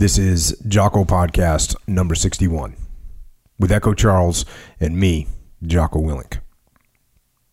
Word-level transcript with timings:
This 0.00 0.16
is 0.16 0.58
Jocko 0.66 1.04
Podcast 1.04 1.76
number 1.86 2.14
61 2.14 2.74
with 3.58 3.70
Echo 3.70 3.92
Charles 3.92 4.46
and 4.80 4.98
me, 4.98 5.26
Jocko 5.62 5.98
Willink. 6.00 6.40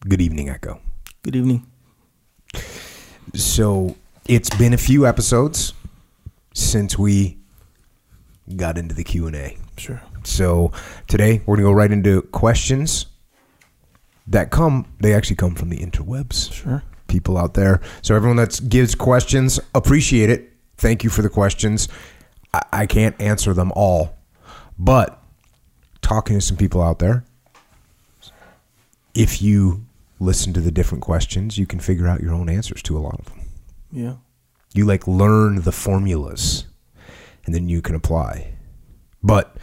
Good 0.08 0.22
evening, 0.22 0.48
Echo. 0.48 0.80
Good 1.24 1.36
evening. 1.36 1.68
So 3.36 3.98
it's 4.30 4.50
been 4.56 4.74
a 4.74 4.78
few 4.78 5.06
episodes 5.06 5.74
since 6.54 6.98
we 6.98 7.38
got 8.56 8.78
into 8.78 8.96
the 8.96 9.04
Q&A. 9.04 9.58
Sure. 9.76 10.02
So 10.24 10.72
today 11.10 11.42
we're 11.46 11.58
going 11.58 11.66
to 11.66 11.72
go 11.72 11.74
right 11.74 11.92
into 11.92 12.22
questions 12.22 13.08
that 14.26 14.52
come, 14.52 14.86
they 15.02 15.14
actually 15.14 15.36
come 15.36 15.54
from 15.54 15.68
the 15.68 15.80
interwebs. 15.80 16.54
Sure. 16.54 16.82
people 17.10 17.38
out 17.38 17.56
there. 17.56 17.82
So 18.02 18.16
everyone 18.16 18.38
that 18.38 18.58
gives 18.70 18.96
questions, 18.96 19.60
appreciate 19.76 20.30
it. 20.30 20.54
Thank 20.78 21.04
you 21.04 21.10
for 21.10 21.22
the 21.22 21.30
questions. 21.30 21.90
I, 22.58 22.82
I 22.82 22.86
can't 22.86 23.20
answer 23.22 23.54
them 23.54 23.72
all, 23.76 24.16
but 24.78 25.22
talking 26.02 26.38
to 26.38 26.42
some 26.42 26.58
people 26.58 26.82
out 26.82 27.00
there, 27.00 27.24
if 29.14 29.42
you 29.42 29.86
listen 30.20 30.54
to 30.54 30.62
the 30.62 30.72
different 30.72 31.04
questions, 31.04 31.58
you 31.58 31.66
can 31.66 31.80
figure 31.80 32.08
out 32.08 32.22
your 32.22 32.34
own 32.34 32.50
answers 32.50 32.82
to 32.84 32.98
a 32.98 33.00
lot 33.00 33.20
of 33.20 33.26
them. 33.26 33.42
Yeah. 33.92 34.16
You 34.74 34.86
like 34.86 35.08
learn 35.08 35.62
the 35.62 35.72
formulas, 35.72 36.66
and 37.46 37.54
then 37.54 37.70
you 37.70 37.82
can 37.82 37.96
apply. 37.96 38.54
But 39.24 39.56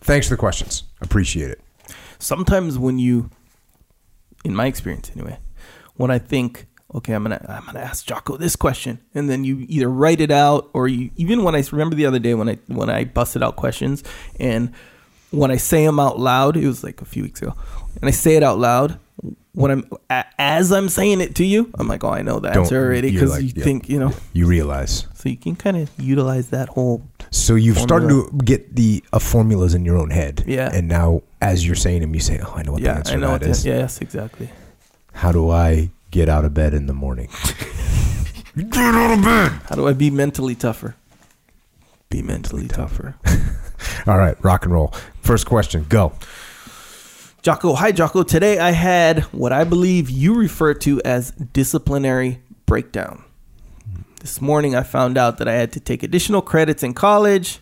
thanks 0.00 0.28
for 0.28 0.34
the 0.34 0.38
questions. 0.38 0.84
Appreciate 1.00 1.50
it. 1.50 1.60
Sometimes 2.18 2.78
when 2.78 2.98
you, 2.98 3.30
in 4.44 4.54
my 4.54 4.66
experience 4.66 5.10
anyway, 5.14 5.38
when 5.94 6.10
I 6.10 6.18
think, 6.18 6.66
okay, 6.94 7.12
I'm 7.12 7.22
gonna 7.22 7.44
I'm 7.48 7.64
gonna 7.66 7.80
ask 7.80 8.06
Jocko 8.06 8.36
this 8.36 8.56
question, 8.56 8.98
and 9.14 9.28
then 9.28 9.44
you 9.44 9.64
either 9.68 9.88
write 9.88 10.20
it 10.20 10.30
out 10.30 10.70
or 10.72 10.88
you 10.88 11.10
even 11.16 11.42
when 11.42 11.54
I 11.54 11.62
remember 11.72 11.96
the 11.96 12.06
other 12.06 12.18
day 12.18 12.34
when 12.34 12.48
I 12.48 12.58
when 12.68 12.90
I 12.90 13.04
busted 13.04 13.42
out 13.42 13.56
questions 13.56 14.02
and 14.38 14.72
when 15.30 15.50
I 15.50 15.56
say 15.56 15.84
them 15.86 15.98
out 15.98 16.18
loud, 16.18 16.56
it 16.56 16.66
was 16.66 16.84
like 16.84 17.00
a 17.00 17.04
few 17.06 17.22
weeks 17.22 17.40
ago, 17.40 17.54
and 18.00 18.08
I 18.08 18.12
say 18.12 18.36
it 18.36 18.42
out 18.42 18.58
loud. 18.58 18.98
When 19.54 19.70
I'm 19.70 19.90
as 20.38 20.72
I'm 20.72 20.88
saying 20.88 21.20
it 21.20 21.34
to 21.36 21.44
you, 21.44 21.70
I'm 21.74 21.86
like, 21.86 22.04
oh, 22.04 22.10
I 22.10 22.22
know 22.22 22.38
the 22.38 22.50
Don't- 22.50 22.64
answer 22.64 22.82
already 22.82 23.10
because 23.10 23.32
like, 23.32 23.42
you 23.42 23.52
yeah. 23.54 23.64
think 23.64 23.88
you 23.88 23.98
know. 23.98 24.12
You 24.32 24.46
realize. 24.46 25.06
So 25.14 25.28
you 25.28 25.36
can 25.36 25.56
kind 25.56 25.76
of 25.76 25.90
utilize 25.98 26.48
that 26.50 26.68
whole 26.70 27.02
So 27.30 27.54
you've 27.54 27.78
started 27.78 28.08
to 28.08 28.30
get 28.44 28.74
the 28.74 29.04
uh, 29.12 29.18
formulas 29.18 29.74
in 29.74 29.84
your 29.84 29.98
own 29.98 30.10
head. 30.10 30.42
Yeah. 30.46 30.70
And 30.72 30.88
now, 30.88 31.22
as 31.40 31.64
you're 31.66 31.76
saying 31.76 32.00
them, 32.00 32.14
you 32.14 32.20
say, 32.20 32.40
"Oh, 32.42 32.54
I 32.56 32.62
know 32.62 32.72
what 32.72 32.80
the 32.80 32.88
yeah. 32.88 32.96
answer 32.96 33.14
I 33.14 33.16
know 33.18 33.30
what 33.32 33.42
the, 33.42 33.62
yes, 33.64 34.00
exactly. 34.00 34.50
How 35.12 35.30
do 35.30 35.50
I 35.50 35.90
get 36.12 36.28
out 36.28 36.44
of 36.44 36.54
bed 36.54 36.74
in 36.74 36.86
the 36.86 36.92
morning? 36.92 37.28
get 38.56 38.76
out 38.76 39.18
of 39.18 39.24
bed. 39.24 39.52
How 39.68 39.74
do 39.74 39.88
I 39.88 39.94
be 39.94 40.10
mentally 40.10 40.54
tougher? 40.54 40.94
Be 42.10 42.22
mentally 42.22 42.68
tougher. 42.68 43.16
All 44.06 44.18
right, 44.18 44.36
rock 44.44 44.64
and 44.64 44.72
roll. 44.72 44.94
First 45.22 45.46
question, 45.46 45.86
go. 45.88 46.12
Jocko, 47.40 47.74
hi 47.74 47.90
Jocko. 47.90 48.22
Today 48.22 48.60
I 48.60 48.70
had 48.70 49.22
what 49.32 49.52
I 49.52 49.64
believe 49.64 50.08
you 50.08 50.34
refer 50.34 50.74
to 50.74 51.02
as 51.02 51.32
disciplinary 51.32 52.40
breakdown. 52.66 53.24
This 54.20 54.40
morning 54.40 54.76
I 54.76 54.84
found 54.84 55.18
out 55.18 55.38
that 55.38 55.48
I 55.48 55.54
had 55.54 55.72
to 55.72 55.80
take 55.80 56.04
additional 56.04 56.42
credits 56.42 56.84
in 56.84 56.94
college 56.94 57.58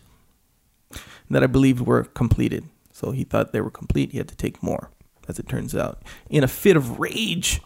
that 1.30 1.42
I 1.42 1.46
believed 1.46 1.80
were 1.80 2.04
completed. 2.04 2.64
So 2.92 3.12
he 3.12 3.24
thought 3.24 3.52
they 3.52 3.62
were 3.62 3.70
complete. 3.70 4.12
He 4.12 4.18
had 4.18 4.28
to 4.28 4.36
take 4.36 4.62
more, 4.62 4.90
as 5.28 5.38
it 5.38 5.48
turns 5.48 5.74
out. 5.74 6.02
In 6.28 6.44
a 6.44 6.48
fit 6.48 6.76
of 6.76 6.98
rage, 6.98 7.62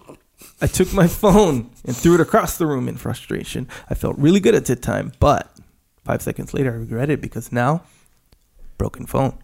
I 0.60 0.66
took 0.66 0.92
my 0.92 1.06
phone 1.06 1.70
and 1.84 1.96
threw 1.96 2.14
it 2.14 2.20
across 2.20 2.56
the 2.56 2.66
room 2.66 2.88
in 2.88 2.96
frustration. 2.96 3.68
I 3.88 3.94
felt 3.94 4.18
really 4.18 4.40
good 4.40 4.54
at 4.54 4.66
the 4.66 4.76
time, 4.76 5.12
but 5.20 5.50
five 6.04 6.22
seconds 6.22 6.54
later 6.54 6.72
I 6.72 6.76
regretted 6.76 7.18
it 7.18 7.22
because 7.22 7.52
now, 7.52 7.82
broken 8.78 9.06
phone 9.06 9.38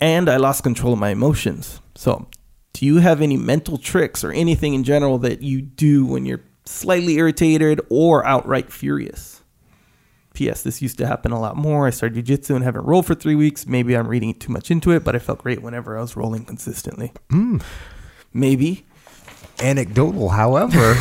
and 0.00 0.28
I 0.28 0.36
lost 0.36 0.62
control 0.62 0.92
of 0.92 0.98
my 0.98 1.10
emotions. 1.10 1.80
So, 1.94 2.26
do 2.72 2.84
you 2.84 2.98
have 2.98 3.22
any 3.22 3.36
mental 3.36 3.78
tricks 3.78 4.22
or 4.22 4.32
anything 4.32 4.74
in 4.74 4.84
general 4.84 5.18
that 5.18 5.42
you 5.42 5.62
do 5.62 6.04
when 6.04 6.26
you're 6.26 6.42
slightly 6.64 7.14
irritated 7.14 7.80
or 7.88 8.24
outright 8.26 8.70
furious? 8.70 9.42
P.S. 10.34 10.62
This 10.62 10.82
used 10.82 10.98
to 10.98 11.06
happen 11.06 11.32
a 11.32 11.40
lot 11.40 11.56
more. 11.56 11.86
I 11.86 11.90
started 11.90 12.26
jujitsu 12.26 12.54
and 12.54 12.62
haven't 12.62 12.84
rolled 12.84 13.06
for 13.06 13.14
three 13.14 13.34
weeks. 13.34 13.66
Maybe 13.66 13.96
I'm 13.96 14.06
reading 14.06 14.34
too 14.34 14.52
much 14.52 14.70
into 14.70 14.90
it, 14.90 15.02
but 15.02 15.16
I 15.16 15.18
felt 15.18 15.38
great 15.38 15.62
whenever 15.62 15.96
I 15.96 16.02
was 16.02 16.14
rolling 16.14 16.44
consistently. 16.44 17.12
Hmm. 17.30 17.58
Maybe. 18.34 18.84
Anecdotal, 19.60 20.28
however, 20.28 20.94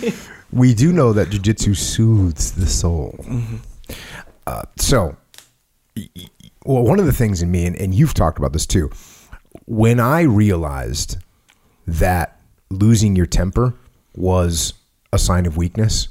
we 0.52 0.74
do 0.74 0.92
know 0.92 1.12
that 1.12 1.28
jujitsu 1.28 1.76
soothes 1.76 2.52
the 2.52 2.66
soul. 2.66 3.18
Uh, 4.46 4.62
so, 4.76 5.16
well, 6.64 6.82
one 6.82 6.98
of 7.00 7.06
the 7.06 7.12
things 7.12 7.42
in 7.42 7.50
me, 7.50 7.66
and, 7.66 7.76
and 7.76 7.94
you've 7.94 8.14
talked 8.14 8.38
about 8.38 8.52
this 8.52 8.66
too, 8.66 8.90
when 9.66 9.98
I 10.00 10.22
realized 10.22 11.18
that 11.86 12.40
losing 12.70 13.16
your 13.16 13.26
temper 13.26 13.74
was 14.14 14.74
a 15.12 15.18
sign 15.18 15.46
of 15.46 15.56
weakness, 15.56 16.08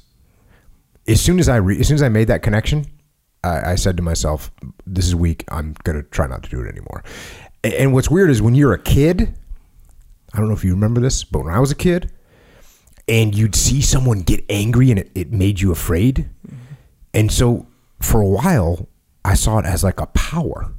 as 1.08 1.22
soon 1.22 1.40
as 1.40 1.48
I 1.50 1.58
re- 1.58 1.80
as 1.80 1.88
soon 1.88 1.96
as 1.96 2.04
I 2.04 2.10
made 2.10 2.28
that 2.30 2.42
connection, 2.42 2.86
I, 3.44 3.72
I 3.72 3.76
said 3.76 3.96
to 3.98 4.04
myself, 4.04 4.52
"This 4.88 5.06
is 5.06 5.16
weak. 5.16 5.44
I'm 5.50 5.76
gonna 5.84 6.02
try 6.04 6.26
not 6.28 6.42
to 6.44 6.50
do 6.50 6.60
it 6.62 6.68
anymore." 6.68 7.04
A- 7.64 7.80
And 7.80 7.94
what's 7.94 8.10
weird 8.10 8.30
is 8.32 8.42
when 8.42 8.56
you're 8.56 8.74
a 8.74 8.80
kid, 8.82 9.36
I 10.36 10.40
don't 10.40 10.50
know 10.50 10.54
if 10.54 10.66
you 10.66 10.74
remember 10.74 11.00
this, 11.00 11.24
but 11.24 11.46
when 11.46 11.54
I 11.54 11.60
was 11.60 11.72
a 11.72 11.76
kid, 11.76 12.12
and 13.08 13.34
you'd 13.34 13.56
see 13.56 13.82
someone 13.82 14.20
get 14.22 14.44
angry 14.50 14.90
and 14.90 15.00
it, 15.00 15.12
it 15.16 15.32
made 15.32 15.62
you 15.62 15.72
afraid. 15.72 16.30
Mm-hmm. 16.46 16.58
And 17.14 17.32
so 17.32 17.68
for 18.02 18.20
a 18.20 18.28
while, 18.28 18.90
I 19.24 19.36
saw 19.36 19.60
it 19.60 19.66
as 19.66 19.84
like 19.84 20.02
a 20.02 20.08
power. 20.08 20.74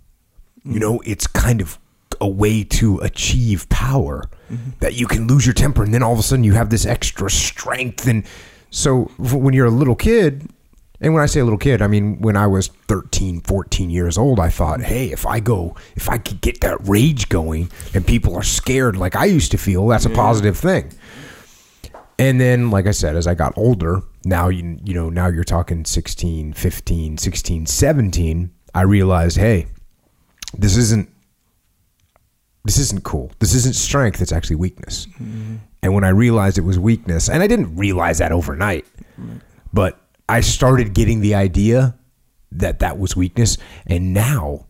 Mm-hmm. 0.60 0.72
You 0.72 0.80
know, 0.80 1.00
it's 1.06 1.26
kind 1.26 1.60
of 1.60 1.78
a 2.20 2.28
way 2.28 2.64
to 2.64 2.98
achieve 2.98 3.68
power 3.68 4.28
mm-hmm. 4.50 4.70
that 4.80 4.94
you 4.94 5.06
can 5.06 5.26
lose 5.26 5.46
your 5.46 5.54
temper 5.54 5.84
and 5.84 5.94
then 5.94 6.02
all 6.02 6.12
of 6.12 6.18
a 6.18 6.22
sudden 6.22 6.44
you 6.44 6.52
have 6.52 6.70
this 6.70 6.84
extra 6.84 7.30
strength. 7.30 8.06
And 8.06 8.26
so 8.70 9.04
when 9.18 9.54
you're 9.54 9.66
a 9.66 9.70
little 9.70 9.96
kid, 9.96 10.50
and 11.00 11.12
when 11.12 11.22
I 11.22 11.26
say 11.26 11.40
a 11.40 11.44
little 11.44 11.58
kid, 11.58 11.82
I 11.82 11.86
mean 11.86 12.20
when 12.20 12.36
I 12.36 12.46
was 12.46 12.68
13, 12.88 13.40
14 13.40 13.90
years 13.90 14.16
old, 14.18 14.40
I 14.40 14.50
thought, 14.50 14.78
mm-hmm. 14.78 14.88
hey, 14.88 15.12
if 15.12 15.26
I 15.26 15.40
go, 15.40 15.76
if 15.94 16.08
I 16.08 16.18
could 16.18 16.40
get 16.40 16.60
that 16.60 16.78
rage 16.88 17.28
going 17.28 17.70
and 17.94 18.06
people 18.06 18.34
are 18.34 18.42
scared 18.42 18.96
like 18.96 19.16
I 19.16 19.26
used 19.26 19.50
to 19.52 19.58
feel, 19.58 19.86
that's 19.86 20.06
a 20.06 20.08
mm-hmm. 20.08 20.16
positive 20.16 20.56
thing. 20.56 20.92
And 22.18 22.40
then, 22.40 22.70
like 22.70 22.86
I 22.86 22.92
said, 22.92 23.14
as 23.14 23.26
I 23.26 23.34
got 23.34 23.52
older, 23.56 24.00
now 24.24 24.48
you 24.48 24.78
you 24.84 24.94
know, 24.94 25.10
now 25.10 25.28
you're 25.28 25.44
talking 25.44 25.84
16, 25.84 26.54
15, 26.54 27.18
16, 27.18 27.66
17, 27.66 28.50
I 28.74 28.82
realized, 28.82 29.36
hey, 29.36 29.66
this 30.56 30.76
isn't 30.76 31.10
this 32.64 32.78
isn't 32.78 33.04
cool. 33.04 33.30
This 33.38 33.54
isn't 33.54 33.76
strength, 33.76 34.20
it's 34.20 34.32
actually 34.32 34.56
weakness. 34.56 35.06
Mm-hmm. 35.06 35.56
And 35.82 35.94
when 35.94 36.02
I 36.04 36.08
realized 36.08 36.58
it 36.58 36.62
was 36.62 36.78
weakness, 36.78 37.28
and 37.28 37.42
I 37.42 37.46
didn't 37.46 37.76
realize 37.76 38.18
that 38.18 38.32
overnight, 38.32 38.86
but 39.72 40.00
I 40.28 40.40
started 40.40 40.94
getting 40.94 41.20
the 41.20 41.34
idea 41.34 41.96
that 42.52 42.80
that 42.80 42.98
was 42.98 43.16
weakness, 43.16 43.58
and 43.86 44.12
now 44.12 44.66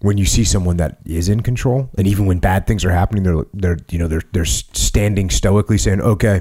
when 0.00 0.16
you 0.16 0.24
see 0.24 0.44
someone 0.44 0.78
that 0.78 0.98
is 1.04 1.28
in 1.28 1.42
control, 1.42 1.90
and 1.98 2.06
even 2.06 2.26
when 2.26 2.38
bad 2.38 2.66
things 2.66 2.84
are 2.84 2.90
happening, 2.90 3.22
they're 3.22 3.44
they're 3.52 3.78
you 3.90 3.98
know 3.98 4.08
they're 4.08 4.22
they're 4.32 4.44
standing 4.44 5.30
stoically 5.30 5.78
saying, 5.78 6.00
"Okay, 6.00 6.40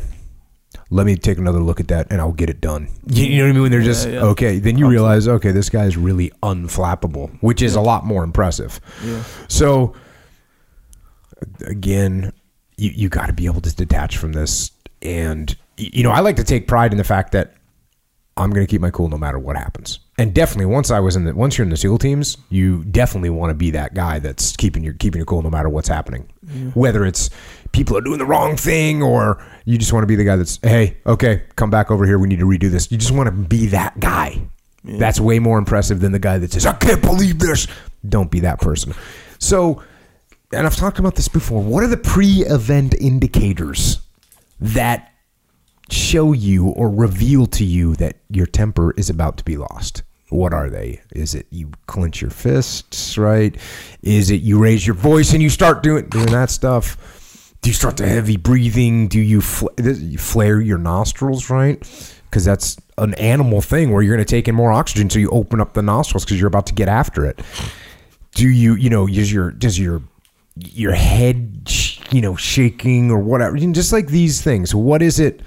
let 0.89 1.05
me 1.05 1.15
take 1.15 1.37
another 1.37 1.59
look 1.59 1.79
at 1.79 1.89
that, 1.89 2.07
and 2.09 2.21
I'll 2.21 2.31
get 2.31 2.49
it 2.49 2.61
done." 2.61 2.87
You, 3.07 3.25
you 3.25 3.37
know 3.37 3.43
what 3.43 3.49
I 3.49 3.53
mean? 3.53 3.61
When 3.63 3.71
they're 3.71 3.81
just 3.81 4.07
yeah. 4.07 4.21
okay, 4.21 4.59
then 4.59 4.77
you 4.77 4.87
realize, 4.87 5.27
okay, 5.27 5.51
this 5.51 5.69
guy 5.69 5.85
is 5.85 5.97
really 5.97 6.31
unflappable, 6.41 7.37
which 7.41 7.61
is 7.61 7.75
a 7.75 7.81
lot 7.81 8.05
more 8.05 8.23
impressive. 8.23 8.79
Yeah. 9.03 9.23
So 9.49 9.93
again, 11.65 12.31
you 12.77 12.91
you 12.95 13.09
got 13.09 13.27
to 13.27 13.33
be 13.33 13.45
able 13.45 13.61
to 13.61 13.75
detach 13.75 14.17
from 14.17 14.31
this, 14.31 14.71
and 15.01 15.55
you 15.79 16.03
know 16.03 16.12
I 16.12 16.19
like 16.19 16.35
to 16.38 16.44
take 16.44 16.67
pride 16.67 16.91
in 16.91 16.97
the 16.97 17.03
fact 17.03 17.31
that 17.31 17.56
I'm 18.40 18.51
going 18.51 18.66
to 18.66 18.69
keep 18.69 18.79
my 18.79 18.90
cool 18.90 19.09
no 19.09 19.17
matter 19.17 19.38
what 19.38 19.57
happens. 19.57 20.00
And 20.18 20.33
definitely, 20.33 20.68
once 20.68 20.92
I 20.92 21.00
was 21.00 21.15
in 21.15 21.25
the 21.25 21.36
once 21.36 21.57
you're 21.57 21.63
in 21.63 21.69
the 21.69 21.77
SEAL 21.77 21.98
teams, 21.98 22.38
you 22.50 22.86
definitely 22.86 23.30
want 23.30 23.50
to 23.50 23.53
be 23.53 23.71
that 23.71 23.94
guy 23.94 24.19
that's 24.19 24.56
keeping 24.56 24.83
your 24.83 24.94
keeping 24.94 25.19
your 25.19 25.25
cool 25.25 25.42
no 25.42 25.50
matter 25.50 25.69
what's 25.69 25.89
happening. 25.89 26.30
Whether 26.74 27.06
it's 27.06 27.30
people 27.74 27.98
are 27.98 28.01
doing 28.01 28.18
the 28.18 28.25
wrong 28.25 28.56
thing, 28.56 29.03
or 29.03 29.45
you 29.65 29.77
just 29.77 29.94
want 29.94 30.03
to 30.03 30.07
be 30.07 30.15
the 30.15 30.24
guy 30.24 30.38
that's 30.38 30.57
hey, 30.63 30.98
okay, 31.06 31.44
come 31.56 31.69
back 31.69 31.92
over 31.92 32.06
here. 32.06 32.18
We 32.18 32.27
need 32.27 32.39
to 32.39 32.45
redo 32.45 32.71
this. 32.71 32.92
You 32.92 32.98
just 32.98 33.12
want 33.12 33.27
to 33.27 33.31
be 33.31 33.68
that 33.68 34.00
guy. 34.00 34.42
That's 34.83 35.19
way 35.19 35.39
more 35.39 35.57
impressive 35.57 36.00
than 36.00 36.13
the 36.13 36.19
guy 36.19 36.38
that 36.38 36.53
says 36.53 36.65
I 36.65 36.74
can't 36.74 37.01
believe 37.01 37.39
this. 37.39 37.68
Don't 38.07 38.31
be 38.31 38.39
that 38.42 38.62
person. 38.62 38.94
So, 39.38 39.83
and 40.53 40.65
I've 40.65 40.77
talked 40.77 41.00
about 41.00 41.15
this 41.15 41.27
before. 41.27 41.62
What 41.62 41.83
are 41.83 41.88
the 41.88 41.98
pre-event 41.98 42.95
indicators 42.95 44.01
that 44.62 45.08
show 45.91 46.33
you 46.33 46.68
or 46.68 46.89
reveal 46.89 47.45
to 47.47 47.63
you 47.63 47.95
that 47.95 48.18
your 48.30 48.45
temper 48.45 48.94
is 48.97 49.09
about 49.09 49.38
to 49.38 49.44
be 49.44 49.57
lost? 49.57 50.03
What 50.30 50.53
are 50.53 50.69
they? 50.69 51.01
Is 51.12 51.33
it 51.33 51.47
you 51.50 51.71
clench 51.88 52.21
your 52.21 52.30
fists, 52.31 53.18
right? 53.18 53.56
Is 54.03 54.30
it 54.30 54.41
you 54.41 54.59
raise 54.59 54.86
your 54.86 54.95
voice 54.95 55.33
and 55.33 55.41
you 55.41 55.50
start 55.50 55.81
doing 55.81 56.07
doing 56.09 56.27
that 56.27 56.50
stuff? 56.51 57.56
Do 57.62 57.69
you 57.69 57.74
start 57.74 57.97
to 57.97 58.07
heavy 58.07 58.38
breathing? 58.38 59.07
Do 59.09 59.19
you, 59.19 59.41
fl- 59.41 59.68
you 59.77 60.18
flare 60.18 60.62
your 60.62 60.77
nostrils, 60.77 61.50
right? 61.50 61.83
because 62.30 62.45
that's 62.45 62.77
an 62.97 63.13
animal 63.15 63.62
thing 63.62 63.91
where 63.91 64.01
you're 64.03 64.15
going 64.15 64.25
to 64.25 64.30
take 64.30 64.47
in 64.47 64.56
more 64.56 64.71
oxygen, 64.71 65.09
so 65.09 65.19
you 65.19 65.30
open 65.31 65.59
up 65.59 65.74
the 65.74 65.81
nostrils 65.81 66.25
because 66.25 66.39
you're 66.39 66.47
about 66.47 66.68
to 66.68 66.74
get 66.74 66.88
after 66.88 67.25
it. 67.25 67.41
Do 68.36 68.47
you, 68.47 68.75
you 68.75 68.89
know, 68.89 69.07
is 69.07 69.33
your 69.33 69.51
does 69.51 69.80
your 69.80 70.03
your 70.56 70.94
head, 70.94 71.63
sh- 71.68 72.00
you 72.12 72.21
know, 72.21 72.36
shaking 72.36 73.09
or 73.09 73.19
whatever? 73.19 73.57
Just 73.57 73.91
like 73.91 74.07
these 74.07 74.41
things. 74.41 74.75
What 74.75 75.01
is 75.01 75.19
it? 75.19 75.41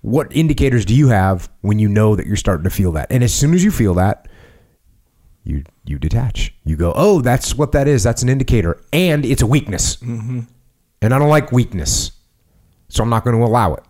What 0.00 0.34
indicators 0.34 0.84
do 0.84 0.94
you 0.94 1.08
have 1.08 1.48
when 1.60 1.78
you 1.78 1.88
know 1.88 2.14
that 2.14 2.26
you're 2.26 2.36
starting 2.36 2.64
to 2.64 2.70
feel 2.70 2.92
that? 2.92 3.08
And 3.10 3.24
as 3.24 3.34
soon 3.34 3.52
as 3.54 3.64
you 3.64 3.70
feel 3.70 3.94
that, 3.94 4.28
you 5.44 5.64
you 5.84 5.98
detach. 5.98 6.54
You 6.64 6.76
go, 6.76 6.92
oh, 6.94 7.20
that's 7.20 7.54
what 7.54 7.72
that 7.72 7.88
is. 7.88 8.02
That's 8.02 8.22
an 8.22 8.28
indicator, 8.28 8.80
and 8.92 9.24
it's 9.24 9.42
a 9.42 9.46
weakness. 9.46 9.96
Mm-hmm. 9.96 10.40
And 11.00 11.14
I 11.14 11.18
don't 11.18 11.28
like 11.28 11.52
weakness, 11.52 12.12
so 12.88 13.02
I'm 13.02 13.08
not 13.08 13.24
going 13.24 13.36
to 13.36 13.44
allow 13.44 13.74
it. 13.74 13.84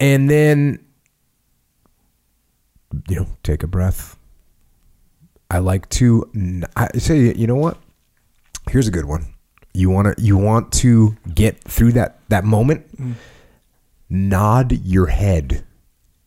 And 0.00 0.30
then, 0.30 0.84
you 3.08 3.16
know, 3.16 3.26
take 3.42 3.62
a 3.62 3.66
breath. 3.66 4.16
I 5.50 5.58
like 5.58 5.88
to. 5.90 6.30
I 6.76 6.88
say, 6.98 7.34
you 7.34 7.46
know 7.46 7.56
what? 7.56 7.78
Here's 8.70 8.88
a 8.88 8.90
good 8.90 9.04
one. 9.04 9.26
You 9.72 9.90
want 9.90 10.16
to 10.16 10.22
you 10.22 10.36
want 10.36 10.72
to 10.74 11.16
get 11.34 11.60
through 11.60 11.92
that 11.92 12.18
that 12.28 12.44
moment. 12.44 12.96
Mm. 12.96 13.14
Nod 14.08 14.72
your 14.72 15.06
head 15.06 15.64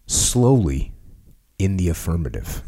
slowly 0.07 0.93
in 1.59 1.77
the 1.77 1.89
affirmative. 1.89 2.61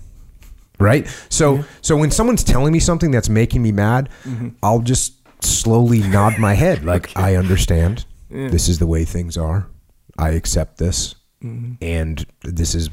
Right? 0.80 1.08
So 1.30 1.64
so 1.82 1.98
when 1.98 2.12
someone's 2.12 2.44
telling 2.44 2.72
me 2.72 2.80
something 2.80 3.12
that's 3.12 3.30
making 3.30 3.62
me 3.62 3.72
mad, 3.72 4.10
I'll 4.64 4.80
just 4.80 5.14
slowly 5.44 6.00
nod 6.00 6.38
my 6.40 6.54
head 6.54 6.84
like 6.86 7.12
I 7.18 7.36
understand. 7.36 8.06
This 8.30 8.70
is 8.70 8.80
the 8.80 8.88
way 8.88 9.06
things 9.06 9.38
are. 9.38 9.68
I 10.18 10.32
accept 10.32 10.78
this. 10.78 11.16
And 11.82 12.26
this 12.42 12.76
is 12.76 12.90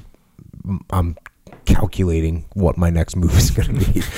I'm 0.90 1.16
calculating 1.64 2.44
what 2.54 2.76
my 2.76 2.90
next 2.90 3.16
move 3.16 3.36
is 3.36 3.50
going 3.50 3.78
to 3.78 3.92
be. 3.92 4.02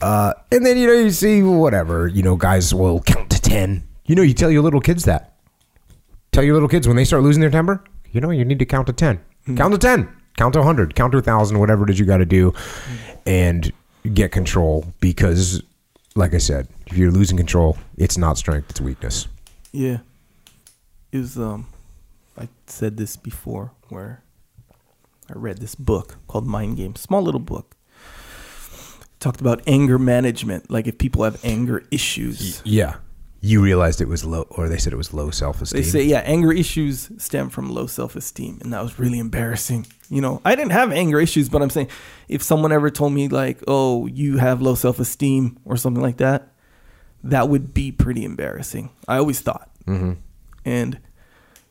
Uh, 0.00 0.32
and 0.52 0.64
then 0.64 0.78
you 0.78 0.86
know 0.86 0.92
you 0.92 1.10
see 1.10 1.42
whatever 1.42 2.06
you 2.06 2.22
know 2.22 2.36
guys 2.36 2.72
will 2.72 3.00
count 3.00 3.28
to 3.30 3.40
ten. 3.42 3.82
You 4.06 4.14
know 4.14 4.22
you 4.22 4.32
tell 4.32 4.48
your 4.48 4.62
little 4.62 4.80
kids 4.80 5.04
that. 5.06 5.37
Tell 6.32 6.44
your 6.44 6.54
little 6.54 6.68
kids 6.68 6.86
when 6.86 6.96
they 6.96 7.04
start 7.04 7.22
losing 7.22 7.40
their 7.40 7.50
temper. 7.50 7.82
You 8.10 8.20
know 8.20 8.30
you 8.30 8.44
need 8.44 8.58
to 8.58 8.66
count 8.66 8.86
to 8.86 8.92
10 8.92 9.20
Count 9.56 9.72
to 9.72 9.78
ten. 9.78 10.08
Count 10.36 10.52
to 10.54 10.62
hundred. 10.62 10.94
Count 10.94 11.12
to 11.12 11.18
a 11.18 11.22
thousand. 11.22 11.58
Whatever 11.58 11.84
it 11.84 11.90
is 11.90 11.98
you 11.98 12.06
got 12.06 12.18
to 12.18 12.26
do, 12.26 12.52
and 13.26 13.72
get 14.14 14.30
control. 14.30 14.86
Because, 15.00 15.62
like 16.14 16.34
I 16.34 16.38
said, 16.38 16.68
if 16.86 16.96
you're 16.96 17.10
losing 17.10 17.36
control, 17.36 17.76
it's 17.96 18.18
not 18.18 18.38
strength; 18.38 18.70
it's 18.70 18.80
weakness. 18.80 19.26
Yeah. 19.72 19.98
It 21.10 21.18
was 21.18 21.38
um 21.38 21.66
I 22.36 22.48
said 22.66 22.98
this 22.98 23.16
before 23.16 23.72
where 23.88 24.22
I 25.30 25.32
read 25.34 25.58
this 25.58 25.74
book 25.74 26.16
called 26.28 26.46
Mind 26.46 26.76
Game, 26.76 26.94
Small 26.96 27.22
little 27.22 27.40
book. 27.40 27.76
Talked 29.18 29.40
about 29.40 29.62
anger 29.66 29.98
management, 29.98 30.70
like 30.70 30.86
if 30.86 30.98
people 30.98 31.24
have 31.24 31.42
anger 31.44 31.84
issues. 31.90 32.62
Yeah. 32.64 32.96
You 33.40 33.62
realized 33.62 34.00
it 34.00 34.08
was 34.08 34.24
low, 34.24 34.42
or 34.50 34.68
they 34.68 34.78
said 34.78 34.92
it 34.92 34.96
was 34.96 35.14
low 35.14 35.30
self 35.30 35.62
esteem. 35.62 35.80
They 35.80 35.88
say, 35.88 36.02
yeah, 36.02 36.20
anger 36.20 36.52
issues 36.52 37.10
stem 37.18 37.50
from 37.50 37.70
low 37.70 37.86
self 37.86 38.16
esteem. 38.16 38.58
And 38.62 38.72
that 38.72 38.82
was 38.82 38.98
really 38.98 39.18
embarrassing. 39.18 39.86
You 40.10 40.20
know, 40.20 40.40
I 40.44 40.56
didn't 40.56 40.72
have 40.72 40.90
anger 40.90 41.20
issues, 41.20 41.48
but 41.48 41.62
I'm 41.62 41.70
saying 41.70 41.88
if 42.28 42.42
someone 42.42 42.72
ever 42.72 42.90
told 42.90 43.12
me, 43.12 43.28
like, 43.28 43.62
oh, 43.68 44.06
you 44.06 44.38
have 44.38 44.60
low 44.60 44.74
self 44.74 44.98
esteem 44.98 45.58
or 45.64 45.76
something 45.76 46.02
like 46.02 46.16
that, 46.16 46.48
that 47.22 47.48
would 47.48 47.72
be 47.74 47.92
pretty 47.92 48.24
embarrassing. 48.24 48.90
I 49.06 49.18
always 49.18 49.40
thought. 49.40 49.70
Mm-hmm. 49.86 50.14
And 50.64 50.98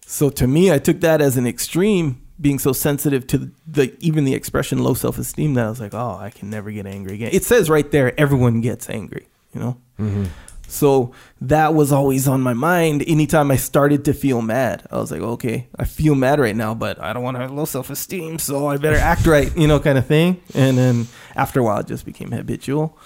so 0.06 0.30
to 0.30 0.48
me, 0.48 0.72
I 0.72 0.80
took 0.80 1.02
that 1.02 1.22
as 1.22 1.36
an 1.36 1.46
extreme, 1.46 2.22
being 2.40 2.60
so 2.60 2.72
sensitive 2.72 3.26
to 3.28 3.52
the 3.66 3.96
even 4.00 4.24
the 4.24 4.34
expression 4.36 4.80
low 4.80 4.94
self 4.94 5.18
esteem 5.18 5.56
that 5.56 5.66
I 5.66 5.70
was 5.70 5.82
like, 5.82 5.94
oh, 5.94 6.18
I 6.20 6.30
can 6.30 6.50
never 6.50 6.72
get 6.72 6.86
angry 6.86 7.16
again. 7.16 7.32
It 7.34 7.44
says 7.44 7.70
right 7.70 7.90
there, 7.92 8.18
everyone 8.20 8.62
gets 8.62 8.90
angry, 8.90 9.28
you 9.54 9.60
know? 9.60 9.78
Mm-hmm. 10.00 10.26
So 10.70 11.14
that 11.40 11.74
was 11.74 11.92
always 11.94 12.28
on 12.28 12.42
my 12.42 12.54
mind 12.54 13.04
anytime 13.08 13.52
I 13.52 13.56
started 13.56 14.04
to 14.06 14.14
feel 14.14 14.42
mad. 14.42 14.86
I 14.92 14.98
was 14.98 15.12
like, 15.12 15.22
okay, 15.22 15.68
I 15.78 15.86
feel 15.86 16.14
mad 16.14 16.40
right 16.42 16.56
now, 16.56 16.74
but 16.74 17.00
I 17.02 17.14
don't 17.14 17.24
want 17.24 17.36
to 17.38 17.42
have 17.42 17.52
low 17.52 17.66
self 17.66 17.90
esteem, 17.90 18.38
so 18.38 18.68
I 18.68 18.78
better 18.78 18.98
act 18.98 19.26
right, 19.26 19.56
you 19.58 19.68
know, 19.68 19.80
kind 19.80 19.98
of 19.98 20.06
thing. 20.06 20.42
And 20.54 20.78
then 20.78 21.08
after 21.36 21.62
a 21.62 21.64
while, 21.64 21.80
it 21.80 21.88
just 21.88 22.06
became 22.06 22.32
habitual. 22.32 22.98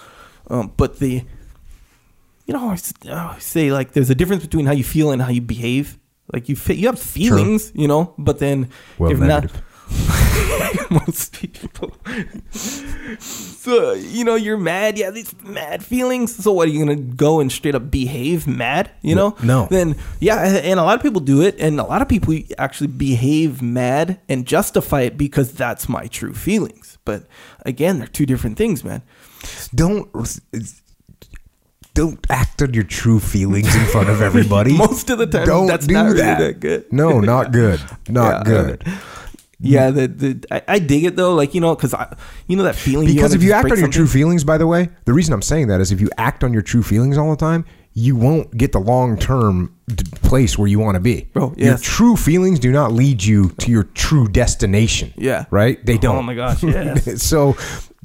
Um, 0.50 0.72
but 0.76 0.98
the, 0.98 1.22
you 2.46 2.52
know, 2.54 2.70
I 2.70 3.38
say 3.38 3.70
like 3.72 3.92
there's 3.92 4.10
a 4.10 4.14
difference 4.14 4.42
between 4.42 4.66
how 4.66 4.72
you 4.72 4.84
feel 4.84 5.12
and 5.12 5.22
how 5.22 5.30
you 5.30 5.40
behave. 5.40 5.98
Like 6.32 6.48
you, 6.48 6.56
you 6.74 6.86
have 6.86 6.98
feelings, 6.98 7.70
you 7.74 7.86
know, 7.86 8.14
but 8.18 8.38
then 8.38 8.70
Well, 8.98 9.12
if 9.12 9.18
negative. 9.18 9.54
not, 9.54 9.62
most 10.90 11.32
people. 11.32 11.94
so 13.18 13.92
you 13.92 14.24
know 14.24 14.34
you're 14.34 14.56
mad. 14.56 14.98
Yeah, 14.98 15.10
these 15.10 15.34
mad 15.42 15.84
feelings. 15.84 16.34
So 16.34 16.52
what 16.52 16.68
are 16.68 16.70
you 16.70 16.78
gonna 16.78 16.96
go 16.96 17.40
and 17.40 17.50
straight 17.50 17.74
up 17.74 17.90
behave 17.90 18.46
mad? 18.46 18.90
You 19.02 19.14
know? 19.14 19.36
No. 19.42 19.66
Then 19.70 19.96
yeah, 20.20 20.40
and 20.42 20.78
a 20.80 20.82
lot 20.82 20.96
of 20.96 21.02
people 21.02 21.20
do 21.20 21.42
it, 21.42 21.56
and 21.58 21.78
a 21.80 21.84
lot 21.84 22.02
of 22.02 22.08
people 22.08 22.36
actually 22.58 22.88
behave 22.88 23.62
mad 23.62 24.20
and 24.28 24.46
justify 24.46 25.02
it 25.02 25.16
because 25.16 25.52
that's 25.52 25.88
my 25.88 26.06
true 26.06 26.34
feelings. 26.34 26.98
But 27.04 27.24
again, 27.66 27.98
they're 27.98 28.06
two 28.08 28.26
different 28.26 28.56
things, 28.56 28.84
man. 28.84 29.02
don't 29.74 30.08
don't 31.94 32.24
act 32.30 32.62
on 32.62 32.72
your 32.72 32.84
true 32.84 33.20
feelings 33.20 33.74
in 33.74 33.84
front 33.86 34.08
of 34.08 34.22
everybody. 34.22 34.76
Most 34.76 35.10
of 35.10 35.18
the 35.18 35.26
time, 35.26 35.46
don't 35.46 35.66
that's 35.66 35.86
do 35.86 35.94
that. 35.94 36.38
that 36.38 36.60
good. 36.60 36.90
No, 36.92 37.20
not 37.20 37.52
good. 37.52 37.80
Not 38.08 38.46
Yeah, 38.46 38.52
good. 38.52 38.84
Yeah, 39.62 39.90
the, 39.90 40.08
the 40.08 40.46
I, 40.50 40.62
I 40.74 40.78
dig 40.78 41.04
it 41.04 41.16
though, 41.16 41.34
like 41.34 41.54
you 41.54 41.60
know, 41.60 41.74
because 41.74 41.94
I, 41.94 42.16
you 42.48 42.56
know 42.56 42.64
that 42.64 42.74
feeling. 42.74 43.06
Because 43.06 43.30
wanna 43.30 43.36
if 43.36 43.42
you 43.42 43.52
act 43.52 43.70
on 43.70 43.78
your 43.78 43.88
true 43.88 44.06
feelings, 44.06 44.44
by 44.44 44.58
the 44.58 44.66
way, 44.66 44.90
the 45.04 45.12
reason 45.12 45.32
I'm 45.32 45.42
saying 45.42 45.68
that 45.68 45.80
is 45.80 45.92
if 45.92 46.00
you 46.00 46.10
act 46.18 46.42
on 46.42 46.52
your 46.52 46.62
true 46.62 46.82
feelings 46.82 47.16
all 47.16 47.30
the 47.30 47.36
time, 47.36 47.64
you 47.94 48.16
won't 48.16 48.56
get 48.56 48.72
the 48.72 48.78
long 48.80 49.18
term 49.18 49.74
d- 49.88 50.04
place 50.22 50.56
where 50.56 50.68
you 50.68 50.78
want 50.78 50.94
to 50.94 51.00
be. 51.00 51.28
Bro, 51.32 51.54
Your 51.58 51.76
true 51.78 52.16
feelings 52.16 52.58
do 52.58 52.72
not 52.72 52.92
lead 52.92 53.22
you 53.22 53.50
to 53.58 53.70
your 53.70 53.82
true 53.84 54.28
destination. 54.28 55.12
Yeah. 55.16 55.44
Right? 55.50 55.84
They 55.84 55.98
don't. 55.98 56.16
Oh 56.16 56.22
my 56.22 56.34
gosh, 56.34 56.62
yes. 56.62 57.22
so 57.22 57.56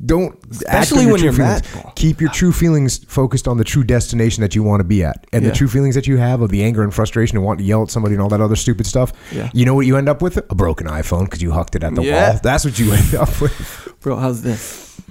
don't 0.05 0.35
act 0.35 0.51
Especially 0.51 1.05
when 1.07 1.23
you're 1.23 1.33
feelings. 1.33 1.73
mad, 1.73 1.93
Keep 1.95 2.21
your 2.21 2.29
true 2.29 2.51
feelings 2.51 3.03
focused 3.05 3.47
on 3.47 3.57
the 3.57 3.63
true 3.63 3.83
destination 3.83 4.41
that 4.41 4.53
you 4.55 4.61
want 4.61 4.79
to 4.81 4.83
be 4.83 5.03
at. 5.03 5.25
And 5.33 5.43
Yeah. 5.43 5.49
the 5.51 5.55
true 5.55 5.67
feelings 5.67 5.95
that 5.95 6.05
you 6.05 6.17
have 6.17 6.41
of 6.41 6.49
the 6.51 6.63
anger 6.63 6.83
and 6.83 6.93
frustration 6.93 7.37
and 7.37 7.45
wanting 7.45 7.63
to 7.63 7.67
yell 7.67 7.81
at 7.83 7.89
somebody 7.89 8.13
and 8.13 8.21
all 8.21 8.29
that 8.29 8.41
other 8.41 8.55
stupid 8.57 8.85
stuff. 8.85 9.11
Yeah. 9.31 9.49
You 9.53 9.65
know 9.65 9.73
what 9.73 9.85
you 9.87 9.97
end 9.97 10.07
up 10.09 10.21
with? 10.21 10.37
A 10.37 10.55
broken 10.55 10.85
iPhone 10.87 11.25
because 11.25 11.41
you 11.41 11.51
hucked 11.51 11.75
it 11.75 11.83
at 11.83 11.95
the 11.95 12.03
Yeah. 12.03 12.31
wall. 12.31 12.39
That's 12.43 12.63
what 12.65 12.77
you 12.77 12.91
end 12.91 13.15
up 13.15 13.41
with. 13.41 13.93
Bro, 14.01 14.17
how's 14.17 14.43
this? 14.43 15.01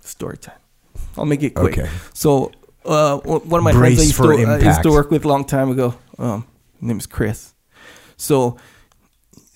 Story 0.00 0.38
time. 0.38 0.54
I'll 1.18 1.24
make 1.26 1.42
it 1.42 1.50
quick. 1.54 1.78
Okay. 1.78 1.88
So, 2.12 2.50
uh, 2.86 3.18
one 3.18 3.58
of 3.58 3.64
my 3.64 3.72
Brace 3.72 4.12
friends 4.12 4.30
I 4.30 4.36
used, 4.36 4.62
to, 4.62 4.66
I 4.66 4.70
used 4.70 4.82
to 4.82 4.90
work 4.90 5.10
with 5.10 5.24
a 5.24 5.28
long 5.28 5.44
time 5.44 5.70
ago. 5.70 5.94
Um, 6.18 6.46
his 6.74 6.82
name 6.82 6.98
is 6.98 7.06
Chris. 7.06 7.54
So, 8.16 8.56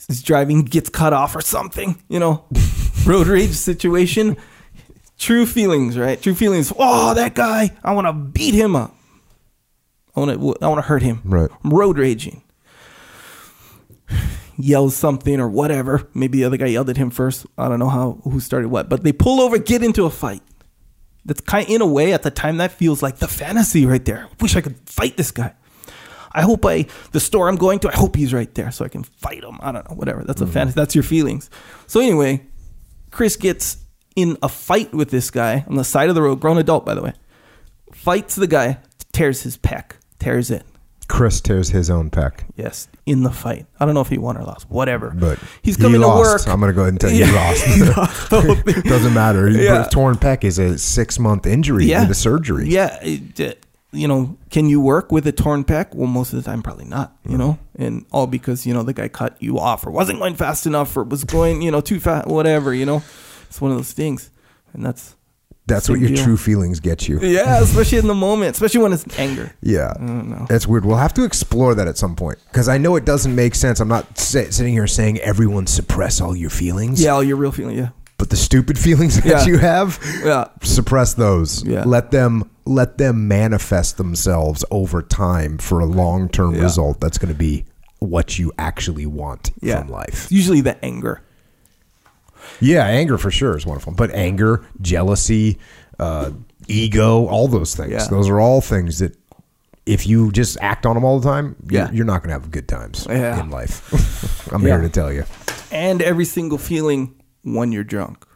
he's 0.07 0.23
driving, 0.23 0.63
gets 0.63 0.91
cut 0.91 1.13
off 1.13 1.35
or 1.35 1.41
something, 1.41 2.03
you 2.09 2.19
know, 2.19 2.45
road 3.07 3.27
rage 3.27 3.53
situation. 3.53 4.37
True 5.19 5.45
feelings, 5.47 5.99
right? 5.99 6.21
True 6.21 6.35
feelings. 6.35 6.73
Oh, 6.79 7.13
that 7.13 7.35
guy! 7.35 7.77
I 7.85 7.93
want 7.93 8.07
to 8.07 8.13
beat 8.15 8.55
him 8.55 8.75
up. 8.75 8.95
I 10.17 10.21
want 10.21 10.33
to. 10.33 10.57
I 10.65 10.69
want 10.69 10.79
to 10.79 10.89
hurt 10.89 11.03
him. 11.03 11.21
Right. 11.25 11.51
I'm 11.63 11.71
road 11.71 11.99
raging. 11.99 12.43
Yells 14.57 14.97
something 14.97 15.39
or 15.39 15.49
whatever. 15.49 16.09
Maybe 16.15 16.39
the 16.39 16.45
other 16.45 16.57
guy 16.57 16.67
yelled 16.67 16.89
at 16.89 16.97
him 16.97 17.11
first. 17.11 17.45
I 17.59 17.69
don't 17.69 17.79
know 17.79 17.91
how 17.91 18.21
who 18.25 18.41
started 18.41 18.69
what, 18.69 18.89
but 18.89 19.05
they 19.05 19.13
pull 19.13 19.43
over, 19.43 19.59
get 19.59 19.83
into 19.83 20.07
a 20.07 20.11
fight. 20.11 20.43
That's 21.25 21.41
kind 21.43 21.67
of, 21.67 21.71
in 21.71 21.81
a 21.81 21.87
way 21.87 22.13
at 22.13 22.23
the 22.23 22.31
time 22.31 22.57
that 22.59 22.73
feels 22.73 23.03
like 23.03 23.17
the 23.19 23.29
fantasy 23.29 23.87
right 23.87 24.05
there. 24.05 24.29
Wish 24.41 24.57
I 24.57 24.61
could 24.61 24.77
fight 24.89 25.17
this 25.17 25.31
guy. 25.31 25.55
I 26.33 26.43
hope 26.43 26.65
I 26.65 26.87
the 27.13 27.21
store 27.21 27.49
I'm 27.49 27.57
going 27.57 27.81
to. 27.81 27.89
I 27.89 27.97
hope 27.97 28.17
he's 28.17 28.33
right 28.33 28.53
there 28.55 28.71
so 28.71 28.85
I 28.85 28.89
can 28.89 29.03
fight 29.03 29.43
him. 29.43 29.59
I 29.61 29.73
don't 29.73 29.89
know, 29.91 29.97
whatever. 29.97 30.23
That's 30.23 30.41
a 30.41 30.45
mm-hmm. 30.45 30.53
fantasy. 30.53 30.75
That's 30.77 30.95
your 30.95 31.05
feelings. 31.05 31.51
So 31.87 32.01
anyway, 32.01 32.47
Chris 33.11 33.37
gets 33.37 33.79
in 34.17 34.39
a 34.43 34.49
fight 34.49 34.93
with 34.95 35.11
this 35.11 35.31
guy 35.31 35.65
on 35.69 35.75
the 35.75 35.85
side 35.85 36.09
of 36.09 36.15
the 36.15 36.23
road. 36.23 36.41
Grown 36.41 36.59
adult, 36.59 36.87
by 36.87 36.95
the 36.95 37.03
way. 37.03 37.13
Fights 37.93 38.37
the 38.37 38.47
guy, 38.47 38.79
tears 39.13 39.43
his 39.43 39.59
pec, 39.59 39.93
tears 40.19 40.51
it. 40.51 40.65
Chris 41.11 41.41
tears 41.41 41.69
his 41.71 41.91
own 41.91 42.09
pec. 42.11 42.45
Yes, 42.57 42.89
in 43.05 43.23
the 43.23 43.31
fight. 43.31 43.67
I 43.79 43.85
don't 43.85 43.95
know 43.95 44.01
if 44.01 44.09
he 44.09 44.19
won 44.19 44.37
or 44.37 44.45
lost. 44.45 44.71
Whatever. 44.71 45.11
But 45.11 45.39
he's 45.63 45.77
he 45.77 45.83
coming 45.83 46.01
to 46.01 46.07
lost. 46.07 46.47
work. 46.47 46.55
I'm 46.55 46.61
going 46.61 46.71
to 46.73 46.75
go 46.75 46.83
ahead 46.83 46.93
and 46.95 47.01
tell 47.01 47.11
you 47.11 47.27
he 47.27 47.33
lost. 47.35 47.65
he 47.65 47.83
lost 47.83 48.31
the 48.31 48.41
whole 48.41 48.55
thing. 48.55 48.83
Doesn't 48.85 49.13
matter. 49.15 49.49
Yeah. 49.51 49.89
Torn 49.91 50.15
pec 50.17 50.45
is 50.45 50.59
a 50.59 50.79
six 50.79 51.19
month 51.19 51.47
injury 51.47 51.87
Yeah. 51.87 52.03
with 52.03 52.11
a 52.13 52.15
surgery. 52.15 52.69
Yeah, 52.69 52.99
uh, 53.39 53.53
you 53.93 54.07
know, 54.07 54.37
can 54.51 54.69
you 54.69 54.81
work 54.81 55.11
with 55.11 55.27
a 55.27 55.33
torn 55.33 55.65
pec? 55.65 55.95
Well, 55.95 56.07
most 56.07 56.33
of 56.33 56.43
the 56.43 56.49
time, 56.49 56.63
probably 56.63 56.85
not. 56.85 57.17
You 57.29 57.37
know, 57.37 57.59
and 57.77 58.07
all 58.13 58.29
because 58.29 58.65
you 58.67 58.73
know 58.73 58.85
the 58.85 58.93
guy 58.93 59.09
cut 59.09 59.37
you 59.43 59.59
off 59.59 59.85
or 59.87 59.91
wasn't 59.91 60.21
going 60.21 60.37
fast 60.37 60.65
enough 60.65 60.97
or 60.97 61.03
was 61.03 61.25
going 61.25 61.61
you 61.61 61.71
know 61.73 61.81
too 61.81 61.99
fast, 61.99 62.29
whatever. 62.29 62.73
You 62.73 62.87
know, 62.87 63.03
it's 63.49 63.61
one 63.61 63.73
of 63.73 63.77
those 63.77 63.93
things, 63.93 64.31
and 64.73 64.87
that's 64.87 65.17
That's 65.67 65.87
Same 65.87 65.95
what 65.95 66.01
your 66.01 66.17
deal. 66.17 66.25
true 66.25 66.37
feelings 66.37 66.81
get 66.81 67.07
you. 67.09 67.21
Yeah, 67.21 67.61
especially 67.61 67.99
in 67.99 68.07
the 68.09 68.15
moment, 68.15 68.57
especially 68.57 68.81
when 68.83 68.93
it's 68.93 69.07
anger. 69.19 69.53
Yeah. 69.63 69.93
I 69.95 69.99
don't 70.05 70.29
know. 70.29 70.47
That's 70.49 70.67
weird. 70.67 70.85
We'll 70.85 70.97
have 70.97 71.15
to 71.15 71.23
explore 71.25 71.75
that 71.77 71.87
at 71.87 71.97
some 71.97 72.17
point 72.17 72.39
because 72.51 72.69
I 72.69 72.77
know 72.79 72.97
it 72.97 73.05
doesn't 73.05 73.35
make 73.35 73.55
sense. 73.55 73.79
I'm 73.79 73.87
not 73.89 74.19
si- 74.19 74.51
sitting 74.51 74.73
here 74.73 74.87
saying 74.89 75.19
everyone 75.19 75.67
suppress 75.69 76.21
all 76.21 76.35
your 76.35 76.51
feelings. 76.51 77.01
Yeah, 77.03 77.11
all 77.11 77.23
your 77.23 77.37
real 77.37 77.53
feeling. 77.53 77.77
Yeah, 77.79 77.91
But 78.19 78.31
the 78.31 78.37
stupid 78.37 78.79
feelings 78.87 79.17
that 79.21 79.27
Yeah. 79.27 79.45
you 79.47 79.59
have, 79.59 80.01
yeah, 80.25 80.49
suppress 80.63 81.15
those. 81.15 81.63
Yeah. 81.65 81.85
Let 81.85 82.11
them 82.11 82.51
let 82.65 82.99
them 82.99 83.29
manifest 83.29 83.97
themselves 83.97 84.65
over 84.73 85.03
time 85.03 85.59
for 85.59 85.79
a 85.81 85.87
long 85.87 86.29
term 86.29 86.55
Yeah. 86.57 86.63
result. 86.63 87.01
That's 87.01 87.19
going 87.19 87.33
to 87.33 87.39
be 87.39 87.65
what 88.01 88.39
you 88.39 88.51
actually 88.59 89.07
want 89.07 89.51
yeah. 89.61 89.81
from 89.83 89.91
life. 89.91 90.25
It's 90.25 90.33
usually 90.33 90.63
the 90.63 90.83
anger. 90.85 91.23
Yeah, 92.61 92.85
anger 92.87 93.17
for 93.19 93.31
sure 93.31 93.57
is 93.57 93.65
wonderful. 93.67 93.93
But 93.93 94.11
anger, 94.13 94.65
jealousy, 94.81 95.59
uh, 95.99 96.33
ego, 96.69 97.27
all 97.27 97.49
those 97.49 97.75
things. 97.75 97.93
Yeah. 97.93 98.07
Those 98.09 98.29
are 98.29 98.41
all 98.41 98.61
things 98.61 98.99
that 98.99 99.17
if 99.87 100.07
you 100.07 100.31
just 100.33 100.59
act 100.61 100.85
on 100.87 100.95
them 100.95 101.05
all 101.05 101.21
the 101.21 101.29
time, 101.29 101.57
you're, 101.71 101.83
Yeah. 101.83 101.91
you're 101.93 102.05
not 102.05 102.23
going 102.23 102.29
to 102.29 102.41
have 102.41 102.51
good 102.51 102.69
times 102.69 103.07
Yeah. 103.09 103.41
in 103.41 103.51
life. 103.51 104.49
I'm 104.53 104.63
Yeah. 104.63 104.75
here 104.75 104.83
to 104.83 104.89
tell 104.89 105.13
you. 105.13 105.25
and 105.73 106.03
every 106.03 106.25
single 106.25 106.59
feeling 106.59 107.15
when 107.43 107.71
you're 107.73 107.85
drunk. 107.85 108.27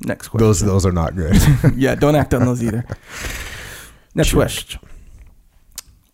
Next 0.00 0.28
question. 0.28 0.46
Those 0.46 0.60
those 0.60 0.86
are 0.86 0.92
not 0.92 1.14
good. 1.16 1.36
yeah, 1.76 1.94
don't 1.94 2.14
act 2.16 2.34
on 2.34 2.44
those 2.44 2.62
either. 2.62 2.84
Next 4.14 4.28
Sure. 4.30 4.40
question. 4.42 4.80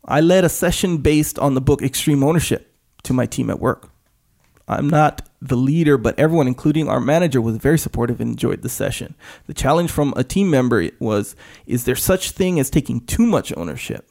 I 0.07 0.21
led 0.21 0.45
a 0.45 0.49
session 0.49 0.99
based 0.99 1.39
on 1.39 1.55
the 1.55 1.61
book 1.61 1.83
Extreme 1.83 2.23
Ownership 2.23 2.73
to 3.05 3.13
my 3.13 3.27
team 3.27 3.51
at 3.51 3.59
work. 3.61 3.91
I'm 4.67 4.89
not 4.89 5.29
the 5.43 5.57
leader, 5.57 5.99
but 5.99 6.19
everyone, 6.19 6.49
including 6.49 6.89
our 6.89 7.01
manager, 7.01 7.41
was 7.41 7.57
very 7.57 7.79
supportive 7.79 8.21
and 8.21 8.31
enjoyed 8.31 8.63
the 8.63 8.69
session. 8.69 9.15
The 9.47 9.55
challenge 9.55 9.91
from 9.91 10.15
a 10.17 10.25
team 10.25 10.51
member 10.51 10.89
was 10.99 11.37
Is 11.67 11.85
there 11.85 11.97
such 11.97 12.31
thing 12.31 12.59
as 12.59 12.71
taking 12.71 13.01
too 13.01 13.27
much 13.27 13.53
ownership? 13.57 14.11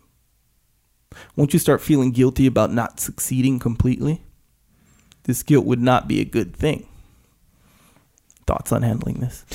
Won't 1.36 1.54
you 1.54 1.60
start 1.60 1.82
feeling 1.82 2.12
guilty 2.12 2.46
about 2.46 2.72
not 2.72 3.00
succeeding 3.00 3.60
completely? 3.60 4.24
This 5.24 5.44
guilt 5.44 5.66
would 5.66 5.82
not 5.82 6.08
be 6.08 6.20
a 6.20 6.26
good 6.26 6.56
thing. 6.56 6.88
Thoughts 8.46 8.72
on 8.72 8.82
handling 8.82 9.20
this? 9.22 9.46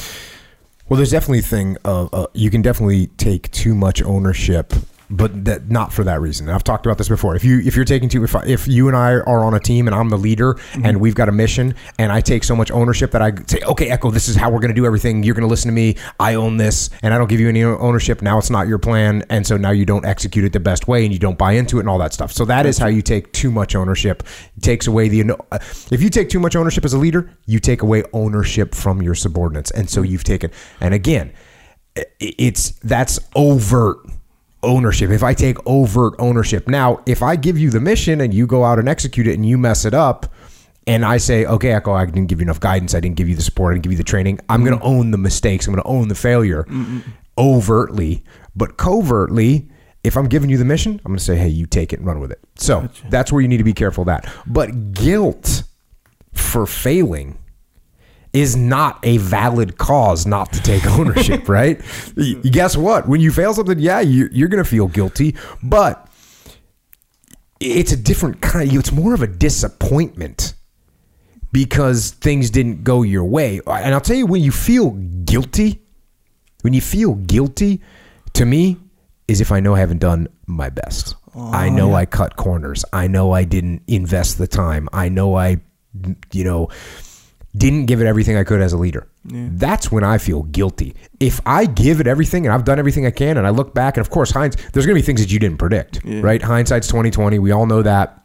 Well, 0.89 0.97
there's 0.97 1.11
definitely 1.11 1.41
a 1.41 1.43
thing 1.43 1.77
of 1.85 2.09
uh, 2.13 2.27
you 2.33 2.51
can 2.51 2.63
definitely 2.63 3.09
take 3.19 3.51
too 3.51 3.75
much 3.75 4.03
ownership, 4.03 4.73
but 5.11 5.45
that 5.45 5.71
not 5.71 5.93
for 5.93 6.05
that 6.05 6.21
reason. 6.21 6.49
And 6.49 6.55
I've 6.55 6.65
talked 6.65 6.87
about 6.87 6.99
this 6.99 7.09
before. 7.09 7.35
If 7.35 7.45
you 7.45 7.61
if 7.61 7.75
you're 7.77 7.85
taking 7.85 8.09
too 8.09 8.25
if 8.25 8.35
I, 8.35 8.45
if 8.47 8.69
you 8.69 8.89
and 8.89 8.97
I 8.97 9.13
are 9.13 9.45
on 9.45 9.55
a 9.55 9.61
team 9.61 9.87
and 9.87 9.95
I'm 9.95 10.11
the 10.11 10.19
leader 10.19 10.59
and 10.83 11.01
we've 11.01 11.15
got 11.15 11.29
a 11.29 11.33
mission 11.33 11.75
and 11.99 12.13
I 12.13 12.21
take 12.21 12.45
so 12.45 12.55
much 12.55 12.71
ownership 12.71 13.11
that 13.13 13.23
I 13.23 13.33
say, 13.47 13.61
okay, 13.63 13.89
Echo, 13.91 14.11
this 14.11 14.29
is 14.29 14.37
how 14.37 14.51
we're 14.51 14.61
going 14.61 14.71
to 14.71 14.75
do 14.75 14.87
everything. 14.87 15.23
You're 15.23 15.35
going 15.35 15.47
to 15.47 15.49
listen 15.49 15.69
to 15.69 15.75
me. 15.75 15.97
I 16.21 16.35
own 16.35 16.57
this, 16.57 16.91
and 17.03 17.15
I 17.15 17.19
don't 17.19 17.29
give 17.29 17.41
you 17.41 17.49
any 17.49 17.65
ownership. 17.65 18.23
Now 18.23 18.39
it's 18.39 18.51
not 18.51 18.69
your 18.69 18.79
plan, 18.79 19.25
and 19.31 19.47
so 19.47 19.57
now 19.57 19.71
you 19.71 19.87
don't 19.87 20.05
execute 20.05 20.45
it 20.45 20.53
the 20.53 20.61
best 20.61 20.89
way, 20.89 21.05
and 21.05 21.13
you 21.13 21.19
don't 21.19 21.39
buy 21.39 21.53
into 21.53 21.79
it 21.79 21.81
and 21.81 21.89
all 21.89 21.99
that 21.99 22.13
stuff. 22.13 22.33
So 22.33 22.45
that 22.45 22.67
is 22.67 22.79
how 22.79 22.87
you 22.89 23.03
take 23.03 23.33
too 23.33 23.51
much 23.51 23.75
ownership. 23.75 24.23
It 24.57 24.63
takes 24.63 24.87
away 24.87 25.09
the 25.09 25.37
uh, 25.51 25.59
if 25.91 26.03
you 26.03 26.11
take 26.11 26.29
too 26.29 26.41
much 26.41 26.57
ownership 26.57 26.85
as 26.85 26.93
a 26.93 26.99
leader, 26.99 27.31
you 27.47 27.59
take 27.59 27.83
away 27.83 28.05
ownership 28.13 28.75
from 28.75 29.03
your 29.03 29.15
subordinates, 29.15 29.71
and 29.71 29.89
so 29.89 30.03
you've 30.03 30.25
taken. 30.25 30.51
And 30.81 30.95
again, 30.95 31.33
it's 32.21 32.73
that's 32.81 33.19
overt 33.35 33.99
ownership. 34.63 35.11
If 35.11 35.23
I 35.23 35.35
take 35.35 35.57
overt 35.67 36.15
ownership, 36.19 36.69
now 36.69 37.01
if 37.07 37.23
I 37.23 37.37
give 37.37 37.59
you 37.59 37.71
the 37.71 37.81
mission 37.81 38.21
and 38.21 38.33
you 38.35 38.47
go 38.47 38.65
out 38.65 38.79
and 38.79 38.89
execute 38.89 39.27
it 39.27 39.35
and 39.35 39.47
you 39.47 39.59
mess 39.59 39.85
it 39.85 39.95
up, 39.95 40.33
and 40.87 41.05
I 41.05 41.19
say, 41.19 41.45
okay, 41.45 41.73
Echo, 41.73 41.93
I 41.93 42.07
didn't 42.07 42.27
give 42.27 42.41
you 42.41 42.45
enough 42.45 42.61
guidance, 42.61 42.95
I 42.95 43.01
didn't 43.01 43.17
give 43.17 43.29
you 43.29 43.35
the 43.35 43.43
support, 43.43 43.73
I 43.73 43.75
didn't 43.75 43.83
give 43.85 43.93
you 43.93 43.99
the 43.99 44.05
training. 44.05 44.41
I'm 44.49 44.65
going 44.65 44.79
to 44.79 44.85
own 44.85 45.11
the 45.11 45.19
mistakes. 45.19 45.67
I'm 45.67 45.75
going 45.75 45.83
to 45.83 45.89
own 45.89 46.09
the 46.09 46.15
failure 46.15 46.67
overtly, 47.37 48.25
but 48.57 48.77
covertly. 48.79 49.69
If 50.05 50.17
I'm 50.17 50.29
giving 50.29 50.49
you 50.49 50.57
the 50.57 50.65
mission, 50.65 50.93
I'm 51.05 51.11
going 51.11 51.19
to 51.19 51.25
say, 51.25 51.37
hey, 51.37 51.49
you 51.49 51.67
take 51.67 51.93
it 51.93 51.99
and 51.99 52.07
run 52.07 52.21
with 52.21 52.31
it. 52.31 52.39
So 52.55 52.89
that's 53.11 53.33
where 53.33 53.43
you 53.43 53.49
need 53.49 53.57
to 53.59 53.65
be 53.65 53.75
careful 53.75 54.03
of 54.03 54.07
that. 54.07 54.33
But 54.47 54.93
guilt 54.93 55.65
for 56.33 56.67
failing 56.67 57.37
is 58.33 58.57
not 58.57 58.99
a 59.03 59.17
valid 59.19 59.79
cause 59.79 60.27
not 60.27 60.53
to 60.53 60.63
take 60.63 60.87
ownership, 60.99 61.49
right? 61.49 61.81
Guess 62.43 62.77
what? 62.77 63.09
When 63.09 63.21
you 63.21 63.33
fail 63.33 63.55
something, 63.55 63.79
yeah, 63.79 64.01
you, 64.01 64.29
you're 64.33 64.49
going 64.49 64.63
to 64.63 64.69
feel 64.69 64.89
guilty, 64.89 65.35
but 65.63 66.09
it's 67.61 67.93
a 67.93 67.97
different 67.97 68.41
kind. 68.41 68.73
It's 68.73 68.93
more 68.93 69.15
of 69.15 69.23
a 69.23 69.27
disappointment 69.27 70.55
because 71.53 72.11
things 72.11 72.51
didn't 72.51 72.85
go 72.85 73.03
your 73.03 73.25
way. 73.25 73.61
And 73.67 73.95
I'll 73.95 74.01
tell 74.01 74.17
you, 74.17 74.27
when 74.27 74.43
you 74.43 74.53
feel 74.53 74.91
guilty, 74.91 75.83
when 76.63 76.73
you 76.73 76.81
feel 76.81 77.15
guilty, 77.15 77.81
to 78.35 78.45
me, 78.45 78.77
is 79.27 79.41
if 79.41 79.53
I 79.53 79.61
know 79.61 79.75
I 79.75 79.81
haven't 79.81 79.99
done 79.99 80.29
my 80.47 80.71
best. 80.71 81.15
I 81.35 81.69
oh, 81.69 81.73
know 81.73 81.95
I 81.95 82.07
cut 82.07 82.37
corners. 82.37 82.85
I 82.93 83.07
know 83.07 83.33
I 83.33 83.45
didn't 83.45 83.83
invest 83.87 84.39
the 84.39 84.47
time. 84.47 84.89
I 84.93 85.09
know 85.09 85.37
I, 85.37 85.61
you 86.33 86.45
know, 86.45 86.69
didn't 87.57 87.87
give 87.87 88.01
it 88.01 88.07
everything 88.07 88.37
I 88.37 88.45
could 88.45 88.61
as 88.61 88.73
a 88.73 88.77
leader. 88.77 89.09
That's 89.25 89.91
when 89.91 90.05
I 90.05 90.19
feel 90.19 90.43
guilty. 90.45 90.95
If 91.19 91.41
I 91.47 91.67
give 91.67 92.01
it 92.01 92.07
everything 92.07 92.47
and 92.47 92.55
I've 92.55 92.65
done 92.65 92.79
everything 92.79 93.07
I 93.07 93.11
can 93.11 93.37
and 93.37 93.47
I 93.47 93.51
look 93.51 93.75
back 93.75 93.97
and 93.97 94.07
of 94.07 94.11
course 94.11 94.31
Heinz 94.31 94.57
there's 94.73 94.87
going 94.87 94.95
to 94.95 95.03
be 95.03 95.05
things 95.05 95.21
that 95.21 95.33
you 95.33 95.39
didn't 95.39 95.59
predict, 95.59 96.01
right? 96.05 96.43
Hindsight's 96.43 96.89
2020. 96.89 97.39
We 97.39 97.51
all 97.51 97.67
know 97.67 97.83
that. 97.83 98.25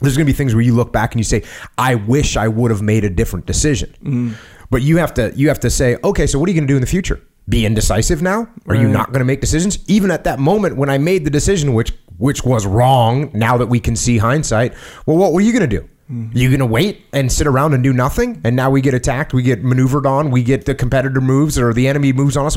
There's 0.00 0.16
going 0.16 0.26
to 0.26 0.32
be 0.32 0.36
things 0.36 0.54
where 0.54 0.62
you 0.62 0.74
look 0.74 0.92
back 0.92 1.12
and 1.12 1.20
you 1.20 1.24
say, 1.24 1.42
"I 1.76 1.94
wish 1.94 2.36
I 2.36 2.46
would 2.46 2.70
have 2.70 2.82
made 2.82 3.04
a 3.04 3.10
different 3.10 3.46
decision." 3.46 3.94
Mm-hmm. 4.00 4.32
But 4.70 4.82
you 4.82 4.98
have 4.98 5.14
to 5.14 5.32
you 5.34 5.48
have 5.48 5.60
to 5.60 5.70
say, 5.70 5.96
"Okay, 6.04 6.26
so 6.26 6.38
what 6.38 6.48
are 6.48 6.52
you 6.52 6.58
going 6.60 6.68
to 6.68 6.72
do 6.72 6.76
in 6.76 6.82
the 6.82 6.86
future? 6.86 7.20
Be 7.48 7.64
indecisive 7.64 8.20
now? 8.20 8.48
Are 8.66 8.74
you 8.74 8.86
not 8.86 9.06
going 9.06 9.20
to 9.20 9.24
make 9.24 9.40
decisions 9.40 9.78
even 9.88 10.10
at 10.10 10.24
that 10.24 10.38
moment 10.38 10.76
when 10.76 10.90
I 10.90 10.98
made 10.98 11.24
the 11.24 11.30
decision 11.30 11.72
which 11.72 11.92
which 12.18 12.44
was 12.44 12.66
wrong 12.66 13.30
now 13.32 13.56
that 13.56 13.66
we 13.66 13.80
can 13.80 13.96
see 13.96 14.18
hindsight? 14.18 14.74
Well, 15.06 15.16
what 15.16 15.32
were 15.32 15.40
you 15.40 15.52
going 15.52 15.68
to 15.68 15.88
Mm-hmm. 16.10 16.32
do? 16.32 16.40
You 16.40 16.50
gonna 16.50 16.66
wait 16.66 17.04
and 17.12 17.30
sit 17.30 17.46
around 17.46 17.74
and 17.74 17.82
do 17.82 17.92
nothing, 17.92 18.40
and 18.44 18.56
now 18.56 18.70
we 18.70 18.80
get 18.80 18.94
attacked, 18.94 19.32
we 19.34 19.42
get 19.42 19.62
maneuvered 19.62 20.06
on, 20.06 20.30
we 20.30 20.42
get 20.42 20.64
the 20.64 20.74
competitor 20.74 21.20
moves 21.20 21.58
or 21.58 21.72
the 21.72 21.88
enemy 21.88 22.12
moves 22.12 22.36
on 22.36 22.46
us. 22.46 22.56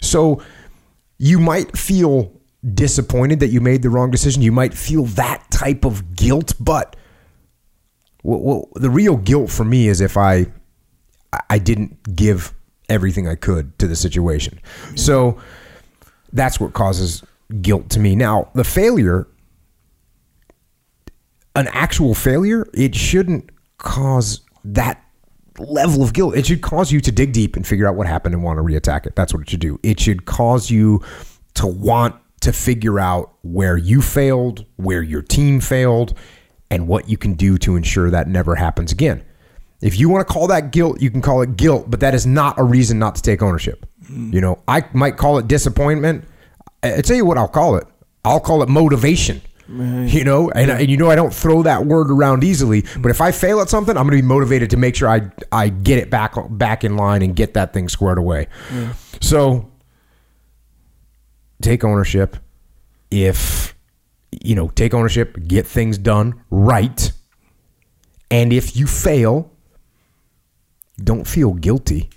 So 0.00 0.42
you 1.18 1.38
might 1.38 1.76
feel 1.76 2.32
disappointed 2.72 3.40
that 3.40 3.48
you 3.48 3.60
made 3.60 3.82
the 3.82 3.90
wrong 3.90 4.10
decision. 4.10 4.42
You 4.42 4.52
might 4.52 4.74
feel 4.74 5.04
that 5.04 5.50
type 5.50 5.84
of 5.84 6.14
guilt, 6.16 6.54
but 6.58 6.96
well, 8.22 8.40
well, 8.40 8.68
the 8.74 8.90
real 8.90 9.16
guilt 9.16 9.50
for 9.50 9.64
me 9.64 9.88
is 9.88 10.00
if 10.00 10.16
I 10.16 10.46
I 11.50 11.58
didn't 11.58 12.16
give 12.16 12.54
everything 12.88 13.28
I 13.28 13.34
could 13.34 13.78
to 13.78 13.86
the 13.86 13.96
situation. 13.96 14.60
So 14.94 15.38
that's 16.32 16.60
what 16.60 16.72
causes 16.72 17.22
guilt 17.60 17.90
to 17.90 18.00
me. 18.00 18.14
Now, 18.14 18.50
the 18.54 18.64
failure, 18.64 19.26
an 21.54 21.68
actual 21.68 22.14
failure, 22.14 22.68
it 22.74 22.94
shouldn't 22.94 23.50
cause 23.78 24.40
that 24.64 25.02
level 25.58 26.02
of 26.02 26.12
guilt. 26.12 26.36
It 26.36 26.46
should 26.46 26.62
cause 26.62 26.90
you 26.90 27.00
to 27.00 27.12
dig 27.12 27.32
deep 27.32 27.56
and 27.56 27.66
figure 27.66 27.86
out 27.86 27.94
what 27.94 28.06
happened 28.06 28.34
and 28.34 28.42
want 28.42 28.58
to 28.58 28.62
reattack 28.62 29.06
it. 29.06 29.14
That's 29.14 29.32
what 29.32 29.42
it 29.42 29.50
should 29.50 29.60
do. 29.60 29.78
It 29.82 30.00
should 30.00 30.24
cause 30.24 30.70
you 30.70 31.02
to 31.54 31.66
want 31.66 32.16
to 32.40 32.52
figure 32.52 32.98
out 32.98 33.32
where 33.42 33.76
you 33.76 34.02
failed, 34.02 34.64
where 34.76 35.02
your 35.02 35.22
team 35.22 35.60
failed, 35.60 36.14
and 36.70 36.88
what 36.88 37.08
you 37.08 37.16
can 37.16 37.34
do 37.34 37.56
to 37.58 37.76
ensure 37.76 38.10
that 38.10 38.28
never 38.28 38.54
happens 38.56 38.90
again. 38.90 39.24
If 39.80 39.98
you 39.98 40.08
want 40.08 40.26
to 40.26 40.32
call 40.32 40.46
that 40.48 40.72
guilt, 40.72 41.00
you 41.00 41.10
can 41.10 41.20
call 41.20 41.42
it 41.42 41.56
guilt, 41.56 41.90
but 41.90 42.00
that 42.00 42.14
is 42.14 42.26
not 42.26 42.58
a 42.58 42.64
reason 42.64 42.98
not 42.98 43.14
to 43.16 43.22
take 43.22 43.42
ownership. 43.42 43.86
Mm. 44.10 44.32
You 44.32 44.40
know, 44.40 44.58
I 44.66 44.84
might 44.92 45.16
call 45.16 45.38
it 45.38 45.46
disappointment. 45.46 46.24
I 46.82 46.96
I 46.96 47.00
tell 47.00 47.16
you 47.16 47.24
what 47.24 47.38
I'll 47.38 47.48
call 47.48 47.76
it. 47.76 47.86
I'll 48.24 48.40
call 48.40 48.62
it 48.62 48.68
motivation. 48.68 49.42
You 49.68 50.24
know, 50.24 50.50
and, 50.50 50.70
and 50.70 50.90
you 50.90 50.96
know 50.96 51.10
I 51.10 51.14
don't 51.14 51.32
throw 51.32 51.62
that 51.62 51.86
word 51.86 52.10
around 52.10 52.44
easily. 52.44 52.84
But 52.98 53.10
if 53.10 53.20
I 53.20 53.32
fail 53.32 53.60
at 53.60 53.70
something, 53.70 53.96
I'm 53.96 54.04
going 54.04 54.16
to 54.18 54.22
be 54.22 54.26
motivated 54.26 54.70
to 54.70 54.76
make 54.76 54.94
sure 54.96 55.08
I 55.08 55.30
I 55.50 55.68
get 55.68 55.98
it 55.98 56.10
back 56.10 56.34
back 56.50 56.84
in 56.84 56.96
line 56.96 57.22
and 57.22 57.34
get 57.34 57.54
that 57.54 57.72
thing 57.72 57.88
squared 57.88 58.18
away. 58.18 58.48
So 59.20 59.70
take 61.62 61.82
ownership. 61.84 62.36
If 63.10 63.74
you 64.42 64.54
know, 64.54 64.68
take 64.68 64.92
ownership, 64.94 65.38
get 65.46 65.66
things 65.66 65.96
done 65.96 66.42
right. 66.50 67.12
And 68.30 68.52
if 68.52 68.76
you 68.76 68.86
fail, 68.86 69.52
don't 71.02 71.26
feel 71.26 71.54
guilty. 71.54 72.10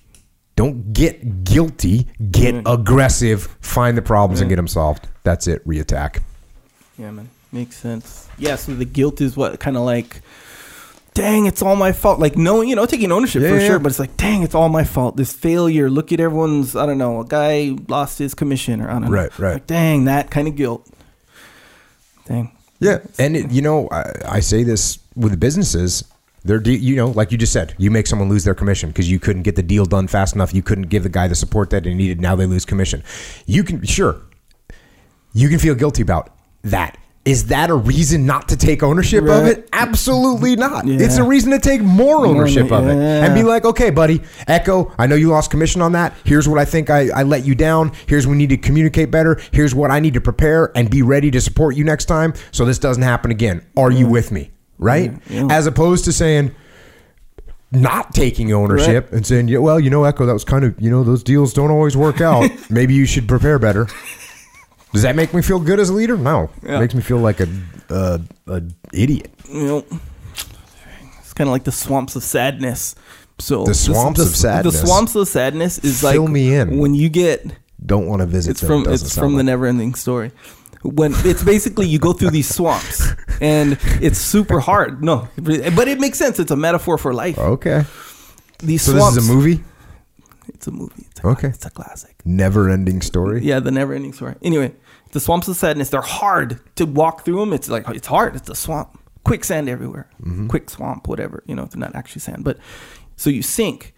Don't 0.56 0.92
get 0.92 1.44
guilty. 1.44 2.08
Get 2.32 2.64
aggressive. 2.66 3.56
Find 3.62 3.96
the 3.96 4.02
problems 4.02 4.42
and 4.42 4.50
get 4.50 4.56
them 4.56 4.68
solved. 4.68 5.08
That's 5.24 5.46
it. 5.46 5.66
Reattack. 5.68 6.24
Yeah, 6.98 7.12
man. 7.12 7.30
Makes 7.52 7.78
sense. 7.78 8.28
Yeah, 8.38 8.56
so 8.56 8.74
the 8.74 8.86
guilt 8.86 9.22
is 9.22 9.38
what 9.38 9.60
kind 9.60 9.78
of 9.78 9.84
like, 9.84 10.22
dang, 11.14 11.46
it's 11.46 11.62
all 11.62 11.76
my 11.76 11.92
fault. 11.92 12.20
Like, 12.20 12.36
knowing, 12.36 12.70
you 12.70 12.76
know, 12.76 12.86
taking 12.86 13.12
ownership 13.12 13.42
Yeah, 13.42 13.50
for 13.50 13.60
yeah. 13.60 13.68
sure, 13.68 13.80
but 13.80 13.90
it's 13.90 14.00
like, 14.00 14.18
dang, 14.18 14.44
it's 14.44 14.54
all 14.54 14.70
my 14.70 14.84
fault. 14.84 15.16
This 15.16 15.34
failure. 15.34 15.90
Look 15.90 16.12
at 16.12 16.20
everyone's, 16.20 16.76
I 16.76 16.86
don't 16.86 16.98
know, 16.98 17.22
a 17.22 17.26
guy 17.26 17.76
lost 17.88 18.20
his 18.20 18.34
commission 18.34 18.82
or 18.82 18.90
I 18.90 18.94
don't 18.94 19.06
know. 19.06 19.10
Right, 19.10 19.40
right. 19.40 19.54
Like, 19.54 19.68
dang, 19.68 20.06
that 20.06 20.30
kind 20.30 20.48
of 20.48 20.56
guilt. 20.56 20.88
Dang. 22.26 22.52
Yeah, 22.80 23.00
and 23.18 23.36
it, 23.36 23.50
you 23.50 23.62
know, 23.62 23.88
I, 23.92 24.12
I 24.28 24.40
say 24.42 24.64
this 24.64 25.00
with 25.16 25.40
businesses. 25.40 26.04
They're 26.46 26.60
de- 26.60 26.78
you 26.78 26.96
know, 26.96 27.08
like 27.08 27.32
you 27.32 27.38
just 27.38 27.52
said, 27.52 27.74
you 27.78 27.90
make 27.90 28.06
someone 28.08 28.30
lose 28.30 28.44
their 28.44 28.54
commission 28.54 28.90
because 28.90 29.10
you 29.10 29.20
couldn't 29.20 29.42
get 29.42 29.56
the 29.56 29.64
deal 29.64 29.86
done 29.86 30.08
fast 30.08 30.36
enough. 30.36 30.54
You 30.54 30.62
couldn't 30.62 30.90
give 30.90 31.04
the 31.04 31.10
guy 31.10 31.28
the 31.28 31.36
support 31.36 31.72
that 31.72 31.86
he 31.86 31.94
needed. 31.94 32.22
Now 32.22 32.36
they 32.36 32.46
lose 32.46 32.66
commission. 32.66 33.04
You 33.48 33.64
can 33.64 33.84
sure, 33.84 34.22
you 35.34 35.50
can 35.50 35.58
feel 35.60 35.74
guilty 35.76 36.04
about 36.04 36.30
that. 36.62 36.98
Is 37.28 37.48
that 37.48 37.70
a 37.70 37.76
reason 37.76 38.26
not 38.26 38.48
to 38.48 38.56
take 38.56 38.82
ownership 38.82 39.26
of 39.26 39.46
it? 39.48 39.68
Absolutely 39.74 40.56
not. 40.56 40.88
Yeah. 40.88 41.02
It's 41.02 41.18
a 41.18 41.24
reason 41.24 41.52
to 41.52 41.60
take 41.60 41.82
more 41.82 42.26
ownership 42.26 42.72
of 42.72 42.88
it 42.88 42.96
yeah. 42.96 43.26
and 43.26 43.36
be 43.36 43.44
like, 43.44 43.66
okay, 43.66 43.90
buddy, 43.90 44.22
Echo, 44.48 44.94
I 44.98 45.08
know 45.08 45.16
you 45.16 45.28
lost 45.28 45.52
commission 45.52 45.82
on 45.82 45.92
that. 45.92 46.14
Here's 46.24 46.48
what 46.48 46.58
I 46.58 46.64
think 46.64 46.90
I, 46.90 47.10
I 47.10 47.24
let 47.24 47.46
you 47.46 47.54
down. 47.54 47.92
Here's 48.08 48.26
what 48.26 48.32
we 48.32 48.38
need 48.38 48.52
to 48.52 48.58
communicate 48.58 49.12
better. 49.12 49.42
Here's 49.52 49.76
what 49.76 49.92
I 49.92 50.00
need 50.00 50.14
to 50.14 50.22
prepare 50.22 50.72
and 50.74 50.90
be 50.90 51.02
ready 51.02 51.30
to 51.32 51.42
support 51.42 51.76
you 51.76 51.84
next 51.84 52.06
time 52.06 52.34
so 52.52 52.64
this 52.64 52.80
doesn't 52.80 53.04
happen 53.04 53.30
again. 53.30 53.66
Are 53.76 53.92
you 53.92 54.08
with 54.08 54.32
me? 54.32 54.52
Right? 54.80 55.12
Yeah. 55.30 55.48
As 55.50 55.68
opposed 55.68 56.06
to 56.06 56.14
saying, 56.14 56.56
not 57.72 58.14
taking 58.14 58.54
ownership 58.54 59.12
and 59.12 59.28
saying, 59.28 59.50
yeah, 59.50 59.58
well, 59.58 59.82
you 59.82 59.90
know, 59.90 60.06
Echo, 60.06 60.26
that 60.26 60.34
was 60.34 60.46
kind 60.46 60.64
of, 60.64 60.80
you 60.80 60.90
know, 60.90 61.04
those 61.04 61.24
deals 61.24 61.54
don't 61.54 61.72
always 61.72 61.98
work 61.98 62.22
out. 62.22 62.50
Maybe 62.70 62.94
you 62.94 63.06
should 63.06 63.28
prepare 63.28 63.60
better. 63.60 63.88
Does 64.94 65.02
that 65.04 65.16
make 65.16 65.34
me 65.34 65.42
feel 65.42 65.60
good 65.60 65.80
as 65.80 65.90
a 65.90 65.94
leader? 65.94 66.18
No. 66.18 66.50
Yeah. 66.64 66.78
It 66.78 66.80
makes 66.80 66.96
me 66.96 67.02
feel 67.02 67.18
like 67.20 67.40
a, 67.40 67.48
a, 67.90 68.22
a 68.48 68.62
idiot. 68.94 69.30
you 69.52 69.64
know, 69.68 69.86
it's 71.20 71.34
kind 71.34 71.48
of 71.48 71.52
like 71.52 71.64
the 71.66 71.72
swamps 71.72 72.16
of 72.16 72.24
sadness. 72.24 72.96
So 73.40 73.66
The 73.66 73.74
swamps 73.76 74.20
of 74.20 74.30
sadness. 74.36 74.80
The 74.82 74.88
swamps 74.88 75.16
of 75.16 75.28
sadness 75.28 75.78
is 75.80 76.04
like 76.04 76.14
Fill 76.14 76.28
me 76.28 76.56
in. 76.56 76.80
when 76.80 76.96
you 76.96 77.10
get. 77.10 77.46
Don't 77.86 78.08
want 78.08 78.22
to 78.22 78.26
visit. 78.26 78.52
It's 78.52 78.62
them. 78.62 78.68
from 78.70 78.84
Doesn't 78.84 79.06
it's 79.06 79.14
sound 79.14 79.26
from 79.26 79.32
the 79.34 79.38
like- 79.40 79.46
never 79.46 79.66
ending 79.68 79.94
story. 79.94 80.32
When 80.84 81.14
it's 81.18 81.44
basically 81.44 81.88
you 81.88 82.00
go 82.00 82.14
through 82.14 82.30
these 82.30 82.48
swamps 82.48 83.06
and 83.42 83.78
it's 84.02 84.18
super 84.20 84.60
hard. 84.60 85.04
No, 85.04 85.28
but 85.36 85.88
it 85.88 86.00
makes 86.00 86.18
sense. 86.18 86.40
It's 86.40 86.52
a 86.52 86.56
metaphor 86.56 86.98
for 86.98 87.14
life. 87.14 87.38
Okay. 87.38 87.84
These 88.60 88.84
So 88.84 88.94
swamps. 88.94 89.16
this 89.16 89.24
is 89.26 89.30
a 89.30 89.34
movie? 89.34 89.64
It's 90.50 90.68
a 90.68 90.72
movie. 90.72 91.06
It's 91.12 91.24
a, 91.24 91.28
Okay. 91.28 91.48
It's 91.50 91.66
a 91.66 91.70
classic. 91.70 92.22
Never 92.26 92.70
ending 92.70 93.02
story? 93.02 93.42
Yeah, 93.44 93.60
the 93.60 93.72
never 93.72 93.94
ending 93.94 94.14
story. 94.14 94.36
Anyway, 94.42 94.74
the 95.12 95.20
swamps 95.20 95.48
of 95.48 95.56
sadness, 95.56 95.90
they're 95.90 96.02
hard 96.02 96.60
to 96.76 96.86
walk 96.86 97.26
through 97.26 97.40
them. 97.40 97.54
It's 97.54 97.70
like, 97.70 97.88
it's 97.90 98.08
hard. 98.08 98.36
It's 98.36 98.50
a 98.50 98.56
swamp. 98.56 99.00
Quicksand 99.24 99.68
everywhere. 99.70 100.10
Mm-hmm. 100.22 100.48
Quick 100.48 100.70
swamp, 100.70 101.08
whatever. 101.08 101.44
You 101.48 101.56
know, 101.56 101.64
it's 101.64 101.76
not 101.76 101.96
actually 101.96 102.22
sand. 102.22 102.44
But 102.44 102.58
so 103.16 103.30
you 103.30 103.42
sink. 103.42 103.94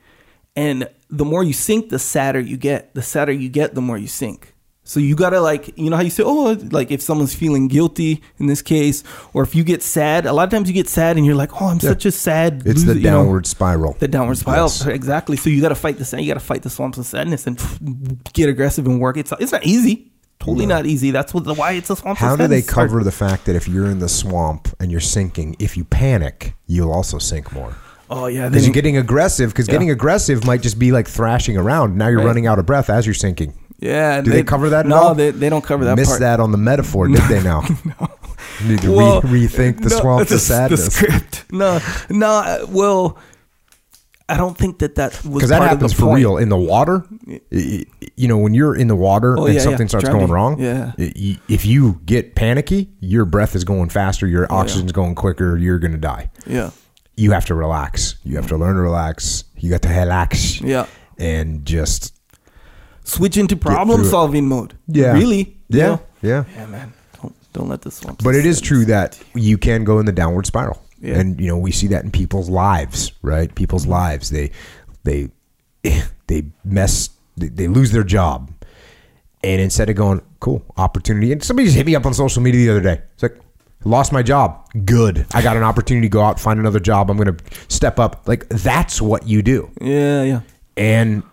And 0.55 0.89
the 1.09 1.25
more 1.25 1.43
you 1.43 1.53
sink, 1.53 1.89
the 1.89 1.99
sadder 1.99 2.39
you 2.39 2.57
get. 2.57 2.93
The 2.95 3.01
sadder 3.03 3.31
you 3.31 3.49
get, 3.49 3.75
the 3.75 3.81
more 3.81 3.97
you 3.97 4.07
sink. 4.07 4.55
So 4.89 4.99
you 4.99 5.15
gotta 5.15 5.39
like, 5.39 5.77
you 5.77 5.91
know 5.91 5.97
how 5.97 6.01
you 6.01 6.09
say, 6.09 6.23
oh, 6.25 6.57
like 6.71 6.89
if 6.89 6.99
someone's 6.99 7.35
feeling 7.35 7.67
guilty 7.67 8.23
in 8.39 8.47
this 8.47 8.63
case, 8.63 9.03
or 9.33 9.43
if 9.43 9.53
you 9.53 9.63
get 9.63 9.83
sad, 9.83 10.25
a 10.25 10.33
lot 10.33 10.45
of 10.45 10.49
times 10.49 10.67
you 10.67 10.73
get 10.73 10.89
sad 10.89 11.15
and 11.15 11.27
you're 11.27 11.35
like, 11.35 11.61
oh, 11.61 11.67
I'm 11.67 11.79
such 11.79 12.07
a 12.07 12.11
sad. 12.11 12.63
It's 12.65 12.79
loser," 12.81 12.93
the 12.95 12.99
you 12.99 13.03
know? 13.05 13.17
downward 13.23 13.45
spiral. 13.45 13.95
The 13.99 14.07
downward 14.07 14.39
spiral, 14.39 14.63
Yes. 14.65 14.87
exactly. 14.87 15.37
So 15.37 15.51
you 15.51 15.61
got 15.61 15.69
to 15.69 15.75
fight 15.75 15.99
the 15.99 16.05
sad. 16.05 16.21
You 16.21 16.27
got 16.27 16.39
to 16.39 16.45
fight 16.51 16.63
the 16.63 16.71
swamps 16.71 16.97
of 16.97 17.05
sadness 17.05 17.45
and 17.45 17.59
get 18.33 18.49
aggressive 18.49 18.87
and 18.87 18.99
work. 18.99 19.17
It's 19.17 19.31
it's 19.39 19.51
not 19.51 19.63
easy. 19.63 20.11
Totally 20.39 20.65
not 20.65 20.87
easy. 20.87 21.11
That's 21.11 21.35
what 21.35 21.43
the 21.43 21.53
why 21.53 21.73
it's 21.73 21.91
a 21.91 21.95
swamp. 21.95 22.17
How 22.17 22.35
do 22.35 22.47
they 22.47 22.63
cover 22.63 23.03
the 23.03 23.11
fact 23.11 23.45
that 23.45 23.55
if 23.55 23.67
you're 23.67 23.91
in 23.91 23.99
the 23.99 24.09
swamp 24.09 24.69
and 24.79 24.89
you're 24.89 25.01
sinking, 25.01 25.55
if 25.59 25.77
you 25.77 25.83
panic, 25.83 26.55
you'll 26.65 26.91
also 26.91 27.19
sink 27.19 27.51
more? 27.53 27.75
Oh 28.09 28.25
yeah, 28.25 28.49
Because 28.49 28.65
you're 28.65 28.73
getting 28.73 28.97
aggressive, 28.97 29.51
because 29.51 29.67
Yeah. 29.67 29.73
getting 29.73 29.91
aggressive 29.91 30.45
might 30.45 30.63
just 30.63 30.79
be 30.79 30.91
like 30.91 31.07
thrashing 31.07 31.57
around. 31.57 31.95
Now 31.95 32.07
you're 32.07 32.17
Right. 32.21 32.25
running 32.25 32.47
out 32.47 32.57
of 32.57 32.65
breath 32.65 32.89
as 32.89 33.05
you're 33.05 33.13
sinking. 33.13 33.53
Yeah. 33.79 34.21
Do 34.21 34.31
they, 34.31 34.43
cover 34.43 34.69
that 34.69 34.85
No, 34.85 35.13
they, 35.13 35.31
they 35.31 35.49
don't 35.49 35.63
cover 35.63 35.85
that 35.85 35.95
Missed 35.95 36.09
part. 36.11 36.19
that 36.21 36.39
on 36.39 36.51
the 36.51 36.57
metaphor, 36.57 37.07
did 37.09 37.21
they 37.23 37.41
now? 37.43 37.61
no. 37.85 38.07
Need 38.67 38.81
to 38.81 38.91
Well, 38.91 39.21
re- 39.21 39.47
rethink 39.47 39.81
the 39.81 39.89
no, 39.89 39.99
swamps 39.99 40.29
the- 40.29 40.35
of 40.35 40.41
sadness. 40.41 40.85
The 40.85 40.91
script. 40.91 41.45
No, 41.51 41.79
no. 42.09 42.27
uh, 42.27 42.65
Well, 42.69 43.17
I 44.27 44.37
don't 44.37 44.55
think 44.57 44.79
that 44.79 44.95
that 44.95 45.13
was 45.25 45.33
Because 45.35 45.49
that 45.49 45.59
part 45.59 45.71
of 45.71 45.79
the 45.79 45.85
happens 45.85 45.93
for 45.93 46.05
point. 46.07 46.17
real 46.17 46.37
in 46.37 46.49
the 46.49 46.57
water. 46.57 47.03
You 47.49 48.27
know, 48.27 48.37
when 48.37 48.53
you're 48.53 48.75
in 48.75 48.87
the 48.87 48.95
water 48.95 49.35
Oh, 49.39 49.45
and 49.45 49.55
yeah, 49.55 49.61
something 49.61 49.85
yeah. 49.87 49.89
starts 49.89 50.05
Drowning. 50.05 50.27
going 50.27 50.31
wrong, 50.31 50.59
Yeah. 50.59 50.91
if 50.97 51.65
you 51.65 51.99
get 52.05 52.35
panicky, 52.35 52.91
your 52.99 53.25
breath 53.25 53.55
is 53.55 53.63
going 53.63 53.89
faster, 53.89 54.27
your 54.27 54.45
oxygen's 54.51 54.91
going 54.91 55.15
quicker, 55.15 55.57
you're 55.57 55.79
going 55.79 55.93
to 55.93 55.97
die. 55.97 56.29
Yeah, 56.45 56.69
You 57.15 57.31
have 57.31 57.45
to 57.45 57.55
relax. 57.55 58.17
You 58.23 58.35
have 58.35 58.47
to 58.49 58.57
learn 58.57 58.75
to 58.75 58.81
relax. 58.81 59.45
You 59.57 59.71
got 59.71 59.81
to 59.83 59.89
relax 59.89 60.61
yeah. 60.61 60.85
and 61.17 61.65
just 61.65 62.13
Switch 63.09 63.37
into 63.37 63.55
problem 63.57 64.03
solving 64.05 64.47
mode. 64.47 64.75
Yeah. 64.87 65.13
really. 65.13 65.37
you 65.69 65.79
yeah, 65.79 65.87
know? 65.87 66.01
yeah. 66.21 66.43
Yeah, 66.55 66.65
man. 66.67 66.93
Don't 67.21 67.35
don't 67.53 67.67
let 67.69 67.81
the 67.81 67.91
swamps. 67.91 68.23
But 68.23 68.35
it 68.35 68.45
is 68.45 68.61
true 68.61 68.85
that 68.85 69.19
you 69.33 69.57
can 69.57 69.83
go 69.83 69.99
in 69.99 70.05
the 70.05 70.11
downward 70.11 70.45
spiral, 70.45 70.81
Yeah. 71.01 71.19
and 71.19 71.39
you 71.39 71.47
know 71.47 71.57
we 71.57 71.71
see 71.71 71.87
that 71.87 72.03
in 72.03 72.11
people's 72.11 72.49
lives, 72.49 73.11
right? 73.21 73.53
People's 73.55 73.85
lives, 73.87 74.29
they 74.29 74.51
they 75.03 75.29
they 76.27 76.43
mess, 76.63 77.09
they, 77.37 77.47
they 77.47 77.67
lose 77.67 77.91
their 77.91 78.03
job, 78.03 78.51
and 79.43 79.61
instead 79.61 79.89
of 79.89 79.95
going, 79.95 80.21
cool 80.39 80.63
opportunity, 80.77 81.31
and 81.31 81.43
somebody 81.43 81.65
just 81.65 81.77
hit 81.77 81.85
me 81.85 81.95
up 81.95 82.05
on 82.05 82.13
social 82.13 82.41
media 82.41 82.65
the 82.65 82.71
other 82.71 82.81
day. 82.95 83.01
It's 83.13 83.23
like, 83.23 83.37
lost 83.85 84.11
my 84.11 84.21
job, 84.21 84.67
good. 84.85 85.25
I 85.33 85.41
got 85.41 85.57
an 85.57 85.63
opportunity 85.63 86.05
to 86.07 86.11
go 86.11 86.21
out 86.21 86.39
find 86.39 86.59
another 86.59 86.79
job. 86.79 87.09
I'm 87.09 87.17
going 87.17 87.35
to 87.35 87.43
step 87.69 87.97
up. 87.99 88.27
Like 88.27 88.47
that's 88.49 89.01
what 89.01 89.27
you 89.27 89.41
do, 89.41 89.71
Yeah, 89.81 90.23
yeah. 90.23 90.41
and 90.77 91.23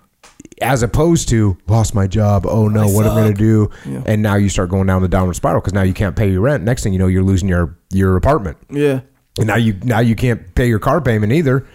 as 0.63 0.83
opposed 0.83 1.29
to 1.31 1.57
lost 1.69 1.95
my 1.95 2.07
job. 2.07 2.47
Oh 2.47 2.69
no, 2.69 2.83
I 2.83 2.87
what 2.87 3.07
am 3.07 3.13
I 3.13 3.15
going 3.23 3.35
to 3.35 3.39
do? 3.39 3.71
Yeah. 3.85 4.03
And 4.07 4.23
now 4.23 4.37
you 4.37 4.49
start 4.49 4.71
going 4.71 4.87
down 4.87 5.03
the 5.03 5.09
downward 5.09 5.35
spiral 5.35 5.61
because 5.61 5.75
now 5.75 5.83
you 5.83 5.93
can't 5.95 6.17
pay 6.17 6.31
your 6.31 6.41
rent. 6.41 6.65
Next 6.65 6.83
thing 6.83 6.93
you 6.93 6.99
know, 6.99 7.07
you're 7.09 7.23
losing 7.23 7.49
your 7.49 7.77
your 7.91 8.17
apartment, 8.17 8.57
Yeah. 8.71 9.01
and 9.39 9.47
now 9.47 9.57
you 9.57 9.75
now 9.83 9.99
you 10.01 10.15
can't 10.17 10.55
pay 10.55 10.67
your 10.69 10.79
car 10.79 11.01
payment 11.01 11.33
either, 11.33 11.67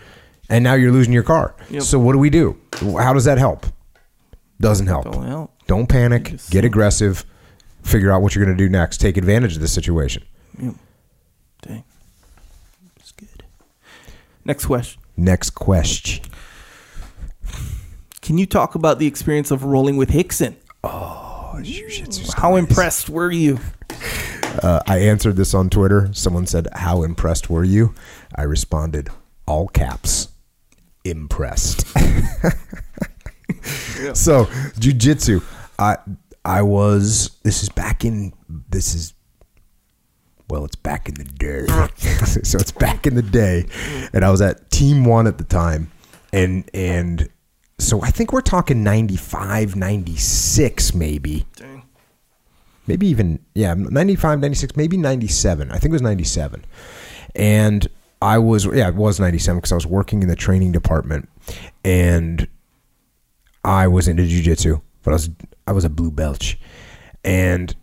and 0.49 0.63
now 0.63 0.73
you're 0.73 0.91
losing 0.91 1.13
your 1.13 1.23
car. 1.23 1.55
Yep. 1.69 1.83
So 1.83 1.99
what 1.99 2.13
do 2.13 2.19
we 2.19 2.29
do? 2.29 2.57
How 2.97 3.13
does 3.13 3.25
that 3.25 3.37
help? 3.37 3.65
Doesn't 4.59 4.87
help. 4.87 5.05
Don't 5.11 5.27
help. 5.27 5.51
Don't 5.67 5.87
panic. 5.87 6.35
Get 6.49 6.65
aggressive. 6.65 7.25
Figure 7.83 8.11
out 8.11 8.21
what 8.21 8.35
you're 8.35 8.45
going 8.45 8.55
to 8.55 8.63
do 8.63 8.69
next. 8.69 8.99
Take 8.99 9.17
advantage 9.17 9.55
of 9.55 9.61
the 9.61 9.67
situation. 9.67 10.23
Yep. 10.61 10.73
Dang. 11.63 11.83
It's 12.99 13.11
good. 13.11 13.43
Next 14.45 14.65
question. 14.65 15.01
Next 15.17 15.51
question. 15.51 16.23
Can 18.21 18.37
you 18.37 18.45
talk 18.45 18.75
about 18.75 18.99
the 18.99 19.07
experience 19.07 19.51
of 19.51 19.63
rolling 19.63 19.97
with 19.97 20.11
Rickson? 20.11 20.55
Oh, 20.83 21.61
How 22.35 22.55
impressed 22.55 23.09
were 23.09 23.31
you? 23.31 23.59
Uh, 24.61 24.81
I 24.87 24.99
answered 24.99 25.35
this 25.35 25.53
on 25.53 25.69
Twitter. 25.69 26.09
Someone 26.13 26.45
said, 26.45 26.67
"How 26.73 27.03
impressed 27.03 27.49
were 27.49 27.63
you?" 27.63 27.93
I 28.35 28.43
responded, 28.43 29.09
all 29.45 29.67
caps, 29.67 30.29
impressed. 31.03 31.85
So, 34.13 34.45
jujitsu. 34.79 35.43
I 35.77 35.97
I 36.43 36.61
was. 36.63 37.31
This 37.43 37.63
is 37.63 37.69
back 37.69 38.03
in. 38.03 38.33
This 38.69 38.95
is. 38.95 39.13
Well, 40.49 40.65
it's 40.65 40.75
back 40.75 41.07
in 41.07 41.15
the 41.15 41.23
day. 41.23 41.65
so 42.43 42.57
it's 42.57 42.71
back 42.71 43.05
in 43.05 43.15
the 43.15 43.21
day, 43.21 43.65
and 44.13 44.25
I 44.25 44.31
was 44.31 44.41
at 44.41 44.71
Team 44.71 45.05
One 45.05 45.27
at 45.27 45.37
the 45.37 45.43
time, 45.43 45.91
and 46.33 46.69
and 46.73 47.29
so 47.81 48.01
I 48.01 48.11
think 48.11 48.31
we're 48.31 48.41
talking 48.41 48.83
95, 48.83 49.75
96 49.75 50.93
maybe. 50.93 51.45
Dang. 51.55 51.83
maybe 52.87 53.07
even 53.07 53.39
yeah 53.53 53.73
95 53.75 54.39
96 54.39 54.75
maybe 54.75 54.97
97 54.97 55.69
i 55.71 55.77
think 55.77 55.85
it 55.85 55.91
was 55.91 56.01
97 56.01 56.65
and 57.35 57.87
i 58.21 58.37
was 58.37 58.65
yeah 58.65 58.87
it 58.87 58.95
was 58.95 59.19
97 59.19 59.57
because 59.59 59.71
i 59.71 59.75
was 59.75 59.85
working 59.85 60.21
in 60.23 60.27
the 60.27 60.35
training 60.35 60.71
department. 60.71 61.29
And 61.85 62.47
i 63.63 63.87
was 63.87 64.07
into 64.07 64.25
jiu-jitsu 64.25 64.79
but 65.03 65.11
i 65.11 65.13
was 65.13 65.29
i 65.67 65.71
was 65.71 65.85
a 65.85 65.89
blue 65.89 66.11
belt. 66.11 66.55
And 67.23 67.75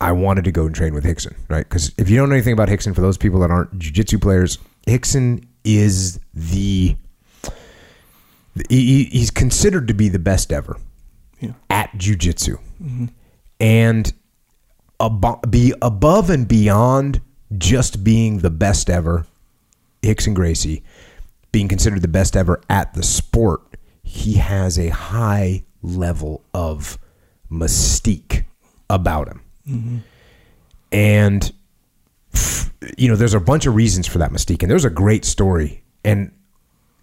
i 0.00 0.12
wanted 0.12 0.44
to 0.44 0.52
go 0.52 0.66
and 0.66 0.74
train 0.74 0.94
with 0.94 1.04
Rickson 1.04 1.34
right? 1.48 1.66
Because 1.68 1.92
if 1.98 2.08
you 2.08 2.16
don't 2.16 2.28
know 2.28 2.34
anything 2.36 2.52
about 2.52 2.68
Rickson 2.68 2.94
for 2.94 3.00
those 3.00 3.18
people 3.18 3.40
that 3.40 3.50
aren't 3.50 3.76
jiu-jitsu 3.78 4.18
players 4.18 4.58
Rickson 4.86 5.44
is 5.64 6.20
the 6.32 6.96
he, 8.68 9.04
he- 9.04 9.18
he's 9.18 9.30
considered 9.30 9.88
to 9.88 9.94
be 9.94 10.08
the 10.08 10.18
best 10.18 10.52
ever 10.52 10.76
Yeah. 11.40 11.52
at 11.70 11.92
jujitsu, 11.98 12.58
and 13.60 14.12
abo- 15.00 15.50
be 15.50 15.74
above 15.82 16.30
and 16.30 16.46
beyond 16.48 17.20
just 17.58 18.02
being 18.04 18.38
the 18.38 18.50
best 18.50 18.88
ever. 18.90 19.26
Rickson 20.02 20.34
Gracie 20.34 20.82
being 21.52 21.68
considered 21.68 22.02
the 22.02 22.08
best 22.08 22.36
ever 22.36 22.60
at 22.68 22.92
the 22.94 23.02
sport, 23.02 23.62
he 24.02 24.34
has 24.34 24.78
a 24.78 24.88
high 24.88 25.64
level 25.82 26.42
of 26.52 26.98
mystique 27.50 28.44
about 28.90 29.28
him, 29.28 30.02
and 30.92 31.52
you 32.98 33.08
know, 33.08 33.16
there's 33.16 33.34
a 33.34 33.40
bunch 33.40 33.66
of 33.66 33.74
reasons 33.74 34.06
for 34.06 34.18
that 34.18 34.30
mystique, 34.30 34.62
and 34.62 34.70
there's 34.70 34.84
a 34.84 34.90
great 34.90 35.24
story, 35.24 35.82
and 36.04 36.30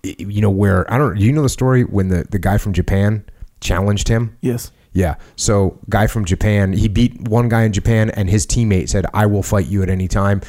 you 0.03 0.41
know 0.41 0.49
where 0.49 0.91
I 0.91 0.97
don't. 0.97 1.17
You 1.17 1.31
know 1.31 1.43
the 1.43 1.49
story 1.49 1.83
when 1.83 2.09
the 2.09 2.25
the 2.29 2.39
guy 2.39 2.57
from 2.57 2.73
Japan 2.73 3.23
challenged 3.59 4.07
him. 4.07 4.37
Yes. 4.41 4.71
Yeah. 4.93 5.15
So, 5.37 5.79
guy 5.89 6.07
from 6.07 6.25
Japan, 6.25 6.73
he 6.73 6.87
beat 6.87 7.27
one 7.27 7.47
guy 7.47 7.63
in 7.63 7.71
Japan, 7.71 8.09
and 8.09 8.29
his 8.29 8.45
teammate 8.45 8.89
said, 8.89 9.05
"I 9.13 9.25
will 9.25 9.43
fight 9.43 9.67
you 9.67 9.83
at 9.83 9.89
any 9.89 10.07
time." 10.07 10.41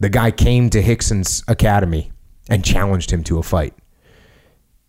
The 0.00 0.08
guy 0.08 0.30
came 0.30 0.70
to 0.70 0.82
Rickson's 0.82 1.44
academy 1.46 2.10
and 2.50 2.64
challenged 2.64 3.10
him 3.10 3.22
to 3.24 3.38
a 3.38 3.42
fight. 3.42 3.74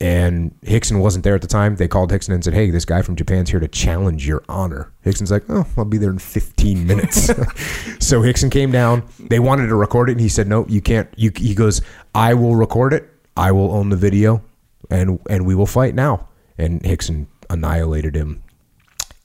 And 0.01 0.59
Rickson 0.61 0.99
wasn't 0.99 1.23
there 1.23 1.35
at 1.35 1.41
the 1.41 1.47
time. 1.47 1.77
They 1.77 1.87
called 1.87 2.11
Rickson 2.11 2.33
and 2.33 2.43
said, 2.43 2.53
"Hey, 2.53 2.69
this 2.69 2.83
guy 2.83 3.01
from 3.01 3.15
Japan's 3.15 3.49
here 3.49 3.59
to 3.59 3.67
challenge 3.67 4.27
your 4.27 4.43
honor." 4.49 4.91
Rickson's 5.05 5.31
like, 5.31 5.43
"Oh, 5.47 5.65
I'll 5.77 5.85
be 5.85 5.97
there 5.97 6.09
in 6.09 6.19
15 6.19 6.85
minutes." 6.85 7.25
so 7.99 8.21
Rickson 8.21 8.51
came 8.51 8.71
down. 8.71 9.03
They 9.19 9.39
wanted 9.39 9.67
to 9.67 9.75
record 9.75 10.09
it, 10.09 10.13
and 10.13 10.21
he 10.21 10.29
said, 10.29 10.47
"No, 10.47 10.65
you 10.67 10.81
can't." 10.81 11.07
You, 11.15 11.31
he 11.35 11.55
goes, 11.55 11.81
"I 12.13 12.33
will 12.33 12.55
record 12.55 12.93
it. 12.93 13.09
I 13.37 13.51
will 13.51 13.71
own 13.71 13.89
the 13.89 13.95
video, 13.97 14.43
and 14.89 15.19
and 15.29 15.45
we 15.45 15.55
will 15.55 15.65
fight 15.67 15.95
now." 15.95 16.27
And 16.57 16.81
Rickson 16.83 17.27
annihilated 17.49 18.15
him 18.15 18.41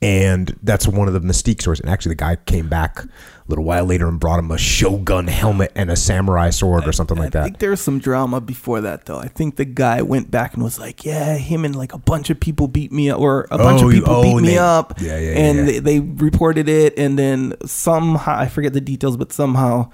and 0.02 0.56
that's 0.62 0.86
one 0.88 1.08
of 1.08 1.14
the 1.14 1.20
mystique 1.20 1.60
stories. 1.60 1.78
And 1.80 1.90
actually, 1.90 2.12
the 2.12 2.16
guy 2.16 2.36
came 2.36 2.68
back 2.68 3.00
a 3.04 3.08
little 3.48 3.64
while 3.64 3.84
later 3.84 4.08
and 4.08 4.18
brought 4.18 4.38
him 4.38 4.50
a 4.50 4.56
shogun 4.56 5.26
helmet 5.26 5.72
and 5.74 5.90
a 5.90 5.96
samurai 5.96 6.48
sword 6.50 6.88
or 6.88 6.92
something 6.92 7.18
like 7.18 7.32
that. 7.32 7.42
I 7.42 7.44
think 7.44 7.58
there 7.58 7.70
was 7.70 7.82
some 7.82 7.98
drama 7.98 8.40
before 8.40 8.80
that, 8.80 9.04
though. 9.04 9.18
I 9.18 9.28
think 9.28 9.56
the 9.56 9.66
guy 9.66 10.00
went 10.00 10.30
back 10.30 10.54
and 10.54 10.62
was 10.62 10.78
like, 10.78 11.04
"Yeah, 11.04 11.36
him 11.36 11.64
and 11.66 11.76
like 11.76 11.92
a 11.92 11.98
bunch 11.98 12.30
of 12.30 12.40
people 12.40 12.66
beat 12.66 12.92
me 12.92 13.10
up, 13.10 13.20
or 13.20 13.46
a 13.50 13.58
bunch 13.58 13.82
Oh, 13.82 13.88
of 13.88 13.92
people 13.94 14.14
oh, 14.14 14.22
beat 14.22 14.36
me 14.42 14.48
they- 14.52 14.58
up." 14.58 14.94
Yeah, 15.00 15.18
yeah, 15.18 15.30
And 15.32 15.58
yeah. 15.58 15.64
They, 15.66 15.78
they 15.80 16.00
reported 16.00 16.68
it, 16.68 16.98
and 16.98 17.18
then 17.18 17.52
somehow 17.66 18.38
I 18.38 18.48
forget 18.48 18.72
the 18.72 18.80
details, 18.80 19.18
but 19.18 19.32
somehow 19.32 19.90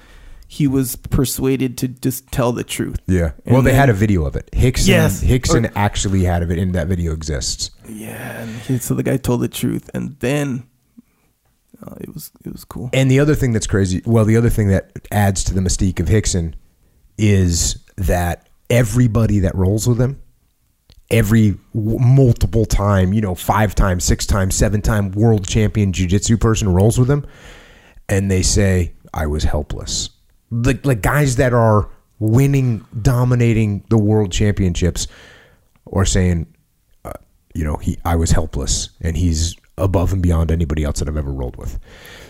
he 0.49 0.67
was 0.67 0.95
persuaded 0.97 1.77
to 1.79 1.89
just 1.89 2.31
tell 2.31 2.53
the 2.53 2.63
truth. 2.65 2.99
yeah. 3.07 3.33
And 3.45 3.55
Well, 3.55 3.63
they 3.63 3.71
then- 3.73 3.81
had 3.81 3.89
a 3.91 3.95
video 3.95 4.25
of 4.25 4.37
it. 4.37 4.49
Rickson. 4.53 4.87
Yes. 4.89 5.23
Rickson 5.25 5.67
Or- 5.69 5.73
actually 5.75 6.25
had 6.25 6.43
of 6.43 6.51
it, 6.51 6.59
and 6.59 6.75
that 6.75 6.87
video 6.87 7.13
exists. 7.13 7.71
Yeah, 7.89 8.43
and 8.43 8.51
he, 8.63 8.79
so 8.79 8.95
the 8.95 9.03
guy 9.03 9.17
told 9.17 9.41
the 9.41 9.49
truth, 9.49 9.91
and 9.95 10.17
then 10.21 10.65
uh, 11.85 11.95
it 12.01 12.13
was 12.15 12.31
it 12.45 12.53
was 12.53 12.65
cool. 12.65 12.91
And 12.93 13.11
the 13.11 13.21
other 13.21 13.35
thing 13.35 13.53
that's 13.53 13.67
crazy, 13.67 14.03
well, 14.07 14.25
the 14.25 14.37
other 14.37 14.49
thing 14.51 14.69
that 14.69 14.93
adds 15.11 15.43
to 15.45 15.55
the 15.55 15.61
mystique 15.61 16.01
of 16.01 16.07
Rickson 16.09 16.55
is 17.19 17.77
that 17.97 18.49
everybody 18.71 19.41
that 19.41 19.55
rolls 19.55 19.87
with 19.89 20.01
him, 20.01 20.21
every 21.11 21.57
w- 21.75 21.99
multiple 21.99 22.65
time, 22.67 23.13
you 23.13 23.21
know, 23.21 23.35
five 23.35 23.75
times, 23.75 24.05
six 24.05 24.27
times, 24.27 24.55
seven 24.55 24.81
time 24.83 25.11
world 25.13 25.47
champion 25.47 25.93
jiu-jitsu 25.93 26.37
person 26.39 26.69
rolls 26.69 26.99
with 26.99 27.11
him, 27.11 27.27
and 28.09 28.31
they 28.31 28.43
say, 28.43 28.93
I 29.15 29.27
was 29.27 29.45
helpless. 29.45 30.11
Like, 30.51 30.87
like 30.87 31.03
guys 31.03 31.37
that 31.37 31.53
are 31.53 31.89
winning, 32.19 32.85
dominating 33.03 33.85
the 33.91 33.99
world 33.99 34.33
championships, 34.33 35.09
or 35.85 36.05
saying, 36.05 36.47
uh, 37.05 37.13
you 37.55 37.65
know, 37.65 37.77
he 37.77 37.99
I 38.05 38.17
was 38.17 38.31
helpless, 38.31 38.91
and 39.01 39.17
he's 39.17 39.57
above 39.79 40.13
and 40.13 40.23
beyond 40.23 40.51
anybody 40.51 40.85
else 40.85 41.01
that 41.01 41.09
I've 41.09 41.17
ever 41.17 41.33
rolled 41.33 41.57
with. 41.57 41.79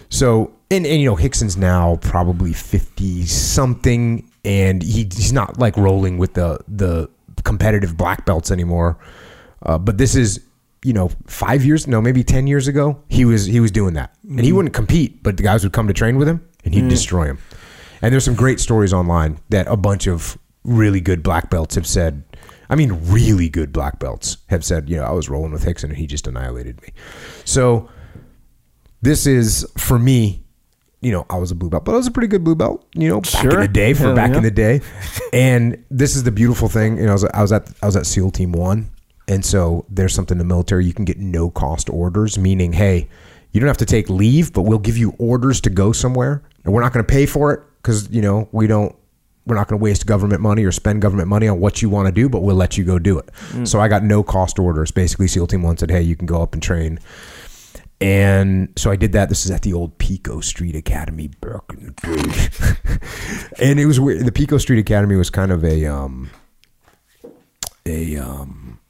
So, 0.09 0.53
and, 0.71 0.87
and 0.87 1.01
you 1.01 1.07
know, 1.07 1.17
Rickson's 1.17 1.57
now 1.57 1.97
probably 1.97 2.53
fifty 2.53 3.27
something, 3.27 4.31
and 4.45 4.83
he, 4.83 5.03
he's 5.03 5.33
not 5.33 5.59
like 5.59 5.77
rolling 5.77 6.19
with 6.19 6.35
the 6.35 6.59
the 6.69 7.09
competitive 7.45 7.97
black 7.97 8.25
belts 8.25 8.51
anymore. 8.51 8.99
Uh, 9.63 9.79
but 9.79 9.99
this 9.99 10.15
is, 10.15 10.45
you 10.85 10.93
know, 10.93 11.11
five 11.27 11.65
years, 11.65 11.87
no, 11.87 12.01
maybe 12.01 12.23
ten 12.23 12.47
years 12.47 12.69
ago, 12.69 13.01
he 13.09 13.25
was 13.25 13.47
he 13.47 13.61
was 13.61 13.71
doing 13.71 13.95
that, 13.95 14.15
and 14.29 14.41
he 14.41 14.53
wouldn't 14.53 14.75
compete, 14.75 15.23
but 15.23 15.37
the 15.37 15.43
guys 15.43 15.65
would 15.65 15.73
come 15.73 15.87
to 15.87 15.95
train 15.95 16.17
with 16.17 16.29
him, 16.29 16.47
and 16.65 16.75
he'd 16.75 16.89
destroy 16.89 17.25
him. 17.25 17.39
And 18.07 18.13
there's 18.13 18.25
some 18.25 18.37
great 18.37 18.61
stories 18.61 18.93
online 18.93 19.41
that 19.49 19.67
a 19.67 19.77
bunch 19.77 20.07
of 20.07 20.39
really 20.63 21.01
good 21.01 21.25
black 21.25 21.51
belts 21.51 21.75
have 21.75 21.89
said. 21.89 22.23
I 22.71 22.77
mean, 22.77 23.01
really 23.11 23.49
good 23.49 23.73
black 23.73 23.99
belts 23.99 24.37
have 24.47 24.65
said, 24.65 24.89
you 24.89 24.95
know, 24.95 25.03
I 25.03 25.11
was 25.11 25.29
rolling 25.29 25.51
with 25.51 25.65
Rickson 25.65 25.89
and 25.89 25.97
he 25.97 26.07
just 26.07 26.29
annihilated 26.29 26.81
me. 26.83 26.91
So 27.45 27.89
this 29.03 29.27
is 29.27 29.67
for 29.77 29.99
me. 29.99 30.45
You 31.01 31.11
know, 31.11 31.27
I 31.29 31.37
was 31.39 31.51
a 31.51 31.57
blue 31.57 31.69
belt, 31.69 31.85
but 31.85 31.95
I 31.95 31.97
was 31.97 32.07
a 32.07 32.13
pretty 32.13 32.29
good 32.29 32.45
blue 32.45 32.55
belt. 32.55 32.87
You 32.95 33.09
know, 33.09 33.23
back 33.23 33.45
in 33.45 33.51
Sure. 33.51 33.61
the 33.63 33.67
day 33.67 33.93
for 33.93 34.05
Hell 34.05 34.15
back 34.15 34.31
yeah. 34.31 34.37
in 34.37 34.43
the 34.45 34.53
day. 34.53 34.83
And 35.33 35.85
this 35.91 36.15
is 36.15 36.23
the 36.23 36.31
beautiful 36.31 36.69
thing. 36.69 36.99
You 36.99 37.07
know, 37.07 37.11
I 37.11 37.15
was, 37.15 37.25
I 37.25 37.43
was 37.43 37.51
at 37.51 37.73
I 37.83 37.87
was 37.87 37.97
at 37.97 38.07
SEAL 38.07 38.31
Team 38.31 38.53
One, 38.53 38.89
and 39.27 39.45
so 39.45 39.85
there's 39.89 40.15
something 40.15 40.37
in 40.37 40.39
the 40.39 40.45
military 40.45 40.87
you 40.87 40.95
can 40.95 41.05
get 41.05 41.19
no 41.19 41.51
cost 41.51 41.91
orders, 41.91 42.39
meaning, 42.39 42.73
hey, 42.73 43.09
you 43.51 43.59
don't 43.59 43.67
have 43.67 43.79
to 43.79 43.85
take 43.85 44.09
leave, 44.09 44.53
but 44.53 44.63
we'll 44.63 44.79
give 44.79 44.97
you 44.97 45.13
orders 45.19 45.61
to 45.63 45.71
go 45.71 45.91
somewhere, 45.91 46.45
and 46.65 46.73
we're 46.73 46.83
not 46.83 46.93
going 46.93 47.05
to 47.05 47.13
pay 47.13 47.27
for 47.27 47.53
it 47.53 47.63
because 47.87 48.11
you 48.11 48.21
know 48.21 48.49
we 48.51 48.67
don't 48.67 48.95
we're 49.47 49.55
not 49.55 49.69
going 49.69 49.79
to 49.79 49.83
waste 49.83 50.07
government 50.07 50.43
money 50.43 50.65
or 50.65 50.73
spend 50.73 51.01
government 51.01 51.29
money 51.29 51.47
on 51.47 51.61
what 51.61 51.81
you 51.81 51.89
want 51.89 52.07
to 52.07 52.13
do, 52.13 52.29
but 52.29 52.41
we'll 52.41 52.57
let 52.57 52.77
you 52.77 52.83
go 52.83 52.99
do 52.99 53.17
it. 53.17 53.31
So 53.65 53.79
I 53.79 53.87
got 53.87 54.03
no 54.03 54.25
cost 54.25 54.59
orders. 54.59 54.91
Basically, 54.91 55.29
SEAL 55.29 55.47
Team 55.47 55.63
One 55.63 55.77
said, 55.77 55.91
"Hey, 55.91 56.03
you 56.03 56.17
can 56.17 56.27
go 56.27 56.43
up 56.43 56.53
and 56.53 56.61
train." 56.63 56.99
And 58.01 58.71
so 58.77 58.91
I 58.91 58.97
did 58.97 59.13
that. 59.13 59.29
This 59.29 59.45
is 59.47 59.51
at 59.53 59.63
the 59.63 59.73
old 59.73 59.97
Pico 59.99 60.41
Street 60.41 60.75
Academy 60.75 61.29
back 61.29 61.63
in 61.71 61.87
the 61.87 61.93
day. 61.93 62.99
and 63.71 63.81
it 63.81 63.87
was 63.87 64.01
weird. 64.01 64.27
The 64.27 64.33
Pico 64.33 64.59
Street 64.59 64.81
Academy 64.81 65.15
was 65.15 65.31
kind 65.31 65.53
of 65.53 65.65
a 65.65 65.87
um 65.87 66.31
a 67.87 68.17
um 68.17 68.81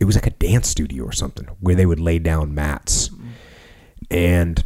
it 0.00 0.04
was 0.04 0.14
like 0.14 0.26
a 0.26 0.30
dance 0.30 0.68
studio 0.68 1.04
or 1.04 1.12
something 1.12 1.46
where 1.60 1.74
they 1.74 1.86
would 1.86 2.00
lay 2.00 2.20
down 2.20 2.54
mats. 2.54 3.10
And 4.10 4.64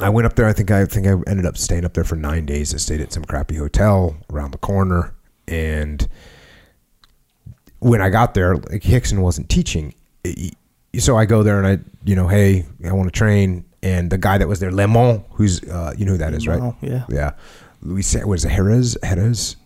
I 0.00 0.08
went 0.08 0.26
up 0.26 0.34
there. 0.36 0.46
I 0.46 0.52
think 0.52 0.70
I 0.70 0.86
think 0.86 1.06
I 1.06 1.12
ended 1.26 1.44
up 1.44 1.58
staying 1.58 1.84
up 1.84 1.92
there 1.92 2.04
for 2.04 2.16
nine 2.16 2.46
days. 2.46 2.74
I 2.74 2.78
stayed 2.78 3.00
at 3.00 3.12
some 3.12 3.24
crappy 3.24 3.56
hotel 3.56 4.16
around 4.32 4.52
the 4.52 4.58
corner, 4.58 5.14
and 5.46 6.08
when 7.80 8.00
I 8.00 8.08
got 8.08 8.34
there, 8.34 8.56
like 8.56 8.82
Rickson 8.82 9.20
wasn't 9.20 9.48
teaching, 9.50 9.94
so 10.98 11.16
I 11.16 11.26
go 11.26 11.42
there 11.42 11.58
and 11.62 11.66
I, 11.66 11.78
you 12.04 12.16
know, 12.16 12.28
hey, 12.28 12.64
I 12.86 12.92
want 12.92 13.12
to 13.12 13.18
train, 13.18 13.64
and 13.82 14.10
the 14.10 14.18
guy 14.18 14.38
that 14.38 14.48
was 14.48 14.60
there, 14.60 14.70
Lemon, 14.70 15.24
who's 15.32 15.62
uh, 15.64 15.92
you 15.98 16.06
know 16.06 16.12
who 16.12 16.18
that 16.18 16.32
is, 16.32 16.46
right? 16.46 16.74
Yeah. 16.80 17.04
yeah. 17.08 17.32
Louis, 17.82 18.02
Sa- 18.02 18.20
what 18.20 18.34
is 18.34 18.44
it? 18.44 18.50
Jerez, 18.50 18.96
Jerez. 19.02 19.56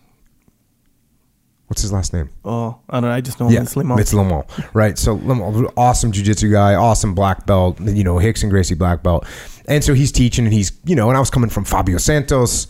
What's 1.67 1.81
his 1.81 1.91
last 1.91 2.13
name? 2.13 2.29
Oh, 2.45 2.79
I 2.89 3.01
don't 3.01 3.09
know. 3.09 3.15
I 3.15 3.19
just 3.19 3.41
know 3.41 3.49
him 3.49 3.61
as 3.61 3.75
Lemon. 3.75 3.99
It's 3.99 4.13
Lemon, 4.13 4.43
right? 4.73 4.97
So 4.97 5.15
Lemon, 5.15 5.67
awesome 5.75 6.13
jujitsu 6.13 6.49
guy, 6.49 6.75
awesome 6.75 7.13
black 7.13 7.45
belt, 7.45 7.79
you 7.81 8.05
know, 8.05 8.15
Rickson 8.15 8.49
Gracie 8.49 8.73
black 8.73 9.03
belt, 9.03 9.25
and 9.67 9.83
so 9.83 9.93
he's 9.93 10.11
teaching, 10.11 10.45
and 10.45 10.53
he's, 10.53 10.71
you 10.85 10.95
know, 10.95 11.09
and 11.09 11.17
I 11.17 11.19
was 11.19 11.29
coming 11.29 11.49
from 11.49 11.65
Fabio 11.65 11.97
Santos, 11.97 12.67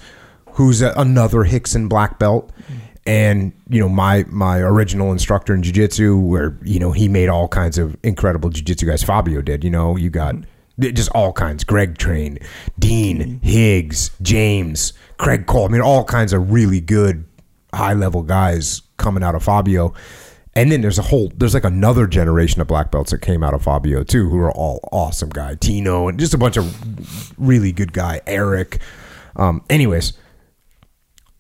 who's 0.52 0.82
a, 0.82 0.94
another 0.98 1.44
Rickson 1.44 1.88
black 1.88 2.20
belt, 2.20 2.52
and 3.06 3.54
you 3.70 3.80
know, 3.80 3.90
my 3.90 4.26
my 4.28 4.60
original 4.60 5.12
instructor 5.12 5.54
in 5.54 5.62
jujitsu, 5.62 6.22
where 6.22 6.58
you 6.64 6.80
know 6.80 6.92
he 6.92 7.08
made 7.08 7.30
all 7.30 7.48
kinds 7.48 7.78
of 7.78 7.96
incredible 8.04 8.50
jujitsu 8.50 8.88
guys. 8.88 9.04
Fabio 9.04 9.42
did, 9.42 9.64
you 9.64 9.70
know, 9.70 9.96
you 9.96 10.10
got 10.10 10.36
just 10.80 11.10
all 11.12 11.34
kinds. 11.34 11.64
Greg 11.64 11.98
Train, 11.98 12.40
Dean 12.78 13.40
Higgs, 13.42 14.12
James, 14.22 14.94
Craig 15.18 15.46
Cole. 15.46 15.66
I 15.66 15.68
mean, 15.70 15.82
all 15.82 16.04
kinds 16.04 16.34
of 16.34 16.52
really 16.52 16.82
good 16.82 17.26
high 17.74 17.94
level 17.94 18.24
guys 18.24 18.82
coming 18.98 19.24
out 19.24 19.36
of 19.36 19.44
Fabio. 19.44 19.94
And 20.58 20.72
then 20.72 20.82
there's 20.82 20.98
a 20.98 21.04
whole 21.04 21.32
there's 21.36 21.54
like 21.54 21.66
another 21.66 22.08
generation 22.08 22.62
of 22.62 22.68
black 22.68 22.90
belts 22.90 23.12
that 23.12 23.20
came 23.20 23.44
out 23.44 23.54
of 23.54 23.62
Fabio 23.62 24.04
too, 24.04 24.28
who 24.28 24.40
are 24.40 24.52
all 24.52 24.80
awesome 24.92 25.30
guy. 25.30 25.54
Tino 25.54 26.08
and 26.08 26.20
just 26.20 26.34
a 26.34 26.38
bunch 26.38 26.58
of 26.58 27.40
really 27.40 27.72
good 27.72 27.94
guy. 27.94 28.22
Eric. 28.26 28.80
Um, 29.36 29.64
anyways, 29.70 30.14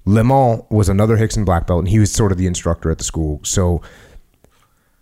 Le 0.05 0.23
Mans 0.23 0.61
was 0.69 0.87
another 0.87 1.17
Rickson 1.17 1.45
black 1.45 1.65
belt, 1.65 1.79
and 1.79 1.87
he 1.87 1.97
was 1.97 2.11
sort 2.11 2.31
of 2.31 2.37
the 2.37 2.45
instructor 2.45 2.91
at 2.91 2.99
the 2.99 3.03
school. 3.03 3.41
So 3.43 3.81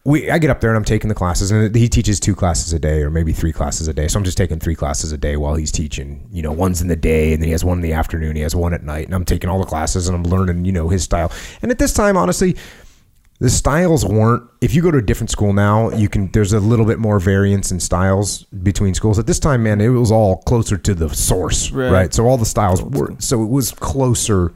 we 0.06 0.32
I 0.32 0.38
get 0.38 0.50
up 0.50 0.62
there 0.62 0.70
and 0.70 0.78
I'm 0.78 0.86
taking 0.86 1.10
the 1.10 1.14
classes, 1.14 1.52
and 1.52 1.76
he 1.76 1.90
teaches 1.90 2.18
two 2.18 2.36
classes 2.36 2.72
a 2.72 2.80
day 2.80 3.02
or 3.02 3.10
maybe 3.10 3.34
three 3.34 3.52
classes 3.52 3.90
a 3.90 3.94
day. 3.94 4.08
So 4.08 4.18
I'm 4.18 4.24
just 4.24 4.38
taking 4.38 4.62
three 4.62 4.76
classes 4.76 5.12
a 5.12 5.18
day 5.18 5.36
while 5.36 5.56
he's 5.56 5.74
teaching. 5.74 6.26
You 6.32 6.42
know, 6.42 6.54
one's 6.54 6.82
in 6.82 6.88
the 6.88 6.96
day, 6.96 7.34
and 7.34 7.42
then 7.42 7.48
he 7.48 7.52
has 7.52 7.66
one 7.66 7.80
in 7.80 7.82
the 7.82 7.92
afternoon. 7.92 8.38
He 8.38 8.44
has 8.44 8.56
one 8.56 8.74
at 8.74 8.82
night, 8.82 9.08
and 9.08 9.14
I'm 9.14 9.26
taking 9.26 9.50
all 9.50 9.60
the 9.60 9.66
classes 9.66 10.08
and 10.08 10.16
I'm 10.16 10.24
learning, 10.24 10.64
you 10.64 10.72
know, 10.72 10.88
his 10.88 11.04
style. 11.04 11.34
And 11.62 11.70
at 11.70 11.80
this 11.80 11.92
time, 11.92 12.16
honestly, 12.16 12.56
the 13.40 13.50
styles 13.50 14.06
weren't. 14.06 14.50
If 14.62 14.74
you 14.74 14.82
go 14.82 14.92
to 14.92 14.98
a 14.98 15.02
different 15.02 15.30
school 15.30 15.52
now, 15.52 15.90
you 15.92 16.08
can. 16.08 16.32
There's 16.32 16.54
a 16.54 16.60
little 16.60 16.86
bit 16.86 17.00
more 17.00 17.20
variance 17.20 17.72
in 17.72 17.80
styles 17.80 18.44
between 18.44 18.94
schools. 18.94 19.20
At 19.20 19.28
this 19.28 19.40
time, 19.40 19.64
man, 19.64 19.82
it 19.82 19.90
was 19.90 20.12
all 20.12 20.38
closer 20.44 20.78
to 20.78 20.94
the 20.94 21.10
source, 21.10 21.72
Right. 21.72 21.92
right? 21.92 22.14
So 22.14 22.26
all 22.26 22.38
the 22.38 22.46
styles 22.46 22.82
were. 22.82 23.14
So 23.20 23.44
it 23.44 23.48
was 23.48 23.72
closer 23.72 24.54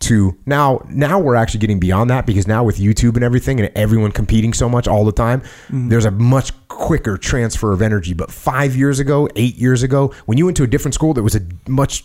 to 0.00 0.36
now 0.44 0.84
now 0.88 1.18
we're 1.18 1.36
actually 1.36 1.60
getting 1.60 1.78
beyond 1.78 2.10
that 2.10 2.26
because 2.26 2.46
now 2.46 2.64
with 2.64 2.78
YouTube 2.78 3.14
and 3.14 3.24
everything 3.24 3.60
and 3.60 3.70
everyone 3.76 4.10
competing 4.12 4.52
so 4.52 4.68
much 4.68 4.88
all 4.88 5.04
the 5.04 5.12
time 5.12 5.40
mm-hmm. 5.40 5.88
there's 5.88 6.04
a 6.04 6.10
much 6.10 6.52
quicker 6.68 7.16
transfer 7.16 7.72
of 7.72 7.80
energy 7.80 8.12
but 8.12 8.30
5 8.30 8.76
years 8.76 8.98
ago 8.98 9.28
8 9.34 9.54
years 9.54 9.82
ago 9.82 10.12
when 10.26 10.36
you 10.36 10.44
went 10.44 10.56
to 10.58 10.62
a 10.62 10.66
different 10.66 10.94
school 10.94 11.14
there 11.14 11.22
was 11.22 11.36
a 11.36 11.40
much 11.68 12.04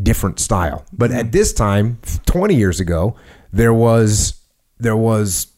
different 0.00 0.38
style 0.38 0.84
but 0.92 1.10
mm-hmm. 1.10 1.20
at 1.20 1.32
this 1.32 1.52
time 1.52 1.98
20 2.26 2.54
years 2.54 2.80
ago 2.80 3.16
there 3.52 3.74
was 3.74 4.34
there 4.78 4.96
was 4.96 5.48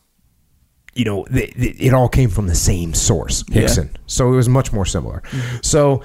you 0.95 1.05
know, 1.05 1.25
th- 1.27 1.55
th- 1.55 1.77
it 1.79 1.95
all 1.95 2.09
came 2.09 2.29
from 2.29 2.49
the 2.49 2.57
same 2.57 2.93
source, 2.93 3.45
Rickson. 3.45 3.91
So 4.07 4.33
it 4.33 4.37
was 4.37 4.49
much 4.49 4.73
more 4.73 4.85
similar. 4.85 5.23
Mm-hmm. 5.31 5.59
So 5.63 6.03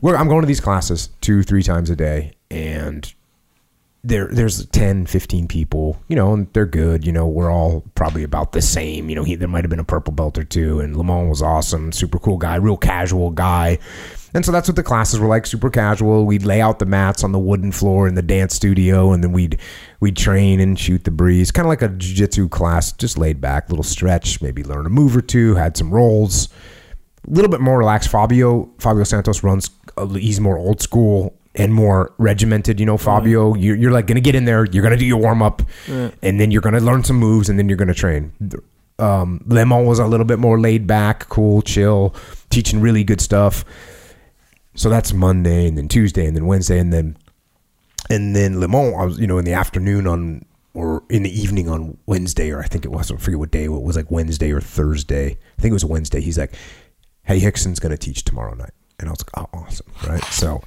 we're, 0.00 0.16
I'm 0.16 0.28
going 0.28 0.40
to 0.40 0.46
these 0.46 0.60
classes 0.60 1.10
two, 1.20 1.42
three 1.42 1.62
times 1.62 1.90
a 1.90 1.96
day, 1.96 2.32
and 2.50 3.12
there 4.02 4.28
there's 4.28 4.64
10, 4.66 5.06
15 5.06 5.46
people, 5.48 6.02
you 6.08 6.16
know, 6.16 6.32
and 6.32 6.50
they're 6.54 6.64
good. 6.64 7.04
You 7.04 7.12
know, 7.12 7.26
we're 7.26 7.52
all 7.52 7.84
probably 7.94 8.22
about 8.22 8.52
the 8.52 8.62
same. 8.62 9.10
You 9.10 9.16
know, 9.16 9.24
he, 9.24 9.34
there 9.34 9.48
might 9.48 9.64
have 9.64 9.70
been 9.70 9.78
a 9.78 9.84
purple 9.84 10.14
belt 10.14 10.38
or 10.38 10.44
two, 10.44 10.80
and 10.80 10.96
Lamont 10.96 11.28
was 11.28 11.42
awesome, 11.42 11.92
super 11.92 12.18
cool 12.18 12.38
guy, 12.38 12.56
real 12.56 12.78
casual 12.78 13.30
guy. 13.30 13.78
And 14.34 14.44
so 14.44 14.52
that's 14.52 14.68
what 14.68 14.76
the 14.76 14.82
classes 14.82 15.18
were 15.18 15.26
like, 15.26 15.46
super 15.46 15.70
casual. 15.70 16.26
We'd 16.26 16.44
lay 16.44 16.60
out 16.60 16.78
the 16.78 16.86
mats 16.86 17.24
on 17.24 17.32
the 17.32 17.38
wooden 17.38 17.72
floor 17.72 18.06
in 18.06 18.14
the 18.14 18.22
dance 18.22 18.54
studio, 18.54 19.12
and 19.12 19.24
then 19.24 19.32
we'd 19.32 19.58
we'd 20.00 20.16
train 20.16 20.60
and 20.60 20.78
shoot 20.78 21.04
the 21.04 21.10
breeze, 21.10 21.50
kind 21.50 21.64
of 21.64 21.70
like 21.70 21.82
a 21.82 21.88
jiu-jitsu 21.88 22.48
class, 22.50 22.92
just 22.92 23.16
laid 23.16 23.40
back, 23.40 23.70
little 23.70 23.82
stretch, 23.82 24.42
maybe 24.42 24.62
learn 24.62 24.84
a 24.84 24.90
move 24.90 25.16
or 25.16 25.22
two, 25.22 25.54
had 25.54 25.76
some 25.76 25.90
rolls, 25.90 26.48
a 27.26 27.30
little 27.30 27.50
bit 27.50 27.60
more 27.60 27.78
relaxed. 27.78 28.10
Fabio 28.10 28.68
Fabio 28.78 29.04
Santos 29.04 29.42
runs, 29.42 29.70
he's 30.12 30.40
more 30.40 30.58
old 30.58 30.82
school 30.82 31.34
and 31.54 31.72
more 31.72 32.12
regimented. 32.18 32.78
You 32.78 32.86
know, 32.86 32.98
Fabio, 32.98 33.54
you're, 33.54 33.76
you're 33.76 33.90
like 33.92 34.06
gonna 34.06 34.20
get 34.20 34.34
in 34.34 34.44
there, 34.44 34.66
you're 34.66 34.82
gonna 34.82 34.98
do 34.98 35.06
your 35.06 35.18
warm 35.18 35.42
up, 35.42 35.62
and 36.22 36.38
then 36.38 36.50
you're 36.50 36.62
gonna 36.62 36.80
learn 36.80 37.02
some 37.02 37.16
moves, 37.16 37.48
and 37.48 37.58
then 37.58 37.68
you're 37.68 37.78
gonna 37.78 37.94
train. 37.94 38.32
Um, 38.98 39.42
Lemon 39.46 39.86
was 39.86 39.98
a 39.98 40.06
little 40.06 40.26
bit 40.26 40.38
more 40.38 40.60
laid 40.60 40.86
back, 40.86 41.28
cool, 41.30 41.62
chill, 41.62 42.14
teaching 42.50 42.80
really 42.82 43.04
good 43.04 43.22
stuff. 43.22 43.64
So 44.78 44.88
that's 44.88 45.12
Monday, 45.12 45.66
and 45.66 45.76
then 45.76 45.88
Tuesday, 45.88 46.24
and 46.24 46.36
then 46.36 46.46
Wednesday, 46.46 46.78
and 46.78 46.92
then 46.92 47.16
and 48.10 48.34
then 48.34 48.60
Le 48.60 48.68
Mans, 48.68 48.94
I 48.96 49.04
was, 49.04 49.18
you 49.18 49.26
know, 49.26 49.36
in 49.38 49.44
the 49.44 49.52
afternoon 49.52 50.06
on 50.06 50.44
or 50.72 51.02
in 51.10 51.24
the 51.24 51.40
evening 51.40 51.68
on 51.68 51.98
Wednesday, 52.06 52.52
or 52.52 52.60
I 52.60 52.66
think 52.66 52.84
it 52.84 52.92
was, 52.92 53.10
I 53.10 53.16
forget 53.16 53.40
what 53.40 53.50
day 53.50 53.64
it 53.64 53.68
was, 53.72 53.96
like 53.96 54.08
Wednesday 54.12 54.52
or 54.52 54.60
Thursday. 54.60 55.30
I 55.58 55.60
think 55.60 55.72
it 55.72 55.74
was 55.74 55.84
Wednesday. 55.84 56.20
He's 56.20 56.38
like, 56.38 56.54
"Hey, 57.24 57.44
Rickson's 57.44 57.80
going 57.80 57.90
to 57.90 57.98
teach 57.98 58.22
tomorrow 58.22 58.54
night," 58.54 58.70
and 59.00 59.08
I 59.08 59.12
was 59.12 59.20
like, 59.20 59.36
"Oh, 59.36 59.58
awesome!" 59.58 59.92
Right? 60.06 60.22
So, 60.26 60.62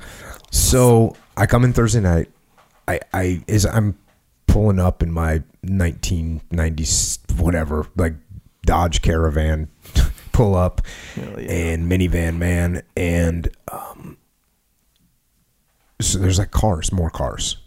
so 0.52 1.16
I 1.38 1.46
come 1.46 1.64
in 1.64 1.72
Thursday 1.72 2.02
night. 2.02 2.30
I, 2.90 3.00
I 3.14 3.44
is 3.48 3.66
I'm 3.66 3.98
pulling 4.46 4.80
up 4.80 5.02
in 5.02 5.14
my 5.14 5.42
1990s 5.66 7.40
whatever 7.40 7.88
like 7.96 8.16
Dodge 8.66 9.02
Caravan, 9.02 9.70
pull 10.42 10.56
up, 10.56 10.82
and 11.16 11.92
minivan 11.92 12.38
man, 12.38 12.82
and 12.98 13.48
um, 13.72 14.18
so 16.00 16.18
there's 16.18 16.40
like 16.40 16.50
cars, 16.50 16.92
more 16.92 17.12
cars. 17.12 17.58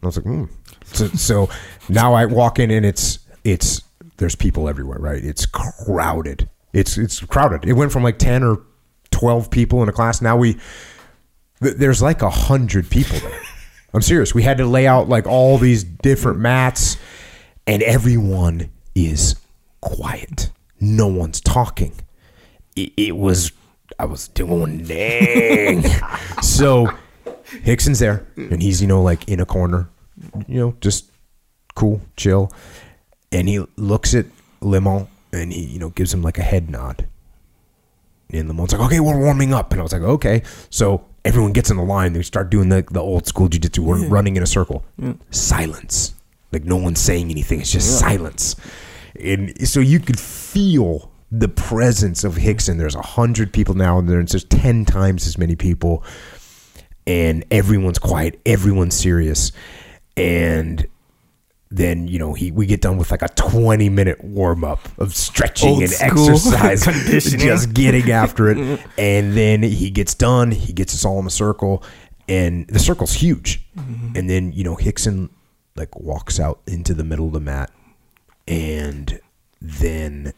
I 0.00 0.06
was 0.06 0.16
like, 0.16 0.24
hmm. 0.24 0.44
So, 0.84 1.08
so 1.08 1.48
now 1.88 2.14
I 2.14 2.26
walk 2.26 2.60
in 2.60 2.70
and 2.70 2.86
it's 2.86 3.18
it's 3.42 3.82
there's 4.18 4.36
people 4.36 4.68
everywhere, 4.68 4.98
right? 5.00 5.22
It's 5.22 5.44
crowded. 5.44 6.48
It's 6.72 6.96
it's 6.96 7.18
crowded. 7.18 7.68
It 7.68 7.72
went 7.72 7.90
from 7.90 8.04
like 8.04 8.18
ten 8.18 8.44
or 8.44 8.62
twelve 9.10 9.50
people 9.50 9.82
in 9.82 9.88
a 9.88 9.92
class. 9.92 10.22
Now 10.22 10.36
we 10.36 10.54
th- 11.62 11.76
there's 11.76 12.00
like 12.00 12.22
a 12.22 12.30
hundred 12.30 12.88
people 12.90 13.18
there. 13.18 13.40
I'm 13.92 14.02
serious. 14.02 14.36
We 14.36 14.44
had 14.44 14.58
to 14.58 14.66
lay 14.66 14.86
out 14.86 15.08
like 15.08 15.26
all 15.26 15.58
these 15.58 15.82
different 15.82 16.38
mats, 16.38 16.96
and 17.66 17.82
everyone 17.82 18.70
is 18.94 19.34
quiet. 19.80 20.50
No 20.80 21.08
one's 21.08 21.40
talking. 21.40 21.92
It, 22.76 22.92
it 22.96 23.16
was 23.16 23.52
I 23.98 24.04
was 24.04 24.28
doing 24.28 24.84
dang. 24.84 25.84
so 26.42 26.88
Rickson's 27.66 27.98
there, 27.98 28.26
and 28.36 28.62
he's 28.62 28.80
you 28.80 28.86
know 28.86 29.02
like 29.02 29.28
in 29.28 29.40
a 29.40 29.46
corner, 29.46 29.88
you 30.46 30.60
know, 30.60 30.76
just 30.80 31.10
cool, 31.74 32.00
chill, 32.16 32.52
and 33.32 33.48
he 33.48 33.64
looks 33.76 34.14
at 34.14 34.26
Lemon 34.60 35.08
and 35.32 35.52
he 35.52 35.64
you 35.64 35.78
know 35.78 35.90
gives 35.90 36.12
him 36.12 36.22
like 36.22 36.38
a 36.38 36.42
head 36.42 36.70
nod. 36.70 37.06
And 38.32 38.46
Lemon's 38.46 38.72
like, 38.72 38.82
okay, 38.82 39.00
we're 39.00 39.18
warming 39.18 39.52
up, 39.52 39.72
and 39.72 39.80
I 39.80 39.82
was 39.82 39.92
like, 39.92 40.02
okay, 40.02 40.42
so 40.70 41.04
everyone 41.24 41.52
gets 41.52 41.70
in 41.70 41.76
the 41.76 41.82
line. 41.82 42.12
They 42.12 42.22
start 42.22 42.50
doing 42.50 42.68
the 42.68 42.82
the 42.90 43.00
old 43.00 43.26
school 43.26 43.48
jujitsu. 43.48 43.80
We're 43.80 44.06
running 44.06 44.36
in 44.36 44.42
a 44.42 44.46
circle. 44.46 44.84
Silence, 45.30 46.14
like 46.52 46.64
no 46.64 46.76
one's 46.76 47.00
saying 47.00 47.30
anything. 47.30 47.60
It's 47.60 47.72
just 47.72 47.98
silence, 47.98 48.56
and 49.18 49.68
so 49.68 49.80
you 49.80 49.98
could 49.98 50.18
feel 50.18 51.10
the 51.30 51.48
presence 51.48 52.24
of 52.24 52.34
Rickson. 52.34 52.78
There's 52.78 52.94
a 52.94 53.02
hundred 53.02 53.52
people 53.52 53.74
now, 53.74 53.98
and 53.98 54.08
there's 54.08 54.32
just 54.32 54.50
ten 54.50 54.84
times 54.84 55.26
as 55.26 55.38
many 55.38 55.56
people. 55.56 56.04
And 57.06 57.44
everyone's 57.50 57.98
quiet, 57.98 58.40
everyone's 58.44 58.94
serious, 58.94 59.52
and 60.16 60.86
then 61.70 62.08
you 62.08 62.18
know 62.18 62.34
he 62.34 62.50
we 62.50 62.66
get 62.66 62.80
done 62.80 62.96
with 62.96 63.10
like 63.10 63.22
a 63.22 63.28
20 63.28 63.88
minute 63.88 64.22
warm 64.24 64.64
up 64.64 64.80
of 64.98 65.14
stretching 65.14 65.68
Old 65.68 65.82
and 65.82 65.92
exercise 66.00 66.82
conditioning. 66.84 67.46
just 67.46 67.72
getting 67.74 68.10
after 68.10 68.48
it. 68.50 68.80
And 68.98 69.34
then 69.34 69.62
he 69.62 69.90
gets 69.90 70.14
done 70.14 70.50
he 70.50 70.72
gets 70.72 70.94
us 70.94 71.04
all 71.04 71.20
in 71.20 71.26
a 71.26 71.30
circle 71.30 71.84
and 72.28 72.66
the 72.66 72.78
circle's 72.80 73.12
huge. 73.12 73.64
Mm-hmm. 73.76 74.16
And 74.16 74.28
then 74.28 74.52
you 74.52 74.64
know 74.64 74.76
Rickson 74.76 75.30
like 75.76 75.98
walks 75.98 76.40
out 76.40 76.60
into 76.66 76.92
the 76.92 77.04
middle 77.04 77.26
of 77.26 77.32
the 77.32 77.40
mat 77.40 77.70
and 78.48 79.20
then 79.62 80.32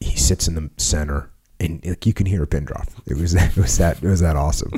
he 0.00 0.16
sits 0.16 0.48
in 0.48 0.54
the 0.54 0.70
center 0.76 1.30
and 1.60 1.84
like 1.84 2.06
you 2.06 2.12
can 2.12 2.26
hear 2.26 2.42
a 2.42 2.46
pin 2.46 2.64
drop. 2.64 2.88
It 3.06 3.16
was 3.16 3.32
that 3.32 3.56
it 3.56 3.60
was 3.60 3.78
that 3.78 4.02
it 4.02 4.08
was 4.08 4.20
that 4.20 4.36
awesome. 4.36 4.72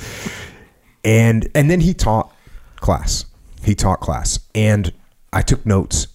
And 1.04 1.48
and 1.54 1.70
then 1.70 1.80
he 1.80 1.94
taught 1.94 2.34
class. 2.76 3.24
He 3.62 3.74
taught 3.74 4.00
class. 4.00 4.38
And 4.54 4.92
i 5.32 5.42
took 5.42 5.66
notes 5.66 6.06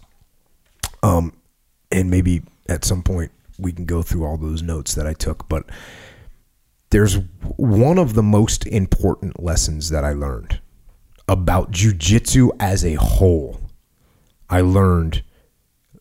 um 1.04 1.34
and 1.92 2.10
maybe 2.10 2.42
at 2.70 2.86
some 2.86 3.04
point 3.04 3.30
we 3.60 3.72
can 3.74 3.86
go 3.86 4.02
through 4.02 4.26
all 4.26 4.38
those 4.38 4.62
notes 4.62 4.96
that 4.96 5.06
i 5.06 5.14
took 5.14 5.48
but 5.50 5.66
there's 6.92 7.16
one 7.58 7.98
of 7.98 8.14
the 8.14 8.24
most 8.24 8.66
important 8.68 9.44
lessons 9.44 9.90
that 9.90 10.06
i 10.06 10.14
learned 10.14 10.62
about 11.32 11.72
jujitsu 11.72 12.50
as 12.60 12.84
a 12.84 12.96
whole. 12.96 13.62
I 14.50 14.60
learned 14.60 15.24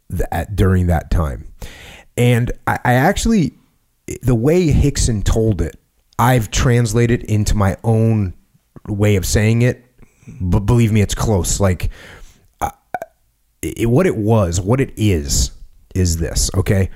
that 0.08 0.56
during 0.56 0.88
that 0.88 1.10
time 1.12 1.46
and 2.20 2.52
i, 2.66 2.78
I 2.84 2.92
actually 2.94 3.52
the 4.22 4.34
way 4.34 4.68
Rickson 4.72 5.24
told 5.24 5.60
it 5.60 5.76
i've 6.18 6.50
translated 6.50 7.22
into 7.24 7.54
my 7.56 7.76
own 7.82 8.34
way 8.86 9.16
of 9.16 9.26
saying 9.26 9.62
it. 9.62 9.84
But 10.40 10.60
believe 10.60 10.92
me 10.92 11.00
it's 11.00 11.14
close. 11.14 11.60
Like 11.60 11.90
uh, 12.60 12.70
it, 13.62 13.88
what 13.88 14.06
it 14.06 14.16
was 14.16 14.60
what 14.60 14.80
it 14.80 14.92
is 14.96 15.52
is 15.94 16.18
this 16.18 16.50
okay? 16.54 16.90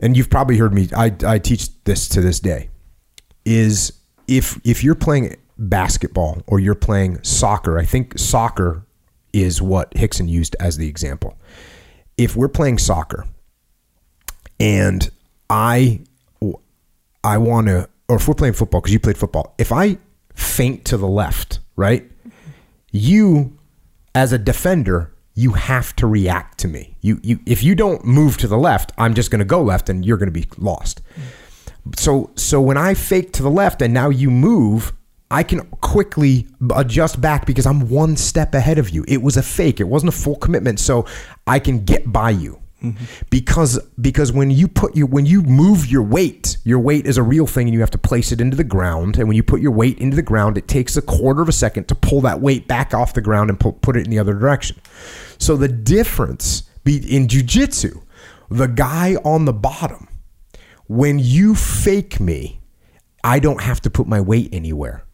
And 0.00 0.16
you've 0.16 0.30
probably 0.30 0.56
heard 0.56 0.72
me 0.72 0.88
I, 0.96 1.14
I 1.26 1.38
teach 1.38 1.68
this 1.84 2.08
to 2.08 2.20
this 2.20 2.40
day 2.40 2.70
is 3.44 3.92
if 4.26 4.58
if 4.64 4.82
you're 4.82 4.94
playing 4.94 5.36
basketball 5.58 6.42
or 6.46 6.58
you're 6.58 6.74
playing 6.74 7.22
soccer 7.22 7.78
i 7.78 7.84
think 7.84 8.18
soccer 8.18 8.86
is 9.32 9.60
what 9.60 9.90
Rickson 9.92 10.28
used 10.28 10.56
as 10.58 10.76
the 10.76 10.88
example. 10.88 11.38
If 12.16 12.34
we're 12.34 12.48
playing 12.48 12.78
soccer 12.78 13.26
and 14.60 15.10
i 15.48 16.00
i 17.24 17.38
want 17.38 17.66
to 17.66 17.88
or 18.08 18.16
if 18.16 18.28
we're 18.28 18.34
playing 18.34 18.54
football 18.54 18.80
because 18.80 18.92
you 18.92 19.00
played 19.00 19.18
football 19.18 19.54
if 19.58 19.72
i 19.72 19.96
feint 20.34 20.84
to 20.84 20.96
the 20.96 21.08
left 21.08 21.60
right 21.76 22.10
you 22.92 23.56
as 24.14 24.32
a 24.32 24.38
defender 24.38 25.12
you 25.34 25.52
have 25.52 25.94
to 25.96 26.06
react 26.06 26.58
to 26.58 26.68
me. 26.68 26.96
You 27.00 27.18
you 27.22 27.40
if 27.46 27.62
you 27.62 27.74
don't 27.74 28.04
move 28.04 28.36
to 28.38 28.46
the 28.46 28.58
left 28.58 28.92
i'm 28.98 29.14
just 29.14 29.30
going 29.30 29.38
to 29.38 29.44
go 29.44 29.62
left 29.62 29.88
and 29.88 30.04
you're 30.04 30.18
going 30.18 30.32
to 30.32 30.38
be 30.40 30.46
lost. 30.58 31.00
So 31.96 32.30
so 32.36 32.60
when 32.60 32.76
i 32.76 32.94
fake 32.94 33.32
to 33.34 33.42
the 33.42 33.50
left 33.50 33.80
and 33.82 33.94
now 33.94 34.10
you 34.10 34.30
move 34.30 34.92
i 35.30 35.42
can 35.42 35.60
quickly 35.80 36.46
adjust 36.74 37.20
back 37.20 37.46
because 37.46 37.64
i'm 37.64 37.88
one 37.88 38.16
step 38.16 38.54
ahead 38.54 38.78
of 38.78 38.90
you. 38.90 39.04
It 39.08 39.22
was 39.22 39.36
a 39.36 39.42
fake. 39.42 39.80
It 39.80 39.84
wasn't 39.84 40.12
a 40.12 40.16
full 40.16 40.36
commitment. 40.36 40.80
So 40.80 41.06
i 41.46 41.58
can 41.58 41.84
get 41.84 42.12
by 42.12 42.30
you 42.30 42.60
because 43.28 43.78
because 44.00 44.32
when 44.32 44.50
you 44.50 44.66
put 44.68 44.96
your 44.96 45.06
when 45.06 45.26
you 45.26 45.42
move 45.42 45.86
your 45.86 46.02
weight 46.02 46.56
your 46.64 46.78
weight 46.78 47.06
is 47.06 47.18
a 47.18 47.22
real 47.22 47.46
thing 47.46 47.66
and 47.66 47.74
you 47.74 47.80
have 47.80 47.90
to 47.90 47.98
place 47.98 48.32
it 48.32 48.40
into 48.40 48.56
the 48.56 48.64
ground. 48.64 49.18
And 49.18 49.28
when 49.28 49.36
you 49.36 49.42
put 49.42 49.60
your 49.60 49.72
weight 49.72 49.98
into 49.98 50.16
the 50.16 50.22
ground 50.22 50.56
it 50.56 50.68
takes 50.68 50.96
a 50.96 51.02
quarter 51.02 51.42
of 51.42 51.48
a 51.48 51.52
second 51.52 51.88
to 51.88 51.94
pull 51.94 52.20
that 52.22 52.40
weight 52.40 52.66
back 52.66 52.94
off 52.94 53.14
the 53.14 53.20
ground 53.20 53.50
and 53.50 53.58
put, 53.58 53.82
put 53.82 53.96
it 53.96 54.04
in 54.04 54.10
the 54.10 54.18
other 54.18 54.34
direction. 54.34 54.76
So 55.38 55.56
the 55.56 55.68
difference 55.68 56.64
be 56.84 56.96
in 57.14 57.26
jujitsu 57.28 58.02
the 58.50 58.66
guy 58.66 59.16
on 59.24 59.44
the 59.44 59.52
bottom 59.52 60.08
when 60.86 61.18
you 61.18 61.54
fake 61.54 62.18
me 62.18 62.60
i 63.22 63.38
don't 63.38 63.62
have 63.62 63.80
to 63.82 63.90
put 63.90 64.06
my 64.06 64.20
weight 64.20 64.48
anywhere. 64.52 65.04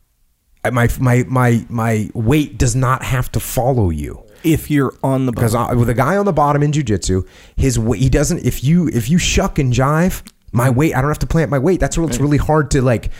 My 0.72 0.88
my 1.00 1.24
my 1.28 1.64
my 1.68 2.10
weight 2.14 2.58
does 2.58 2.74
not 2.74 3.02
have 3.02 3.30
to 3.32 3.40
follow 3.40 3.90
you 3.90 4.25
If 4.44 4.70
you're 4.70 4.94
on 5.02 5.26
the 5.26 5.32
because. 5.32 5.54
I, 5.54 5.74
with 5.74 5.88
a 5.88 5.94
guy 5.94 6.16
on 6.16 6.24
the 6.24 6.32
bottom 6.32 6.62
in 6.62 6.72
jujitsu, 6.72 7.26
his 7.56 7.78
weight 7.78 8.00
he 8.00 8.08
doesn't. 8.08 8.44
If 8.44 8.62
you 8.62 8.88
if 8.88 9.08
you 9.10 9.18
shuck 9.18 9.58
and 9.58 9.72
jive, 9.72 10.22
my 10.52 10.70
weight 10.70 10.94
I 10.94 11.00
don't 11.00 11.10
have 11.10 11.18
to 11.20 11.26
plant 11.26 11.50
my 11.50 11.58
weight. 11.58 11.80
That's 11.80 11.98
where 11.98 12.06
it's 12.06 12.18
really 12.18 12.38
hard 12.38 12.70
to 12.72 12.82
like 12.82 13.10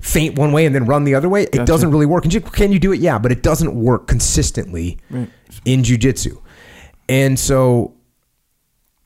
faint 0.00 0.38
one 0.38 0.52
way 0.52 0.66
and 0.66 0.74
then 0.74 0.86
run 0.86 1.04
the 1.04 1.14
other 1.14 1.28
way. 1.28 1.44
It 1.44 1.66
doesn't 1.66 1.90
really 1.90 2.06
work. 2.06 2.24
And 2.24 2.32
you, 2.32 2.40
can 2.40 2.72
you 2.72 2.78
do 2.78 2.92
it? 2.92 3.00
Yeah, 3.00 3.18
but 3.18 3.32
it 3.32 3.42
doesn't 3.42 3.74
work 3.74 4.06
consistently 4.06 4.98
in 5.64 5.82
jujitsu. 5.82 6.40
And 7.08 7.38
so 7.38 7.94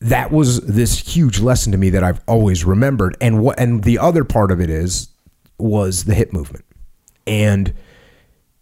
that 0.01 0.31
was 0.31 0.61
this 0.63 0.99
huge 0.99 1.41
lesson 1.41 1.73
to 1.73 1.79
me 1.79 1.91
that 1.91 2.03
I've 2.03 2.21
always 2.27 2.65
remembered. 2.65 3.17
And 3.21 3.41
what 3.41 3.59
and 3.59 3.85
the 3.85 3.99
other 3.99 4.25
part 4.25 4.51
of 4.51 4.61
it 4.61 4.71
is 4.71 5.09
was 5.59 6.05
the 6.05 6.15
hip 6.15 6.33
movement. 6.33 6.65
And 7.27 7.75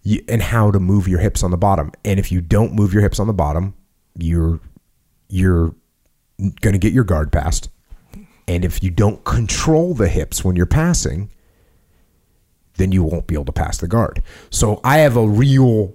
you, 0.08 0.24
and 0.26 0.42
how 0.42 0.70
to 0.70 0.80
move 0.80 1.06
your 1.06 1.20
hips 1.20 1.42
on 1.42 1.50
the 1.50 1.58
bottom. 1.58 1.92
And 2.04 2.18
if 2.18 2.32
you 2.32 2.40
don't 2.40 2.72
move 2.72 2.92
your 2.92 3.02
hips 3.02 3.20
on 3.20 3.26
the 3.26 3.34
bottom, 3.34 3.74
you're 4.16 4.60
you're 5.28 5.74
going 6.38 6.72
to 6.72 6.78
get 6.78 6.92
your 6.92 7.04
guard 7.04 7.30
passed. 7.30 7.68
And 8.46 8.64
if 8.64 8.82
you 8.82 8.90
don't 8.90 9.22
control 9.24 9.92
the 9.92 10.08
hips 10.08 10.42
when 10.42 10.56
you're 10.56 10.64
passing, 10.64 11.30
then 12.76 12.92
you 12.92 13.02
won't 13.02 13.26
be 13.26 13.34
able 13.34 13.44
to 13.44 13.52
pass 13.52 13.76
the 13.76 13.88
guard. 13.88 14.22
So 14.48 14.80
I 14.82 14.98
have 14.98 15.16
a 15.16 15.28
real, 15.28 15.94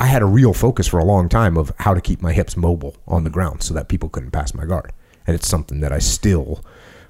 I 0.00 0.06
had 0.06 0.22
a 0.22 0.26
real 0.26 0.52
focus 0.52 0.88
for 0.88 0.98
a 0.98 1.04
long 1.04 1.28
time 1.28 1.56
of 1.56 1.72
how 1.78 1.94
to 1.94 2.00
keep 2.00 2.20
my 2.20 2.32
hips 2.32 2.56
mobile 2.56 2.96
on 3.06 3.22
the 3.22 3.30
ground 3.30 3.62
so 3.62 3.74
that 3.74 3.88
people 3.88 4.08
couldn't 4.08 4.32
pass 4.32 4.52
my 4.52 4.64
guard. 4.64 4.92
And 5.26 5.36
it's 5.36 5.46
something 5.46 5.78
that 5.80 5.92
I 5.92 6.00
still 6.00 6.64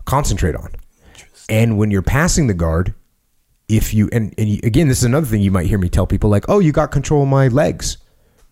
concentrate 0.04 0.56
on. 0.56 0.72
And 1.48 1.78
when 1.78 1.90
you're 1.90 2.02
passing 2.02 2.48
the 2.48 2.54
guard, 2.54 2.94
if 3.72 3.94
you 3.94 4.08
and, 4.12 4.34
and 4.36 4.48
you, 4.50 4.60
again, 4.62 4.88
this 4.88 4.98
is 4.98 5.04
another 5.04 5.26
thing 5.26 5.40
you 5.40 5.50
might 5.50 5.66
hear 5.66 5.78
me 5.78 5.88
tell 5.88 6.06
people 6.06 6.28
like, 6.28 6.44
"Oh, 6.48 6.58
you 6.58 6.72
got 6.72 6.90
control 6.90 7.22
of 7.22 7.28
my 7.28 7.48
legs." 7.48 7.96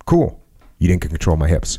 Cool. 0.07 0.43
You 0.79 0.89
didn't 0.89 1.03
control 1.03 1.37
my 1.37 1.47
hips. 1.47 1.79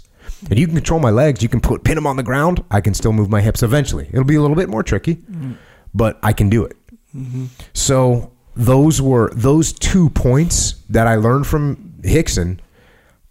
And 0.50 0.60
you 0.60 0.68
can 0.68 0.76
control 0.76 1.00
my 1.00 1.10
legs. 1.10 1.42
You 1.42 1.50
can 1.50 1.60
put 1.60 1.84
pin 1.84 1.96
them 1.96 2.06
on 2.06 2.18
the 2.18 2.24
ground. 2.24 2.64
I 2.70 2.82
can 2.82 2.94
still 2.94 3.14
move 3.14 3.30
my 3.30 3.42
hips 3.42 3.64
eventually. 3.64 4.08
It'll 4.12 4.24
be 4.24 4.36
a 4.36 4.42
little 4.42 4.56
bit 4.56 4.70
more 4.70 4.84
tricky, 4.84 5.16
mm-hmm. 5.16 5.54
but 5.94 6.20
I 6.22 6.34
can 6.34 6.50
do 6.50 6.64
it. 6.64 6.78
Mm-hmm. 7.16 7.46
So 7.74 8.32
those 8.56 9.02
were 9.02 9.32
those 9.34 9.74
two 9.74 10.10
points 10.12 10.76
that 10.90 11.08
I 11.08 11.16
learned 11.16 11.48
from 11.48 11.96
Rickson. 12.02 12.60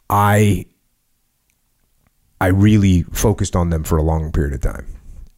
I 0.09 0.66
I 2.40 2.49
really 2.49 3.03
focused 3.05 3.55
on 3.55 3.70
them 3.70 3.85
for 3.85 3.96
a 3.96 4.03
long 4.03 4.33
period 4.33 4.55
of 4.55 4.61
time, 4.61 4.87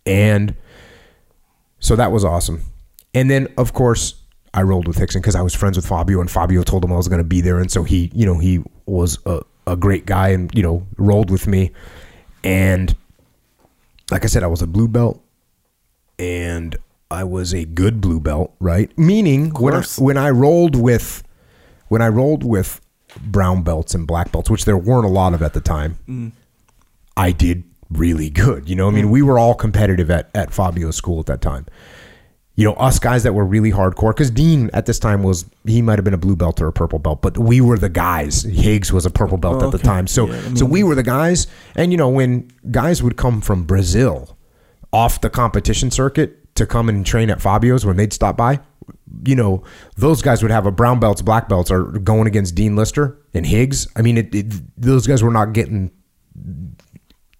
and 0.06 0.54
so 1.78 1.94
that 1.94 2.10
was 2.10 2.24
awesome. 2.24 2.62
And 3.14 3.30
then, 3.30 3.48
of 3.58 3.74
course, 3.74 4.21
I 4.54 4.62
rolled 4.62 4.86
with 4.86 4.98
Rickson 4.98 5.14
because 5.14 5.34
I 5.34 5.42
was 5.42 5.54
friends 5.54 5.76
with 5.76 5.86
Fabio, 5.86 6.20
and 6.20 6.30
Fabio 6.30 6.62
told 6.62 6.84
him 6.84 6.92
I 6.92 6.96
was 6.96 7.08
going 7.08 7.18
to 7.18 7.24
be 7.24 7.40
there, 7.40 7.58
and 7.58 7.70
so 7.70 7.84
he, 7.84 8.10
you 8.14 8.26
know, 8.26 8.38
he 8.38 8.62
was 8.86 9.18
a, 9.24 9.40
a 9.66 9.76
great 9.76 10.06
guy, 10.06 10.28
and 10.28 10.50
you 10.54 10.62
know, 10.62 10.86
rolled 10.98 11.30
with 11.30 11.46
me. 11.46 11.72
And 12.44 12.94
like 14.10 14.24
I 14.24 14.26
said, 14.26 14.42
I 14.42 14.48
was 14.48 14.60
a 14.60 14.66
blue 14.66 14.88
belt, 14.88 15.22
and 16.18 16.76
I 17.10 17.24
was 17.24 17.54
a 17.54 17.64
good 17.64 18.00
blue 18.00 18.20
belt, 18.20 18.54
right? 18.60 18.96
Meaning 18.98 19.50
when 19.50 19.74
I, 19.74 19.82
when 19.98 20.16
I 20.16 20.30
rolled 20.30 20.76
with 20.76 21.22
when 21.88 22.02
I 22.02 22.08
rolled 22.08 22.44
with 22.44 22.80
brown 23.20 23.62
belts 23.62 23.94
and 23.94 24.06
black 24.06 24.32
belts, 24.32 24.48
which 24.48 24.64
there 24.64 24.76
weren't 24.76 25.04
a 25.04 25.10
lot 25.10 25.34
of 25.34 25.42
at 25.42 25.52
the 25.52 25.60
time, 25.60 25.98
mm. 26.08 26.32
I 27.16 27.32
did 27.32 27.64
really 27.90 28.30
good. 28.30 28.68
You 28.68 28.76
know, 28.76 28.88
I 28.88 28.90
mean, 28.90 29.06
mm. 29.06 29.10
we 29.10 29.22
were 29.22 29.38
all 29.38 29.54
competitive 29.54 30.10
at, 30.10 30.30
at 30.34 30.52
Fabio's 30.52 30.96
school 30.96 31.20
at 31.20 31.26
that 31.26 31.42
time. 31.42 31.66
You 32.54 32.66
know, 32.66 32.74
us 32.74 32.98
guys 32.98 33.22
that 33.22 33.32
were 33.32 33.46
really 33.46 33.70
hardcore, 33.70 34.10
because 34.14 34.30
Dean 34.30 34.68
at 34.74 34.84
this 34.84 34.98
time 34.98 35.22
was, 35.22 35.46
he 35.64 35.80
might 35.80 35.98
have 35.98 36.04
been 36.04 36.12
a 36.12 36.18
blue 36.18 36.36
belt 36.36 36.60
or 36.60 36.66
a 36.68 36.72
purple 36.72 36.98
belt, 36.98 37.22
but 37.22 37.38
we 37.38 37.62
were 37.62 37.78
the 37.78 37.88
guys. 37.88 38.42
Higgs 38.42 38.92
was 38.92 39.06
a 39.06 39.10
purple 39.10 39.38
belt 39.38 39.62
Oh, 39.62 39.66
at 39.66 39.70
the 39.70 39.78
okay. 39.78 39.86
time. 39.88 40.06
So, 40.06 40.26
Yeah, 40.26 40.34
I 40.50 40.54
so 40.54 40.66
we 40.66 40.82
were 40.82 40.94
the 40.94 41.02
guys. 41.02 41.46
And, 41.74 41.92
you 41.92 41.96
know, 41.98 42.10
when 42.10 42.50
guys 42.70 43.02
would 43.02 43.16
come 43.16 43.40
from 43.40 43.64
Brazil 43.64 44.36
off 44.92 45.22
the 45.22 45.30
competition 45.30 45.90
circuit 45.90 46.54
to 46.56 46.66
come 46.66 46.90
and 46.90 47.06
train 47.06 47.30
at 47.30 47.40
Fabio's 47.40 47.86
when 47.86 47.96
they'd 47.96 48.12
stop 48.12 48.36
by, 48.36 48.60
you 49.24 49.34
know, 49.34 49.62
those 49.96 50.20
guys 50.20 50.42
would 50.42 50.50
have 50.50 50.66
a 50.66 50.70
brown 50.70 51.00
belts, 51.00 51.22
black 51.22 51.48
belts 51.48 51.70
are 51.70 51.84
going 51.84 52.26
against 52.26 52.54
Dean 52.54 52.76
Lister 52.76 53.18
and 53.32 53.46
Higgs. 53.46 53.86
I 53.96 54.02
mean, 54.02 54.18
it, 54.18 54.34
it, 54.34 54.52
those 54.80 55.06
guys 55.06 55.22
were 55.22 55.30
not 55.30 55.54
getting 55.54 55.90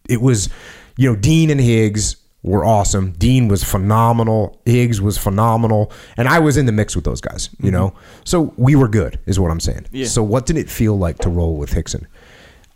it 0.09 0.23
was, 0.23 0.49
you 0.97 1.11
know, 1.11 1.17
Dean 1.17 1.51
and 1.51 1.61
Higgs 1.61 2.17
were 2.43 2.65
awesome. 2.65 3.13
Dean 3.13 3.47
was 3.49 3.63
phenomenal. 3.63 4.61
Higgs 4.65 5.01
was 5.01 5.17
phenomenal. 5.17 5.93
And 6.17 6.29
I 6.29 6.41
was 6.41 6.57
in 6.57 6.67
the 6.67 6.73
mix 6.73 6.97
with 6.97 7.05
those 7.05 7.21
guys, 7.21 7.51
you 7.59 7.67
mm-hmm. 7.67 7.77
know? 7.77 7.95
So 8.25 8.53
we 8.57 8.75
were 8.75 8.89
good, 8.89 9.21
is 9.27 9.39
what 9.39 9.51
I'm 9.51 9.61
saying. 9.61 9.87
Yeah. 9.93 10.07
So 10.07 10.23
what 10.23 10.47
did 10.47 10.57
it 10.57 10.69
feel 10.69 10.99
like 10.99 11.19
to 11.19 11.29
roll 11.29 11.57
with 11.57 11.71
Rickson? 11.71 12.07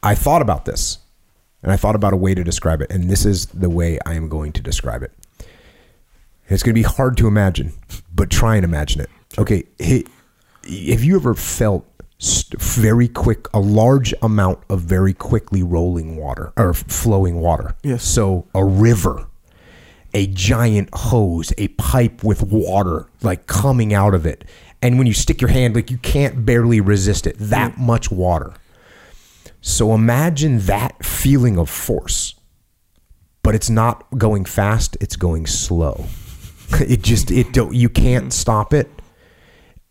I 0.03 0.15
thought 0.15 0.41
about 0.41 0.67
this 0.67 0.99
and 1.63 1.73
I 1.73 1.77
thought 1.77 1.97
about 1.97 2.13
a 2.13 2.17
way 2.17 2.33
to 2.35 2.45
describe 2.45 2.81
it. 2.81 2.93
And 2.93 3.11
this 3.11 3.25
is 3.25 3.47
the 3.47 3.69
way 3.69 3.99
I 4.07 4.15
am 4.15 4.29
going 4.29 4.53
to 4.53 4.61
describe 4.61 5.03
it. 5.03 5.13
It's 6.49 6.63
going 6.63 6.75
to 6.75 6.81
be 6.81 6.85
hard 6.85 7.17
to 7.17 7.27
imagine, 7.27 7.73
but 8.15 8.31
try 8.31 8.55
and 8.55 8.65
imagine 8.65 9.01
it. 9.01 9.11
Okay. 9.37 9.65
Have 9.81 11.03
you 11.03 11.17
ever 11.17 11.35
felt 11.35 11.85
very 12.57 13.09
quick, 13.09 13.49
a 13.53 13.59
large 13.59 14.15
amount 14.23 14.61
of 14.71 14.83
very 14.83 15.13
quickly 15.13 15.65
rolling 15.65 16.17
water 16.17 16.53
or 16.57 16.73
flowing 16.73 17.41
water? 17.41 17.75
Yes. 17.83 18.05
So 18.05 18.47
a 18.55 18.65
river, 18.65 19.27
a 20.17 20.27
giant 20.29 20.89
hose, 20.95 21.53
a 21.59 21.69
pipe 21.69 22.25
with 22.25 22.43
water 22.43 23.07
like 23.21 23.47
coming 23.47 23.93
out 23.93 24.15
of 24.15 24.25
it. 24.25 24.47
And 24.81 24.97
when 24.97 25.07
you 25.07 25.13
stick 25.13 25.43
your 25.43 25.51
hand, 25.51 25.75
like 25.75 25.91
you 25.91 25.99
can't 25.99 26.47
barely 26.47 26.81
resist 26.81 27.27
it, 27.27 27.37
that 27.39 27.73
mm. 27.73 27.79
much 27.79 28.11
water. 28.11 28.55
So 29.61 29.93
imagine 29.93 30.61
that 30.61 31.05
feeling 31.05 31.59
of 31.59 31.69
force, 31.69 32.35
but 33.43 33.55
it's 33.55 33.69
not 33.69 34.07
going 34.17 34.47
fast, 34.47 34.97
it's 35.01 35.17
going 35.17 35.47
slow. 35.47 36.07
It 36.81 37.03
just 37.03 37.31
it 37.31 37.53
don't 37.53 37.75
you 37.75 37.89
can't 37.89 38.27
mm. 38.27 38.33
stop 38.33 38.75
it. 38.75 38.91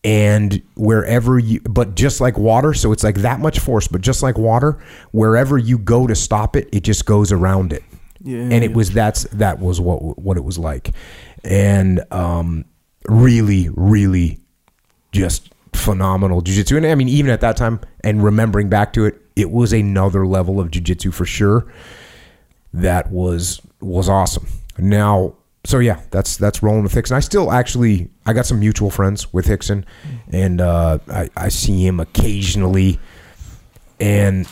And 0.03 0.61
wherever 0.75 1.39
you 1.39 1.61
but 1.61 1.95
just 1.95 2.19
like 2.19 2.37
water, 2.37 2.73
so 2.73 2.91
it's 2.91 3.03
like 3.03 3.17
that 3.17 3.39
much 3.39 3.59
force, 3.59 3.87
but 3.87 4.01
just 4.01 4.21
like 4.21 4.37
water, 4.37 4.83
wherever 5.11 5.57
you 5.57 5.77
go 5.77 6.05
to 6.05 6.15
stop 6.15 6.55
it, 6.57 6.67
it 6.73 6.83
just 6.83 7.05
goes 7.05 7.31
around 7.31 7.71
it. 7.71 7.83
Yeah, 8.25 8.39
and 8.39 8.63
it 8.63 8.71
yeah. 8.71 8.75
was 8.75 8.91
that's 8.91 9.23
that 9.25 9.59
was 9.59 9.79
what 9.79 10.19
what 10.19 10.35
it 10.35 10.43
was 10.43 10.57
like. 10.57 10.91
And 11.43 12.03
um 12.11 12.65
really 13.07 13.69
really 13.75 14.39
just 15.11 15.53
phenomenal 15.73 16.41
jujitsu. 16.41 16.77
And 16.77 16.85
I 16.85 16.95
mean, 16.95 17.09
even 17.09 17.31
at 17.31 17.41
that 17.41 17.57
time, 17.57 17.79
and 18.03 18.23
remembering 18.23 18.69
back 18.69 18.93
to 18.93 19.05
it, 19.05 19.21
it 19.35 19.51
was 19.51 19.73
another 19.73 20.25
level 20.25 20.59
of 20.59 20.71
jujitsu 20.71 21.13
for 21.13 21.25
sure. 21.25 21.71
That 22.73 23.11
was 23.11 23.61
was 23.79 24.09
awesome. 24.09 24.47
Now, 24.77 25.35
so 25.63 25.79
yeah, 25.79 26.01
that's 26.11 26.37
that's 26.37 26.61
rolling 26.61 26.83
with 26.83 26.93
Rickson. 26.93 27.13
I 27.13 27.19
still 27.19 27.51
actually 27.51 28.09
I 28.25 28.33
got 28.33 28.45
some 28.45 28.59
mutual 28.59 28.89
friends 28.89 29.31
with 29.33 29.47
Rickson, 29.47 29.85
and 30.31 30.59
uh, 30.61 30.99
I, 31.09 31.29
I 31.37 31.49
see 31.49 31.85
him 31.85 31.99
occasionally, 31.99 32.99
and 33.99 34.47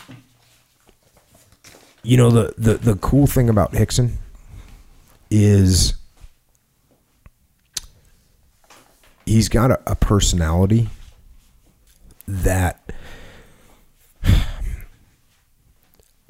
you 2.04 2.18
know 2.18 2.30
the 2.30 2.54
the 2.58 2.76
the 2.76 2.96
cool 2.96 3.28
thing 3.28 3.50
about 3.50 3.72
Rickson 3.72 4.14
is 5.30 5.96
he's 9.26 9.50
got 9.50 9.72
a, 9.72 9.80
a 9.88 9.96
personality 9.96 10.90
that 12.28 12.92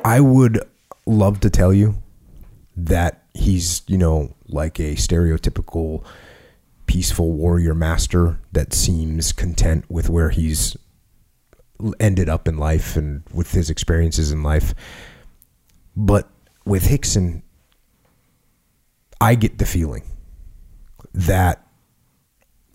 I 0.06 0.20
would 0.20 0.60
love 1.06 1.40
to 1.42 1.50
tell 1.50 1.74
you 1.74 1.96
that 2.76 3.24
he's, 3.34 3.82
you 3.88 3.98
know, 3.98 4.34
like 4.48 4.80
a 4.80 4.96
stereotypical 4.96 6.04
peaceful 6.86 7.32
warrior 7.32 7.74
master 7.74 8.40
that 8.52 8.74
seems 8.74 9.32
content 9.32 9.90
with 9.90 10.10
where 10.10 10.30
he's 10.30 10.76
ended 12.00 12.30
up 12.30 12.48
in 12.48 12.58
life 12.58 12.96
and 12.96 13.24
with 13.34 13.52
his 13.52 13.70
experiences 13.70 14.32
in 14.32 14.44
life. 14.44 14.74
But 15.96 16.30
with 16.66 16.86
Rickson, 16.86 17.44
I 19.22 19.36
get 19.36 19.58
the 19.58 19.66
feeling 19.66 20.04
that 21.14 21.66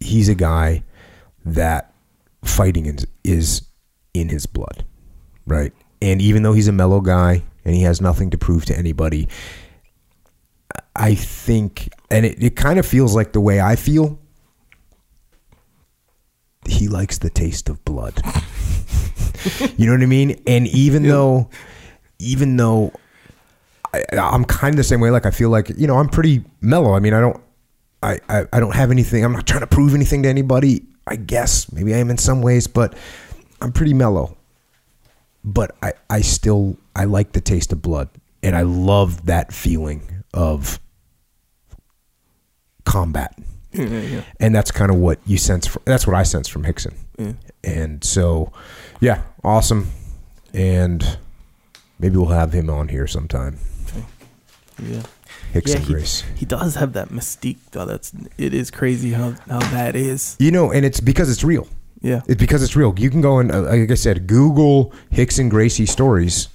he's 0.01 0.29
a 0.29 0.35
guy 0.35 0.85
that 1.45 1.93
fighting 2.45 2.87
is, 2.87 3.07
is 3.25 3.63
in 4.15 4.29
his 4.29 4.47
blood, 4.47 4.85
right? 5.47 5.73
And 6.01 6.23
even 6.23 6.43
though 6.43 6.53
he's 6.53 6.69
a 6.69 6.73
mellow 6.73 7.01
guy 7.01 7.43
and 7.65 7.75
he 7.75 7.83
has 7.83 8.01
nothing 8.01 8.31
to 8.31 8.39
prove 8.39 8.65
to 8.67 8.79
anybody, 8.79 9.29
I 10.95 11.15
think, 11.15 11.89
and 12.11 12.25
it, 12.25 12.43
it 12.43 12.57
kind 12.57 12.79
of 12.79 12.87
feels 12.87 13.15
like 13.15 13.33
the 13.33 13.41
way 13.41 13.61
I 13.61 13.77
feel, 13.77 14.19
he 16.67 16.89
likes 16.89 17.19
the 17.19 17.31
taste 17.31 17.69
of 17.69 17.85
blood. 17.85 18.21
you 19.77 19.87
know 19.87 19.93
what 19.93 20.03
I 20.03 20.07
mean? 20.07 20.43
And 20.47 20.67
even 20.69 21.03
though, 21.03 21.51
even 22.19 22.57
though 22.57 22.93
I, 23.95 24.05
I'm 24.17 24.45
kind 24.45 24.75
of 24.75 24.77
the 24.77 24.85
same 24.85 25.01
way, 25.01 25.11
like 25.11 25.27
I 25.27 25.31
feel 25.31 25.51
like, 25.51 25.71
you 25.77 25.87
know, 25.87 25.97
I'm 25.99 26.09
pretty 26.09 26.45
mellow. 26.61 26.95
I 26.95 27.01
mean, 27.01 27.15
I 27.15 27.21
don't, 27.21 27.41
I, 28.03 28.21
I, 28.29 28.45
I 28.53 28.61
don't 28.61 28.75
have 28.75 28.91
anything. 28.91 29.25
I'm 29.25 29.33
not 29.33 29.47
trying 29.47 29.61
to 29.61 29.67
prove 29.67 29.95
anything 29.95 30.23
to 30.25 30.29
anybody. 30.29 30.85
I 31.07 31.17
guess 31.17 31.73
maybe 31.73 31.95
I 31.95 31.99
am 31.99 32.11
in 32.11 32.19
some 32.19 32.43
ways, 32.43 32.67
but 32.67 32.95
I'm 33.61 33.73
pretty 33.73 33.95
mellow. 33.95 34.37
But 35.45 35.75
I, 35.83 35.95
I 36.11 36.21
still 36.21 36.77
I 36.95 37.05
like 37.05 37.33
the 37.33 37.41
taste 37.41 37.73
of 37.73 37.81
blood, 37.81 38.09
and 38.43 38.55
I 38.55 38.63
love 38.63 39.25
that 39.27 39.53
feeling 39.55 40.03
of 40.35 40.79
combat, 42.85 43.35
Yeah, 43.73 43.85
yeah. 43.87 44.23
and 44.41 44.55
that's 44.55 44.71
kind 44.71 44.91
of 44.91 44.97
what 44.99 45.19
you 45.27 45.39
sense. 45.39 45.67
From, 45.67 45.83
that's 45.85 46.07
what 46.07 46.17
I 46.17 46.23
sense 46.25 46.49
from 46.49 46.65
Rickson, 46.65 46.95
Yeah. 47.19 47.33
and 47.65 48.03
so 48.05 48.53
yeah, 49.01 49.23
awesome, 49.45 49.91
and 50.53 51.19
maybe 51.99 52.17
we'll 52.17 52.27
have 52.27 52.53
him 52.53 52.69
on 52.71 52.89
here 52.89 53.07
sometime. 53.07 53.59
Yeah. 54.83 55.03
Rickson 55.55 55.75
yeah, 55.75 55.79
he, 55.81 55.93
Grace. 55.93 56.25
he 56.37 56.47
does 56.47 56.75
have 56.77 56.93
that 56.93 57.09
mystique 57.09 57.59
though. 57.73 57.85
That's 57.85 58.13
it 58.37 58.55
is 58.55 58.71
crazy 58.71 59.13
how 59.13 59.35
how 59.49 59.59
that 59.59 59.97
is. 59.97 60.37
You 60.39 60.51
know, 60.51 60.71
and 60.73 60.85
it's 60.85 61.01
because 61.01 61.31
it's 61.31 61.43
real. 61.45 61.67
Yeah. 62.01 62.21
It's 62.29 62.41
because 62.41 62.63
it's 62.63 62.77
real. 62.77 62.95
You 62.97 63.11
can 63.11 63.21
go 63.21 63.39
and, 63.41 63.51
uh, 63.51 63.63
like 63.63 63.91
I 63.91 63.95
said, 63.95 64.27
Google 64.29 64.93
Rickson 65.13 65.51
Gracie 65.51 65.85
stories, 65.87 66.49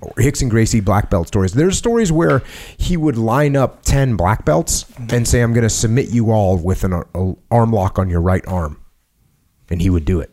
or 0.00 0.10
Rickson 0.14 0.50
Gracie 0.50 0.80
black 0.80 1.08
belt 1.08 1.28
stories. 1.28 1.52
There's 1.52 1.78
stories 1.78 2.10
where 2.10 2.42
he 2.78 2.96
would 2.96 3.16
line 3.16 3.54
up 3.54 3.82
ten 3.82 4.16
black 4.16 4.44
belts 4.44 4.84
and 5.10 5.26
say, 5.28 5.40
"I'm 5.40 5.52
going 5.52 5.62
to 5.62 5.70
submit 5.70 6.10
you 6.10 6.32
all 6.32 6.56
with 6.56 6.82
an 6.84 7.04
arm 7.50 7.72
lock 7.72 7.98
on 7.98 8.08
your 8.10 8.20
right 8.20 8.44
arm." 8.48 8.78
and 9.70 9.80
he 9.80 9.88
would 9.88 10.04
do 10.04 10.20
it, 10.20 10.30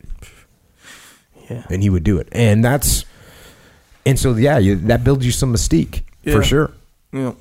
Yeah. 1.50 1.64
and 1.70 1.82
he 1.82 1.90
would 1.90 2.04
do 2.04 2.18
it, 2.18 2.28
and 2.34 2.66
that's, 2.66 3.06
and 4.06 4.20
so 4.20 4.34
yeah, 4.36 4.58
you, 4.58 4.76
that 4.76 5.04
builds 5.06 5.26
you 5.26 5.32
some 5.32 5.54
mystique 5.54 6.02
Yeah. 6.24 6.34
for 6.34 6.44
sure. 6.44 6.72
Yeah. 7.12 7.34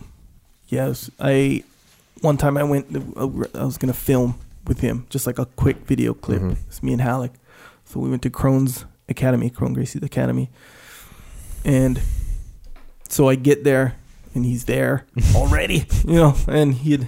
Yes. 0.68 1.10
I 1.20 1.64
one 2.20 2.36
time 2.36 2.56
I 2.56 2.64
went 2.64 2.86
I 3.16 3.64
was 3.64 3.78
gonna 3.78 3.92
film 3.92 4.38
with 4.66 4.80
him, 4.80 5.06
just 5.08 5.26
like 5.26 5.38
a 5.38 5.46
quick 5.46 5.78
video 5.86 6.14
clip. 6.14 6.42
Mhm. 6.42 6.56
It's 6.66 6.82
me 6.82 6.92
and 6.92 7.02
Halleck. 7.02 7.32
So 7.84 8.00
we 8.00 8.10
went 8.10 8.22
to 8.22 8.30
Kron's 8.30 8.84
Academy, 9.08 9.50
Kron 9.50 9.72
Gracie's 9.74 10.02
Academy. 10.02 10.50
And 11.64 12.00
so 13.08 13.28
I 13.28 13.34
get 13.34 13.64
there 13.64 13.94
and 14.34 14.44
he's 14.44 14.64
there 14.64 15.06
already. 15.34 15.86
You 16.06 16.14
know, 16.14 16.34
and 16.46 16.74
he 16.74 16.92
had 16.92 17.06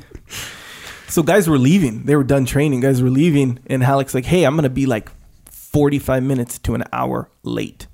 so 1.08 1.22
guys 1.22 1.48
were 1.48 1.58
leaving. 1.58 2.04
They 2.04 2.14
were 2.16 2.24
done 2.24 2.46
training. 2.46 2.80
Guys 2.80 3.02
were 3.02 3.10
leaving, 3.10 3.58
and 3.66 3.82
Halleck's 3.82 4.14
like, 4.14 4.26
"Hey, 4.26 4.44
I'm 4.44 4.54
gonna 4.54 4.68
be 4.70 4.86
like 4.86 5.10
45 5.50 6.22
minutes 6.22 6.58
to 6.60 6.74
an 6.74 6.84
hour 6.92 7.28
late." 7.42 7.88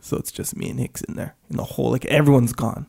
So 0.00 0.16
it's 0.16 0.32
just 0.32 0.56
me 0.56 0.68
and 0.70 0.80
Hicks 0.80 1.00
in 1.02 1.14
there, 1.14 1.36
and 1.48 1.58
the 1.58 1.64
whole 1.64 1.90
like 1.92 2.04
everyone's 2.06 2.52
gone. 2.52 2.86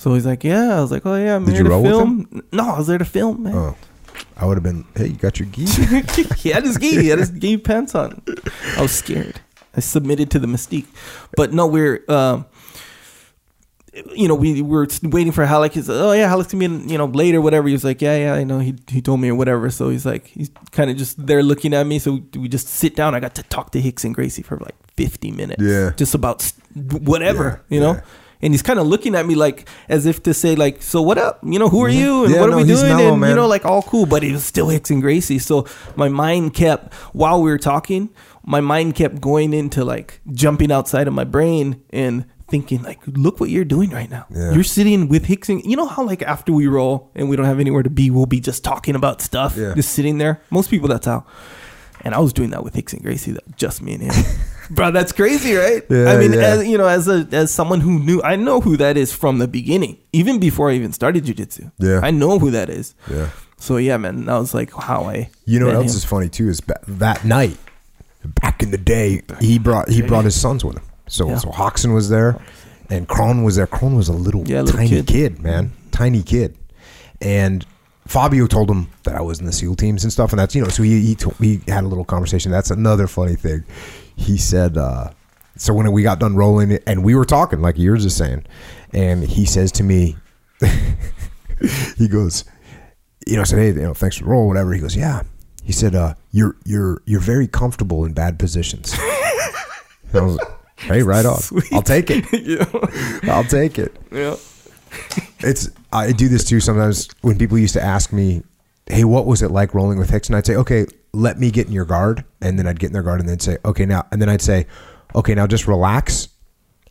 So 0.00 0.14
he's 0.14 0.24
like, 0.24 0.44
"Yeah." 0.44 0.78
I 0.78 0.80
was 0.80 0.90
like, 0.90 1.04
"Oh 1.04 1.14
yeah, 1.14 1.36
I'm 1.36 1.44
Did 1.44 1.52
here 1.56 1.58
you 1.62 1.64
to 1.64 1.70
roll 1.70 1.82
with 1.82 1.92
film." 1.92 2.42
No, 2.52 2.70
I 2.70 2.78
was 2.78 2.86
there 2.86 2.96
to 2.96 3.04
film, 3.04 3.42
man. 3.42 3.54
Oh, 3.54 3.76
I 4.34 4.46
would 4.46 4.56
have 4.56 4.62
been. 4.64 4.86
Hey, 4.96 5.08
you 5.08 5.16
got 5.16 5.38
your 5.38 5.46
gi? 5.48 5.66
he 6.38 6.48
had 6.48 6.64
his 6.64 6.78
gi, 6.78 7.02
he 7.02 7.08
had 7.08 7.18
his 7.18 7.28
gi 7.28 7.58
pants 7.58 7.94
on. 7.94 8.22
I 8.78 8.80
was 8.80 8.92
scared. 8.92 9.40
I 9.76 9.80
submitted 9.80 10.30
to 10.30 10.38
the 10.38 10.46
mystique, 10.46 10.86
but 11.36 11.52
no, 11.52 11.66
we're. 11.66 12.02
Um, 12.08 12.46
you 14.14 14.26
know, 14.26 14.34
we 14.36 14.62
were 14.62 14.86
waiting 15.02 15.32
for 15.32 15.44
Halleck. 15.44 15.72
He's 15.72 15.88
like, 15.88 15.98
oh 16.00 16.12
yeah, 16.12 16.28
Halleck's 16.28 16.52
gonna 16.52 16.60
be 16.66 16.74
in, 16.74 16.88
you 16.88 16.96
know 16.96 17.04
later, 17.06 17.42
whatever. 17.42 17.68
He 17.68 17.74
was 17.74 17.84
like, 17.84 18.00
yeah, 18.00 18.16
yeah, 18.16 18.34
I 18.34 18.44
know. 18.44 18.58
He 18.60 18.74
he 18.88 19.02
told 19.02 19.20
me 19.20 19.28
or 19.28 19.34
whatever. 19.34 19.68
So 19.68 19.90
he's 19.90 20.06
like, 20.06 20.28
he's 20.28 20.50
kind 20.70 20.90
of 20.90 20.96
just 20.96 21.26
there 21.26 21.42
looking 21.42 21.74
at 21.74 21.86
me. 21.86 21.98
So 21.98 22.20
we 22.34 22.48
just 22.48 22.68
sit 22.68 22.96
down. 22.96 23.14
I 23.14 23.20
got 23.20 23.34
to 23.34 23.42
talk 23.42 23.72
to 23.72 23.82
Rickson 23.82 24.14
Gracie 24.14 24.42
for 24.42 24.56
like 24.58 24.76
fifty 24.96 25.30
minutes. 25.30 25.62
Yeah. 25.62 25.90
just 25.96 26.14
about 26.14 26.40
s- 26.40 26.54
whatever, 27.02 27.62
Yeah, 27.68 27.74
you 27.74 27.80
know. 27.82 27.92
yeah. 27.94 28.00
And 28.42 28.52
he's 28.54 28.62
kind 28.62 28.78
of 28.78 28.86
looking 28.86 29.14
at 29.14 29.26
me 29.26 29.34
like 29.34 29.68
as 29.88 30.06
if 30.06 30.22
to 30.22 30.32
say 30.32 30.54
like, 30.54 30.82
so 30.82 31.02
what 31.02 31.18
up? 31.18 31.40
You 31.44 31.58
know, 31.58 31.68
who 31.68 31.84
are 31.84 31.88
mm-hmm. 31.88 31.98
you 31.98 32.24
and 32.24 32.34
Yeah, 32.34 32.40
what 32.40 32.48
are 32.48 32.52
no, 32.52 32.56
we 32.58 32.64
doing? 32.64 32.82
mellow, 32.82 33.12
and 33.12 33.20
man. 33.20 33.30
you 33.30 33.36
know, 33.36 33.46
like 33.46 33.64
all 33.64 33.82
cool, 33.82 34.06
but 34.06 34.24
it 34.24 34.32
was 34.32 34.44
still 34.44 34.68
Rickson 34.68 35.00
Gracie. 35.00 35.38
So 35.38 35.66
my 35.96 36.08
mind 36.08 36.54
kept 36.54 36.94
while 37.12 37.42
we 37.42 37.50
were 37.50 37.58
talking, 37.58 38.10
my 38.44 38.60
mind 38.60 38.94
kept 38.94 39.20
going 39.20 39.52
into 39.52 39.84
like 39.84 40.20
jumping 40.32 40.72
outside 40.72 41.06
of 41.06 41.12
my 41.14 41.24
brain 41.24 41.82
and 41.90 42.24
thinking 42.48 42.82
like, 42.82 42.98
look 43.06 43.38
what 43.40 43.50
you're 43.50 43.64
doing 43.64 43.90
right 43.90 44.10
now. 44.10 44.26
Yeah. 44.30 44.52
You're 44.52 44.64
sitting 44.64 45.08
with 45.08 45.26
Hicks 45.26 45.48
and 45.48 45.62
you 45.64 45.76
know 45.76 45.86
how 45.86 46.02
like 46.04 46.22
after 46.22 46.52
we 46.52 46.66
roll 46.66 47.10
and 47.14 47.28
we 47.28 47.36
don't 47.36 47.46
have 47.46 47.60
anywhere 47.60 47.82
to 47.82 47.90
be, 47.90 48.10
we'll 48.10 48.26
be 48.26 48.40
just 48.40 48.64
talking 48.64 48.96
about 48.96 49.20
stuff, 49.20 49.56
Yeah. 49.56 49.74
just 49.74 49.92
sitting 49.92 50.18
there. 50.18 50.40
Most 50.50 50.70
people 50.70 50.88
that's 50.88 51.06
how. 51.06 51.24
And 52.02 52.14
I 52.14 52.18
was 52.18 52.32
doing 52.32 52.50
that 52.50 52.64
with 52.64 52.74
Rickson 52.74 53.02
Gracie, 53.02 53.36
just 53.56 53.82
me 53.82 53.94
and 53.94 54.04
him. 54.04 54.24
Bro, 54.70 54.92
that's 54.92 55.12
crazy, 55.12 55.54
right? 55.54 55.82
Yeah, 55.90 56.12
I 56.12 56.16
mean, 56.18 56.32
yeah. 56.32 56.40
as 56.40 56.66
you 56.68 56.78
know, 56.78 56.86
as 56.86 57.08
a 57.08 57.26
as 57.32 57.50
someone 57.50 57.80
who 57.80 57.98
knew, 57.98 58.22
I 58.22 58.36
know 58.36 58.60
who 58.60 58.76
that 58.76 58.96
is 58.96 59.12
from 59.12 59.38
the 59.38 59.48
beginning, 59.48 59.98
even 60.12 60.38
before 60.38 60.70
I 60.70 60.74
even 60.74 60.92
started 60.92 61.24
jujitsu. 61.24 61.72
Yeah. 61.78 62.00
I 62.02 62.10
know 62.12 62.38
who 62.38 62.50
that 62.52 62.70
is. 62.70 62.94
Yeah. 63.10 63.30
So 63.58 63.76
yeah, 63.78 63.96
man, 63.96 64.24
that 64.26 64.38
was 64.38 64.54
like 64.54 64.72
how 64.72 65.04
I. 65.04 65.30
You 65.44 65.58
know 65.60 65.66
what 65.66 65.74
else 65.74 65.92
him. 65.92 65.96
is 65.98 66.04
funny 66.04 66.28
too 66.28 66.48
is 66.48 66.60
ba- 66.60 66.80
that 66.86 67.24
night, 67.24 67.58
back 68.40 68.62
in 68.62 68.70
the 68.70 68.78
day, 68.78 69.22
he 69.40 69.58
brought 69.58 69.88
he 69.88 70.02
brought 70.02 70.24
his 70.24 70.40
sons 70.40 70.64
with 70.64 70.76
him. 70.76 70.84
So 71.08 71.28
Yeah. 71.28 71.38
so 71.38 71.50
Rockson 71.50 71.92
was 71.92 72.08
there, 72.08 72.40
and 72.88 73.08
Kron 73.08 73.42
was 73.42 73.56
there. 73.56 73.66
Kron 73.66 73.96
was 73.96 74.08
a 74.08 74.12
little, 74.12 74.46
Yeah, 74.48 74.62
little 74.62 74.78
tiny 74.78 74.88
kid. 74.90 75.06
kid. 75.08 75.42
man, 75.42 75.72
tiny 75.90 76.22
kid, 76.22 76.56
and 77.20 77.66
Fabio 78.06 78.46
told 78.46 78.70
him 78.70 78.88
that 79.04 79.14
I 79.14 79.20
was 79.20 79.40
in 79.40 79.46
the 79.46 79.52
SEAL 79.52 79.76
teams 79.76 80.04
and 80.04 80.12
stuff, 80.12 80.32
and 80.32 80.38
that's 80.40 80.54
you 80.54 80.62
know. 80.62 80.68
So 80.68 80.82
he 80.82 81.00
he, 81.00 81.14
told, 81.14 81.34
he 81.36 81.60
had 81.68 81.84
a 81.84 81.88
little 81.88 82.04
conversation. 82.04 82.50
That's 82.52 82.70
another 82.70 83.06
funny 83.06 83.34
thing. 83.36 83.64
He 84.20 84.36
said, 84.36 84.76
uh, 84.76 85.10
so 85.56 85.72
when 85.72 85.90
we 85.92 86.02
got 86.02 86.20
done 86.20 86.36
rolling, 86.36 86.78
and 86.86 87.02
we 87.02 87.14
were 87.14 87.24
talking 87.24 87.60
like 87.60 87.78
you 87.78 87.90
were 87.90 87.96
just 87.96 88.18
saying, 88.18 88.44
and 88.92 89.24
he 89.24 89.46
says 89.46 89.72
to 89.72 89.82
me, 89.82 90.16
he 91.96 92.06
goes, 92.06 92.44
you 93.26 93.36
know, 93.36 93.42
I 93.42 93.44
said, 93.44 93.58
hey, 93.58 93.68
you 93.68 93.82
know, 93.82 93.94
thanks 93.94 94.18
for 94.18 94.24
the 94.24 94.30
roll, 94.30 94.46
whatever. 94.46 94.72
He 94.72 94.80
goes, 94.80 94.94
yeah. 94.94 95.22
He 95.64 95.72
said, 95.72 95.94
uh, 95.94 96.14
you're 96.32 96.56
you're 96.64 97.02
you're 97.06 97.20
very 97.20 97.46
comfortable 97.46 98.04
in 98.04 98.12
bad 98.12 98.38
positions. 98.38 98.94
I 98.94 100.20
was 100.20 100.36
like, 100.36 100.48
hey, 100.76 101.02
right 101.02 101.24
on. 101.24 101.38
Sweet. 101.38 101.72
I'll 101.72 101.82
take 101.82 102.10
it. 102.10 102.24
yeah. 102.32 103.30
I'll 103.32 103.44
take 103.44 103.78
it. 103.78 103.96
yeah. 104.10 104.36
It's 105.40 105.70
I 105.92 106.12
do 106.12 106.28
this 106.28 106.44
too 106.44 106.60
sometimes 106.60 107.08
when 107.20 107.38
people 107.38 107.58
used 107.58 107.74
to 107.74 107.82
ask 107.82 108.12
me, 108.12 108.42
hey, 108.86 109.04
what 109.04 109.26
was 109.26 109.42
it 109.42 109.50
like 109.50 109.74
rolling 109.74 109.98
with 109.98 110.10
Hicks? 110.10 110.28
And 110.28 110.36
I'd 110.36 110.46
say, 110.46 110.56
okay, 110.56 110.86
let 111.12 111.38
me 111.38 111.50
get 111.50 111.66
in 111.66 111.72
your 111.72 111.84
guard, 111.84 112.24
and 112.40 112.58
then 112.58 112.66
I'd 112.66 112.78
get 112.78 112.88
in 112.88 112.92
their 112.92 113.02
guard, 113.02 113.20
and 113.20 113.28
they'd 113.28 113.42
say, 113.42 113.58
okay, 113.64 113.84
now, 113.86 114.06
and 114.12 114.20
then 114.22 114.28
I'd 114.28 114.42
say, 114.42 114.66
okay, 115.14 115.34
now 115.34 115.46
just 115.46 115.66
relax 115.66 116.28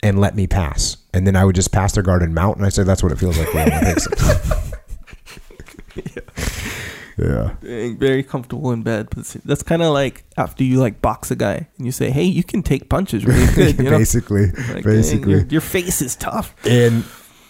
and 0.04 0.20
let 0.20 0.36
me 0.36 0.48
pass, 0.48 0.98
and 1.14 1.26
then 1.28 1.36
I 1.36 1.44
would 1.46 1.56
just 1.56 1.72
pass 1.72 1.94
their 1.94 2.04
guard 2.04 2.22
and 2.22 2.34
mount, 2.34 2.58
and 2.58 2.66
I 2.66 2.70
say, 2.70 2.84
that's 2.84 3.02
what 3.04 3.12
it 3.12 3.18
feels 3.18 3.38
like 3.38 3.50
Hicks. 3.50 4.08
yeah. 7.18 7.56
Very 7.62 8.24
comfortable 8.24 8.72
in 8.72 8.82
bed. 8.84 9.10
That's 9.44 9.64
kind 9.64 9.82
of 9.82 9.94
like 9.94 10.24
after 10.38 10.64
you 10.64 10.80
like 10.80 11.02
box 11.02 11.32
a 11.32 11.36
guy 11.36 11.68
and 11.78 11.86
you 11.86 11.92
say, 11.92 12.10
"Hey, 12.12 12.24
you 12.24 12.44
can 12.44 12.64
take 12.64 12.88
punches 12.90 13.26
really 13.26 13.46
good." 13.56 13.78
You 13.78 13.90
know? 13.90 13.98
basically, 13.98 14.52
Like, 14.74 14.84
basically. 14.86 15.32
your, 15.32 15.46
your 15.48 15.62
face 15.62 16.02
is 16.02 16.16
tough. 16.16 16.56
And 16.66 17.04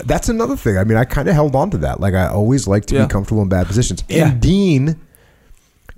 that's 0.06 0.30
another 0.30 0.56
thing. 0.56 0.78
I 0.78 0.84
mean, 0.86 0.98
I 0.98 1.06
kind 1.06 1.28
of 1.30 1.36
held 1.36 1.56
on 1.56 1.70
to 1.72 1.78
that. 1.80 2.00
Like, 2.00 2.14
I 2.16 2.28
always 2.28 2.68
like 2.68 2.86
to 2.88 2.96
Yeah. 2.96 3.06
be 3.06 3.12
comfortable 3.12 3.42
in 3.44 3.50
bad 3.50 3.68
positions. 3.68 4.04
Yeah. 4.10 4.30
And 4.32 4.42
Dean, 4.42 5.00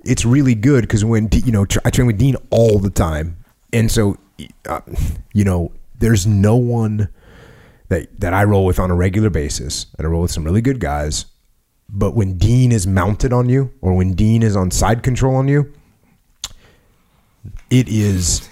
it's 0.04 0.24
really 0.24 0.54
good 0.54 0.82
because 0.82 1.04
when, 1.04 1.26
D- 1.26 1.42
you 1.44 1.52
know, 1.52 1.66
I 1.84 1.90
train 1.90 2.06
with 2.06 2.18
Dean 2.18 2.36
all 2.50 2.78
the 2.78 2.90
time. 2.90 3.36
And 3.72 3.90
so, 3.90 4.16
uh, 4.68 4.80
you 5.32 5.44
know, 5.44 5.72
there's 5.98 6.26
no 6.26 6.56
one 6.56 7.08
that, 7.88 8.20
that 8.20 8.34
I 8.34 8.44
roll 8.44 8.66
with 8.66 8.78
on 8.78 8.90
a 8.90 8.94
regular 8.94 9.30
basis. 9.30 9.86
And 9.96 10.06
I 10.06 10.10
roll 10.10 10.22
with 10.22 10.30
some 10.30 10.44
really 10.44 10.60
good 10.60 10.80
guys. 10.80 11.26
But 11.88 12.14
when 12.14 12.38
Dean 12.38 12.72
is 12.72 12.86
mounted 12.86 13.32
on 13.32 13.48
you 13.48 13.72
or 13.80 13.94
when 13.94 14.14
Dean 14.14 14.42
is 14.42 14.56
on 14.56 14.70
side 14.70 15.02
control 15.02 15.36
on 15.36 15.48
you, 15.48 15.72
it 17.70 17.88
is 17.88 18.48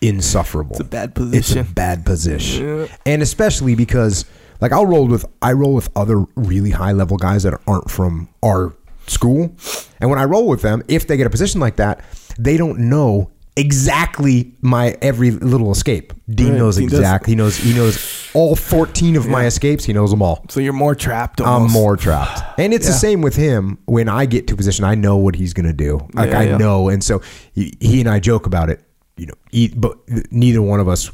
insufferable. 0.00 0.72
It's 0.72 0.80
a 0.80 0.84
bad 0.84 1.14
position. 1.14 1.58
It's 1.58 1.70
a 1.70 1.74
bad 1.74 2.04
position. 2.04 2.66
Yeah. 2.66 2.96
And 3.04 3.22
especially 3.22 3.74
because 3.74 4.24
like 4.60 4.72
I'll 4.72 4.86
roll 4.86 5.06
with 5.06 5.24
I 5.42 5.52
roll 5.52 5.74
with 5.74 5.88
other 5.96 6.24
really 6.36 6.70
high 6.70 6.92
level 6.92 7.16
guys 7.16 7.42
that 7.42 7.58
aren't 7.66 7.90
from 7.90 8.28
our 8.42 8.74
school. 9.10 9.54
And 10.00 10.10
when 10.10 10.18
I 10.18 10.24
roll 10.24 10.46
with 10.48 10.62
them, 10.62 10.82
if 10.88 11.06
they 11.06 11.16
get 11.16 11.26
a 11.26 11.30
position 11.30 11.60
like 11.60 11.76
that, 11.76 12.04
they 12.38 12.56
don't 12.56 12.78
know 12.90 13.30
exactly 13.58 14.54
my 14.60 14.96
every 15.00 15.30
little 15.30 15.72
escape. 15.72 16.12
Dean 16.28 16.50
Right, 16.50 16.58
knows 16.58 16.78
exactly. 16.78 17.32
He 17.32 17.36
knows 17.36 17.56
he 17.56 17.72
knows 17.74 18.28
all 18.34 18.54
14 18.54 19.16
of 19.16 19.26
my 19.28 19.46
escapes. 19.46 19.84
He 19.84 19.92
knows 19.94 20.10
them 20.10 20.20
all. 20.22 20.44
So 20.50 20.60
you're 20.60 20.72
more 20.74 20.94
trapped. 20.94 21.40
I'm 21.40 21.70
more 21.70 21.96
trapped. 21.96 22.58
And 22.58 22.74
it's 22.74 22.86
the 22.86 22.92
same 22.92 23.22
with 23.22 23.34
him. 23.36 23.78
When 23.86 24.08
I 24.08 24.26
get 24.26 24.46
to 24.48 24.54
a 24.54 24.56
position, 24.56 24.84
I 24.84 24.94
know 24.94 25.16
what 25.16 25.34
he's 25.36 25.54
going 25.54 25.66
to 25.66 25.72
do. 25.72 26.06
Like 26.12 26.30
Yeah, 26.30 26.38
I 26.38 26.42
yeah. 26.44 26.56
know. 26.58 26.88
And 26.90 27.02
so 27.02 27.22
he, 27.54 27.72
he 27.80 28.00
and 28.00 28.08
I 28.10 28.20
joke 28.20 28.46
about 28.46 28.68
it, 28.68 28.82
you 29.16 29.26
know, 29.26 29.34
he, 29.50 29.68
but 29.68 29.96
neither 30.30 30.60
one 30.60 30.80
of 30.80 30.88
us 30.88 31.10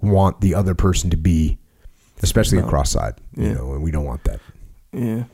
want 0.00 0.40
the 0.40 0.54
other 0.54 0.74
person 0.74 1.10
to 1.10 1.16
be, 1.18 1.58
especially 2.22 2.58
No. 2.58 2.64
across 2.66 2.90
side, 2.90 3.14
you 3.36 3.52
know, 3.52 3.74
and 3.74 3.82
we 3.82 3.90
don't 3.90 4.04
want 4.06 4.24
that. 4.24 4.40
Yeah. 4.92 5.24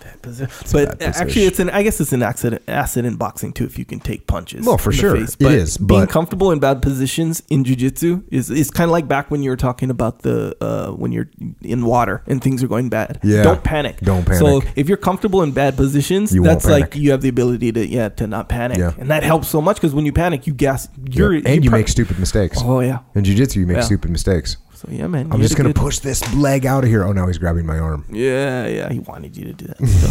Bad 0.04 0.22
posi- 0.22 0.70
a 0.74 0.86
But 0.86 1.02
actually, 1.02 1.44
it's 1.44 1.58
an. 1.58 1.70
I 1.70 1.82
guess 1.82 2.00
it's 2.00 2.12
an 2.12 2.22
accident 2.22 2.62
asset 2.68 3.04
in 3.04 3.16
boxing 3.16 3.52
too. 3.52 3.64
If 3.64 3.78
you 3.78 3.84
can 3.84 4.00
take 4.00 4.26
punches, 4.26 4.64
Well, 4.66 4.78
for 4.78 4.92
sure. 4.92 5.16
face. 5.16 5.34
It 5.40 5.78
But 5.80 5.86
being 5.86 6.06
comfortable 6.06 6.50
in 6.52 6.58
bad 6.58 6.80
positions 6.82 7.42
in 7.50 7.64
jujitsu 7.64 8.24
is 8.30 8.50
is 8.50 8.70
kind 8.70 8.88
of 8.88 8.92
like 8.92 9.06
back 9.08 9.30
when 9.30 9.42
you 9.42 9.50
were 9.50 9.56
talking 9.56 9.90
about 9.90 10.20
the 10.22 10.56
uh, 10.60 10.90
when 10.92 11.12
you're 11.12 11.28
in 11.62 11.84
water 11.84 12.22
and 12.26 12.42
things 12.42 12.62
are 12.62 12.68
going 12.68 12.88
bad. 12.88 13.20
Yeah. 13.22 13.42
don't 13.42 13.62
panic. 13.62 14.00
Don't 14.00 14.24
panic. 14.24 14.40
So 14.40 14.62
if 14.76 14.88
you're 14.88 14.96
comfortable 14.96 15.42
in 15.42 15.52
bad 15.52 15.76
positions, 15.76 16.34
You 16.34 16.42
that's 16.42 16.66
like 16.66 16.96
you 16.96 17.10
have 17.10 17.20
the 17.20 17.28
ability 17.28 17.72
to 17.72 17.86
yeah 17.86 18.08
to 18.10 18.26
not 18.26 18.48
panic, 18.48 18.78
Yeah. 18.78 18.92
and 18.98 19.10
that 19.10 19.22
helps 19.22 19.48
so 19.48 19.60
much 19.60 19.76
because 19.76 19.94
when 19.94 20.06
you 20.06 20.12
panic, 20.12 20.46
you 20.46 20.54
gas. 20.54 20.88
You're 21.10 21.32
and 21.34 21.64
you 21.64 21.70
prob- 21.70 21.80
make 21.80 21.88
stupid 21.88 22.18
mistakes. 22.18 22.58
Oh 22.62 22.80
yeah. 22.80 23.00
In 23.14 23.24
jiu-jitsu, 23.24 23.60
you 23.60 23.66
make 23.66 23.76
Yeah. 23.78 23.82
stupid 23.82 24.10
mistakes. 24.10 24.56
So 24.80 24.88
yeah, 24.90 25.08
man. 25.08 25.30
I'm 25.30 25.42
just 25.42 25.56
going 25.58 25.66
to 25.68 25.74
good- 25.74 25.82
push 25.82 25.98
this 25.98 26.34
leg 26.34 26.64
out 26.64 26.84
of 26.84 26.88
here. 26.88 27.04
Oh, 27.04 27.12
now 27.12 27.26
he's 27.26 27.36
grabbing 27.36 27.66
my 27.66 27.78
arm. 27.78 28.06
Yeah, 28.10 28.66
yeah. 28.66 28.90
He 28.90 28.98
wanted 29.00 29.36
you 29.36 29.44
to 29.44 29.52
do 29.52 29.66
that. 29.66 29.76
So, 29.86 30.10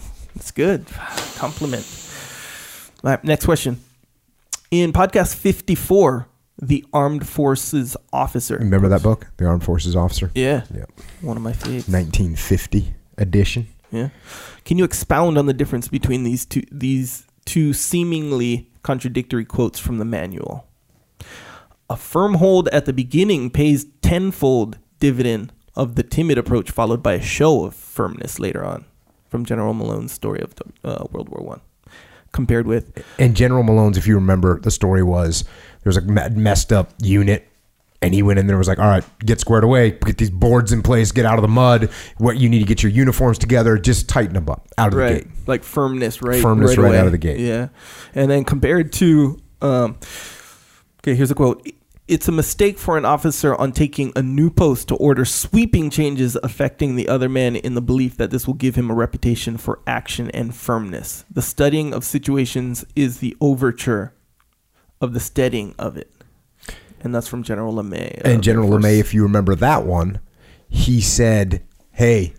it's 0.36 0.50
good. 0.52 0.86
Compliment. 1.36 1.84
All 3.04 3.10
right, 3.10 3.22
next 3.22 3.44
question. 3.44 3.78
In 4.70 4.94
podcast 4.94 5.34
54, 5.34 6.26
the 6.62 6.82
Armed 6.94 7.28
Forces 7.28 7.94
Officer. 8.10 8.56
Remember 8.56 8.88
that 8.88 9.02
book? 9.02 9.26
The 9.36 9.44
Armed 9.44 9.62
Forces 9.62 9.94
Officer? 9.94 10.30
Yeah. 10.34 10.64
Yeah. 10.74 10.86
One 11.20 11.36
of 11.36 11.42
my 11.42 11.52
favorites. 11.52 11.86
1950 11.86 12.94
edition. 13.18 13.68
Yeah. 13.92 14.08
Can 14.64 14.78
you 14.78 14.84
expound 14.84 15.36
on 15.36 15.44
the 15.44 15.52
difference 15.52 15.88
between 15.88 16.24
these 16.24 16.46
two 16.46 16.62
these 16.72 17.26
two 17.44 17.74
seemingly 17.74 18.70
contradictory 18.82 19.44
quotes 19.44 19.78
from 19.78 19.98
the 19.98 20.06
manual? 20.06 20.66
A 21.88 21.96
firm 21.96 22.34
hold 22.34 22.68
at 22.68 22.84
the 22.86 22.92
beginning 22.92 23.50
pays 23.50 23.86
tenfold 24.02 24.78
dividend 24.98 25.52
of 25.74 25.94
the 25.94 26.02
timid 26.02 26.38
approach, 26.38 26.70
followed 26.70 27.02
by 27.02 27.12
a 27.14 27.22
show 27.22 27.64
of 27.64 27.74
firmness 27.74 28.40
later 28.40 28.64
on, 28.64 28.84
from 29.28 29.44
General 29.44 29.72
Malone's 29.74 30.12
story 30.12 30.40
of 30.40 30.54
uh, 30.82 31.04
World 31.12 31.28
War 31.28 31.44
One. 31.44 31.60
compared 32.32 32.66
with 32.66 33.04
And 33.18 33.36
General 33.36 33.62
Malone's, 33.62 33.96
if 33.96 34.06
you 34.06 34.14
remember, 34.16 34.58
the 34.60 34.70
story 34.70 35.02
was 35.02 35.44
there 35.82 35.90
was 35.90 35.96
a 35.96 36.02
messed 36.02 36.72
up 36.72 36.92
unit, 37.02 37.46
and 38.02 38.12
he 38.12 38.22
went 38.22 38.38
in 38.40 38.46
there 38.48 38.54
and 38.56 38.58
was 38.58 38.68
like, 38.68 38.78
"All 38.80 38.88
right, 38.88 39.04
get 39.24 39.38
squared 39.38 39.62
away, 39.62 39.92
get 39.92 40.18
these 40.18 40.30
boards 40.30 40.72
in 40.72 40.82
place, 40.82 41.12
get 41.12 41.24
out 41.24 41.38
of 41.38 41.42
the 41.42 41.48
mud. 41.48 41.88
What 42.18 42.36
you 42.38 42.48
need 42.48 42.58
to 42.60 42.64
get 42.66 42.82
your 42.82 42.90
uniforms 42.90 43.38
together, 43.38 43.78
just 43.78 44.08
tighten 44.08 44.34
them 44.34 44.48
up 44.48 44.66
out 44.76 44.88
of 44.92 44.98
the 44.98 45.08
gate." 45.08 45.26
like 45.46 45.62
firmness 45.62 46.20
right 46.20 46.42
Firmness 46.42 46.76
right 46.76 46.88
away. 46.88 46.98
out 46.98 47.06
of 47.06 47.12
the 47.12 47.18
gate. 47.18 47.38
yeah 47.38 47.68
and 48.16 48.28
then 48.28 48.42
compared 48.44 48.92
to 48.94 49.40
um 49.62 49.96
okay 51.06 51.14
here's 51.14 51.30
a 51.30 51.34
quote 51.34 51.64
it's 52.08 52.26
a 52.26 52.32
mistake 52.32 52.78
for 52.78 52.96
an 52.98 53.04
officer 53.04 53.54
on 53.56 53.72
taking 53.72 54.12
a 54.16 54.22
new 54.22 54.50
post 54.50 54.88
to 54.88 54.96
order 54.96 55.24
sweeping 55.24 55.88
changes 55.90 56.36
affecting 56.42 56.94
the 56.96 57.08
other 57.08 57.28
man 57.28 57.56
in 57.56 57.74
the 57.74 57.80
belief 57.80 58.16
that 58.16 58.30
this 58.30 58.46
will 58.46 58.54
give 58.54 58.76
him 58.76 58.90
a 58.90 58.94
reputation 58.94 59.56
for 59.56 59.80
action 59.88 60.30
and 60.30 60.54
firmness. 60.54 61.24
The 61.28 61.42
studying 61.42 61.92
of 61.92 62.04
situations 62.04 62.84
is 62.94 63.18
the 63.18 63.36
overture 63.40 64.14
of 65.00 65.14
the 65.14 65.20
steadying 65.20 65.74
of 65.80 65.96
it. 65.96 66.12
And 67.00 67.12
that's 67.12 67.26
from 67.26 67.42
General 67.42 67.74
LeMay. 67.74 68.24
uh, 68.24 68.28
And 68.28 68.40
General. 68.42 68.68
LeMay, 68.70 69.00
if 69.00 69.12
you 69.12 69.24
remember 69.24 69.56
that 69.56 69.84
one, 69.84 70.20
he 70.68 71.00
said, 71.00 71.62
"Hey, 71.90 72.34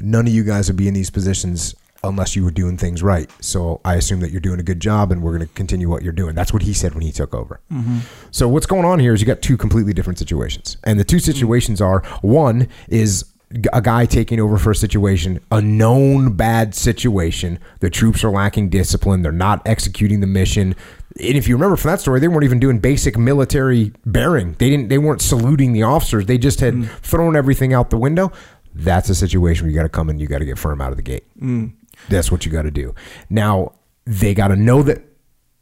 none 0.00 0.26
of 0.26 0.32
you 0.32 0.42
guys 0.42 0.68
would 0.68 0.76
be 0.76 0.88
in 0.88 0.94
these 0.94 1.10
positions 1.10 1.74
unless 2.04 2.36
you 2.36 2.44
were 2.44 2.50
doing 2.50 2.76
things 2.76 3.02
right. 3.02 3.30
So 3.40 3.80
I 3.84 3.94
assume 3.94 4.20
that 4.20 4.30
you're 4.30 4.40
doing 4.40 4.60
a 4.60 4.64
good 4.64 4.80
job, 4.80 5.12
and 5.12 5.22
we're 5.22 5.36
going 5.36 5.48
to 5.48 5.54
continue 5.54 5.88
what 5.88 6.02
you're 6.02 6.12
doing." 6.12 6.34
That's 6.34 6.52
what 6.52 6.62
he 6.62 6.72
said 6.72 6.94
when 6.94 7.02
he 7.02 7.12
took 7.12 7.34
over. 7.34 7.60
Mm-hmm. 7.72 7.98
So 8.30 8.48
what's 8.48 8.66
going 8.66 8.84
on 8.84 8.98
here 8.98 9.14
is 9.14 9.20
you 9.20 9.26
got 9.26 9.42
two 9.42 9.56
completely 9.56 9.92
different 9.92 10.18
situations, 10.18 10.76
and 10.84 10.98
the 10.98 11.04
two 11.04 11.16
mm-hmm. 11.16 11.24
situations 11.24 11.80
are 11.80 12.02
one 12.20 12.68
is 12.88 13.24
a 13.72 13.80
guy 13.80 14.06
taking 14.06 14.40
over 14.40 14.58
for 14.58 14.70
a 14.70 14.74
situation, 14.74 15.40
a 15.50 15.60
known 15.60 16.34
bad 16.34 16.74
situation. 16.74 17.58
The 17.80 17.90
troops 17.90 18.24
are 18.24 18.30
lacking 18.30 18.70
discipline. 18.70 19.22
They're 19.22 19.32
not 19.32 19.62
executing 19.66 20.20
the 20.20 20.26
mission. 20.26 20.74
And 21.20 21.36
if 21.36 21.48
you 21.48 21.56
remember 21.56 21.76
from 21.76 21.90
that 21.90 22.00
story, 22.00 22.20
they 22.20 22.28
weren't 22.28 22.44
even 22.44 22.60
doing 22.60 22.78
basic 22.78 23.18
military 23.18 23.92
bearing. 24.06 24.54
They 24.54 24.70
didn't. 24.70 24.88
They 24.88 24.98
weren't 24.98 25.20
saluting 25.20 25.72
the 25.72 25.82
officers. 25.82 26.26
They 26.26 26.38
just 26.38 26.60
had 26.60 26.74
mm. 26.74 26.88
thrown 27.00 27.36
everything 27.36 27.74
out 27.74 27.90
the 27.90 27.98
window. 27.98 28.32
That's 28.74 29.10
a 29.10 29.14
situation 29.14 29.64
where 29.64 29.70
you 29.70 29.76
got 29.76 29.82
to 29.82 29.90
come 29.90 30.08
in. 30.08 30.18
You 30.18 30.26
got 30.26 30.38
to 30.38 30.46
get 30.46 30.58
firm 30.58 30.80
out 30.80 30.90
of 30.90 30.96
the 30.96 31.02
gate. 31.02 31.24
Mm. 31.38 31.72
That's 32.08 32.30
what 32.30 32.44
you 32.44 32.52
got 32.52 32.62
to 32.62 32.70
do. 32.70 32.94
Now 33.30 33.72
they 34.04 34.34
got 34.34 34.48
to 34.48 34.56
know 34.56 34.82
that 34.82 35.02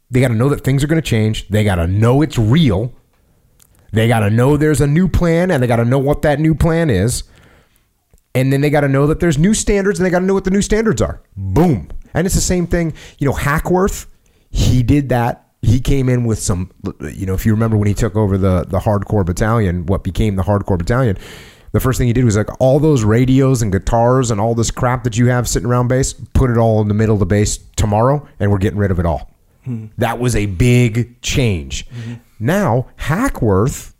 they 0.09 0.19
got 0.19 0.27
to 0.27 0.35
know 0.35 0.49
that 0.49 0.63
things 0.63 0.83
are 0.83 0.87
going 0.87 1.01
to 1.01 1.07
change. 1.07 1.47
They 1.47 1.63
got 1.63 1.75
to 1.75 1.87
know 1.87 2.21
it's 2.21 2.37
real. 2.37 2.93
They 3.93 4.07
got 4.07 4.19
to 4.21 4.29
know 4.29 4.57
there's 4.57 4.81
a 4.81 4.87
new 4.87 5.07
plan, 5.07 5.51
and 5.51 5.63
they 5.63 5.67
got 5.67 5.77
to 5.77 5.85
know 5.85 5.99
what 5.99 6.21
that 6.23 6.39
new 6.39 6.53
plan 6.53 6.89
is. 6.89 7.23
And 8.33 8.51
then 8.51 8.61
they 8.61 8.69
got 8.69 8.81
to 8.81 8.89
know 8.89 9.07
that 9.07 9.19
there's 9.19 9.37
new 9.37 9.53
standards, 9.53 9.99
and 9.99 10.05
they 10.05 10.09
got 10.09 10.19
to 10.19 10.25
know 10.25 10.33
what 10.33 10.43
the 10.43 10.51
new 10.51 10.61
standards 10.61 11.01
are. 11.01 11.21
Boom. 11.35 11.89
And 12.13 12.25
it's 12.25 12.35
the 12.35 12.41
same 12.41 12.67
thing. 12.67 12.93
You 13.19 13.27
know, 13.27 13.33
Hackworth, 13.33 14.05
he 14.49 14.83
did 14.83 15.09
that. 15.09 15.47
He 15.61 15.79
came 15.79 16.09
in 16.09 16.25
with 16.25 16.39
some, 16.39 16.71
you 17.01 17.25
know, 17.25 17.33
if 17.33 17.45
you 17.45 17.53
remember 17.53 17.77
when 17.77 17.87
he 17.87 17.93
took 17.93 18.15
over 18.15 18.37
the 18.37 18.65
the 18.67 18.79
hardcore 18.79 19.25
battalion, 19.25 19.85
what 19.85 20.03
became 20.03 20.35
the 20.35 20.43
hardcore 20.43 20.77
battalion, 20.77 21.17
the 21.71 21.79
first 21.79 21.97
thing 21.97 22.07
he 22.07 22.13
did 22.13 22.25
was 22.25 22.37
like 22.37 22.49
all 22.59 22.79
those 22.79 23.03
radios 23.03 23.61
and 23.61 23.71
guitars 23.71 24.31
and 24.31 24.41
all 24.41 24.55
this 24.55 24.71
crap 24.71 25.03
that 25.03 25.17
you 25.17 25.27
have 25.27 25.47
sitting 25.47 25.69
around 25.69 25.87
base, 25.87 26.13
put 26.13 26.49
it 26.49 26.57
all 26.57 26.81
in 26.81 26.87
the 26.87 26.93
middle 26.93 27.13
of 27.15 27.19
the 27.19 27.25
base 27.25 27.59
tomorrow, 27.75 28.27
and 28.39 28.51
we're 28.51 28.57
getting 28.57 28.79
rid 28.79 28.91
of 28.91 28.99
it 28.99 29.05
all. 29.05 29.29
Hmm. 29.63 29.87
That 29.97 30.19
was 30.19 30.35
a 30.35 30.47
big 30.47 31.21
change. 31.21 31.87
Mm-hmm. 31.89 32.13
Now 32.39 32.87
Hackworth, 32.95 33.95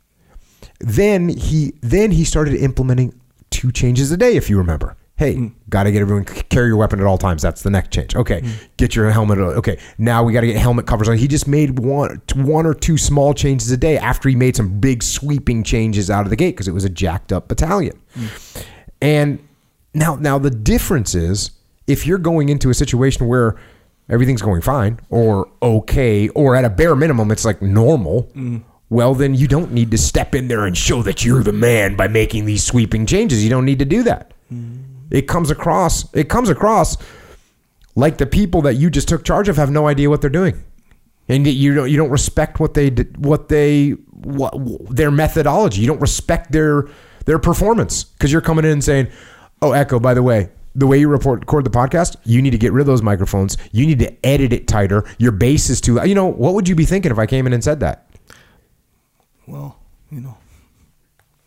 then 0.79 1.29
he 1.29 1.73
then 1.81 2.11
he 2.11 2.25
started 2.25 2.55
implementing 2.55 3.13
two 3.51 3.71
changes 3.71 4.11
a 4.11 4.17
day. 4.17 4.35
If 4.35 4.49
you 4.49 4.57
remember, 4.57 4.97
hey, 5.21 5.35
mm. 5.35 5.53
got 5.69 5.83
to 5.83 5.91
get 5.91 6.01
everyone 6.01 6.25
carry 6.25 6.67
your 6.67 6.77
weapon 6.77 6.99
at 6.99 7.05
all 7.05 7.17
times. 7.17 7.43
That's 7.43 7.61
the 7.61 7.69
next 7.69 7.91
change. 7.91 8.15
Okay, 8.15 8.41
mm. 8.41 8.51
get 8.77 8.95
your 8.95 9.11
helmet. 9.11 9.37
Okay, 9.37 9.77
now 9.99 10.23
we 10.23 10.33
got 10.33 10.41
to 10.41 10.47
get 10.47 10.57
helmet 10.57 10.87
covers 10.87 11.07
on. 11.07 11.15
He 11.15 11.27
just 11.27 11.47
made 11.47 11.77
one 11.77 12.21
one 12.33 12.65
or 12.65 12.73
two 12.73 12.97
small 12.97 13.35
changes 13.35 13.69
a 13.69 13.77
day 13.77 13.99
after 13.99 14.29
he 14.29 14.35
made 14.35 14.55
some 14.55 14.79
big 14.79 15.03
sweeping 15.03 15.63
changes 15.63 16.09
out 16.09 16.25
of 16.25 16.31
the 16.31 16.35
gate 16.35 16.55
because 16.55 16.67
it 16.67 16.73
was 16.73 16.85
a 16.85 16.89
jacked 16.89 17.31
up 17.31 17.47
battalion. 17.47 18.01
Mm. 18.15 18.65
And 18.99 19.47
now 19.93 20.15
now 20.15 20.39
the 20.39 20.49
difference 20.49 21.13
is 21.13 21.51
if 21.85 22.07
you're 22.07 22.17
going 22.17 22.49
into 22.49 22.71
a 22.71 22.73
situation 22.73 23.27
where 23.27 23.57
everything's 24.09 24.41
going 24.41 24.61
fine 24.61 24.99
or 25.09 25.49
okay 25.61 26.29
or 26.29 26.55
at 26.55 26.65
a 26.65 26.69
bare 26.69 26.95
minimum 26.95 27.31
it's 27.31 27.45
like 27.45 27.61
normal 27.61 28.29
well 28.89 29.13
then 29.13 29.33
you 29.35 29.47
don't 29.47 29.71
need 29.71 29.91
to 29.91 29.97
step 29.97 30.35
in 30.35 30.47
there 30.47 30.65
and 30.65 30.77
show 30.77 31.01
that 31.01 31.25
you're 31.25 31.43
the 31.43 31.53
man 31.53 31.95
by 31.95 32.07
making 32.07 32.45
these 32.45 32.63
sweeping 32.63 33.05
changes 33.05 33.43
you 33.43 33.49
don't 33.49 33.65
need 33.65 33.79
to 33.79 33.85
do 33.85 34.03
that 34.03 34.33
it 35.11 35.27
comes 35.27 35.51
across 35.51 36.11
it 36.13 36.29
comes 36.29 36.49
across 36.49 36.97
like 37.95 38.17
the 38.17 38.25
people 38.25 38.61
that 38.63 38.75
you 38.75 38.89
just 38.89 39.07
took 39.07 39.23
charge 39.23 39.49
of 39.49 39.57
have 39.57 39.69
no 39.69 39.87
idea 39.87 40.09
what 40.09 40.21
they're 40.21 40.29
doing. 40.29 40.63
And 41.27 41.45
you 41.45 41.75
don't 41.75 41.89
you 41.89 41.97
don't 41.97 42.09
respect 42.09 42.59
what 42.59 42.73
they 42.73 42.89
what 42.89 43.49
they 43.49 43.91
what 44.11 44.53
their 44.89 45.11
methodology. 45.11 45.81
You 45.81 45.87
don't 45.87 46.01
respect 46.01 46.51
their 46.51 46.87
their 47.25 47.39
performance. 47.39 48.03
Because 48.03 48.31
you're 48.31 48.41
coming 48.41 48.65
in 48.65 48.71
and 48.71 48.83
saying 48.83 49.09
oh 49.61 49.73
echo 49.73 49.99
by 49.99 50.13
the 50.13 50.23
way 50.23 50.49
the 50.73 50.87
way 50.87 50.97
you 50.97 51.09
report 51.09 51.41
record 51.41 51.65
the 51.65 51.69
podcast 51.69 52.15
you 52.23 52.41
need 52.41 52.51
to 52.51 52.57
get 52.57 52.71
rid 52.71 52.81
of 52.81 52.87
those 52.87 53.01
microphones. 53.01 53.57
You 53.71 53.85
need 53.85 53.99
to 53.99 54.25
edit 54.25 54.53
it 54.53 54.67
tighter. 54.67 55.05
Your 55.19 55.31
bass 55.31 55.69
is 55.69 55.79
too 55.81 55.99
you 56.05 56.15
know 56.15 56.25
what 56.25 56.53
would 56.53 56.67
you 56.67 56.75
be 56.75 56.85
thinking 56.85 57.11
if 57.11 57.19
i 57.19 57.25
came 57.25 57.45
in 57.45 57.53
and 57.53 57.63
said 57.63 57.81
that? 57.81 58.07
Well, 59.47 59.79
you 60.09 60.21
know, 60.21 60.37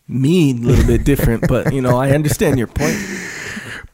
me 0.07 0.51
a 0.51 0.53
little 0.53 0.85
bit 0.85 1.03
different, 1.03 1.47
but 1.47 1.73
you 1.73 1.81
know, 1.81 1.97
I 1.97 2.11
understand 2.11 2.57
your 2.57 2.67
point. 2.67 2.95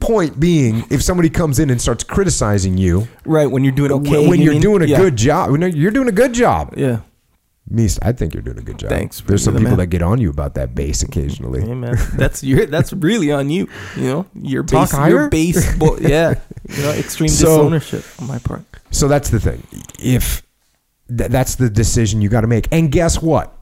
Point 0.01 0.39
being 0.39 0.83
if 0.89 1.01
somebody 1.01 1.29
comes 1.29 1.59
in 1.59 1.69
and 1.69 1.79
starts 1.81 2.03
criticizing 2.03 2.77
you 2.77 3.07
Right 3.25 3.45
when 3.49 3.63
you're 3.63 3.71
doing 3.73 3.91
okay, 3.93 4.27
when 4.27 4.39
you 4.39 4.45
you're 4.45 4.53
mean? 4.53 4.61
doing 4.61 4.81
a 4.81 4.85
Yeah. 4.85 4.97
good 4.97 5.15
job 5.15 5.51
when 5.51 5.61
you're 5.75 5.91
doing 5.91 6.07
a 6.09 6.11
good 6.11 6.33
job 6.33 6.73
Yeah. 6.75 6.99
me 7.69 7.87
i 8.01 8.11
think 8.11 8.33
you're 8.33 8.43
doing 8.43 8.57
a 8.57 8.61
good 8.63 8.77
job 8.79 8.89
Thanks, 8.89 9.21
there's 9.21 9.43
some 9.43 9.53
you're 9.53 9.59
the 9.59 9.65
people 9.65 9.77
man. 9.77 9.83
that 9.83 9.87
get 9.87 10.01
on 10.01 10.19
you 10.19 10.29
about 10.29 10.55
that 10.55 10.75
bass 10.75 11.03
occasionally 11.03 11.61
Hey 11.61 11.73
man, 11.75 11.95
that's 12.15 12.43
your 12.43 12.65
that's 12.65 12.91
really 12.93 13.31
on 13.31 13.49
you. 13.49 13.69
You 13.95 14.03
know, 14.03 14.25
your 14.35 14.63
Talk 14.63 14.89
base, 14.89 14.91
higher? 14.91 15.09
your 15.11 15.29
base, 15.29 15.75
bo- 15.77 15.97
yeah. 16.01 16.33
You 16.69 16.81
know, 16.83 16.91
extreme 16.91 17.29
So- 17.29 17.45
disownership 17.45 18.03
on 18.19 18.27
my 18.27 18.39
part. 18.39 18.63
So 18.91 19.07
that's 19.07 19.29
the 19.29 19.39
thing. 19.39 19.63
If 19.99 20.41
th- 21.15 21.29
that's 21.29 21.55
the 21.55 21.69
decision 21.69 22.21
you 22.21 22.27
got 22.29 22.41
to 22.41 22.47
make, 22.47 22.67
and 22.71 22.91
guess 22.91 23.21
what? 23.21 23.53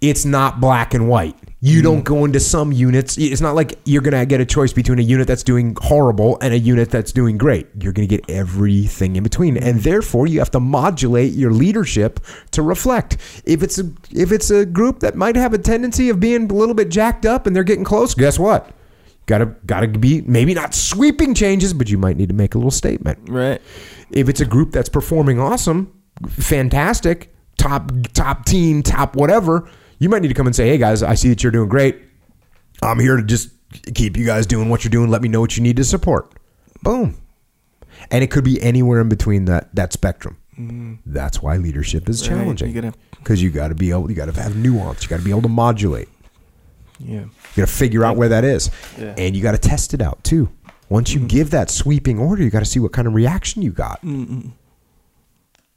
It's 0.00 0.24
not 0.24 0.60
black 0.60 0.94
and 0.94 1.08
white. 1.08 1.36
You 1.64 1.80
don't 1.80 2.00
mm. 2.00 2.04
go 2.04 2.24
into 2.24 2.40
some 2.40 2.72
units. 2.72 3.16
It's 3.16 3.40
not 3.40 3.54
like 3.54 3.78
you're 3.84 4.02
gonna 4.02 4.26
get 4.26 4.40
a 4.40 4.44
choice 4.44 4.72
between 4.72 4.98
a 4.98 5.02
unit 5.02 5.28
that's 5.28 5.44
doing 5.44 5.76
horrible 5.80 6.36
and 6.40 6.52
a 6.52 6.58
unit 6.58 6.90
that's 6.90 7.12
doing 7.12 7.38
great. 7.38 7.68
You're 7.80 7.92
gonna 7.92 8.08
get 8.08 8.28
everything 8.28 9.14
in 9.14 9.22
between, 9.22 9.56
and 9.56 9.78
mm. 9.78 9.82
therefore 9.84 10.26
you 10.26 10.40
have 10.40 10.50
to 10.50 10.60
modulate 10.60 11.34
your 11.34 11.52
leadership 11.52 12.18
to 12.50 12.62
reflect. 12.62 13.16
If 13.44 13.62
it's 13.62 13.78
a 13.78 13.88
if 14.10 14.32
it's 14.32 14.50
a 14.50 14.66
group 14.66 14.98
that 15.00 15.14
might 15.14 15.36
have 15.36 15.54
a 15.54 15.58
tendency 15.58 16.08
of 16.08 16.18
being 16.18 16.50
a 16.50 16.54
little 16.54 16.74
bit 16.74 16.88
jacked 16.88 17.26
up 17.26 17.46
and 17.46 17.54
they're 17.54 17.62
getting 17.62 17.84
close, 17.84 18.12
guess 18.12 18.40
what? 18.40 18.72
Gotta 19.26 19.54
gotta 19.64 19.86
be 19.86 20.20
maybe 20.22 20.54
not 20.54 20.74
sweeping 20.74 21.32
changes, 21.32 21.72
but 21.72 21.88
you 21.88 21.96
might 21.96 22.16
need 22.16 22.28
to 22.30 22.34
make 22.34 22.56
a 22.56 22.58
little 22.58 22.72
statement. 22.72 23.20
Right. 23.28 23.62
If 24.10 24.28
it's 24.28 24.40
a 24.40 24.46
group 24.46 24.72
that's 24.72 24.88
performing 24.88 25.38
awesome, 25.38 25.92
fantastic, 26.28 27.32
top 27.56 27.92
top 28.14 28.46
team, 28.46 28.82
top 28.82 29.14
whatever, 29.14 29.70
you 30.02 30.08
might 30.08 30.20
need 30.20 30.28
to 30.28 30.34
come 30.34 30.46
and 30.46 30.56
say, 30.56 30.68
"Hey 30.68 30.78
guys, 30.78 31.02
I 31.02 31.14
see 31.14 31.28
that 31.28 31.42
you're 31.42 31.52
doing 31.52 31.68
great. 31.68 32.02
I'm 32.82 32.98
here 32.98 33.16
to 33.16 33.22
just 33.22 33.50
keep 33.94 34.16
you 34.16 34.26
guys 34.26 34.46
doing 34.46 34.68
what 34.68 34.82
you're 34.84 34.90
doing. 34.90 35.10
Let 35.10 35.22
me 35.22 35.28
know 35.28 35.40
what 35.40 35.56
you 35.56 35.62
need 35.62 35.76
to 35.76 35.84
support." 35.84 36.32
Boom. 36.82 37.16
And 38.10 38.24
it 38.24 38.30
could 38.30 38.42
be 38.42 38.60
anywhere 38.60 39.00
in 39.00 39.08
between 39.08 39.44
that 39.44 39.74
that 39.74 39.92
spectrum. 39.92 40.38
Mm. 40.58 40.98
That's 41.06 41.40
why 41.40 41.56
leadership 41.56 42.08
is 42.08 42.28
Right, 42.28 42.36
challenging. 42.36 42.94
Because 43.18 43.40
you 43.40 43.50
got 43.50 43.68
to 43.68 43.74
be 43.74 43.90
able, 43.90 44.10
you 44.10 44.16
got 44.16 44.26
to 44.26 44.40
have 44.40 44.56
nuance. 44.56 45.04
You 45.04 45.08
got 45.08 45.18
to 45.18 45.24
be 45.24 45.30
able 45.30 45.42
to 45.42 45.48
modulate. 45.48 46.08
Yeah. 46.98 47.20
You 47.20 47.30
got 47.56 47.68
to 47.68 47.72
figure 47.72 48.04
out 48.04 48.16
where 48.16 48.28
that 48.28 48.44
is, 48.44 48.70
Yeah. 48.98 49.14
and 49.16 49.36
you 49.36 49.42
got 49.42 49.52
to 49.52 49.58
test 49.58 49.94
it 49.94 50.02
out 50.02 50.22
too. 50.24 50.50
Once 50.88 51.14
you 51.14 51.20
mm-hmm. 51.20 51.28
give 51.28 51.50
that 51.50 51.70
sweeping 51.70 52.18
order, 52.18 52.42
you 52.42 52.50
got 52.50 52.58
to 52.58 52.66
see 52.66 52.80
what 52.80 52.92
kind 52.92 53.08
of 53.08 53.14
reaction 53.14 53.62
you 53.62 53.70
got. 53.70 54.02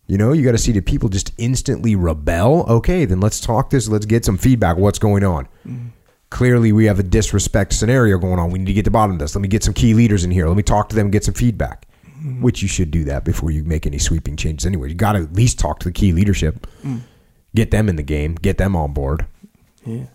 You 0.07 0.17
know, 0.17 0.33
you 0.33 0.43
got 0.43 0.51
to 0.51 0.57
see 0.57 0.71
did 0.71 0.85
people 0.85 1.09
just 1.09 1.31
instantly 1.37 1.95
rebel? 1.95 2.65
Okay, 2.69 3.05
then 3.05 3.19
let's 3.19 3.39
talk 3.39 3.71
this. 3.71 3.87
Let's 3.87 4.05
get 4.05 4.23
some 4.23 4.37
feedback. 4.37 4.77
What's 4.77 4.99
going 4.99 5.23
on? 5.23 5.45
Mm-hmm. 5.65 5.87
Clearly, 6.29 6.71
we 6.71 6.85
have 6.85 6.99
a 6.99 7.03
disrespect 7.03 7.73
scenario 7.73 8.17
going 8.17 8.39
on. 8.39 8.51
We 8.51 8.59
need 8.59 8.65
to 8.65 8.73
get 8.73 8.81
to 8.81 8.89
the 8.89 8.91
bottom 8.91 9.13
of 9.13 9.19
this. 9.19 9.35
Let 9.35 9.41
me 9.41 9.47
get 9.47 9.63
some 9.63 9.73
key 9.73 9.93
leaders 9.93 10.23
in 10.23 10.31
here. 10.31 10.47
Let 10.47 10.57
me 10.57 10.63
talk 10.63 10.89
to 10.89 10.95
them 10.95 11.07
and 11.07 11.11
get 11.11 11.23
some 11.23 11.33
feedback. 11.33 11.87
Mm-hmm. 12.05 12.41
Which 12.41 12.61
you 12.61 12.67
should 12.67 12.91
do 12.91 13.03
that 13.05 13.23
before 13.23 13.51
you 13.51 13.63
make 13.63 13.85
any 13.87 13.97
sweeping 13.97 14.35
changes. 14.35 14.65
Anyway, 14.65 14.89
you 14.89 14.95
got 14.95 15.13
to 15.13 15.19
at 15.19 15.33
least 15.33 15.59
talk 15.59 15.79
to 15.79 15.89
the 15.89 15.93
key 15.93 16.11
leadership, 16.11 16.67
mm. 16.83 17.01
get 17.53 17.71
them 17.71 17.87
in 17.89 17.95
the 17.95 18.03
game, 18.03 18.35
get 18.35 18.57
them 18.57 18.75
on 18.75 18.93
board. 18.93 19.25
Yeah. 19.85 20.05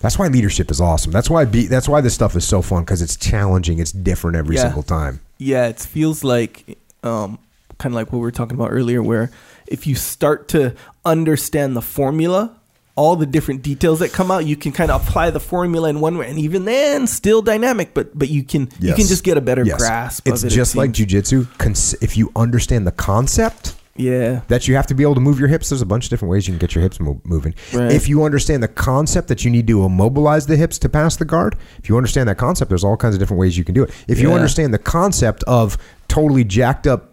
That's 0.00 0.18
why 0.18 0.28
leadership 0.28 0.70
is 0.70 0.80
awesome. 0.80 1.12
That's 1.12 1.28
why 1.28 1.44
be, 1.44 1.66
that's 1.66 1.88
why 1.88 2.00
this 2.00 2.14
stuff 2.14 2.36
is 2.36 2.46
so 2.46 2.62
fun 2.62 2.82
because 2.82 3.02
it's 3.02 3.16
challenging. 3.16 3.78
It's 3.78 3.92
different 3.92 4.36
every 4.36 4.56
Yeah. 4.56 4.62
single 4.62 4.82
time. 4.82 5.20
Yeah, 5.38 5.66
it 5.66 5.80
feels 5.80 6.22
like 6.22 6.78
um, 7.02 7.38
kind 7.78 7.92
of 7.92 7.96
like 7.96 8.12
what 8.12 8.18
we 8.18 8.22
were 8.22 8.30
talking 8.30 8.56
about 8.56 8.70
earlier, 8.72 9.02
where 9.02 9.30
if 9.66 9.86
you 9.86 9.94
start 9.94 10.48
to 10.48 10.74
understand 11.04 11.76
the 11.76 11.82
formula 11.82 12.56
all 12.98 13.14
the 13.14 13.26
different 13.26 13.60
details 13.60 13.98
that 13.98 14.10
come 14.10 14.30
out, 14.30 14.46
you 14.46 14.56
can 14.56 14.72
kind 14.72 14.90
of 14.90 15.06
apply 15.06 15.28
the 15.28 15.38
formula 15.38 15.90
in 15.90 16.00
one 16.00 16.16
way, 16.16 16.30
and 16.30 16.38
even 16.38 16.64
then, 16.64 17.06
still 17.06 17.42
dynamic. 17.42 17.92
But 17.92 18.18
but 18.18 18.30
you 18.30 18.42
can 18.42 18.70
you 18.80 18.94
can 18.94 19.06
just 19.06 19.22
get 19.22 19.36
a 19.36 19.42
better 19.42 19.64
Yes. 19.66 19.76
grasp. 19.78 20.26
It's 20.26 20.42
of 20.42 20.46
it, 20.46 20.52
it 20.52 20.56
just 20.56 20.74
like 20.76 20.96
seems. 20.96 21.12
jujitsu. 21.12 21.46
Cons- 21.58 21.94
if 22.00 22.16
you 22.16 22.32
understand 22.34 22.86
the 22.86 22.92
concept, 22.92 23.74
yeah, 23.96 24.40
that 24.48 24.66
you 24.66 24.76
have 24.76 24.86
to 24.86 24.94
be 24.94 25.02
able 25.02 25.14
to 25.14 25.20
move 25.20 25.38
your 25.38 25.48
hips. 25.48 25.68
There's 25.68 25.82
a 25.82 25.86
bunch 25.86 26.04
of 26.04 26.10
different 26.10 26.30
ways 26.32 26.48
you 26.48 26.52
can 26.54 26.58
get 26.58 26.74
your 26.74 26.80
hips 26.80 26.98
mo- 26.98 27.20
moving. 27.24 27.54
Right. 27.74 27.92
If 27.92 28.08
you 28.08 28.24
understand 28.24 28.62
the 28.62 28.68
concept 28.68 29.28
that 29.28 29.44
you 29.44 29.50
need 29.50 29.66
to 29.66 29.84
immobilize 29.84 30.46
the 30.46 30.56
hips 30.56 30.78
to 30.78 30.88
pass 30.88 31.16
the 31.16 31.26
guard, 31.26 31.54
if 31.78 31.90
you 31.90 31.98
understand 31.98 32.30
that 32.30 32.38
concept, 32.38 32.70
there's 32.70 32.82
all 32.84 32.96
kinds 32.96 33.14
of 33.14 33.18
different 33.18 33.40
ways 33.40 33.58
you 33.58 33.64
can 33.64 33.74
do 33.74 33.82
it. 33.82 33.90
If 34.08 34.20
you 34.20 34.32
understand 34.32 34.72
the 34.72 34.78
concept 34.78 35.44
of 35.44 35.76
totally 36.08 36.44
jacked 36.44 36.86
up 36.86 37.12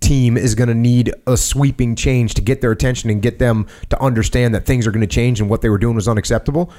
team 0.00 0.36
is 0.36 0.54
going 0.54 0.68
to 0.68 0.74
need 0.74 1.12
a 1.26 1.36
sweeping 1.36 1.94
change 1.96 2.34
to 2.34 2.40
get 2.42 2.60
their 2.60 2.70
attention 2.72 3.10
and 3.10 3.20
get 3.22 3.38
them 3.38 3.66
to 3.88 4.00
understand 4.02 4.54
that 4.54 4.66
things 4.66 4.86
are 4.86 4.90
going 4.90 5.00
to 5.00 5.06
change 5.06 5.40
and 5.40 5.48
what 5.50 5.60
they 5.62 5.68
were 5.68 5.78
doing 5.78 5.94
was 5.96 6.08
unacceptable. 6.08 6.72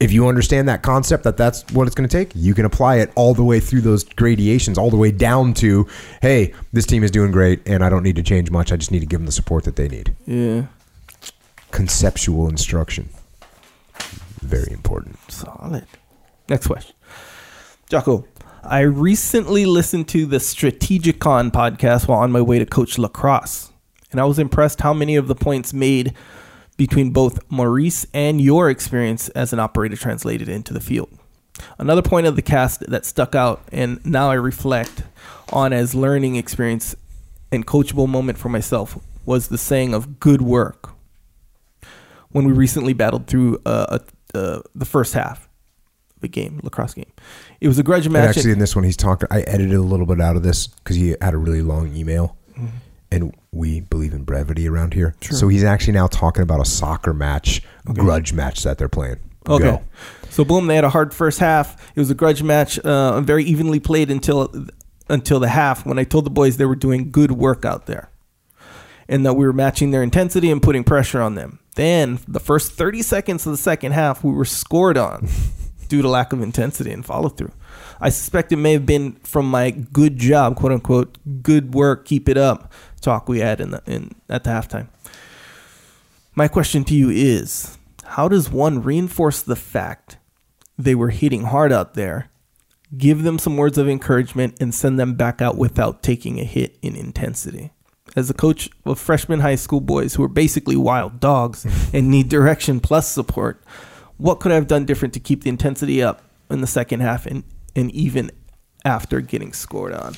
If 0.00 0.12
you 0.12 0.26
understand 0.28 0.68
that 0.68 0.82
concept 0.82 1.22
that 1.24 1.36
that's 1.36 1.64
what 1.72 1.86
it's 1.86 1.94
going 1.94 2.08
to 2.08 2.14
take, 2.16 2.32
you 2.34 2.52
can 2.52 2.64
apply 2.64 2.96
it 2.96 3.12
all 3.14 3.32
the 3.32 3.44
way 3.44 3.60
through 3.60 3.82
those 3.82 4.02
gradations, 4.04 4.76
all 4.76 4.90
the 4.90 4.96
way 4.96 5.12
down 5.12 5.54
to, 5.54 5.86
hey, 6.20 6.52
this 6.72 6.84
team 6.84 7.04
is 7.04 7.10
doing 7.12 7.30
great 7.30 7.66
and 7.66 7.82
I 7.84 7.88
don't 7.90 8.02
need 8.02 8.16
to 8.16 8.22
change 8.22 8.50
much. 8.50 8.72
I 8.72 8.76
just 8.76 8.90
need 8.90 9.00
to 9.00 9.06
give 9.06 9.20
them 9.20 9.26
the 9.26 9.32
support 9.32 9.64
that 9.64 9.76
they 9.76 9.88
need. 9.88 10.14
yeah, 10.26 10.64
Conceptual 11.70 12.48
instruction. 12.48 13.08
Very 14.40 14.72
important. 14.72 15.16
solid. 15.30 15.86
Next 16.48 16.66
question, 16.66 16.94
Jocko. 17.88 18.26
I 18.66 18.80
recently 18.80 19.66
listened 19.66 20.08
to 20.08 20.24
the 20.24 20.38
Strategikon 20.38 21.50
podcast 21.50 22.08
while 22.08 22.20
on 22.20 22.32
my 22.32 22.40
way 22.40 22.58
to 22.58 22.64
coach 22.64 22.96
lacrosse, 22.96 23.70
and 24.10 24.18
I 24.18 24.24
was 24.24 24.38
impressed 24.38 24.80
how 24.80 24.94
many 24.94 25.16
of 25.16 25.28
the 25.28 25.34
points 25.34 25.74
made 25.74 26.14
between 26.78 27.10
both 27.10 27.38
Maurice 27.50 28.06
and 28.14 28.40
your 28.40 28.70
experience 28.70 29.28
as 29.30 29.52
an 29.52 29.60
operator 29.60 29.96
translated 29.96 30.48
into 30.48 30.72
the 30.72 30.80
field. 30.80 31.10
Another 31.78 32.00
point 32.00 32.26
of 32.26 32.36
the 32.36 32.42
cast 32.42 32.80
that 32.88 33.04
stuck 33.04 33.34
out 33.34 33.62
and 33.70 34.04
now 34.04 34.30
I 34.30 34.34
reflect 34.34 35.02
on 35.52 35.74
as 35.74 35.94
learning 35.94 36.36
experience 36.36 36.96
and 37.52 37.66
coachable 37.66 38.08
moment 38.08 38.38
for 38.38 38.48
myself 38.48 38.98
was 39.26 39.48
the 39.48 39.58
saying 39.58 39.92
of 39.92 40.18
good 40.20 40.40
work. 40.40 40.90
When 42.30 42.46
we 42.46 42.52
recently 42.52 42.94
battled 42.94 43.26
through 43.26 43.60
uh, 43.66 43.98
uh, 44.34 44.60
the 44.74 44.86
first 44.86 45.12
half 45.12 45.50
of 46.16 46.24
a 46.24 46.28
game, 46.28 46.60
lacrosse 46.62 46.94
game, 46.94 47.12
it 47.64 47.68
was 47.68 47.78
a 47.78 47.82
grudge 47.82 48.04
And 48.04 48.12
match. 48.12 48.36
actually, 48.36 48.52
in 48.52 48.58
this 48.58 48.76
one, 48.76 48.84
he's 48.84 48.96
talking. 48.96 49.26
I 49.30 49.40
edited 49.40 49.72
a 49.74 49.80
little 49.80 50.04
bit 50.04 50.20
out 50.20 50.36
of 50.36 50.42
this 50.42 50.66
because 50.66 50.96
he 50.96 51.16
had 51.20 51.32
a 51.32 51.38
really 51.38 51.62
long 51.62 51.96
email, 51.96 52.36
and 53.10 53.34
we 53.52 53.80
believe 53.80 54.12
in 54.12 54.22
brevity 54.24 54.68
around 54.68 54.92
here. 54.92 55.14
So 55.22 55.48
he's 55.48 55.64
actually 55.64 55.94
now 55.94 56.06
talking 56.08 56.42
about 56.42 56.60
a 56.60 56.66
soccer 56.66 57.14
match, 57.14 57.62
a 57.88 57.94
grudge 57.94 58.34
match 58.34 58.62
that 58.64 58.76
they're 58.76 58.90
playing. 58.90 59.16
Okay. 59.48 59.64
Go. 59.64 59.82
So 60.28 60.44
boom, 60.44 60.66
they 60.66 60.74
had 60.74 60.84
a 60.84 60.90
hard 60.90 61.14
first 61.14 61.38
half. 61.38 61.90
It 61.96 62.00
was 62.00 62.10
a 62.10 62.14
grudge 62.14 62.42
match, 62.42 62.78
uh, 62.80 63.20
very 63.22 63.44
evenly 63.44 63.80
played 63.80 64.10
until 64.10 64.52
until 65.08 65.40
the 65.40 65.48
half. 65.48 65.86
When 65.86 65.98
I 65.98 66.04
told 66.04 66.26
the 66.26 66.30
boys 66.30 66.58
they 66.58 66.66
were 66.66 66.76
doing 66.76 67.10
good 67.10 67.32
work 67.32 67.64
out 67.64 67.86
there, 67.86 68.10
and 69.08 69.24
that 69.24 69.34
we 69.34 69.46
were 69.46 69.52
matching 69.54 69.90
their 69.90 70.02
intensity 70.02 70.50
and 70.50 70.62
putting 70.62 70.84
pressure 70.84 71.22
on 71.22 71.34
them. 71.34 71.60
Then 71.76 72.18
the 72.28 72.40
first 72.40 72.72
thirty 72.72 73.00
seconds 73.00 73.46
of 73.46 73.52
the 73.52 73.56
second 73.58 73.92
half, 73.92 74.22
we 74.22 74.32
were 74.32 74.44
scored 74.44 74.98
on 74.98 75.28
due 75.84 76.02
to 76.02 76.08
lack 76.08 76.32
of 76.32 76.42
intensity 76.42 76.90
and 76.90 77.04
follow 77.04 77.28
through. 77.28 77.52
I 78.00 78.08
suspect 78.08 78.52
it 78.52 78.56
may 78.56 78.72
have 78.72 78.86
been 78.86 79.12
from 79.24 79.50
my 79.50 79.70
good 79.70 80.18
job, 80.18 80.56
quote 80.56 80.72
unquote, 80.72 81.18
good 81.42 81.74
work, 81.74 82.04
keep 82.04 82.28
it 82.28 82.36
up 82.36 82.72
talk 83.04 83.28
we 83.28 83.40
had 83.40 83.60
in 83.60 83.70
the 83.70 83.82
in 83.86 84.10
at 84.28 84.44
the 84.44 84.50
halftime. 84.50 84.88
My 86.34 86.48
question 86.48 86.82
to 86.84 86.94
you 86.94 87.10
is 87.10 87.78
how 88.04 88.28
does 88.28 88.50
one 88.50 88.82
reinforce 88.82 89.40
the 89.42 89.56
fact 89.56 90.16
they 90.76 90.94
were 90.94 91.10
hitting 91.10 91.44
hard 91.44 91.72
out 91.72 91.94
there, 91.94 92.30
give 92.96 93.22
them 93.22 93.38
some 93.38 93.56
words 93.56 93.78
of 93.78 93.88
encouragement, 93.88 94.56
and 94.60 94.74
send 94.74 94.98
them 94.98 95.14
back 95.14 95.40
out 95.40 95.56
without 95.56 96.02
taking 96.02 96.40
a 96.40 96.44
hit 96.44 96.76
in 96.82 96.96
intensity? 96.96 97.70
As 98.16 98.30
a 98.30 98.34
coach 98.34 98.68
of 98.84 98.98
freshman 98.98 99.40
high 99.40 99.54
school 99.54 99.80
boys 99.80 100.14
who 100.14 100.22
are 100.22 100.28
basically 100.28 100.76
wild 100.76 101.20
dogs 101.20 101.66
and 101.92 102.10
need 102.10 102.28
direction 102.28 102.80
plus 102.80 103.08
support, 103.08 103.62
what 104.16 104.40
could 104.40 104.52
I 104.52 104.54
have 104.56 104.66
done 104.66 104.84
different 104.84 105.14
to 105.14 105.20
keep 105.20 105.42
the 105.42 105.50
intensity 105.50 106.02
up 106.02 106.22
in 106.50 106.60
the 106.60 106.66
second 106.66 107.00
half 107.00 107.26
and, 107.26 107.44
and 107.74 107.90
even 107.92 108.30
after 108.84 109.20
getting 109.20 109.52
scored 109.52 109.92
on? 109.92 110.14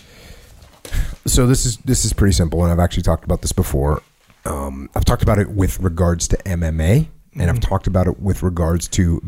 So 1.27 1.47
this 1.47 1.67
is 1.67 1.79
this 1.79 2.05
is 2.05 2.13
pretty 2.13 2.33
simple, 2.33 2.63
and 2.63 2.73
I've 2.73 2.79
actually 2.79 3.03
talked 3.03 3.25
about 3.25 3.43
this 3.43 3.53
before. 3.53 4.03
Um, 4.45 4.89
I've 4.95 5.05
talked 5.05 5.25
about 5.25 5.39
it 5.39 5.51
with 5.51 5.81
regards 5.81 6.29
to 6.29 6.37
MMA, 6.39 7.09
and 7.35 7.51
I've 7.51 7.59
talked 7.59 7.89
about 7.89 8.07
it 8.07 8.21
with 8.21 8.45
regards 8.45 8.87
to 8.89 9.21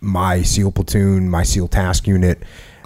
my 0.00 0.42
SEAL 0.42 0.72
platoon, 0.72 1.30
my 1.30 1.42
SEAL 1.42 1.68
task 1.68 2.06
unit, 2.06 2.42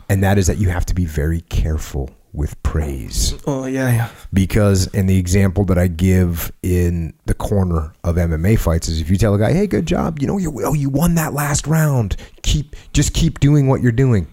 and 0.08 0.22
that 0.22 0.38
is 0.38 0.46
that 0.46 0.58
you 0.58 0.68
have 0.68 0.86
to 0.86 0.94
be 0.94 1.04
very 1.04 1.40
careful 1.42 2.10
with 2.34 2.60
praise 2.62 3.34
Oh, 3.46 3.66
yeah, 3.66 3.90
yeah. 3.90 4.08
because 4.32 4.86
in 4.94 5.06
the 5.06 5.18
example 5.18 5.64
that 5.66 5.78
I 5.78 5.86
give 5.86 6.50
in 6.62 7.12
the 7.26 7.34
corner 7.34 7.92
of 8.04 8.16
MMA 8.16 8.58
fights 8.58 8.88
is 8.88 9.00
if 9.00 9.10
you 9.10 9.16
tell 9.18 9.34
a 9.34 9.38
guy, 9.38 9.52
"Hey, 9.52 9.66
good 9.66 9.86
job," 9.86 10.18
you 10.20 10.26
know, 10.26 10.38
you 10.38 10.52
oh, 10.64 10.72
you 10.72 10.88
won 10.88 11.14
that 11.16 11.34
last 11.34 11.66
round. 11.66 12.16
Keep 12.42 12.74
just 12.92 13.12
keep 13.12 13.38
doing 13.40 13.68
what 13.68 13.82
you're 13.82 13.92
doing. 13.92 14.26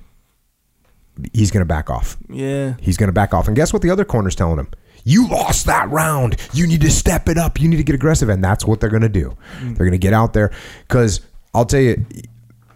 He's 1.33 1.51
going 1.51 1.61
to 1.61 1.65
back 1.65 1.89
off. 1.89 2.15
Yeah. 2.29 2.75
He's 2.79 2.95
going 2.95 3.09
to 3.09 3.13
back 3.13 3.33
off. 3.33 3.47
And 3.47 3.55
guess 3.55 3.73
what 3.73 3.81
the 3.81 3.89
other 3.89 4.05
corner's 4.05 4.35
telling 4.35 4.57
him? 4.57 4.69
You 5.03 5.27
lost 5.27 5.65
that 5.65 5.89
round. 5.89 6.37
You 6.53 6.65
need 6.65 6.79
to 6.81 6.89
step 6.91 7.27
it 7.27 7.37
up. 7.37 7.59
You 7.59 7.67
need 7.67 7.77
to 7.77 7.83
get 7.83 7.93
aggressive. 7.95 8.29
And 8.29 8.41
that's 8.41 8.63
what 8.65 8.79
they're 8.79 8.89
going 8.89 9.01
to 9.01 9.09
do. 9.09 9.35
Mm. 9.59 9.75
They're 9.75 9.85
going 9.85 9.91
to 9.91 9.97
get 9.97 10.13
out 10.13 10.31
there. 10.31 10.51
Because 10.87 11.19
I'll 11.53 11.65
tell 11.65 11.81
you, 11.81 12.05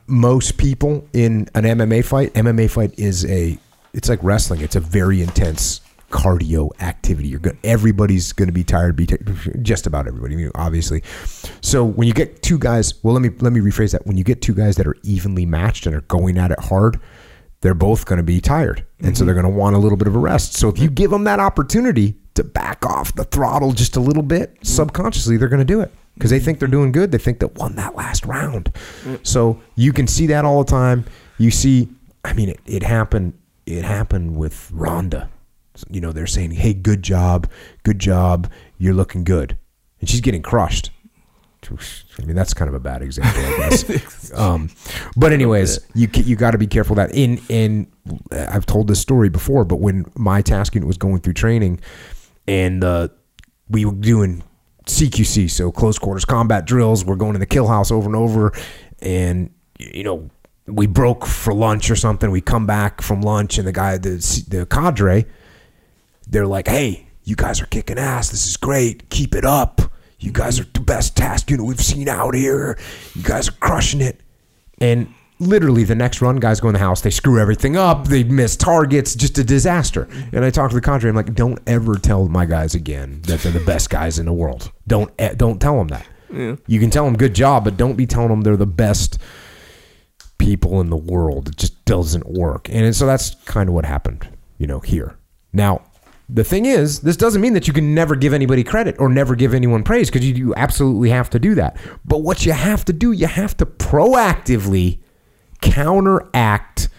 most 0.07 0.57
people 0.57 1.07
in 1.13 1.47
an 1.55 1.63
MMA 1.63 2.03
fight, 2.03 2.33
MMA 2.33 2.69
fight 2.69 2.97
is 2.99 3.23
a, 3.25 3.57
it's 3.93 4.09
like 4.09 4.19
wrestling. 4.23 4.61
It's 4.61 4.75
a 4.75 4.79
very 4.79 5.21
intense 5.21 5.81
cardio 6.09 6.69
activity. 6.79 7.27
You're 7.27 7.39
good. 7.39 7.57
Everybody's 7.63 8.33
going 8.33 8.47
to 8.47 8.53
be 8.53 8.63
tired. 8.63 8.95
Be 8.95 9.07
t- 9.07 9.17
just 9.61 9.87
about 9.87 10.07
everybody, 10.07 10.35
I 10.35 10.37
mean, 10.37 10.51
obviously. 10.55 11.01
So 11.61 11.83
when 11.83 12.07
you 12.07 12.13
get 12.13 12.43
two 12.43 12.59
guys, 12.59 13.03
well, 13.03 13.13
let 13.13 13.21
me 13.23 13.29
let 13.39 13.53
me 13.53 13.59
rephrase 13.59 13.91
that. 13.91 14.05
When 14.05 14.17
you 14.17 14.23
get 14.23 14.41
two 14.41 14.53
guys 14.53 14.75
that 14.77 14.87
are 14.87 14.95
evenly 15.03 15.45
matched 15.45 15.85
and 15.85 15.95
are 15.95 16.01
going 16.01 16.37
at 16.37 16.51
it 16.51 16.59
hard, 16.59 16.99
they're 17.61 17.73
both 17.73 18.05
going 18.05 18.17
to 18.17 18.23
be 18.23 18.41
tired. 18.41 18.85
And 18.99 19.17
so 19.17 19.21
mm-hmm. 19.21 19.25
they're 19.25 19.41
going 19.41 19.51
to 19.51 19.59
want 19.59 19.75
a 19.75 19.79
little 19.79 19.97
bit 19.97 20.07
of 20.07 20.15
a 20.15 20.19
rest. 20.19 20.53
So 20.53 20.69
if 20.69 20.77
you 20.77 20.89
give 20.89 21.09
them 21.11 21.23
that 21.23 21.39
opportunity 21.39 22.15
to 22.35 22.43
back 22.43 22.85
off 22.85 23.15
the 23.15 23.23
throttle 23.23 23.71
just 23.71 23.95
a 23.95 23.99
little 23.99 24.23
bit, 24.23 24.53
mm-hmm. 24.55 24.65
subconsciously 24.65 25.37
they're 25.37 25.47
going 25.47 25.59
to 25.59 25.65
do 25.65 25.81
it 25.81 25.91
because 26.15 26.29
they 26.29 26.39
think 26.39 26.59
they're 26.59 26.67
doing 26.67 26.91
good. 26.91 27.11
They 27.11 27.17
think 27.17 27.39
they 27.39 27.47
won 27.55 27.75
that 27.77 27.95
last 27.95 28.25
round. 28.25 28.73
Mm. 29.03 29.25
So 29.25 29.61
you 29.75 29.93
can 29.93 30.07
see 30.07 30.27
that 30.27 30.45
all 30.45 30.63
the 30.63 30.69
time. 30.69 31.05
You 31.37 31.51
see, 31.51 31.89
I 32.23 32.33
mean, 32.33 32.49
it, 32.49 32.59
it 32.65 32.83
happened. 32.83 33.33
It 33.65 33.83
happened 33.83 34.35
with 34.35 34.69
Ronda. 34.71 35.29
You 35.89 36.01
know, 36.01 36.11
they're 36.11 36.27
saying, 36.27 36.51
"Hey, 36.51 36.73
good 36.73 37.01
job, 37.01 37.49
good 37.83 37.99
job. 37.99 38.49
You're 38.77 38.93
looking 38.93 39.23
good," 39.23 39.57
and 39.99 40.09
she's 40.09 40.21
getting 40.21 40.41
crushed. 40.41 40.91
I 41.71 42.25
mean, 42.25 42.35
that's 42.35 42.53
kind 42.53 42.67
of 42.67 42.75
a 42.75 42.79
bad 42.79 43.01
example, 43.01 43.41
I 43.41 43.57
guess. 43.57 44.33
um, 44.37 44.69
but 45.15 45.31
anyways, 45.31 45.79
you 45.93 46.09
you 46.13 46.35
got 46.35 46.51
to 46.51 46.57
be 46.57 46.67
careful 46.67 46.95
that 46.95 47.13
in 47.15 47.41
in 47.49 47.87
I've 48.31 48.65
told 48.65 48.87
this 48.87 48.99
story 48.99 49.29
before, 49.29 49.65
but 49.65 49.77
when 49.77 50.05
my 50.15 50.41
task 50.41 50.75
unit 50.75 50.87
was 50.87 50.97
going 50.97 51.21
through 51.21 51.33
training, 51.33 51.79
and 52.47 52.83
uh, 52.83 53.09
we 53.69 53.85
were 53.85 53.93
doing 53.93 54.43
CQC, 54.85 55.49
so 55.49 55.71
close 55.71 55.97
quarters 55.97 56.25
combat 56.25 56.65
drills, 56.65 57.05
we're 57.05 57.15
going 57.15 57.35
in 57.35 57.39
the 57.39 57.45
kill 57.45 57.67
house 57.67 57.91
over 57.91 58.07
and 58.07 58.15
over, 58.15 58.53
and 59.01 59.53
you 59.79 60.03
know 60.03 60.29
we 60.67 60.87
broke 60.87 61.25
for 61.25 61.53
lunch 61.53 61.89
or 61.89 61.95
something. 61.95 62.31
We 62.31 62.41
come 62.41 62.65
back 62.65 63.01
from 63.01 63.21
lunch, 63.21 63.57
and 63.57 63.67
the 63.67 63.71
guy, 63.71 63.97
the 63.97 64.17
the 64.47 64.65
cadre, 64.65 65.25
they're 66.27 66.47
like, 66.47 66.67
"Hey, 66.67 67.07
you 67.23 67.35
guys 67.35 67.61
are 67.61 67.65
kicking 67.65 67.97
ass. 67.97 68.29
This 68.29 68.47
is 68.47 68.57
great. 68.57 69.09
Keep 69.09 69.35
it 69.35 69.45
up. 69.45 69.81
You 70.19 70.31
guys 70.31 70.59
are 70.59 70.65
the 70.73 70.79
best 70.79 71.17
task 71.17 71.49
unit 71.49 71.65
we've 71.65 71.81
seen 71.81 72.07
out 72.07 72.33
here. 72.33 72.77
You 73.13 73.23
guys 73.23 73.49
are 73.49 73.53
crushing 73.53 73.99
it." 73.99 74.21
And 74.79 75.13
literally, 75.39 75.83
the 75.83 75.95
next 75.95 76.21
run, 76.21 76.37
guys 76.37 76.61
go 76.61 76.69
in 76.69 76.73
the 76.73 76.79
house. 76.79 77.01
They 77.01 77.09
screw 77.09 77.39
everything 77.39 77.75
up. 77.75 78.07
They 78.07 78.23
miss 78.23 78.55
targets. 78.55 79.15
Just 79.15 79.37
a 79.37 79.43
disaster. 79.43 80.07
And 80.31 80.45
I 80.45 80.49
talk 80.49 80.69
to 80.69 80.75
the 80.75 80.81
cadre. 80.81 81.09
I'm 81.09 81.15
like, 81.15 81.35
"Don't 81.35 81.59
ever 81.67 81.95
tell 81.95 82.29
my 82.29 82.45
guys 82.45 82.73
again 82.73 83.19
that 83.27 83.41
they're 83.41 83.51
the 83.51 83.59
best 83.59 83.89
guys 83.89 84.17
in 84.17 84.25
the 84.25 84.33
world. 84.33 84.71
Don't 84.87 85.11
don't 85.37 85.59
tell 85.59 85.77
them 85.77 85.89
that. 85.89 86.05
You 86.67 86.79
can 86.79 86.89
tell 86.89 87.03
them 87.03 87.17
good 87.17 87.35
job, 87.35 87.65
but 87.65 87.75
don't 87.75 87.95
be 87.95 88.05
telling 88.05 88.29
them 88.29 88.41
they're 88.41 88.55
the 88.55 88.65
best." 88.65 89.17
People 90.43 90.81
in 90.81 90.89
the 90.89 90.97
world. 90.97 91.47
It 91.47 91.55
just 91.55 91.85
doesn't 91.85 92.27
work. 92.27 92.69
And 92.69 92.93
so 92.95 93.05
that's 93.05 93.35
kind 93.45 93.69
of 93.69 93.75
what 93.75 93.85
happened, 93.85 94.27
you 94.57 94.67
know, 94.67 94.79
here. 94.79 95.15
Now, 95.53 95.83
the 96.27 96.43
thing 96.43 96.65
is, 96.65 96.99
this 96.99 97.15
doesn't 97.15 97.41
mean 97.41 97.53
that 97.53 97.67
you 97.67 97.73
can 97.73 97.95
never 97.95 98.15
give 98.15 98.33
anybody 98.33 98.63
credit 98.63 98.95
or 98.99 99.07
never 99.07 99.35
give 99.35 99.53
anyone 99.53 99.83
praise 99.83 100.09
because 100.09 100.27
you, 100.27 100.35
you 100.35 100.55
absolutely 100.55 101.09
have 101.09 101.29
to 101.29 101.39
do 101.39 101.55
that. 101.55 101.77
But 102.03 102.19
what 102.19 102.45
you 102.45 102.51
have 102.51 102.83
to 102.85 102.93
do, 102.93 103.13
you 103.13 103.27
have 103.27 103.55
to 103.57 103.65
proactively 103.65 104.99
counteract 105.61 106.89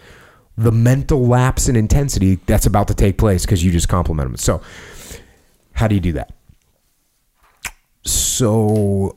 the 0.56 0.72
mental 0.72 1.26
lapse 1.26 1.68
in 1.68 1.76
intensity 1.76 2.36
that's 2.46 2.64
about 2.64 2.88
to 2.88 2.94
take 2.94 3.18
place 3.18 3.44
because 3.44 3.62
you 3.62 3.70
just 3.70 3.88
compliment 3.88 4.28
them. 4.28 4.36
So, 4.36 4.62
how 5.72 5.88
do 5.88 5.94
you 5.94 6.00
do 6.00 6.12
that? 6.12 6.32
So, 8.04 9.16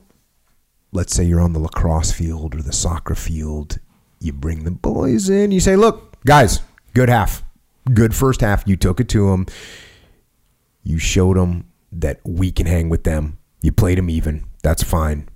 let's 0.92 1.14
say 1.14 1.24
you're 1.24 1.40
on 1.40 1.52
the 1.52 1.60
lacrosse 1.60 2.12
field 2.12 2.54
or 2.54 2.62
the 2.62 2.72
soccer 2.72 3.14
field, 3.14 3.78
you 4.20 4.32
bring 4.32 4.64
the 4.64 4.70
boys 4.70 5.28
in, 5.28 5.50
you 5.50 5.60
say, 5.60 5.76
look, 5.76 6.16
guys, 6.24 6.60
good 6.94 7.08
half, 7.08 7.42
good 7.92 8.14
first 8.14 8.40
half. 8.40 8.66
You 8.66 8.76
took 8.76 9.00
it 9.00 9.08
to 9.10 9.30
them. 9.30 9.46
You 10.82 10.98
showed 10.98 11.36
them 11.36 11.70
that 11.92 12.20
we 12.24 12.50
can 12.50 12.66
hang 12.66 12.88
with 12.88 13.04
them. 13.04 13.38
You 13.62 13.72
played 13.72 13.98
them 13.98 14.10
even. 14.10 14.44
That's 14.62 14.82
fine. 14.82 15.28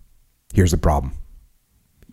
Here's 0.52 0.70
the 0.70 0.78
problem 0.78 1.14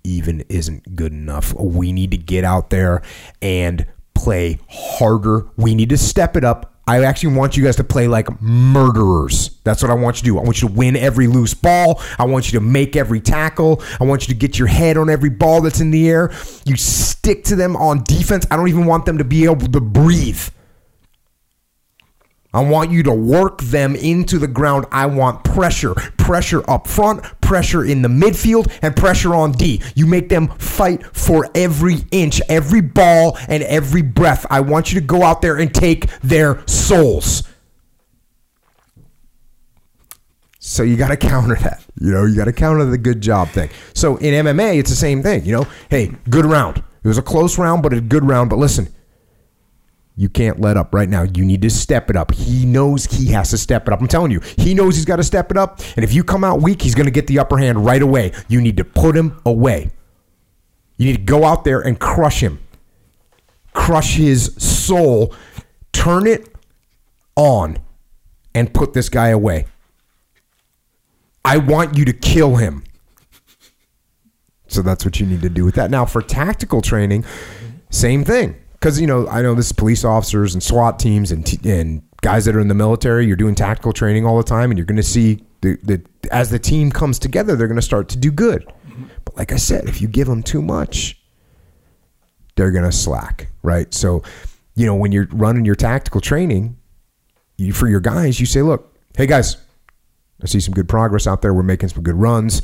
even 0.04 0.42
isn't 0.50 0.96
good 0.96 1.12
enough. 1.12 1.54
We 1.54 1.92
need 1.92 2.12
to 2.12 2.18
get 2.18 2.44
out 2.44 2.70
there 2.70 3.02
and 3.42 3.86
play 4.14 4.60
harder. 4.70 5.48
We 5.58 5.76
need 5.76 5.90
to 5.90 5.98
step 5.98 6.36
it 6.36 6.44
up. 6.44 6.79
I 6.90 7.04
actually 7.04 7.36
want 7.36 7.56
you 7.56 7.64
guys 7.64 7.76
to 7.76 7.84
play 7.84 8.08
like 8.08 8.42
murderers. 8.42 9.52
That's 9.64 9.84
what 9.84 9.92
I 9.92 9.94
want 9.94 10.16
you 10.16 10.22
to 10.22 10.26
do. 10.26 10.40
I 10.40 10.42
want 10.42 10.60
you 10.60 10.70
to 10.70 10.74
win 10.74 10.96
every 10.96 11.28
loose 11.28 11.54
ball. 11.54 12.02
I 12.18 12.26
want 12.26 12.52
you 12.52 12.58
to 12.60 12.66
make 12.66 12.96
every 12.96 13.22
tackle. 13.22 13.84
I 14.02 14.06
want 14.06 14.28
you 14.28 14.34
to 14.34 14.40
get 14.40 14.58
your 14.58 14.68
head 14.68 14.98
on 14.98 15.08
every 15.08 15.30
ball 15.30 15.62
that's 15.62 15.82
in 15.82 15.92
the 15.92 16.10
air. 16.10 16.32
You 16.66 16.76
stick 16.78 17.44
to 17.44 17.56
them 17.56 17.76
on 17.76 18.04
defense. 18.06 18.48
I 18.50 18.56
don't 18.56 18.70
even 18.70 18.88
want 18.88 19.06
them 19.06 19.20
to 19.20 19.24
be 19.24 19.46
able 19.46 19.68
to 19.68 19.80
breathe. 19.80 20.42
I 22.52 22.62
want 22.62 22.90
you 22.92 23.04
to 23.04 23.14
work 23.14 23.62
them 23.62 23.96
into 23.96 24.40
the 24.40 24.48
ground. 24.48 24.88
I 24.92 25.06
want 25.06 25.44
pressure, 25.44 25.94
pressure 26.18 26.68
up 26.70 26.88
front, 26.88 27.22
pressure 27.42 27.86
in 27.86 28.02
the 28.02 28.10
midfield, 28.10 28.72
and 28.82 28.96
pressure 28.96 29.36
on 29.36 29.52
D. 29.52 29.82
You 29.96 30.08
make 30.08 30.30
them 30.30 30.48
fight 30.58 31.06
for 31.16 31.48
every 31.54 31.98
inch, 32.12 32.42
every 32.50 32.82
ball, 32.82 33.38
and 33.48 33.62
every 33.64 34.02
breath. 34.02 34.48
I 34.50 34.62
want 34.62 34.92
you 34.92 35.00
to 35.00 35.06
go 35.06 35.22
out 35.22 35.42
there 35.42 35.58
and 35.58 35.74
take 35.74 36.08
their 36.22 36.66
souls. 36.68 37.44
So 40.58 40.82
you 40.82 40.98
got 40.98 41.10
to 41.10 41.18
counter 41.28 41.56
that. 41.56 41.86
You 42.02 42.12
know, 42.12 42.26
you 42.26 42.36
got 42.36 42.46
to 42.46 42.54
counter 42.54 42.86
the 42.86 42.98
good 42.98 43.22
job 43.22 43.50
thing. 43.50 43.70
So 43.94 44.18
in 44.18 44.46
MMA, 44.46 44.80
it's 44.80 44.90
the 44.90 44.96
same 44.96 45.22
thing. 45.22 45.46
You 45.46 45.52
know, 45.54 45.68
hey, 45.90 46.16
good 46.30 46.46
round. 46.46 46.78
It 47.04 47.08
was 47.08 47.18
a 47.20 47.24
close 47.24 47.60
round, 47.60 47.84
but 47.84 47.94
a 47.94 48.02
good 48.02 48.26
round. 48.26 48.50
But 48.50 48.58
listen, 48.58 48.94
you 50.20 50.28
can't 50.28 50.60
let 50.60 50.76
up 50.76 50.94
right 50.94 51.08
now. 51.08 51.24
You 51.24 51.46
need 51.46 51.62
to 51.62 51.70
step 51.70 52.10
it 52.10 52.18
up. 52.18 52.34
He 52.34 52.66
knows 52.66 53.06
he 53.06 53.28
has 53.28 53.52
to 53.52 53.58
step 53.58 53.88
it 53.88 53.94
up. 53.94 54.02
I'm 54.02 54.08
telling 54.10 54.32
you, 54.32 54.42
he 54.58 54.74
knows 54.74 54.98
he's 54.98 55.06
got 55.06 55.16
to 55.16 55.24
step 55.24 55.50
it 55.50 55.56
up. 55.56 55.80
And 55.96 56.04
if 56.04 56.14
you 56.14 56.26
come 56.26 56.44
out 56.44 56.62
weak, 56.62 56.82
he's 56.82 56.94
going 56.94 57.06
to 57.06 57.12
get 57.12 57.28
the 57.28 57.40
upper 57.40 57.58
hand 57.58 57.86
right 57.86 58.02
away. 58.02 58.34
You 58.50 58.60
need 58.60 58.76
to 58.76 58.84
put 58.84 59.16
him 59.16 59.40
away. 59.46 59.92
You 60.98 61.06
need 61.06 61.16
to 61.16 61.22
go 61.22 61.46
out 61.46 61.64
there 61.64 61.80
and 61.80 61.98
crush 61.98 62.44
him, 62.44 62.60
crush 63.72 64.18
his 64.18 64.54
soul, 64.58 65.34
turn 65.94 66.28
it 66.28 66.54
on, 67.38 67.78
and 68.54 68.74
put 68.74 68.92
this 68.92 69.08
guy 69.08 69.30
away. 69.30 69.68
I 71.46 71.60
want 71.60 71.98
you 71.98 72.04
to 72.04 72.12
kill 72.12 72.58
him. 72.58 72.84
So 74.68 74.82
that's 74.82 75.06
what 75.06 75.22
you 75.22 75.26
need 75.26 75.44
to 75.44 75.50
do 75.50 75.64
with 75.64 75.76
that. 75.76 75.90
Now, 75.90 76.04
for 76.04 76.22
tactical 76.22 76.82
training, 76.82 77.24
same 77.90 78.26
thing 78.26 78.59
because 78.80 79.00
you 79.00 79.08
know 79.08 79.28
I 79.28 79.42
know 79.42 79.56
this 79.56 79.68
is 79.68 79.72
police 79.72 80.04
officers 80.04 80.54
and 80.54 80.64
SWAT 80.64 81.00
teams 81.00 81.32
and 81.32 81.46
t- 81.46 81.70
and 81.70 82.02
guys 82.22 82.46
that 82.46 82.56
are 82.56 82.60
in 82.60 82.68
the 82.68 82.74
military. 82.74 83.26
You're 83.26 83.36
doing 83.36 83.56
tactical 83.56 83.94
training 83.94 84.26
all 84.26 84.38
the 84.38 84.44
time, 84.44 84.72
and 84.72 84.78
you're 84.78 84.86
going 84.86 84.98
to 84.98 85.04
see 85.04 85.44
the, 85.62 85.78
the 85.84 86.04
as 86.32 86.50
the 86.50 86.60
team 86.60 86.92
comes 86.92 87.20
together, 87.20 87.56
they're 87.56 87.68
going 87.68 87.76
to 87.76 87.82
start 87.82 88.10
to 88.10 88.18
do 88.18 88.32
good. 88.32 88.72
But 89.26 89.38
like 89.38 89.52
I 89.52 89.58
said, 89.58 89.86
if 89.86 90.02
you 90.02 90.08
give 90.08 90.28
them 90.28 90.44
too 90.44 90.62
much, 90.62 91.20
they're 92.56 92.72
going 92.72 92.86
to 92.86 92.92
slack, 92.92 93.50
right? 93.64 93.94
So, 93.94 94.24
you 94.76 94.86
know, 94.86 94.96
when 94.96 95.12
you're 95.12 95.28
running 95.32 95.66
your 95.66 95.76
tactical 95.76 96.22
training, 96.22 96.78
you 97.58 97.74
for 97.74 97.88
your 97.88 98.00
guys, 98.00 98.40
you 98.40 98.46
say, 98.46 98.62
"Look, 98.62 98.98
hey 99.18 99.26
guys, 99.26 99.58
I 100.42 100.48
see 100.48 100.60
some 100.60 100.74
good 100.74 100.88
progress 100.88 101.28
out 101.28 101.42
there. 101.42 101.54
We're 101.54 101.64
making 101.64 101.90
some 101.90 102.04
good 102.04 102.16
runs." 102.16 102.62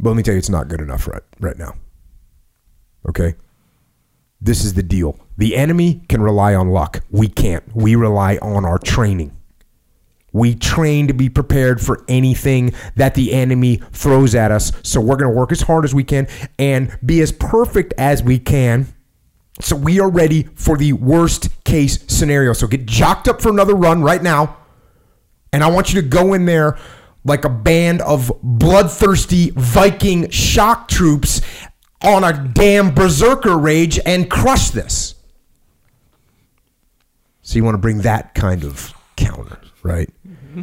But 0.00 0.10
let 0.10 0.16
me 0.16 0.22
tell 0.22 0.34
you, 0.34 0.38
it's 0.38 0.48
not 0.48 0.68
good 0.68 0.80
enough 0.80 1.08
right 1.08 1.22
right 1.40 1.58
now. 1.58 1.74
Okay, 3.08 3.34
this 4.40 4.64
is 4.64 4.74
the 4.74 4.82
deal. 4.82 5.18
The 5.36 5.56
enemy 5.56 6.02
can 6.08 6.22
rely 6.22 6.54
on 6.54 6.70
luck. 6.70 7.00
We 7.10 7.28
can't. 7.28 7.64
We 7.74 7.94
rely 7.94 8.38
on 8.40 8.64
our 8.64 8.78
training. 8.78 9.36
We 10.32 10.54
train 10.54 11.08
to 11.08 11.14
be 11.14 11.28
prepared 11.28 11.80
for 11.80 12.04
anything 12.06 12.74
that 12.96 13.14
the 13.14 13.32
enemy 13.32 13.76
throws 13.92 14.34
at 14.34 14.50
us. 14.50 14.72
So 14.82 15.00
we're 15.00 15.16
going 15.16 15.32
to 15.32 15.36
work 15.36 15.52
as 15.52 15.62
hard 15.62 15.84
as 15.84 15.94
we 15.94 16.04
can 16.04 16.28
and 16.58 16.96
be 17.04 17.20
as 17.20 17.32
perfect 17.32 17.94
as 17.96 18.22
we 18.22 18.38
can. 18.38 18.86
So 19.60 19.74
we 19.74 19.98
are 20.00 20.08
ready 20.08 20.44
for 20.54 20.76
the 20.76 20.92
worst 20.92 21.64
case 21.64 22.04
scenario. 22.06 22.52
So 22.52 22.66
get 22.66 22.86
jocked 22.86 23.26
up 23.26 23.40
for 23.40 23.48
another 23.48 23.74
run 23.74 24.02
right 24.02 24.22
now. 24.22 24.56
And 25.52 25.64
I 25.64 25.70
want 25.70 25.92
you 25.92 26.00
to 26.00 26.06
go 26.06 26.34
in 26.34 26.44
there 26.44 26.78
like 27.24 27.44
a 27.44 27.48
band 27.48 28.00
of 28.02 28.30
bloodthirsty 28.42 29.50
Viking 29.50 30.30
shock 30.30 30.88
troops 30.88 31.40
on 32.02 32.24
a 32.24 32.32
damn 32.54 32.94
berserker 32.94 33.56
rage 33.58 33.98
and 34.06 34.30
crush 34.30 34.70
this. 34.70 35.14
So 37.42 37.56
you 37.56 37.64
want 37.64 37.74
to 37.74 37.78
bring 37.78 38.02
that 38.02 38.34
kind 38.34 38.62
of 38.62 38.92
counter, 39.16 39.58
right? 39.82 40.10
Mm-hmm. 40.26 40.62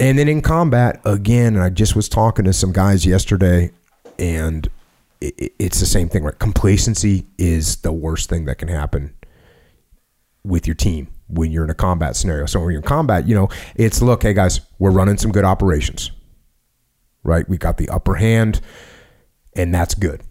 And 0.00 0.18
then 0.18 0.28
in 0.28 0.40
combat, 0.40 1.00
again, 1.04 1.56
I 1.56 1.70
just 1.70 1.96
was 1.96 2.08
talking 2.08 2.44
to 2.44 2.52
some 2.52 2.72
guys 2.72 3.04
yesterday, 3.04 3.72
and 4.18 4.68
it, 5.20 5.52
it's 5.58 5.80
the 5.80 5.86
same 5.86 6.08
thing, 6.08 6.22
right? 6.22 6.38
Complacency 6.38 7.26
is 7.38 7.76
the 7.78 7.92
worst 7.92 8.28
thing 8.28 8.44
that 8.44 8.58
can 8.58 8.68
happen 8.68 9.14
with 10.44 10.66
your 10.66 10.74
team 10.74 11.08
when 11.28 11.50
you're 11.50 11.64
in 11.64 11.70
a 11.70 11.74
combat 11.74 12.16
scenario. 12.16 12.46
So 12.46 12.60
when 12.60 12.70
you're 12.70 12.80
in 12.80 12.86
combat, 12.86 13.26
you 13.26 13.34
know, 13.34 13.48
it's 13.74 14.00
look, 14.00 14.22
hey 14.22 14.34
guys, 14.34 14.60
we're 14.78 14.90
running 14.90 15.16
some 15.16 15.32
good 15.32 15.44
operations, 15.44 16.10
right? 17.22 17.48
We 17.48 17.56
got 17.56 17.78
the 17.78 17.88
upper 17.88 18.14
hand 18.14 18.60
and 19.56 19.74
that's 19.74 19.94
good. 19.94 20.22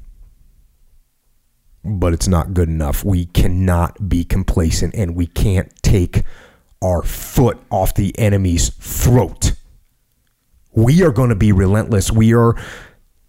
But 1.84 2.14
it's 2.14 2.28
not 2.28 2.54
good 2.54 2.70
enough. 2.70 3.04
We 3.04 3.26
cannot 3.26 4.08
be 4.08 4.24
complacent 4.24 4.96
and 4.96 5.16
we 5.16 5.28
can't 5.28 5.72
take 5.82 6.24
our 6.82 7.02
foot 7.02 7.60
off 7.70 7.94
the 7.96 8.18
enemy's 8.18 8.70
throat. 8.70 9.54
We 10.72 11.04
are 11.04 11.12
going 11.12 11.30
to 11.30 11.36
be 11.36 11.52
relentless. 11.52 12.12
We 12.12 12.34
are 12.34 12.56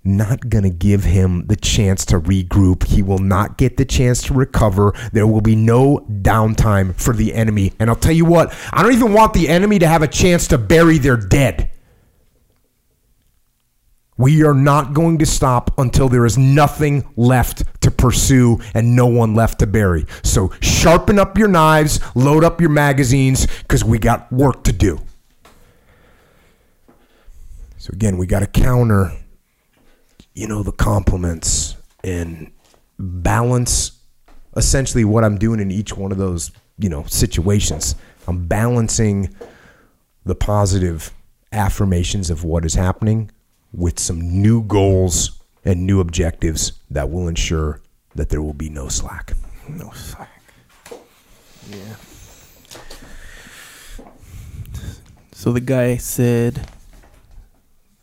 not 0.05 0.49
going 0.49 0.65
to 0.65 0.71
give 0.71 1.05
him 1.05 1.47
the 1.47 1.57
chance 1.57 2.05
to 2.07 2.21
regroup. 2.21 2.87
He 2.87 3.03
will 3.03 3.19
not 3.19 3.57
get 3.57 3.77
the 3.77 3.85
chance 3.85 4.23
to 4.25 4.35
recover. 4.35 4.93
There 5.13 5.27
will 5.27 5.41
be 5.41 5.57
no 5.57 6.07
downtime 6.11 6.95
for 6.95 7.15
the 7.15 7.35
enemy. 7.35 7.73
And 7.79 7.89
I'll 7.89 7.97
tell 7.97 8.13
you 8.13 8.25
what, 8.25 8.55
I 8.73 8.83
don't 8.83 8.93
even 8.93 9.13
want 9.13 9.33
the 9.33 9.49
enemy 9.49 9.79
to 9.79 9.89
have 9.89 10.03
a 10.03 10.09
chance 10.09 10.47
to 10.49 10.59
bury 10.59 10.99
their 10.99 11.17
dead. 11.17 11.71
We 14.17 14.45
are 14.45 14.55
not 14.55 14.95
going 14.95 15.19
to 15.19 15.27
stop 15.27 15.77
until 15.79 16.09
there 16.09 16.25
is 16.25 16.39
nothing 16.39 17.05
left 17.17 17.65
to 17.83 17.91
pursue 17.91 18.61
and 18.73 18.95
no 18.95 19.07
one 19.07 19.35
left 19.35 19.59
to 19.59 19.67
bury. 19.67 20.07
So 20.23 20.53
sharpen 20.61 21.19
up 21.19 21.37
your 21.37 21.49
knives, 21.49 21.99
load 22.15 22.45
up 22.45 22.61
your 22.61 22.71
magazines, 22.71 23.47
because 23.63 23.85
we 23.85 23.99
got 23.99 24.33
work 24.33 24.63
to 24.65 24.73
do. 24.73 25.01
So 27.79 27.91
again, 27.93 28.17
we 28.17 28.27
got 28.27 28.41
to 28.41 28.47
counter, 28.47 29.13
you 30.33 30.47
know, 30.47 30.63
the 30.63 30.73
compliments 30.73 31.77
and 32.05 32.53
balance 32.99 33.99
essentially 34.57 35.05
what 35.05 35.25
I'm 35.25 35.37
doing 35.37 35.59
in 35.59 35.73
each 35.73 35.97
one 35.97 36.13
of 36.13 36.19
those, 36.19 36.53
you 36.79 36.89
know, 36.89 37.05
situations. 37.05 37.97
I'm 38.29 38.47
balancing 38.47 39.35
the 40.25 40.37
positive 40.37 41.13
affirmations 41.53 42.31
of 42.31 42.45
what 42.45 42.65
is 42.65 42.75
happening 42.75 43.31
with 43.77 43.99
some 43.99 44.21
new 44.21 44.63
goals 44.63 45.41
and 45.65 45.87
new 45.87 46.01
objectives 46.01 46.73
that 46.91 47.11
will 47.11 47.27
ensure 47.29 47.81
that 48.15 48.29
there 48.29 48.43
will 48.43 48.55
be 48.55 48.69
no 48.69 48.89
slack. 48.89 49.33
No 49.69 49.91
slack. 49.91 50.31
Yeah. 51.71 51.97
So 55.33 55.53
the 55.53 55.61
guy 55.61 55.97
said 55.97 56.69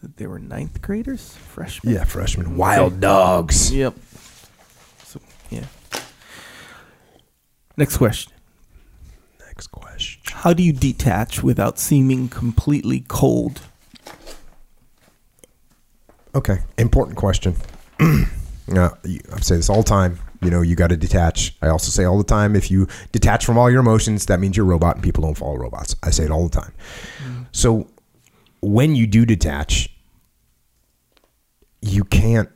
that 0.02 0.18
they 0.18 0.28
were 0.28 0.40
ninth 0.40 0.82
graders, 0.82 1.36
freshmen. 1.36 1.94
Yeah, 1.94 2.04
freshmen, 2.04 2.58
wild 2.58 3.00
dogs. 3.00 3.74
Yep. 3.74 3.96
So 5.06 5.22
yeah. 5.50 5.66
Next 7.78 7.98
question. 7.98 8.34
Next 9.40 9.68
question. 9.68 10.22
How 10.26 10.54
do 10.54 10.64
you 10.64 10.74
detach 10.74 11.42
without 11.44 11.80
seeming 11.80 12.28
completely 12.28 13.06
cold 13.08 13.62
Okay, 16.34 16.60
important 16.78 17.18
question. 17.18 17.56
uh, 18.00 18.90
I 19.04 19.40
say 19.42 19.58
this 19.58 19.70
all 19.70 19.84
the 19.84 19.90
time. 19.90 20.20
You 20.42 20.50
know, 20.50 20.62
you 20.62 20.76
got 20.76 20.88
to 20.88 20.98
detach. 20.98 21.56
I 21.62 21.68
also 21.68 21.92
say 21.92 22.04
all 22.04 22.18
the 22.18 22.24
time, 22.24 22.56
if 22.56 22.72
you 22.72 22.88
detach 23.12 23.46
from 23.46 23.58
all 23.58 23.70
your 23.70 23.82
emotions, 23.82 24.26
that 24.26 24.40
means 24.40 24.58
you're 24.58 24.66
a 24.66 24.70
robot, 24.70 24.96
and 24.96 25.04
people 25.04 25.24
don't 25.24 25.38
follow 25.38 25.58
robots. 25.58 25.96
I 26.02 26.10
say 26.10 26.24
it 26.24 26.32
all 26.32 26.48
the 26.48 26.62
time. 26.62 26.74
Mm. 27.24 27.46
So, 27.52 27.88
when 28.62 28.96
you 28.96 29.08
do 29.08 29.26
detach, 29.26 29.90
you 31.82 32.04
can't 32.04 32.50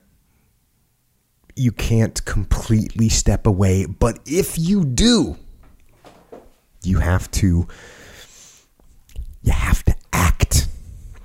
you 1.56 1.72
can't 1.72 2.24
completely 2.26 3.10
step 3.10 3.48
away. 3.48 3.86
But 3.86 4.20
if 4.26 4.58
you 4.58 4.84
do, 4.84 5.38
you 6.84 7.00
have 7.00 7.30
to 7.32 7.68
you 9.42 9.52
have 9.52 9.84
to 9.84 9.96
act 10.12 10.68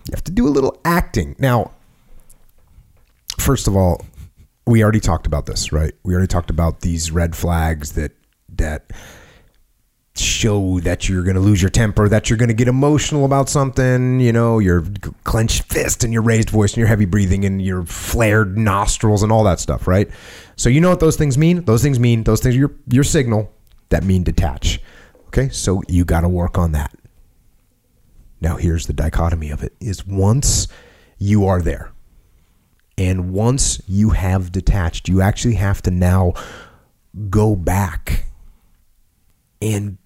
You 0.06 0.12
have 0.12 0.24
to 0.24 0.32
do 0.32 0.46
a 0.46 0.50
little 0.50 0.78
acting. 0.84 1.36
Now, 1.38 1.72
first 3.40 3.66
of 3.66 3.76
all, 3.76 4.04
we 4.66 4.82
already 4.82 5.00
talked 5.00 5.26
about 5.26 5.46
this, 5.46 5.72
right? 5.72 5.92
We 6.02 6.14
already 6.14 6.28
talked 6.28 6.50
about 6.50 6.80
these 6.80 7.10
red 7.10 7.34
flags 7.34 7.92
that 7.92 8.12
that 8.56 8.92
show 10.16 10.80
that 10.80 11.08
you're 11.08 11.22
going 11.22 11.36
to 11.36 11.40
lose 11.40 11.62
your 11.62 11.70
temper, 11.70 12.08
that 12.08 12.28
you're 12.28 12.36
going 12.36 12.48
to 12.48 12.54
get 12.54 12.68
emotional 12.68 13.24
about 13.24 13.48
something, 13.48 14.20
you 14.20 14.32
know, 14.32 14.58
your 14.58 14.84
clenched 15.24 15.62
fist 15.64 16.04
and 16.04 16.12
your 16.12 16.22
raised 16.22 16.50
voice 16.50 16.72
and 16.72 16.78
your 16.78 16.88
heavy 16.88 17.04
breathing 17.04 17.44
and 17.44 17.62
your 17.62 17.84
flared 17.84 18.58
nostrils 18.58 19.22
and 19.22 19.32
all 19.32 19.44
that 19.44 19.60
stuff, 19.60 19.86
right? 19.86 20.10
So 20.56 20.68
you 20.68 20.80
know 20.80 20.90
what 20.90 21.00
those 21.00 21.16
things 21.16 21.38
mean? 21.38 21.64
Those 21.64 21.82
things 21.82 21.98
mean 21.98 22.24
those 22.24 22.40
things 22.40 22.54
are 22.54 22.58
your 22.58 22.72
your 22.88 23.04
signal 23.04 23.52
that 23.88 24.04
mean 24.04 24.22
detach. 24.22 24.80
Okay? 25.28 25.48
So 25.48 25.82
you 25.88 26.04
got 26.04 26.20
to 26.22 26.28
work 26.28 26.58
on 26.58 26.72
that. 26.72 26.94
Now 28.40 28.56
here's 28.56 28.86
the 28.86 28.92
dichotomy 28.92 29.50
of 29.50 29.62
it 29.62 29.74
is 29.80 30.06
once 30.06 30.68
you 31.18 31.46
are 31.46 31.62
there 31.62 31.92
and 33.00 33.32
once 33.32 33.80
you 33.88 34.10
have 34.10 34.52
detached, 34.52 35.08
you 35.08 35.22
actually 35.22 35.54
have 35.54 35.80
to 35.82 35.90
now 35.90 36.34
go 37.30 37.56
back 37.56 38.26
and 39.62 39.96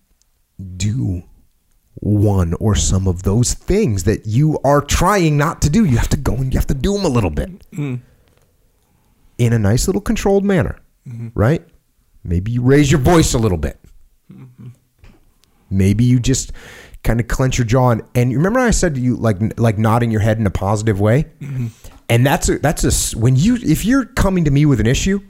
do 0.77 1.25
one 1.95 2.55
or 2.61 2.77
some 2.77 3.09
of 3.09 3.25
those 3.25 3.53
things 3.53 4.05
that 4.05 4.27
you 4.27 4.61
are 4.63 4.81
trying 4.81 5.37
not 5.37 5.61
to 5.63 5.71
do. 5.71 5.85
You 5.85 5.97
have 5.97 6.09
to 6.11 6.17
go 6.17 6.37
and 6.37 6.55
you 6.55 6.59
have 6.59 6.69
to 6.69 6.75
do 6.75 6.93
them 6.93 7.05
a 7.05 7.09
little 7.09 7.31
bit 7.31 7.69
mm-hmm. 7.73 7.97
in 9.39 9.53
a 9.53 9.59
nice 9.59 9.89
little 9.89 10.01
controlled 10.01 10.45
manner, 10.45 10.79
mm-hmm. 11.05 11.29
right? 11.35 11.67
Maybe 12.23 12.53
you 12.53 12.63
raise 12.63 12.93
your 12.93 13.01
voice 13.01 13.35
a 13.35 13.39
little 13.39 13.59
bit. 13.59 13.81
Mm-hmm. 14.33 14.69
Maybe 15.69 16.05
you 16.05 16.21
just 16.21 16.53
kind 17.03 17.19
of 17.19 17.27
clench 17.27 17.59
your 17.59 17.67
jaw 17.67 17.91
and, 17.91 18.03
and 18.15 18.33
remember 18.33 18.61
I 18.61 18.71
said 18.71 18.95
to 18.95 19.01
you 19.01 19.17
like 19.17 19.59
like 19.59 19.79
nodding 19.79 20.13
your 20.13 20.21
head 20.21 20.39
in 20.39 20.47
a 20.47 20.51
positive 20.51 21.01
way, 21.01 21.33
and 22.09 22.27
that's 22.27 22.49
a, 22.49 22.59
that's 22.59 23.15
a 23.15 23.19
when 23.19 23.37
you 23.37 23.57
if 23.57 23.85
you're 23.85 24.05
coming 24.05 24.45
to 24.45 24.51
me 24.51 24.67
with 24.67 24.81
an 24.81 24.87
issue, 24.87 25.21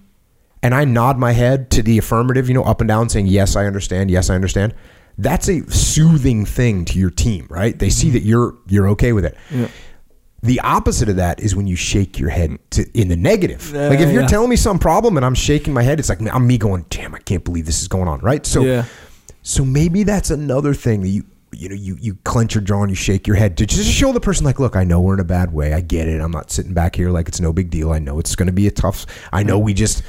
and 0.62 0.74
I 0.74 0.84
nod 0.84 1.18
my 1.18 1.32
head 1.32 1.70
to 1.72 1.82
the 1.82 1.98
affirmative, 1.98 2.48
you 2.48 2.54
know, 2.54 2.64
up 2.64 2.80
and 2.80 2.88
down, 2.88 3.08
saying 3.08 3.26
yes, 3.26 3.54
I 3.54 3.66
understand, 3.66 4.10
yes, 4.10 4.30
I 4.30 4.34
understand. 4.34 4.74
That's 5.16 5.48
a 5.48 5.70
soothing 5.70 6.44
thing 6.44 6.84
to 6.86 6.98
your 6.98 7.10
team, 7.10 7.46
right? 7.48 7.78
They 7.78 7.90
see 7.90 8.08
mm-hmm. 8.08 8.14
that 8.14 8.22
you're 8.22 8.56
you're 8.66 8.88
okay 8.90 9.12
with 9.12 9.24
it. 9.24 9.36
The 10.42 10.60
opposite 10.60 11.08
of 11.08 11.16
that 11.16 11.40
is 11.40 11.56
when 11.56 11.66
you 11.66 11.76
shake 11.76 12.18
your 12.18 12.28
head 12.28 12.58
to, 12.72 12.84
in 12.92 13.08
the 13.08 13.16
negative. 13.16 13.72
like 13.72 14.00
if 14.00 14.12
you're 14.12 14.22
yeah. 14.22 14.26
telling 14.26 14.50
me 14.50 14.56
some 14.56 14.78
problem 14.78 15.16
and 15.16 15.24
I'm 15.24 15.34
shaking 15.34 15.72
my 15.72 15.82
head, 15.82 15.98
it's 15.98 16.10
like 16.10 16.20
I'm 16.30 16.46
me 16.46 16.58
going, 16.58 16.84
"Damn, 16.90 17.14
I 17.14 17.18
can't 17.18 17.44
believe 17.44 17.64
this 17.64 17.80
is 17.80 17.88
going 17.88 18.08
on." 18.08 18.20
Right? 18.20 18.44
So, 18.44 18.62
Yeah. 18.62 18.84
so 19.42 19.64
maybe 19.64 20.02
that's 20.02 20.30
another 20.30 20.74
thing 20.74 21.00
that 21.02 21.08
you 21.08 21.24
you 21.54 21.68
know 21.68 21.74
you 21.74 21.96
you 22.00 22.16
clench 22.24 22.54
your 22.54 22.62
jaw 22.62 22.82
and 22.82 22.90
you 22.90 22.96
shake 22.96 23.26
your 23.26 23.36
head 23.36 23.56
to 23.58 23.66
just 23.66 23.90
show 23.90 24.12
the 24.12 24.20
person 24.20 24.44
like, 24.44 24.58
"Look, 24.60 24.76
I 24.76 24.84
know 24.84 25.00
we're 25.00 25.14
in 25.14 25.20
a 25.20 25.24
bad 25.24 25.52
way. 25.52 25.72
I 25.72 25.80
get 25.80 26.08
it. 26.08 26.20
I'm 26.20 26.32
not 26.32 26.50
sitting 26.50 26.74
back 26.74 26.96
here 26.96 27.10
like 27.10 27.28
it's 27.28 27.40
no 27.40 27.52
big 27.52 27.70
deal. 27.70 27.92
I 27.92 27.98
know 27.98 28.18
it's 28.18 28.34
going 28.36 28.46
to 28.46 28.52
be 28.52 28.66
a 28.66 28.70
tough. 28.70 29.06
I 29.32 29.42
know 29.42 29.58
we 29.58 29.74
just." 29.74 30.02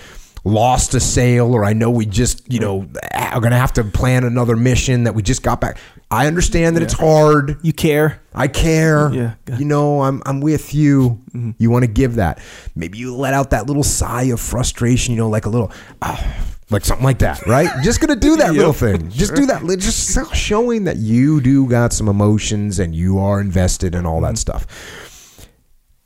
lost 0.47 0.93
a 0.93 0.99
sale 0.99 1.55
or 1.55 1.65
I 1.65 1.73
know 1.73 1.89
we 1.89 2.05
just, 2.05 2.43
you 2.53 2.59
know, 2.59 2.87
are 3.11 3.39
going 3.39 3.51
to 3.51 3.57
have 3.57 3.73
to 3.73 3.83
plan 3.83 4.23
another 4.23 4.55
mission 4.55 5.05
that 5.05 5.15
we 5.15 5.23
just 5.23 5.41
got 5.41 5.59
back. 5.59 5.79
I 6.11 6.27
understand 6.27 6.75
that 6.75 6.83
it's 6.83 6.93
hard. 6.93 7.57
You 7.63 7.73
care? 7.73 8.21
I 8.31 8.47
care. 8.47 9.11
Yeah, 9.11 9.33
You 9.57 9.65
know, 9.65 10.03
I'm 10.03 10.21
I'm 10.25 10.41
with 10.41 10.75
you. 10.75 11.19
You 11.57 11.71
want 11.71 11.83
to 11.83 11.89
give 11.89 12.15
that. 12.15 12.39
Maybe 12.75 12.99
you 12.99 13.15
let 13.15 13.33
out 13.33 13.49
that 13.49 13.65
little 13.65 13.83
sigh 13.83 14.25
of 14.25 14.39
frustration, 14.39 15.15
you 15.15 15.19
know, 15.19 15.29
like 15.29 15.47
a 15.47 15.49
little 15.49 15.71
ah, 16.03 16.45
like 16.69 16.83
something 16.83 17.05
like 17.05 17.19
that, 17.19 17.45
right? 17.45 17.69
just 17.83 18.01
to 18.01 18.15
do 18.15 18.37
that 18.37 18.53
little 18.55 18.73
thing. 18.73 19.09
Just 19.09 19.35
do 19.35 19.45
that. 19.45 19.63
Just 19.79 20.35
showing 20.35 20.85
that 20.85 20.97
you 20.97 21.41
do 21.41 21.67
got 21.67 21.93
some 21.93 22.07
emotions 22.07 22.79
and 22.79 22.95
you 22.95 23.19
are 23.19 23.39
invested 23.39 23.93
in 23.93 24.05
all 24.05 24.21
that 24.21 24.33
mm-hmm. 24.33 24.35
stuff. 24.35 25.47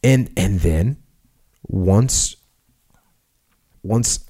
And 0.03 0.29
and 0.37 0.59
then 0.59 0.97
once 1.67 2.35
once 3.83 4.25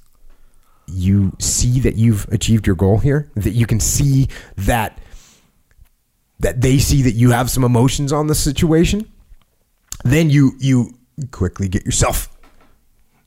you 0.87 1.35
see 1.39 1.79
that 1.79 1.95
you've 1.95 2.27
achieved 2.29 2.65
your 2.65 2.75
goal 2.75 2.97
here, 2.97 3.31
that 3.35 3.51
you 3.51 3.65
can 3.65 3.79
see 3.79 4.27
that 4.55 4.99
that 6.39 6.61
they 6.61 6.77
see 6.77 7.01
that 7.01 7.13
you 7.13 7.31
have 7.31 7.49
some 7.49 7.63
emotions 7.63 8.13
on 8.13 8.27
the 8.27 8.35
situation, 8.35 9.11
then 10.03 10.29
you 10.29 10.53
you 10.59 10.93
quickly 11.31 11.67
get 11.67 11.85
yourself 11.85 12.29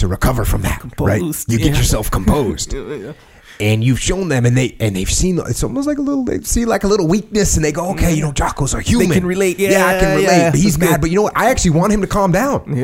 to 0.03 0.09
recover 0.09 0.45
from 0.45 0.63
that, 0.63 0.83
right? 1.01 1.19
Composed, 1.19 1.51
You 1.51 1.59
get 1.59 1.73
yeah. 1.73 1.79
yourself 1.79 2.11
composed. 2.11 2.75
And 3.61 3.85
you've 3.85 4.01
shown 4.01 4.29
them, 4.29 4.45
and 4.45 4.57
they 4.57 4.77
and 4.81 4.97
they've 4.97 5.09
seen. 5.11 5.39
It's 5.47 5.63
almost 5.63 5.87
like 5.87 5.99
a 5.99 6.03
little. 6.03 6.25
They 6.25 6.41
see 6.41 6.65
like 6.65 6.83
a 6.83 6.89
little 6.89 7.07
weakness, 7.07 7.55
and 7.55 7.65
they 7.65 7.71
go, 7.71 7.91
"Okay, 7.91 8.13
you 8.13 8.23
know, 8.23 8.33
Jocko's 8.33 8.75
a 8.75 8.81
human. 8.81 9.09
They 9.11 9.15
can 9.15 9.27
relate. 9.27 9.61
I 9.61 9.63
Yeah, 9.65 9.87
I 9.87 10.01
can 10.01 10.17
relate. 10.17 10.37
yeah, 10.37 10.51
but 10.51 10.59
he's 10.59 10.79
mad. 10.79 11.01
But 11.01 11.11
you 11.11 11.17
know 11.17 11.23
what? 11.23 11.37
I 11.37 11.51
actually 11.51 11.73
want 11.73 11.93
him 11.93 12.01
to 12.01 12.07
calm 12.09 12.33
down. 12.33 12.65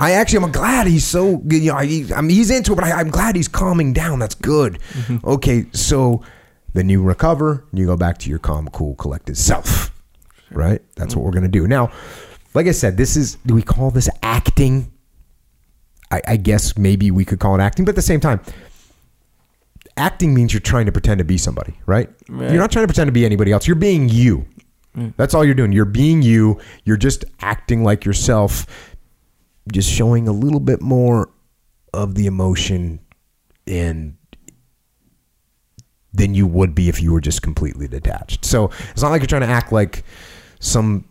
I 0.00 0.12
actually 0.12 0.44
I'm 0.44 0.50
glad 0.50 0.88
he's 0.88 1.04
so. 1.04 1.40
You 1.46 1.72
know, 1.72 1.78
he, 1.78 2.12
I 2.12 2.20
mean, 2.22 2.34
he's 2.36 2.50
into 2.50 2.72
it, 2.72 2.76
but 2.76 2.84
I, 2.84 2.92
I'm 2.98 3.10
glad 3.10 3.36
he's 3.36 3.48
calming 3.48 3.92
down. 3.92 4.18
That's 4.18 4.34
good. 4.34 4.80
Mm-hmm. 4.94 5.28
Okay, 5.28 5.66
so 5.72 6.22
then 6.72 6.88
you 6.88 7.02
recover, 7.02 7.64
and 7.70 7.78
you 7.78 7.86
go 7.86 7.98
back 7.98 8.18
to 8.20 8.30
your 8.30 8.40
calm, 8.40 8.66
cool, 8.72 8.96
collected 8.96 9.36
self. 9.36 9.92
Right. 10.50 10.80
That's 10.96 11.14
what 11.14 11.24
we're 11.24 11.32
gonna 11.32 11.48
do 11.48 11.68
now. 11.68 11.92
Like 12.54 12.66
I 12.66 12.72
said, 12.72 12.96
this 12.96 13.14
is. 13.16 13.36
Do 13.46 13.54
we 13.54 13.62
call 13.62 13.90
this 13.92 14.08
acting? 14.22 14.90
I, 16.10 16.22
I 16.26 16.36
guess 16.36 16.76
maybe 16.76 17.10
we 17.10 17.24
could 17.24 17.40
call 17.40 17.54
it 17.58 17.62
acting, 17.62 17.84
but 17.84 17.90
at 17.90 17.96
the 17.96 18.02
same 18.02 18.20
time, 18.20 18.40
acting 19.96 20.34
means 20.34 20.52
you're 20.52 20.60
trying 20.60 20.86
to 20.86 20.92
pretend 20.92 21.18
to 21.18 21.24
be 21.24 21.38
somebody, 21.38 21.74
right? 21.86 22.08
Right. 22.28 22.50
You're 22.50 22.60
not 22.60 22.70
trying 22.70 22.84
to 22.84 22.88
pretend 22.88 23.08
to 23.08 23.12
be 23.12 23.24
anybody 23.24 23.52
else. 23.52 23.66
You're 23.66 23.76
being 23.76 24.08
you. 24.08 24.46
Mm. 24.96 25.14
That's 25.16 25.34
all 25.34 25.44
you're 25.44 25.54
doing. 25.54 25.72
You're 25.72 25.84
being 25.84 26.22
you. 26.22 26.60
You're 26.84 26.96
just 26.96 27.24
acting 27.40 27.82
like 27.82 28.04
yourself, 28.04 28.66
just 29.72 29.90
showing 29.90 30.28
a 30.28 30.32
little 30.32 30.60
bit 30.60 30.80
more 30.80 31.30
of 31.92 32.14
the 32.14 32.26
emotion 32.26 33.00
and 33.66 34.16
than 36.12 36.34
you 36.34 36.46
would 36.46 36.74
be 36.74 36.88
if 36.88 37.02
you 37.02 37.12
were 37.12 37.20
just 37.20 37.42
completely 37.42 37.86
detached. 37.86 38.44
So 38.44 38.70
it's 38.90 39.02
not 39.02 39.10
like 39.10 39.20
you're 39.20 39.26
trying 39.26 39.42
to 39.42 39.48
act 39.48 39.70
like 39.70 40.02
some 40.60 41.04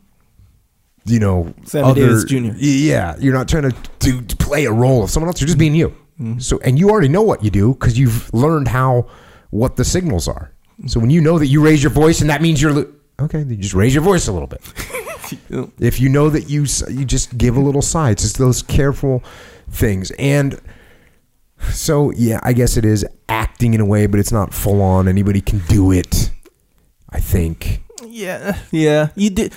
you 1.06 1.20
know 1.20 1.54
Sammy 1.64 1.90
other 1.90 2.02
Davis 2.02 2.24
Jr.. 2.26 2.54
Yeah, 2.58 3.16
you're 3.20 3.34
not 3.34 3.48
trying 3.48 3.70
to, 3.70 3.76
to, 4.00 4.22
to 4.22 4.36
play 4.38 4.66
a 4.66 4.72
role 4.72 5.04
of 5.04 5.10
someone 5.10 5.30
else. 5.30 5.40
You're 5.40 5.48
just 5.48 5.60
being 5.60 5.76
you. 5.76 5.90
Mm-hmm. 6.20 6.40
So 6.40 6.60
and 6.60 6.80
you 6.80 6.90
already 6.90 7.10
know 7.10 7.22
what 7.22 7.44
you 7.44 7.50
do 7.50 7.74
because 7.74 7.98
you've 7.98 8.34
learned 8.34 8.68
how 8.68 9.08
what 9.50 9.76
the 9.76 9.86
signals 9.86 10.28
are. 10.28 10.52
So 10.88 11.00
when 11.00 11.10
you 11.10 11.22
know 11.22 11.40
that 11.40 11.48
you 11.48 11.64
raise 11.64 11.84
your 11.84 11.92
voice 11.92 12.22
and 12.22 12.30
that 12.30 12.42
means 12.42 12.62
you're 12.62 12.74
lo- 12.74 12.94
okay, 13.22 13.40
then 13.40 13.52
you 13.52 13.58
just 13.58 13.74
raise 13.74 13.94
your 13.94 14.04
voice 14.04 14.28
a 14.28 14.34
little 14.34 14.48
bit. 14.48 14.62
if 15.80 16.00
you 16.00 16.10
know 16.10 16.30
that 16.30 16.50
you 16.50 16.66
you 16.90 17.06
just 17.06 17.38
give 17.38 17.56
a 17.56 17.60
little 17.60 17.82
sigh, 17.82 18.12
it's 18.12 18.24
just 18.24 18.38
those 18.38 18.62
careful 18.62 19.24
things. 19.70 20.12
And 20.20 20.60
so 21.72 22.12
yeah, 22.12 22.40
I 22.44 22.54
guess 22.54 22.78
it 22.78 22.86
is 22.86 23.06
acting 23.30 23.74
in 23.74 23.82
a 23.82 23.86
way, 23.86 24.08
but 24.08 24.20
it's 24.20 24.32
not 24.32 24.54
full 24.54 24.82
on. 24.82 25.08
Anybody 25.08 25.42
can 25.42 25.60
do 25.68 25.92
it. 25.92 26.32
I 27.10 27.20
think. 27.20 27.82
Yeah, 28.06 28.58
yeah. 28.72 29.10
You 29.16 29.30
did. 29.30 29.54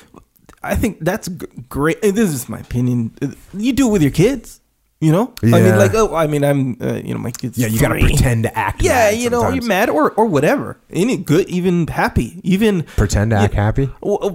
I 0.63 0.75
think 0.75 0.99
that's 1.01 1.29
g- 1.29 1.47
great. 1.69 2.01
This 2.03 2.31
is 2.31 2.49
my 2.49 2.59
opinion. 2.59 3.13
You 3.55 3.73
do 3.73 3.89
it 3.89 3.93
with 3.93 4.03
your 4.03 4.11
kids. 4.11 4.61
You 5.01 5.13
know. 5.13 5.33
yeah. 5.45 5.55
I 5.57 5.61
mean, 5.61 5.77
like, 5.79 5.95
oh, 5.95 6.13
I 6.17 6.27
mean, 6.27 6.43
I'm. 6.43 6.77
Uh, 6.81 6.95
you 6.95 7.15
know, 7.15 7.21
my 7.21 7.31
kids. 7.31 7.57
Yeah, 7.57 7.69
you 7.69 7.79
got 7.81 7.89
to 7.93 8.01
pretend 8.01 8.43
to 8.43 8.59
act. 8.59 8.83
Yeah, 8.83 9.11
you 9.11 9.31
know, 9.31 9.43
sometimes. 9.43 9.65
you're 9.65 9.69
mad 9.69 9.91
or 9.91 10.11
or 10.15 10.27
whatever. 10.27 10.77
Any 10.91 11.17
good, 11.17 11.49
even 11.49 11.87
happy, 11.87 12.41
even 12.43 12.83
Pretend 12.83 13.31
to 13.31 13.37
act 13.37 13.55
happy. 13.55 13.89
Oh, 14.03 14.19
oh, 14.23 14.31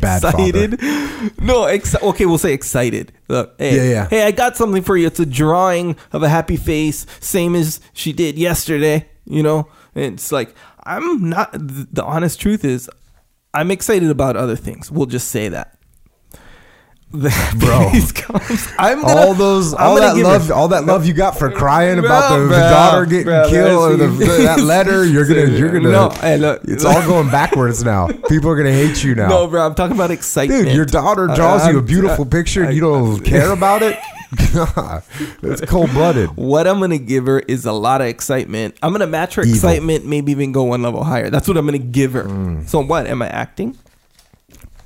Bad 0.00 0.24
excited. 0.24 0.80
No, 1.40 1.64
ex- 1.64 1.94
okay, 2.02 2.26
we'll 2.26 2.38
say 2.38 2.52
excited. 2.52 3.12
Look, 3.28 3.54
hey, 3.58 3.76
Yeah, 3.76 3.82
yeah. 3.92 4.08
hey, 4.08 4.24
I 4.24 4.32
got 4.32 4.56
something 4.56 4.82
for 4.82 4.96
you. 4.96 5.06
It's 5.06 5.20
a 5.20 5.26
drawing 5.26 5.96
of 6.12 6.24
a 6.24 6.28
happy 6.28 6.56
face, 6.56 7.06
same 7.20 7.54
as 7.54 7.78
she 7.92 8.12
did 8.12 8.36
yesterday. 8.38 9.08
You 9.24 9.44
know, 9.44 9.68
and 9.94 10.14
it's 10.14 10.32
like 10.32 10.52
I'm 10.84 11.28
not. 11.30 11.50
The 11.52 12.02
honest 12.04 12.40
truth 12.40 12.64
is, 12.64 12.90
I'm 13.54 13.70
excited 13.70 14.10
about 14.10 14.36
other 14.36 14.56
things. 14.56 14.90
We'll 14.90 15.06
just 15.06 15.28
say 15.28 15.48
that. 15.50 15.78
Bro. 17.12 17.92
I'm 18.78 19.02
gonna, 19.02 19.20
all 19.20 19.34
those, 19.34 19.74
I'm 19.74 19.80
all 19.80 19.96
that 19.96 20.16
love, 20.16 20.46
her- 20.48 20.54
all 20.54 20.68
that 20.68 20.86
love 20.86 21.04
you 21.04 21.12
got 21.12 21.38
for 21.38 21.50
crying 21.54 22.00
Bro, 22.00 22.06
about 22.06 22.34
the, 22.38 22.44
the 22.46 22.56
daughter 22.56 23.04
getting 23.04 23.26
bro, 23.26 23.50
killed 23.50 23.92
or 23.92 23.96
the, 23.98 24.24
that 24.44 24.60
letter. 24.60 25.04
You're 25.12 25.26
gonna, 25.26 25.44
you're 25.58 25.70
gonna. 25.70 25.90
No, 25.90 26.08
hey, 26.08 26.38
look. 26.38 26.62
it's 26.64 26.86
all 26.86 27.06
going 27.06 27.30
backwards 27.30 27.84
now. 27.84 28.06
People 28.06 28.48
are 28.48 28.56
gonna 28.56 28.72
hate 28.72 29.04
you 29.04 29.14
now. 29.14 29.28
No, 29.28 29.46
bro, 29.46 29.66
I'm 29.66 29.74
talking 29.74 29.94
about 29.94 30.10
excitement. 30.10 30.64
Dude, 30.64 30.74
your 30.74 30.86
daughter 30.86 31.28
Uh, 31.28 31.34
draws 31.34 31.66
you 31.66 31.72
a 31.72 31.76
I'm- 31.76 31.84
beautiful 31.84 32.24
uh, 32.24 32.28
picture 32.30 32.64
and 32.64 32.74
you 32.74 32.80
don't 32.80 33.20
care 33.22 33.50
about 33.50 33.82
it. 33.82 33.98
it's 35.42 35.60
cold 35.62 35.90
blooded. 35.90 36.30
What 36.36 36.66
I'm 36.66 36.80
gonna 36.80 36.98
give 36.98 37.26
her 37.26 37.40
is 37.40 37.64
a 37.66 37.72
lot 37.72 38.00
of 38.00 38.06
excitement. 38.06 38.76
I'm 38.82 38.92
gonna 38.92 39.06
match 39.06 39.34
her 39.34 39.42
Evil. 39.42 39.54
excitement, 39.54 40.06
maybe 40.06 40.32
even 40.32 40.52
go 40.52 40.62
one 40.64 40.82
level 40.82 41.04
higher. 41.04 41.28
That's 41.30 41.46
what 41.48 41.56
I'm 41.56 41.66
gonna 41.66 41.78
give 41.78 42.12
her. 42.14 42.24
Mm. 42.24 42.68
So 42.68 42.80
what? 42.80 43.06
Am 43.06 43.20
I 43.22 43.28
acting? 43.28 43.76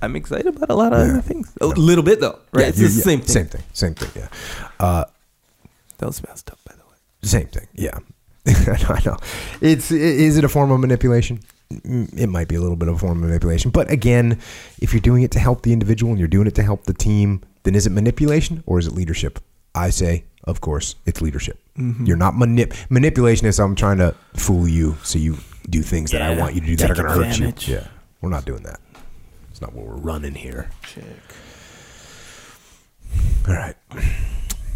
I'm 0.02 0.14
excited 0.16 0.46
about 0.48 0.70
a 0.70 0.74
lot 0.74 0.92
of 0.92 0.98
other 1.00 1.20
things. 1.20 1.50
A 1.60 1.66
little 1.66 2.04
bit 2.04 2.20
though, 2.20 2.38
right? 2.52 2.68
it's 2.68 2.78
the 2.78 2.88
same 2.88 3.20
thing. 3.20 3.28
Same 3.28 3.46
thing. 3.46 3.62
Same 3.72 3.94
thing. 3.94 4.10
Yeah. 4.22 4.28
Uh, 4.78 5.04
That 5.98 6.06
was 6.06 6.22
messed 6.26 6.50
up, 6.50 6.58
by 6.66 6.74
the 6.74 6.82
way. 6.82 6.96
same 7.22 7.46
thing. 7.46 7.66
Yeah. 7.74 7.98
I 8.46 9.00
know. 9.04 9.16
It's. 9.60 9.90
i- 9.90 9.94
Is 9.96 10.36
it 10.38 10.44
a 10.44 10.48
form 10.48 10.70
of 10.70 10.80
manipulation? 10.80 11.40
mm, 11.72 12.16
it 12.16 12.28
might 12.28 12.46
be 12.48 12.54
a 12.56 12.60
little 12.60 12.76
bit 12.76 12.88
of 12.88 12.94
a 12.96 12.98
form 12.98 13.18
of 13.22 13.24
manipulation. 13.28 13.70
But 13.72 13.90
again, 13.90 14.38
if 14.80 14.92
you're 14.92 15.00
doing 15.00 15.22
it 15.24 15.30
to 15.32 15.38
help 15.40 15.62
the 15.62 15.72
individual 15.72 16.12
and 16.12 16.18
you're 16.18 16.28
doing 16.28 16.46
it 16.46 16.54
to 16.56 16.62
help 16.62 16.84
the 16.84 16.92
team, 16.94 17.40
then 17.66 17.74
is 17.74 17.84
it 17.86 17.90
manipulation 17.90 18.62
or 18.64 18.78
is 18.78 18.86
it 18.86 18.92
leadership? 18.94 19.40
I 19.74 19.90
say, 19.90 20.24
of 20.44 20.60
course, 20.60 20.94
it's 21.04 21.20
leadership. 21.20 21.58
Mm-hmm. 21.76 22.06
You're 22.06 22.16
not 22.16 22.34
manip 22.34 22.72
manipulation 22.88 23.46
is 23.48 23.58
I'm 23.58 23.74
trying 23.74 23.98
to 23.98 24.14
fool 24.34 24.68
you 24.68 24.96
so 25.02 25.18
you 25.18 25.36
do 25.68 25.82
things 25.82 26.12
that 26.12 26.22
I 26.22 26.36
want 26.38 26.54
you 26.54 26.60
to 26.60 26.66
do 26.68 26.76
that 26.76 26.92
are 26.92 26.94
going 26.94 27.08
to 27.08 27.44
hurt 27.44 27.66
you. 27.66 27.74
Yeah, 27.74 27.88
we're 28.20 28.30
not 28.30 28.44
doing 28.44 28.62
that. 28.62 28.80
It's 29.50 29.60
not 29.60 29.72
what 29.74 29.84
we're 29.84 29.96
running 29.96 30.34
here. 30.34 30.70
Check. 30.82 31.02
All 33.48 33.54
right, 33.54 33.74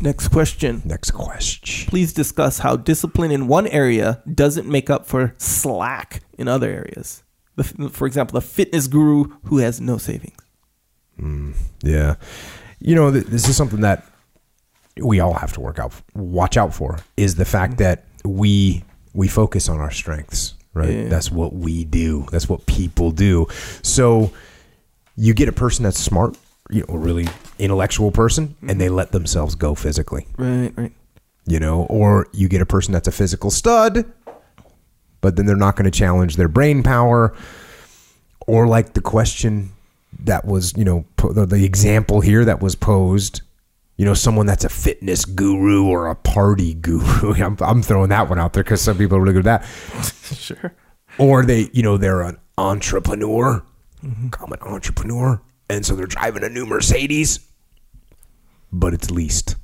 Next 0.01 0.29
question. 0.29 0.83
next 0.85 1.13
question. 1.13 1.89
Please 1.89 2.13
discuss 2.13 2.59
how 2.59 2.77
discipline 2.77 3.31
in 3.31 3.47
one 3.47 3.67
area 3.69 4.23
doesn't 4.33 4.67
make 4.67 4.91
up 4.91 5.07
for 5.07 5.35
slack 5.39 6.23
in 6.39 6.49
other 6.49 6.71
areas. 6.71 7.23
The, 7.57 7.65
for 7.91 8.07
example, 8.07 8.35
the 8.41 8.47
fitness 8.47 8.87
guru 8.89 9.37
who 9.45 9.59
has 9.59 9.81
no 9.81 9.99
savings. 9.99 10.37
Mm, 11.21 11.55
yeah, 11.83 12.15
you 12.81 12.95
know, 12.95 13.11
th- 13.11 13.27
this 13.27 13.49
is 13.49 13.57
something 13.57 13.83
that 13.83 14.07
we 14.97 15.21
all 15.21 15.35
have 15.35 15.53
to 15.55 15.61
work 15.61 15.79
out, 15.79 15.93
watch 16.15 16.57
out 16.57 16.75
for. 16.75 16.99
Is 17.17 17.37
the 17.37 17.45
fact 17.45 17.79
that 17.79 18.05
we 18.25 18.85
we 19.13 19.29
focus 19.29 19.69
on 19.69 19.81
our 19.81 19.91
strengths, 19.91 20.55
right? 20.75 20.91
Yeah. 20.91 21.09
That's 21.09 21.31
what 21.31 21.53
we 21.53 21.85
do. 21.85 22.27
That's 22.31 22.49
what 22.49 22.67
people 22.67 23.11
do. 23.11 23.47
So 23.83 24.33
you 25.17 25.35
get 25.35 25.49
a 25.49 25.53
person 25.53 25.83
that's 25.83 25.99
smart, 25.99 26.37
you 26.71 26.81
know, 26.81 26.95
a 26.95 26.99
really 26.99 27.29
intellectual 27.59 28.11
person, 28.11 28.57
and 28.67 28.81
they 28.81 28.87
mm-hmm. 28.87 28.95
let 28.95 29.13
themselves 29.13 29.55
go 29.55 29.75
physically, 29.75 30.27
Right, 30.39 30.73
right. 30.77 30.93
you 31.47 31.61
know, 31.61 31.83
or 31.85 32.29
you 32.33 32.49
get 32.49 32.63
a 32.63 32.67
person 32.67 32.93
that's 32.93 33.09
a 33.09 33.13
physical 33.13 33.51
stud, 33.51 34.11
but 35.21 35.37
then 35.37 35.47
they're 35.47 35.57
not 35.57 35.77
going 35.77 35.91
to 35.91 35.97
challenge 35.97 36.37
their 36.37 36.49
brain 36.49 36.83
power, 36.83 37.35
or 38.47 38.67
like 38.67 38.95
the 38.95 39.03
question 39.03 39.73
that 40.27 40.45
was, 40.45 40.77
you 40.77 40.85
know, 40.85 41.05
the, 41.17 41.47
the 41.47 41.65
example 41.65 42.21
here 42.21 42.45
that 42.45 42.61
was 42.61 42.75
posed. 42.75 43.43
You 43.97 44.07
know, 44.07 44.15
someone 44.15 44.47
that's 44.47 44.65
a 44.65 44.71
fitness 44.71 45.27
guru 45.27 45.85
or 45.87 46.09
a 46.09 46.15
party 46.15 46.73
guru. 46.75 47.35
I'm, 47.45 47.57
I'm 47.61 47.83
throwing 47.83 48.09
that 48.09 48.29
one 48.31 48.39
out 48.39 48.55
there 48.55 48.63
because 48.65 48.81
some 48.81 48.97
people 48.97 49.19
are 49.19 49.21
really 49.21 49.35
good 49.35 49.47
at 49.47 49.61
that 49.63 50.15
Sure. 50.37 50.73
or 51.19 51.45
they 51.45 51.69
you 51.73 51.83
know 51.83 51.97
they're 51.99 52.23
an 52.23 52.39
entrepreneur 52.57 53.63
i'm 54.03 54.53
an 54.53 54.61
entrepreneur 54.63 55.41
and 55.69 55.85
so 55.85 55.95
they're 55.97 56.07
driving 56.07 56.45
a 56.45 56.49
new 56.49 56.65
mercedes 56.65 57.41
but 58.73 58.95
it's 58.95 59.11
leased 59.11 59.57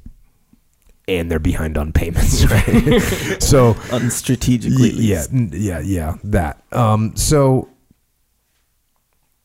and 1.09 1.31
they're 1.31 1.39
behind 1.39 1.79
on 1.79 1.93
payments 1.93 2.45
right 2.51 3.41
so 3.43 3.77
Unstrategically. 3.93 4.91
yeah 4.91 5.25
yeah 5.33 5.79
yeah 5.81 6.17
that 6.25 6.63
um 6.73 7.15
so 7.17 7.69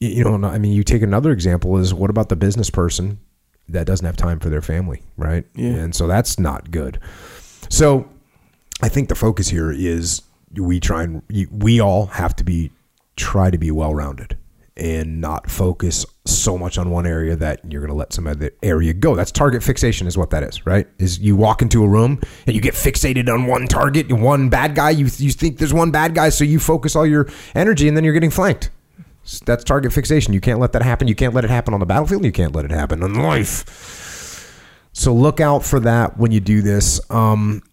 you 0.02 0.24
know 0.24 0.48
i 0.48 0.58
mean 0.58 0.72
you 0.74 0.84
take 0.84 1.02
another 1.02 1.32
example 1.32 1.78
is 1.78 1.94
what 1.94 2.10
about 2.10 2.28
the 2.30 2.36
business 2.36 2.70
person 2.70 3.20
that 3.70 3.86
doesn't 3.88 4.06
have 4.06 4.18
time 4.18 4.40
for 4.40 4.50
their 4.50 4.62
family 4.62 5.02
right 5.16 5.46
Yeah. 5.56 5.70
and 5.70 5.96
so 5.96 6.08
that's 6.08 6.38
not 6.40 6.72
good 6.72 7.00
so 7.70 8.10
I 8.84 8.90
think 8.90 9.10
the 9.10 9.16
focus 9.16 9.48
here 9.50 9.72
is 9.72 10.24
we 10.58 10.80
try 10.80 11.04
and 11.04 11.22
we 11.52 11.80
all 11.80 12.08
have 12.08 12.36
to 12.38 12.44
be 12.44 12.72
try 13.16 13.52
to 13.52 13.58
be 13.60 13.70
well 13.70 13.94
rounded 13.94 14.36
and 14.76 15.22
not 15.22 15.52
focus 15.52 16.04
so 16.26 16.58
much 16.58 16.80
on 16.80 16.90
one 16.90 17.06
area 17.06 17.36
that 17.36 17.62
you're 17.72 17.82
going 17.82 17.92
to 17.92 17.96
let 17.96 18.12
some 18.12 18.26
other 18.26 18.50
area 18.64 18.94
go. 18.94 19.16
That's 19.16 19.32
target 19.32 19.62
fixation, 19.62 20.08
is 20.08 20.18
what 20.18 20.32
that 20.32 20.42
is, 20.42 20.66
right? 20.66 20.88
Is 20.98 21.20
you 21.20 21.36
walk 21.36 21.62
into 21.62 21.84
a 21.84 21.88
room 21.88 22.20
and 22.48 22.56
you 22.56 22.62
get 22.62 22.74
fixated 22.74 23.30
on 23.32 23.46
one 23.46 23.68
target, 23.68 24.12
one 24.12 24.50
bad 24.50 24.74
guy. 24.74 24.90
You 24.90 25.06
you 25.18 25.32
think 25.32 25.60
there's 25.60 25.74
one 25.74 25.92
bad 25.92 26.16
guy, 26.16 26.30
so 26.30 26.44
you 26.44 26.58
focus 26.58 26.96
all 26.96 27.06
your 27.06 27.28
energy, 27.54 27.88
and 27.88 27.96
then 27.96 28.04
you're 28.04 28.14
getting 28.14 28.32
flanked. 28.32 28.72
That's 29.40 29.64
target 29.64 29.94
fixation. 29.94 30.34
You 30.34 30.42
can't 30.42 30.60
let 30.60 30.74
that 30.74 30.82
happen. 30.82 31.08
You 31.08 31.16
can't 31.16 31.34
let 31.34 31.44
it 31.44 31.50
happen 31.50 31.74
on 31.74 31.80
the 31.80 31.86
battlefield. 31.86 32.26
You 32.26 32.32
can't 32.32 32.54
let 32.56 32.66
it 32.66 32.72
happen 32.72 33.02
in 33.02 33.16
life. 33.16 34.10
So 34.94 35.14
look 35.14 35.40
out 35.40 35.64
for 35.64 35.80
that 35.80 36.18
when 36.18 36.32
you 36.32 36.40
do 36.40 36.62
this. 36.62 37.00
Um, 37.10 37.64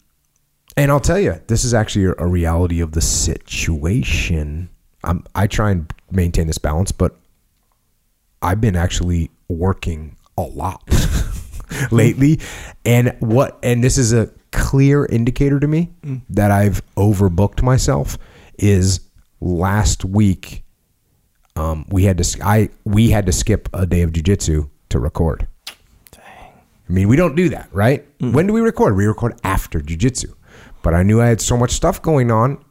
and 0.76 0.90
I'll 0.90 1.00
tell 1.00 1.18
you, 1.18 1.40
this 1.48 1.64
is 1.64 1.74
actually 1.74 2.14
a, 2.16 2.26
reality 2.26 2.80
of 2.80 2.92
the 2.92 3.00
situation. 3.00 4.68
I'm, 5.02 5.24
I 5.34 5.48
try 5.48 5.72
and 5.72 5.92
maintain 6.10 6.46
this 6.46 6.58
balance, 6.58 6.92
but 6.92 7.16
I've 8.40 8.60
been 8.60 8.76
actually 8.76 9.30
working 9.48 10.16
a 10.36 10.42
lot 10.42 10.82
lately. 11.90 12.38
And 12.84 13.16
what, 13.18 13.58
and 13.64 13.82
this 13.82 13.98
is 13.98 14.12
a 14.12 14.30
clear 14.52 15.04
indicator 15.06 15.58
to 15.58 15.66
me 15.66 15.90
that 16.30 16.52
I've 16.52 16.82
overbooked 16.94 17.62
myself 17.62 18.16
is 18.58 19.00
last 19.40 20.04
week. 20.04 20.62
Um, 21.58 21.84
we 21.88 22.04
had 22.04 22.18
to, 22.18 22.44
I, 22.44 22.68
we 22.84 23.10
had 23.10 23.26
to 23.26 23.32
skip 23.32 23.68
a 23.72 23.84
day 23.84 24.02
of 24.02 24.12
jujitsu 24.12 24.70
to 24.90 24.98
record. 25.00 25.48
Dang. 26.12 26.22
I 26.24 26.92
mean, 26.92 27.08
we 27.08 27.16
don't 27.16 27.34
do 27.34 27.48
that, 27.48 27.68
right? 27.72 28.06
Mm. 28.20 28.32
When 28.32 28.46
do 28.46 28.52
we 28.52 28.60
record? 28.60 28.96
We 28.96 29.06
record 29.06 29.38
after 29.42 29.80
jujitsu. 29.80 30.32
But 30.82 30.94
I 30.94 31.02
knew 31.02 31.20
I 31.20 31.26
had 31.26 31.40
so 31.40 31.56
much 31.56 31.72
stuff 31.72 32.00
going 32.00 32.30
on 32.30 32.64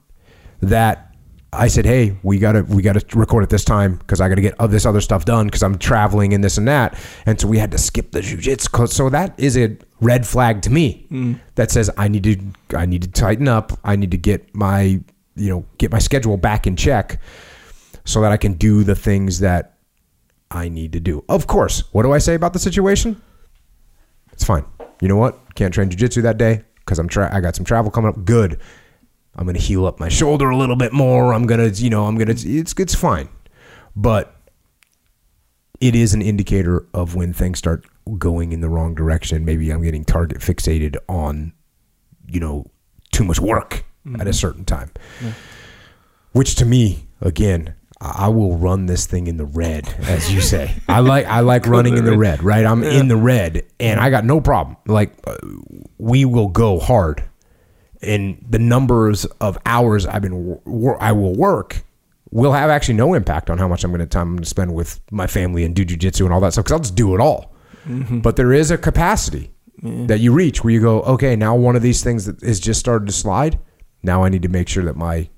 that 0.61 1.13
I 1.51 1.67
said, 1.67 1.85
"Hey, 1.85 2.17
we 2.23 2.39
gotta 2.39 2.63
we 2.63 2.81
gotta 2.81 3.03
record 3.15 3.43
at 3.43 3.49
this 3.49 3.65
time 3.65 3.97
because 3.97 4.21
I 4.21 4.29
gotta 4.29 4.41
get 4.41 4.55
uh, 4.59 4.67
this 4.67 4.85
other 4.85 5.01
stuff 5.01 5.25
done 5.25 5.47
because 5.47 5.63
I'm 5.63 5.77
traveling 5.77 6.33
and 6.33 6.43
this 6.43 6.57
and 6.57 6.67
that." 6.67 6.97
And 7.25 7.39
so 7.39 7.47
we 7.47 7.57
had 7.57 7.71
to 7.71 7.77
skip 7.77 8.11
the 8.11 8.21
jujitsu. 8.21 8.89
So 8.89 9.09
that 9.09 9.37
is 9.37 9.57
a 9.57 9.75
red 9.99 10.25
flag 10.25 10.61
to 10.63 10.69
me 10.69 11.05
mm. 11.11 11.39
that 11.55 11.71
says 11.71 11.89
I 11.97 12.07
need 12.07 12.23
to 12.23 12.77
I 12.77 12.85
need 12.85 13.01
to 13.03 13.09
tighten 13.09 13.47
up. 13.47 13.77
I 13.83 13.97
need 13.97 14.11
to 14.11 14.17
get 14.17 14.55
my 14.55 15.01
you 15.35 15.49
know 15.49 15.65
get 15.77 15.91
my 15.91 15.99
schedule 15.99 16.37
back 16.37 16.65
in 16.65 16.75
check 16.75 17.19
so 18.07 18.21
that 18.21 18.31
I 18.31 18.37
can 18.37 18.53
do 18.53 18.83
the 18.83 18.95
things 18.95 19.39
that 19.41 19.77
I 20.49 20.69
need 20.69 20.93
to 20.93 20.99
do. 20.99 21.25
Of 21.27 21.45
course, 21.45 21.83
what 21.91 22.03
do 22.03 22.13
I 22.13 22.19
say 22.19 22.35
about 22.35 22.53
the 22.53 22.59
situation? 22.59 23.21
It's 24.31 24.45
fine. 24.45 24.65
You 25.01 25.09
know 25.09 25.17
what? 25.17 25.37
Can't 25.55 25.73
train 25.73 25.89
jujitsu 25.89 26.23
that 26.23 26.37
day 26.37 26.63
because 26.77 26.99
I'm 26.99 27.09
tra- 27.09 27.29
I 27.35 27.41
got 27.41 27.55
some 27.55 27.65
travel 27.65 27.91
coming 27.91 28.09
up. 28.09 28.23
Good. 28.23 28.59
I'm 29.35 29.45
gonna 29.45 29.59
heal 29.59 29.85
up 29.85 29.99
my 29.99 30.07
shoulder 30.09 30.49
a 30.49 30.57
little 30.57 30.77
bit 30.77 30.93
more. 30.93 31.33
I'm 31.33 31.45
gonna, 31.45 31.67
you 31.67 31.89
know, 31.89 32.05
I'm 32.05 32.17
gonna. 32.17 32.33
It's 32.37 32.73
it's 32.79 32.95
fine, 32.95 33.27
but 33.95 34.35
it 35.81 35.93
is 35.93 36.13
an 36.13 36.21
indicator 36.21 36.87
of 36.93 37.13
when 37.13 37.33
things 37.33 37.59
start 37.59 37.85
going 38.17 38.53
in 38.53 38.61
the 38.61 38.69
wrong 38.69 38.95
direction. 38.95 39.43
Maybe 39.43 39.69
I'm 39.69 39.83
getting 39.83 40.05
target 40.05 40.39
fixated 40.39 40.95
on, 41.09 41.51
you 42.25 42.39
know, 42.39 42.65
too 43.11 43.25
much 43.25 43.39
work 43.39 43.83
at 44.05 44.21
a 44.21 44.23
mm-hmm. 44.23 44.31
certain 44.31 44.65
time. 44.65 44.91
Which 46.31 46.55
to 46.55 46.65
me, 46.65 47.07
again, 47.21 47.75
I 47.99 48.27
will 48.27 48.57
run 48.57 48.85
this 48.85 49.07
thing 49.07 49.25
in 49.27 49.37
the 49.37 49.45
red, 49.45 49.87
as 50.01 50.31
you 50.31 50.39
say. 50.41 50.75
I 50.87 50.99
like 50.99 51.25
I 51.25 51.39
like 51.39 51.65
running 51.65 51.97
in 51.97 52.05
the 52.05 52.17
red, 52.17 52.43
right? 52.43 52.65
I'm 52.65 52.83
in 52.83 53.07
the 53.07 53.17
red, 53.17 53.65
and 53.79 53.99
I 53.99 54.09
got 54.11 54.23
no 54.23 54.39
problem. 54.39 54.77
Like 54.85 55.13
uh, 55.25 55.35
we 55.97 56.23
will 56.25 56.47
go 56.49 56.79
hard, 56.79 57.23
and 58.01 58.43
the 58.47 58.59
numbers 58.59 59.25
of 59.41 59.57
hours 59.65 60.05
I've 60.05 60.21
been 60.21 60.59
wor- 60.65 61.01
I 61.01 61.11
will 61.11 61.35
work 61.35 61.83
will 62.29 62.51
have 62.53 62.69
actually 62.69 62.93
no 62.95 63.13
impact 63.13 63.49
on 63.49 63.57
how 63.57 63.67
much 63.67 63.83
I'm 63.83 63.89
going 63.91 63.99
to 63.99 64.05
time 64.05 64.27
I'm 64.27 64.35
going 64.35 64.43
to 64.43 64.49
spend 64.49 64.75
with 64.75 64.99
my 65.11 65.27
family 65.27 65.63
and 65.63 65.73
do 65.75 65.85
jujitsu 65.85 66.25
and 66.25 66.33
all 66.33 66.41
that 66.41 66.51
stuff 66.53 66.65
because 66.65 66.73
I'll 66.73 66.79
just 66.81 66.95
do 66.95 67.15
it 67.15 67.21
all. 67.21 67.53
But 68.21 68.35
there 68.35 68.51
is 68.51 68.69
a 68.69 68.77
capacity 68.77 69.51
that 69.81 70.19
you 70.19 70.33
reach 70.33 70.61
where 70.63 70.73
you 70.73 70.81
go, 70.81 71.01
okay, 71.03 71.35
now 71.37 71.55
one 71.55 71.77
of 71.77 71.81
these 71.81 72.03
things 72.03 72.25
that 72.25 72.43
is 72.43 72.59
just 72.59 72.79
started 72.81 73.05
to 73.05 73.13
slide. 73.13 73.57
Now 74.03 74.23
I 74.23 74.29
need 74.29 74.41
to 74.41 74.49
make 74.49 74.67
sure 74.67 74.83
that 74.83 74.97
my 74.97 75.29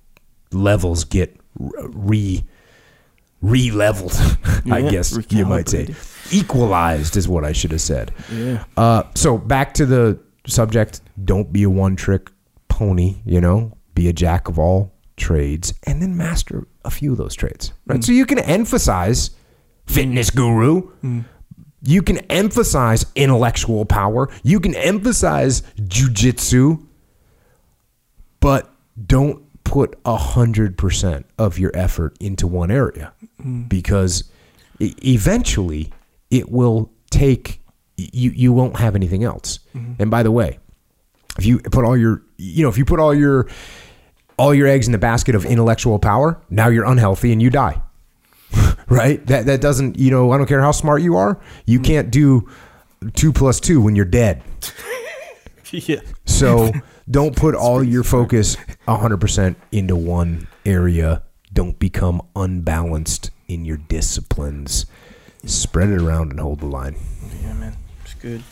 levels 0.51 1.03
get 1.03 1.38
re 1.57 2.43
re 3.41 3.71
leveled. 3.71 4.13
I 4.71 4.81
guess 4.81 5.17
you 5.29 5.45
might 5.45 5.69
say 5.69 5.93
equalized 6.31 7.17
is 7.17 7.27
what 7.27 7.43
I 7.43 7.53
should 7.53 7.71
have 7.71 7.81
said. 7.81 8.13
Yeah. 8.31 8.63
Uh, 8.77 9.03
so 9.15 9.37
back 9.37 9.73
to 9.75 9.85
the 9.85 10.19
subject. 10.47 11.01
Don't 11.23 11.51
be 11.51 11.63
a 11.63 11.69
one 11.69 11.95
trick 11.95 12.29
pony. 12.67 13.21
You 13.25 13.41
know, 13.41 13.77
be 13.95 14.09
a 14.09 14.13
jack 14.13 14.47
of 14.47 14.59
all 14.59 14.93
trades, 15.17 15.73
and 15.83 16.01
then 16.01 16.15
master 16.17 16.67
a 16.85 16.91
few 16.91 17.11
of 17.11 17.17
those 17.17 17.35
trades. 17.35 17.73
Right. 17.85 18.03
So 18.03 18.11
you 18.11 18.25
can 18.25 18.39
emphasize 18.39 19.31
fitness 19.85 20.29
guru. 20.29 20.91
You 21.81 22.01
can 22.01 22.17
emphasize 22.29 23.05
intellectual 23.15 23.85
power. 23.85 24.29
You 24.43 24.59
can 24.59 24.75
emphasize 24.75 25.61
jujitsu, 25.77 26.85
but 28.39 28.73
don't 29.05 29.43
put 29.69 29.97
a 30.05 30.17
hundred 30.17 30.77
percent 30.77 31.25
of 31.37 31.59
your 31.59 31.71
effort 31.75 32.17
into 32.19 32.47
one 32.47 32.71
area 32.71 33.13
mm. 33.41 33.69
because 33.69 34.29
e- 34.79 34.95
eventually 35.05 35.91
it 36.31 36.49
will 36.49 36.91
take 37.11 37.61
you. 37.97 38.31
You 38.31 38.51
won't 38.51 38.77
have 38.77 38.95
anything 38.95 39.23
else. 39.23 39.59
Mm-hmm. 39.75 40.01
And 40.01 40.11
by 40.11 40.23
the 40.23 40.31
way, 40.31 40.59
if 41.37 41.45
you 41.45 41.59
put 41.59 41.85
all 41.85 41.95
your, 41.95 42.23
you 42.37 42.63
know, 42.63 42.69
if 42.69 42.77
you 42.77 42.85
put 42.85 42.99
all 42.99 43.13
your 43.13 43.47
all 44.37 44.53
your 44.53 44.67
eggs 44.67 44.87
in 44.87 44.91
the 44.91 44.97
basket 44.97 45.35
of 45.35 45.45
intellectual 45.45 45.99
power, 45.99 46.41
now 46.49 46.69
you're 46.69 46.85
unhealthy 46.85 47.31
and 47.31 47.41
you 47.41 47.49
die. 47.49 47.81
right? 48.89 49.25
That 49.27 49.45
that 49.45 49.61
doesn't, 49.61 49.99
you 49.99 50.09
know, 50.09 50.31
I 50.31 50.37
don't 50.37 50.47
care 50.47 50.61
how 50.61 50.71
smart 50.71 51.01
you 51.01 51.15
are, 51.17 51.39
you 51.65 51.79
mm. 51.79 51.85
can't 51.85 52.09
do 52.09 52.49
two 53.13 53.31
plus 53.31 53.59
two 53.59 53.81
when 53.81 53.95
you're 53.95 54.05
dead. 54.05 54.41
yeah. 55.71 56.01
So 56.25 56.71
don't 57.09 57.35
put 57.35 57.55
all 57.55 57.83
your 57.83 58.03
focus 58.03 58.55
100% 58.87 59.55
into 59.71 59.95
one 59.95 60.47
area. 60.65 61.23
Don't 61.51 61.79
become 61.79 62.21
unbalanced 62.35 63.31
in 63.47 63.65
your 63.65 63.77
disciplines. 63.77 64.85
Spread 65.45 65.89
it 65.89 66.01
around 66.01 66.31
and 66.31 66.39
hold 66.39 66.59
the 66.59 66.67
line. 66.67 66.95
Yeah, 67.41 67.53
man, 67.53 67.75
it's 68.03 68.13
good. 68.15 68.43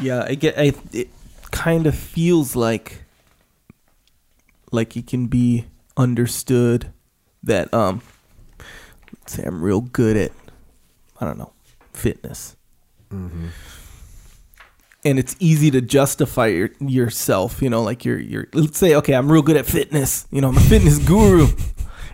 Yeah, 0.00 0.24
I 0.26 0.34
get. 0.34 0.58
I, 0.58 0.72
it 0.92 1.10
kind 1.50 1.86
of 1.86 1.94
feels 1.94 2.56
like 2.56 3.02
like 4.70 4.96
it 4.96 5.06
can 5.06 5.26
be 5.26 5.66
understood 5.96 6.92
that 7.42 7.72
um, 7.74 8.00
let's 9.20 9.34
say 9.34 9.44
I'm 9.44 9.62
real 9.62 9.82
good 9.82 10.16
at 10.16 10.32
I 11.20 11.26
don't 11.26 11.38
know 11.38 11.52
fitness, 11.92 12.56
and 15.04 15.18
it's 15.18 15.36
easy 15.38 15.70
to 15.72 15.80
justify 15.80 16.46
your, 16.48 16.70
yourself. 16.80 17.62
You 17.62 17.70
know, 17.70 17.82
like 17.82 18.04
you're 18.04 18.18
you're. 18.18 18.48
Let's 18.52 18.78
say 18.78 18.94
okay, 18.96 19.14
I'm 19.14 19.30
real 19.30 19.42
good 19.42 19.56
at 19.56 19.66
fitness. 19.66 20.26
You 20.30 20.40
know, 20.40 20.48
I'm 20.48 20.56
a 20.56 20.60
fitness 20.60 20.98
guru. 21.06 21.48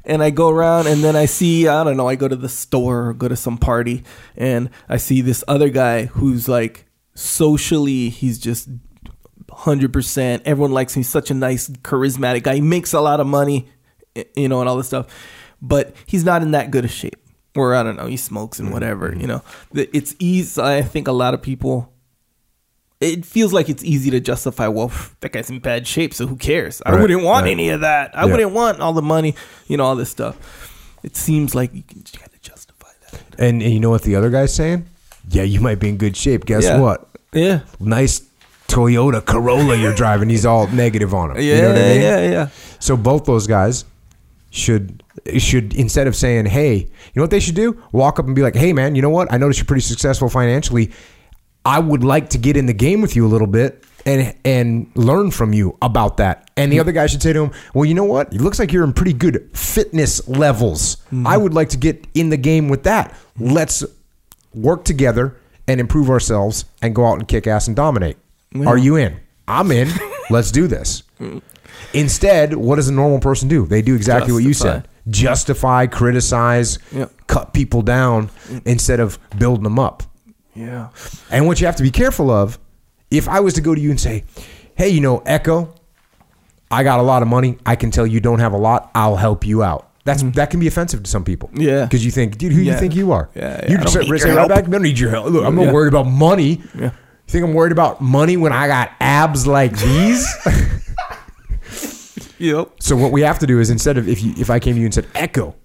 And 0.05 0.22
I 0.22 0.30
go 0.30 0.49
around 0.49 0.86
and 0.86 1.05
then 1.05 1.16
I 1.16 1.26
see, 1.26 1.68
I 1.68 1.84
don't 1.84 1.99
know, 1.99 2.09
I 2.09 2.14
go 2.14 2.28
to 2.28 2.36
the 2.36 2.49
store 2.49 3.09
or 3.09 3.12
go 3.12 3.28
to 3.28 3.36
some 3.36 3.59
party 3.59 4.05
and 4.39 4.70
I 4.89 4.97
see 4.97 5.20
this 5.20 5.45
other 5.47 5.68
guy 5.68 6.07
who's 6.07 6.49
like 6.49 6.86
socially, 7.14 8.09
he's 8.09 8.39
just 8.39 8.70
100%. 9.49 10.43
Everyone 10.45 10.72
likes 10.72 10.95
him. 10.95 11.01
He's 11.01 11.09
such 11.09 11.30
a 11.30 11.34
nice, 11.34 11.68
charismatic 11.68 12.45
guy. 12.45 12.57
He 12.57 12.61
makes 12.61 12.93
a 12.93 13.01
lot 13.01 13.20
of 13.20 13.26
money, 13.26 13.68
you 14.36 14.49
know, 14.49 14.61
and 14.61 14.68
all 14.68 14.76
this 14.76 14.86
stuff. 14.86 15.07
But 15.61 15.95
he's 16.07 16.24
not 16.24 16.43
in 16.43 16.53
that 16.53 16.70
good 16.70 16.84
of 16.84 16.91
shape. 16.91 17.16
Or 17.57 17.74
I 17.74 17.82
don't 17.82 17.97
know, 17.97 18.07
he 18.07 18.16
smokes 18.16 18.61
and 18.61 18.72
whatever, 18.72 19.11
mm-hmm. 19.11 19.20
you 19.20 19.26
know. 19.26 19.43
It's 19.74 20.14
easy. 20.18 20.62
I 20.62 20.82
think 20.82 21.09
a 21.09 21.12
lot 21.12 21.34
of 21.34 21.43
people, 21.43 21.93
it 23.01 23.25
feels 23.25 23.53
like 23.53 23.69
it's 23.69 23.85
easy 23.85 24.11
to 24.11 24.21
justify, 24.21 24.67
well, 24.69 24.91
that 25.21 25.33
guy's 25.33 25.51
in 25.51 25.61
bad 25.61 25.87
shape, 25.87 26.13
so 26.15 26.27
who 26.27 26.37
cares? 26.37 26.83
I 26.85 26.93
Right, 26.93 27.01
wouldn't 27.01 27.23
want 27.23 27.45
right. 27.45 27.51
any 27.53 27.69
of 27.69 27.81
that. 27.83 28.11
I 28.17 28.25
Yeah. 28.25 28.33
wouldn't 28.33 28.53
want 28.53 28.81
all 28.81 28.93
the 28.93 29.03
money, 29.03 29.35
you 29.69 29.77
know, 29.77 29.85
all 29.85 29.95
this 29.97 30.11
stuff. 30.11 30.37
It 31.05 31.17
seems 31.17 31.55
like 31.55 31.73
you 31.75 31.83
can 31.87 31.99
you 31.99 32.19
gotta 32.19 32.39
justify 32.43 32.89
that. 33.11 33.21
And, 33.39 33.63
and 33.63 33.73
you 33.73 33.79
know 33.81 33.91
what 33.91 34.03
the 34.03 34.17
other 34.17 34.31
guy's 34.31 34.53
saying? 34.53 34.87
Yeah, 35.31 35.45
you 35.45 35.61
might 35.61 35.79
be 35.79 35.89
in 35.91 35.97
good 35.97 36.17
shape. 36.17 36.45
Guess 36.45 36.65
Yeah. 36.65 36.81
what? 36.81 37.09
Yeah. 37.33 37.61
Nice 37.79 38.23
Toyota 38.67 39.25
Corolla 39.25 39.77
you're 39.77 39.95
driving. 39.95 40.29
He's 40.29 40.45
all 40.45 40.67
negative 40.69 41.15
on 41.15 41.31
him. 41.31 41.37
Yeah, 41.37 41.43
you 41.55 41.63
know 41.63 41.69
what 41.69 41.79
I 41.79 41.89
mean? 41.89 42.01
yeah, 42.03 42.31
yeah. 42.31 42.49
So 42.81 42.97
both 42.97 43.25
those 43.27 43.47
guys 43.47 43.85
should 44.51 45.03
should 45.37 45.75
instead 45.75 46.07
of 46.07 46.17
saying, 46.17 46.47
"Hey," 46.47 46.75
you 46.77 46.87
know 47.17 47.23
what 47.23 47.31
they 47.31 47.41
should 47.41 47.55
do? 47.55 47.77
Walk 47.93 48.19
up 48.19 48.27
and 48.27 48.35
be 48.35 48.43
like, 48.43 48.57
"Hey, 48.57 48.73
man, 48.73 48.95
you 48.95 49.03
know 49.03 49.11
what? 49.11 49.33
I 49.33 49.37
noticed 49.37 49.59
you're 49.59 49.67
pretty 49.67 49.83
successful 49.83 50.29
financially. 50.29 50.91
I 51.65 51.79
would 51.79 52.05
like 52.05 52.31
to 52.31 52.39
get 52.39 52.57
in 52.57 52.67
the 52.67 52.73
game 52.73 53.01
with 53.01 53.17
you 53.17 53.27
a 53.27 53.29
little 53.29 53.47
bit 53.47 53.85
and 54.07 54.35
and 54.45 54.91
learn 54.95 55.31
from 55.31 55.53
you 55.53 55.77
about 55.83 56.17
that." 56.19 56.51
And 56.57 56.73
the 56.73 56.77
mm. 56.77 56.81
other 56.81 56.93
guy 56.93 57.07
should 57.07 57.23
say 57.23 57.33
to 57.33 57.45
him, 57.45 57.51
"Well, 57.75 57.85
you 57.85 57.95
know 57.95 58.05
what? 58.05 58.33
It 58.33 58.41
looks 58.41 58.59
like 58.59 58.73
you're 58.73 58.85
in 58.85 58.93
pretty 58.93 59.13
good 59.13 59.51
fitness 59.57 60.27
levels. 60.29 60.97
Mm-hmm. 61.07 61.27
I 61.27 61.37
would 61.37 61.55
like 61.55 61.71
to 61.71 61.77
get 61.77 62.07
in 62.15 62.31
the 62.31 62.37
game 62.37 62.69
with 62.69 62.85
that. 62.85 63.11
Mm-hmm. 63.11 63.53
Let's 63.53 63.85
work 64.55 64.85
together 64.85 65.37
and 65.67 65.81
improve 65.81 66.11
ourselves 66.11 66.65
and 66.81 66.95
go 66.95 67.07
out 67.07 67.19
and 67.19 67.29
kick 67.29 67.47
ass 67.47 67.67
and 67.67 67.77
dominate. 67.77 68.17
Are 68.67 68.79
you 68.79 68.97
in? 68.97 69.21
I'm 69.47 69.71
in. 69.71 69.89
Let's 70.31 70.51
do 70.51 70.67
this." 70.67 71.03
Mm. 71.21 71.43
Instead, 71.95 72.55
what 72.55 72.77
does 72.77 72.89
a 72.89 72.93
normal 72.93 73.21
person 73.21 73.49
do? 73.49 73.67
They 73.67 73.83
do 73.83 73.95
exactly 73.95 74.33
what 74.33 74.43
you 74.43 74.55
said. 74.55 74.89
Justify, 75.09 75.87
criticize, 75.87 76.79
Yep. 76.93 77.13
cut 77.27 77.55
people 77.55 77.83
down 77.83 78.29
mm. 78.49 78.63
instead 78.67 79.01
of 79.01 79.19
building 79.39 79.65
them 79.65 79.79
up. 79.79 80.03
Yeah. 80.59 80.89
And 81.31 81.47
what 81.47 81.61
you 81.61 81.67
have 81.67 81.77
to 81.77 81.83
be 81.83 81.91
careful 81.91 82.31
of, 82.31 82.59
if 83.11 83.29
I 83.29 83.41
was 83.41 83.55
to 83.55 83.61
go 83.61 83.75
to 83.75 83.81
you 83.81 83.91
and 83.91 84.01
say, 84.01 84.25
"Hey, 84.75 84.89
you 84.89 85.01
know, 85.01 85.19
Echo, 85.25 85.73
I 86.71 86.83
got 86.83 86.99
a 87.01 87.03
lot 87.03 87.23
of 87.23 87.29
money. 87.29 87.59
I 87.65 87.77
can 87.77 87.91
tell 87.91 88.07
you 88.07 88.21
don't 88.21 88.41
have 88.41 88.53
a 88.53 88.59
lot. 88.59 88.91
I'll 88.95 89.17
help 89.17 89.47
you 89.47 89.63
out." 89.63 89.85
That's 90.05 90.23
that 90.23 90.51
can 90.51 90.59
be 90.61 90.67
offensive 90.67 91.03
to 91.03 91.11
some 91.11 91.23
people. 91.25 91.49
Mm-hmm. 91.51 91.61
Yeah. 91.63 91.85
because 91.85 92.05
you 92.05 92.11
think, 92.11 92.39
dude, 92.39 92.53
who 92.53 92.61
Yeah. 92.63 92.73
you 92.75 92.79
think 92.81 92.95
you 92.97 93.13
are? 93.13 93.29
Yeah, 93.35 93.61
yeah, 93.63 93.71
you 93.71 93.77
don't 93.79 93.89
say, 93.89 94.01
need 94.01 94.21
say 94.21 94.29
your 94.29 94.37
right 94.39 94.49
back. 94.49 94.65
I 94.65 94.71
don't 94.71 94.83
need 94.83 94.99
your 94.99 95.11
help. 95.11 95.27
Look, 95.31 95.45
I'm 95.45 95.55
not 95.55 95.67
Yeah. 95.67 95.73
worried 95.73 95.89
about 95.93 96.07
money. 96.07 96.63
Yeah. 96.75 96.85
You 96.85 97.33
think 97.33 97.45
I'm 97.45 97.53
worried 97.55 97.73
about 97.73 98.01
money 98.01 98.37
when 98.39 98.53
I 98.55 98.67
got 98.69 98.91
abs 99.01 99.47
like 99.47 99.77
these? 99.79 100.27
Yep. 102.41 102.75
So 102.81 102.97
what 102.97 103.11
we 103.11 103.23
have 103.23 103.41
to 103.41 103.47
do 103.49 103.59
is 103.59 103.69
instead 103.69 103.99
of 103.99 104.09
if 104.09 104.23
you 104.23 104.33
if 104.39 104.49
I 104.49 104.61
came 104.61 104.75
to 104.75 104.81
you 104.81 104.87
and 104.87 104.95
said 104.95 105.07
Echo, 105.15 105.57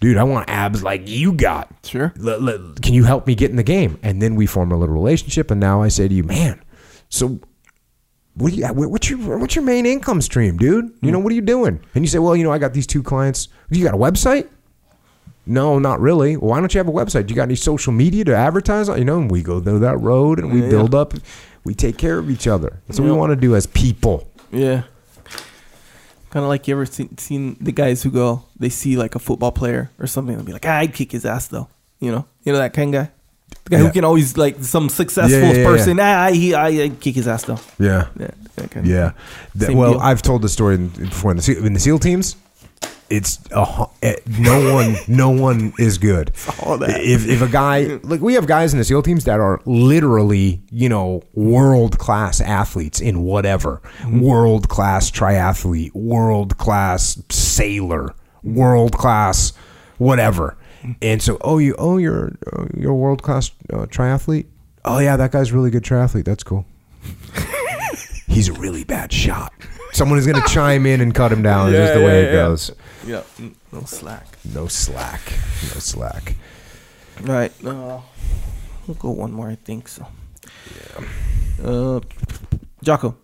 dude, 0.00 0.16
I 0.16 0.24
want 0.24 0.48
abs 0.50 0.82
like 0.82 1.08
you 1.08 1.32
got. 1.32 1.72
Sure. 1.84 2.12
Let- 2.16 2.42
let- 2.42 2.82
can 2.82 2.94
you 2.94 3.04
help 3.04 3.26
me 3.26 3.34
get 3.34 3.50
in 3.50 3.56
the 3.56 3.62
game? 3.62 3.98
And 4.02 4.20
then 4.20 4.34
we 4.34 4.46
form 4.46 4.72
a 4.72 4.76
little 4.76 4.94
relationship. 4.94 5.50
And 5.50 5.60
now 5.60 5.82
I 5.82 5.88
say 5.88 6.08
to 6.08 6.14
you, 6.14 6.24
man, 6.24 6.60
so 7.08 7.40
what 8.34 8.52
do 8.52 8.58
you 8.58 8.66
what's 8.66 9.10
your 9.10 9.38
what's 9.38 9.54
your 9.54 9.64
main 9.64 9.86
income 9.86 10.20
stream, 10.20 10.56
dude? 10.56 10.86
You 10.86 10.90
hmm. 11.00 11.10
know 11.10 11.18
what 11.18 11.32
are 11.32 11.34
you 11.34 11.42
doing? 11.42 11.80
And 11.94 12.04
you 12.04 12.08
say, 12.08 12.18
well, 12.18 12.34
you 12.34 12.44
know, 12.44 12.52
I 12.52 12.58
got 12.58 12.72
these 12.72 12.86
two 12.86 13.02
clients. 13.02 13.48
You 13.70 13.84
got 13.84 13.94
a 13.94 13.98
website? 13.98 14.48
No, 15.46 15.78
not 15.78 16.00
really. 16.00 16.36
Well, 16.36 16.50
why 16.50 16.60
don't 16.60 16.72
you 16.72 16.78
have 16.78 16.88
a 16.88 16.92
website? 16.92 17.28
You 17.28 17.34
got 17.34 17.44
any 17.44 17.56
social 17.56 17.92
media 17.92 18.24
to 18.24 18.36
advertise 18.36 18.88
on? 18.88 18.98
You 18.98 19.04
know, 19.04 19.18
and 19.18 19.30
we 19.30 19.42
go 19.42 19.60
through 19.60 19.80
that 19.80 19.98
road 19.98 20.38
and 20.38 20.52
we 20.52 20.62
Yeah. 20.62 20.68
build 20.68 20.94
up. 20.94 21.14
We 21.64 21.74
take 21.74 21.98
care 21.98 22.18
of 22.18 22.30
each 22.30 22.46
other. 22.46 22.80
That's 22.86 23.00
what 23.00 23.06
we 23.06 23.12
want 23.12 23.30
to 23.30 23.36
do 23.36 23.56
as 23.56 23.66
people. 23.66 24.28
Yeah. 24.52 24.82
Kind 26.30 26.44
of 26.44 26.48
like 26.48 26.68
you 26.68 26.74
ever 26.76 26.86
seen, 26.86 27.18
seen 27.18 27.56
the 27.60 27.72
guys 27.72 28.02
who 28.04 28.10
go, 28.10 28.44
they 28.58 28.68
see 28.68 28.96
like 28.96 29.14
a 29.16 29.18
football 29.18 29.50
player 29.52 29.90
or 29.98 30.06
something, 30.06 30.36
they'll 30.36 30.44
be 30.44 30.52
like, 30.52 30.64
ah, 30.66 30.76
I'd 30.78 30.94
kick 30.94 31.10
his 31.12 31.24
ass 31.26 31.48
though. 31.48 31.68
You 31.98 32.12
know, 32.12 32.24
you 32.44 32.52
know 32.52 32.58
that 32.60 32.72
kind 32.72 32.94
of 32.94 33.04
guy. 33.06 33.10
The 33.64 33.70
guy 33.70 33.78
Yeah. 33.78 33.86
who 33.86 33.92
can 33.92 34.04
always 34.04 34.36
like 34.38 34.62
some 34.62 34.88
successful 34.88 35.38
Yeah, 35.40 35.52
yeah, 35.52 35.64
person. 35.64 35.98
Ah, 36.00 36.22
I, 36.26 36.32
he, 36.32 36.54
I, 36.54 36.68
I'd 36.68 37.00
kick 37.00 37.16
his 37.16 37.26
ass 37.26 37.44
though. 37.44 37.58
Yeah. 37.80 38.06
Yeah, 38.18 38.30
that 38.56 38.70
kind 38.70 38.86
of 38.86 38.92
Yeah. 38.92 39.12
That- 39.56 39.74
well, 39.74 39.92
deal. 39.94 40.00
I've 40.00 40.22
told 40.22 40.42
the 40.42 40.48
story 40.48 40.76
in, 40.76 40.88
before 40.90 41.32
in 41.32 41.36
the 41.38 41.62
in 41.66 41.72
the 41.72 41.80
SEAL 41.80 41.98
teams. 41.98 42.36
It's 43.10 43.38
a, 43.50 43.86
eh, 44.02 44.16
no 44.38 44.72
one, 44.74 44.94
no 45.08 45.30
one 45.30 45.72
is 45.78 45.98
good. 45.98 46.32
If 47.02 47.26
if 47.26 47.42
a 47.42 47.48
guy 47.48 47.98
like 48.04 48.20
we 48.20 48.34
have 48.34 48.46
guys 48.46 48.72
in 48.72 48.78
the 48.78 48.84
SEAL 48.84 49.02
teams 49.02 49.24
that 49.24 49.40
are 49.40 49.60
literally 49.66 50.62
you 50.70 50.88
know 50.88 51.22
world 51.34 51.98
class 51.98 52.40
athletes 52.40 53.00
in 53.00 53.22
whatever, 53.22 53.80
Mm-hmm. 54.00 54.20
world 54.20 54.68
class 54.68 55.10
triathlete, 55.10 55.92
world 55.94 56.56
class 56.58 57.20
sailor, 57.30 58.14
world 58.42 58.92
class 58.92 59.52
whatever. 59.98 60.56
And 61.02 61.20
so, 61.22 61.36
oh, 61.42 61.58
you, 61.58 61.74
oh, 61.78 61.98
you're 61.98 62.32
uh, 62.52 62.66
you're 62.74 62.94
world 62.94 63.22
class 63.22 63.50
uh, 63.72 63.86
triathlete. 63.86 64.46
Oh 64.84 64.98
yeah, 64.98 65.16
that 65.16 65.30
guy's 65.32 65.50
a 65.50 65.54
really 65.54 65.70
good 65.70 65.82
triathlete. 65.84 66.24
That's 66.24 66.42
cool 66.42 66.64
he's 68.30 68.48
a 68.48 68.52
really 68.54 68.84
bad 68.84 69.12
shot. 69.12 69.52
Someone 69.92 70.18
is 70.18 70.26
going 70.26 70.40
to 70.40 70.48
chime 70.48 70.86
in 70.86 71.00
and 71.00 71.14
cut 71.14 71.32
him 71.32 71.42
down. 71.42 71.68
It's 71.68 71.76
just 71.78 71.94
the 71.94 72.00
Yeah, 72.00 72.06
way 72.06 72.22
it 72.22 72.26
yeah. 72.26 72.32
goes. 72.32 72.70
Yeah, 73.06 73.22
mm, 73.38 73.54
no 73.72 73.82
slack. 73.82 74.26
No 74.54 74.66
slack. 74.68 75.20
No 75.74 75.80
slack. 75.80 76.36
All 77.20 77.26
right, 77.26 77.52
uh, 77.64 78.00
we'll 78.86 78.94
go 78.98 79.10
one 79.10 79.32
more. 79.32 79.48
I 79.50 79.56
think 79.56 79.88
so. 79.88 80.06
Uh, 81.62 82.00
Jocko, 82.82 83.16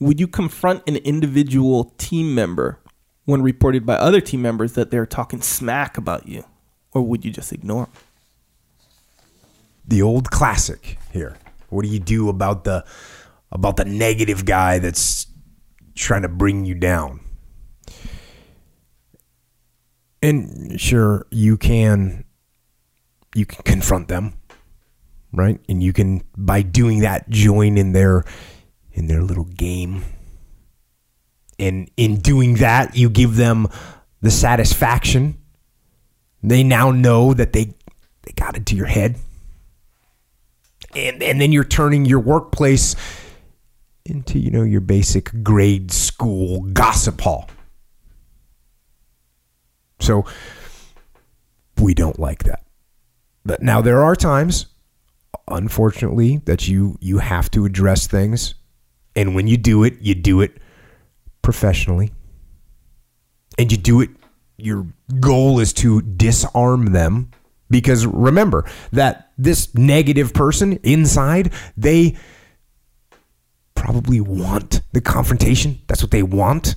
would 0.00 0.20
you 0.20 0.28
confront 0.28 0.82
an 0.86 0.96
individual 0.96 1.92
team 1.98 2.34
member 2.34 2.78
when 3.24 3.42
reported 3.42 3.84
by 3.84 3.94
other 3.94 4.20
team 4.20 4.42
members 4.42 4.74
that 4.74 4.90
they're 4.90 5.06
talking 5.06 5.40
smack 5.40 5.98
about 5.98 6.28
you, 6.28 6.44
or 6.92 7.02
would 7.02 7.24
you 7.24 7.30
just 7.32 7.52
ignore 7.52 7.86
them? 7.86 7.92
The 9.86 10.02
old 10.02 10.30
classic 10.30 10.98
here. 11.12 11.36
What 11.70 11.82
do 11.84 11.88
you 11.88 11.98
do 11.98 12.28
about 12.28 12.64
the 12.64 12.84
about 13.50 13.76
the 13.76 13.84
negative 13.84 14.44
guy 14.44 14.78
that's 14.78 15.26
trying 15.94 16.22
to 16.22 16.28
bring 16.28 16.64
you 16.64 16.74
down? 16.74 17.20
And 20.20 20.80
sure, 20.80 21.26
you 21.30 21.56
can 21.56 22.24
you 23.34 23.46
can 23.46 23.62
confront 23.62 24.08
them, 24.08 24.34
right? 25.32 25.60
And 25.68 25.82
you 25.82 25.92
can 25.92 26.22
by 26.36 26.62
doing 26.62 27.00
that 27.00 27.28
join 27.28 27.78
in 27.78 27.92
their 27.92 28.24
in 28.92 29.06
their 29.06 29.22
little 29.22 29.44
game. 29.44 30.04
And 31.58 31.90
in 31.96 32.20
doing 32.20 32.54
that, 32.56 32.96
you 32.96 33.10
give 33.10 33.36
them 33.36 33.68
the 34.20 34.30
satisfaction. 34.30 35.38
They 36.42 36.62
now 36.62 36.90
know 36.90 37.34
that 37.34 37.52
they 37.52 37.74
they 38.22 38.32
got 38.34 38.56
into 38.56 38.74
your 38.74 38.86
head. 38.86 39.16
And 40.94 41.22
and 41.22 41.40
then 41.40 41.52
you're 41.52 41.64
turning 41.64 42.04
your 42.04 42.20
workplace 42.20 42.96
into, 44.08 44.38
you 44.38 44.50
know, 44.50 44.62
your 44.62 44.80
basic 44.80 45.42
grade 45.42 45.90
school 45.90 46.62
gossip 46.72 47.20
hall. 47.20 47.48
So 50.00 50.24
we 51.78 51.94
don't 51.94 52.18
like 52.18 52.44
that. 52.44 52.64
But 53.44 53.62
now 53.62 53.80
there 53.80 54.02
are 54.02 54.14
times, 54.14 54.66
unfortunately, 55.48 56.38
that 56.44 56.68
you 56.68 56.98
you 57.00 57.18
have 57.18 57.50
to 57.52 57.64
address 57.64 58.06
things. 58.06 58.54
And 59.16 59.34
when 59.34 59.46
you 59.46 59.56
do 59.56 59.84
it, 59.84 59.94
you 60.00 60.14
do 60.14 60.40
it 60.40 60.58
professionally. 61.42 62.12
And 63.58 63.72
you 63.72 63.78
do 63.78 64.00
it 64.00 64.10
your 64.58 64.86
goal 65.20 65.60
is 65.60 65.72
to 65.72 66.02
disarm 66.02 66.92
them 66.92 67.30
because 67.70 68.04
remember 68.06 68.64
that 68.92 69.30
this 69.38 69.72
negative 69.74 70.34
person 70.34 70.78
inside, 70.82 71.52
they 71.76 72.16
probably 73.78 74.20
want 74.20 74.82
the 74.92 75.00
confrontation. 75.00 75.80
That's 75.86 76.02
what 76.02 76.10
they 76.10 76.22
want. 76.22 76.74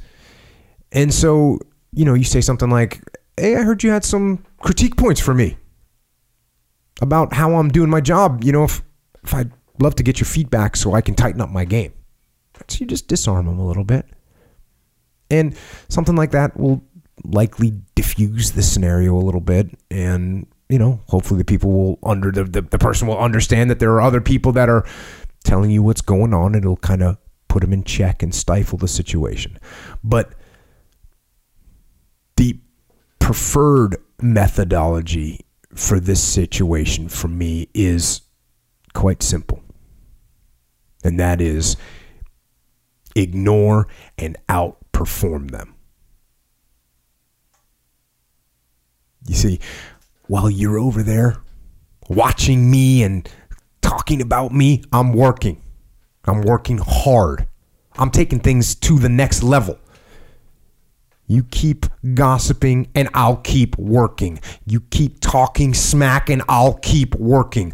And 0.92 1.14
so, 1.14 1.60
you 1.92 2.06
know, 2.06 2.14
you 2.14 2.24
say 2.24 2.42
something 2.42 2.70
like, 2.70 3.02
Hey, 3.38 3.56
I 3.56 3.64
heard 3.64 3.84
you 3.84 3.90
had 3.90 4.06
some 4.06 4.46
critique 4.60 4.98
points 4.98 5.20
for 5.20 5.34
me 5.34 5.58
about 7.02 7.34
how 7.34 7.56
I'm 7.56 7.70
doing 7.70 7.90
my 7.90 8.02
job. 8.02 8.44
You 8.44 8.52
know, 8.52 8.64
if, 8.66 8.84
if 9.24 9.34
I'd 9.34 9.52
love 9.80 9.96
to 9.96 10.04
get 10.04 10.20
your 10.20 10.28
feedback 10.28 10.76
so 10.76 10.94
I 10.94 11.02
can 11.02 11.16
tighten 11.16 11.42
up 11.42 11.50
my 11.50 11.66
game. 11.66 11.94
So 12.68 12.78
you 12.82 12.86
just 12.86 13.08
disarm 13.08 13.48
them 13.48 13.58
a 13.58 13.66
little 13.66 13.84
bit. 13.84 14.06
And 15.32 15.56
something 15.88 16.16
like 16.16 16.32
that 16.32 16.58
will 16.58 16.84
likely 17.24 17.74
diffuse 17.96 18.52
the 18.52 18.62
scenario 18.62 19.16
a 19.16 19.24
little 19.24 19.42
bit. 19.42 19.70
And, 19.90 20.46
you 20.70 20.78
know, 20.78 21.02
hopefully 21.08 21.40
the 21.40 21.46
people 21.46 21.72
will 21.72 22.00
under 22.04 22.32
the, 22.32 22.44
the, 22.44 22.62
the 22.62 22.78
person 22.78 23.08
will 23.08 23.18
understand 23.18 23.70
that 23.70 23.80
there 23.80 23.92
are 23.94 24.02
other 24.02 24.22
people 24.22 24.52
that 24.54 24.70
are 24.70 24.86
telling 25.44 25.72
you 25.72 25.84
what's 25.84 26.02
going 26.02 26.34
on. 26.34 26.56
It'll 26.56 26.78
kind 26.78 27.04
of 27.04 27.18
put 27.48 27.62
them 27.62 27.74
in 27.74 27.84
check 27.84 28.24
and 28.24 28.34
stifle 28.34 28.78
the 28.78 28.88
situation. 28.88 29.60
But 30.04 30.34
the 32.38 32.60
preferred 33.20 33.98
methodology 34.22 35.46
for 35.76 36.00
this 36.00 36.22
situation 36.22 37.10
for 37.10 37.28
me 37.28 37.70
is 37.74 38.22
quite 38.94 39.24
simple. 39.24 39.62
And 41.04 41.20
that 41.20 41.42
is 41.42 41.78
ignore 43.16 43.88
and 44.18 44.38
outperform 44.48 45.52
them. 45.52 45.76
You 49.28 49.36
see, 49.36 49.60
while 50.28 50.50
you're 50.50 50.80
over 50.80 51.04
there 51.04 51.38
watching 52.10 52.70
me 52.70 53.04
and 53.04 53.30
talking 53.92 54.22
about 54.22 54.54
me, 54.54 54.82
I'm 54.94 55.12
working. 55.12 55.62
I'm 56.24 56.44
working 56.44 56.78
hard. 56.78 57.46
I'm 57.98 58.10
taking 58.10 58.40
things 58.40 58.74
to 58.76 58.98
the 58.98 59.10
next 59.10 59.44
level. 59.44 59.78
You 61.28 61.44
keep 61.44 61.86
gossiping 62.14 62.88
and 62.96 63.10
I'll 63.14 63.36
keep 63.36 63.78
working. 63.78 64.40
You 64.66 64.80
keep 64.80 65.20
talking 65.20 65.74
smack 65.74 66.30
and 66.30 66.42
I'll 66.48 66.76
keep 66.76 67.16
working. 67.16 67.74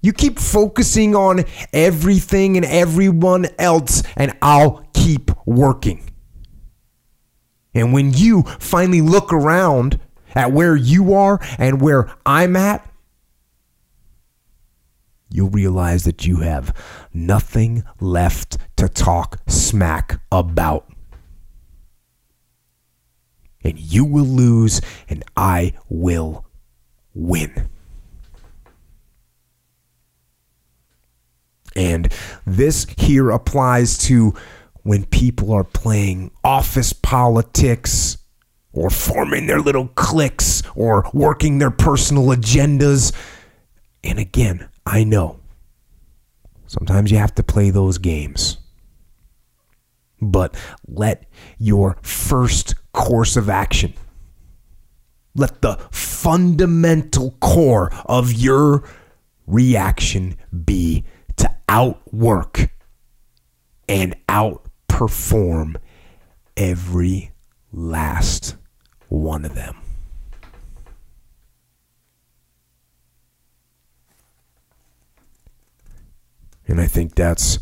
You 0.00 0.14
keep 0.14 0.38
focusing 0.38 1.14
on 1.14 1.44
everything 1.70 2.56
and 2.56 2.64
everyone 2.64 3.46
else 3.58 4.02
and 4.16 4.34
I'll 4.40 4.88
keep 4.94 5.30
working. 5.44 6.08
And 7.74 7.92
when 7.92 8.14
you 8.14 8.44
finally 8.58 9.02
look 9.02 9.34
around 9.34 10.00
at 10.34 10.50
where 10.52 10.76
you 10.76 11.12
are 11.12 11.38
and 11.58 11.82
where 11.82 12.10
I'm 12.24 12.56
at, 12.56 12.90
you'll 15.36 15.50
realize 15.50 16.04
that 16.04 16.26
you 16.26 16.38
have 16.38 16.74
nothing 17.12 17.84
left 18.00 18.56
to 18.76 18.88
talk 18.88 19.38
smack 19.46 20.18
about. 20.32 20.90
And 23.62 23.78
you 23.78 24.04
will 24.04 24.24
lose, 24.24 24.80
and 25.08 25.22
I 25.36 25.74
will 25.90 26.46
win. 27.12 27.68
And 31.74 32.10
this 32.46 32.86
here 32.96 33.30
applies 33.30 33.98
to 34.06 34.32
when 34.84 35.04
people 35.04 35.52
are 35.52 35.64
playing 35.64 36.30
office 36.42 36.94
politics 36.94 38.16
or 38.72 38.88
forming 38.88 39.46
their 39.46 39.60
little 39.60 39.88
cliques 39.88 40.62
or 40.74 41.10
working 41.12 41.58
their 41.58 41.70
personal 41.70 42.26
agendas. 42.26 43.12
And 44.04 44.18
again, 44.18 44.68
I 44.86 45.02
know 45.02 45.40
sometimes 46.66 47.10
you 47.10 47.18
have 47.18 47.34
to 47.34 47.42
play 47.42 47.70
those 47.70 47.98
games. 47.98 48.58
But 50.20 50.54
let 50.86 51.24
your 51.58 51.98
first 52.02 52.74
course 52.92 53.36
of 53.36 53.50
action, 53.50 53.92
let 55.34 55.60
the 55.60 55.76
fundamental 55.90 57.32
core 57.40 57.92
of 58.06 58.32
your 58.32 58.88
reaction 59.46 60.36
be 60.64 61.04
to 61.36 61.50
outwork 61.68 62.70
and 63.88 64.16
outperform 64.28 65.76
every 66.56 67.32
last 67.72 68.56
one 69.08 69.44
of 69.44 69.54
them. 69.54 69.76
And 76.68 76.80
I 76.80 76.86
think 76.86 77.14
that's 77.14 77.58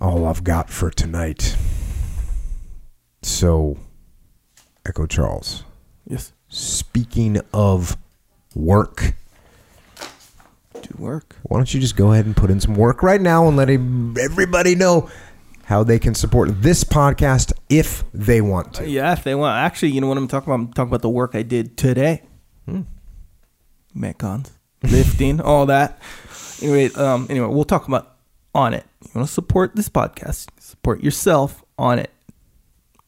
all 0.00 0.26
I've 0.26 0.44
got 0.44 0.70
for 0.70 0.90
tonight. 0.90 1.56
So, 3.22 3.76
Echo 4.86 5.06
Charles, 5.06 5.64
Yes. 6.08 6.32
speaking 6.48 7.40
of 7.52 7.96
work, 8.54 9.14
Do 10.80 10.94
work. 10.98 11.36
why 11.42 11.58
don't 11.58 11.72
you 11.72 11.80
just 11.80 11.96
go 11.96 12.12
ahead 12.12 12.26
and 12.26 12.36
put 12.36 12.50
in 12.50 12.60
some 12.60 12.74
work 12.74 13.02
right 13.02 13.20
now 13.20 13.46
and 13.46 13.56
let 13.56 13.70
everybody 13.70 14.74
know 14.74 15.08
how 15.64 15.84
they 15.84 15.98
can 16.00 16.14
support 16.14 16.62
this 16.62 16.82
podcast 16.84 17.52
if 17.68 18.02
they 18.12 18.40
want 18.40 18.74
to? 18.74 18.88
Yeah, 18.88 19.12
if 19.12 19.22
they 19.22 19.34
want. 19.36 19.56
Actually, 19.56 19.92
you 19.92 20.00
know 20.00 20.08
what 20.08 20.18
I'm 20.18 20.26
talking 20.28 20.52
about? 20.52 20.60
I'm 20.66 20.72
talking 20.72 20.88
about 20.90 21.02
the 21.02 21.08
work 21.10 21.34
I 21.34 21.42
did 21.42 21.76
today. 21.76 22.22
Hmm. 22.66 22.82
Metcons, 23.96 24.50
lifting, 24.82 25.40
all 25.40 25.66
that. 25.66 26.00
Anyway, 26.62 26.90
um, 26.94 27.26
anyway, 27.28 27.48
we'll 27.48 27.64
talk 27.64 27.88
about 27.88 28.16
Onnit. 28.54 28.84
You 29.04 29.10
want 29.14 29.26
to 29.28 29.32
support 29.32 29.74
this 29.74 29.88
podcast? 29.88 30.48
Support 30.60 31.02
yourself 31.02 31.64
Onnit. 31.78 32.06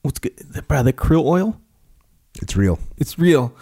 What's 0.03 0.19
good? 0.19 0.35
Buy 0.69 0.83
the 0.83 0.93
krill 0.93 1.25
oil. 1.25 1.59
It's 2.43 2.57
real. 2.57 2.79
It's 2.99 3.19
real. 3.19 3.55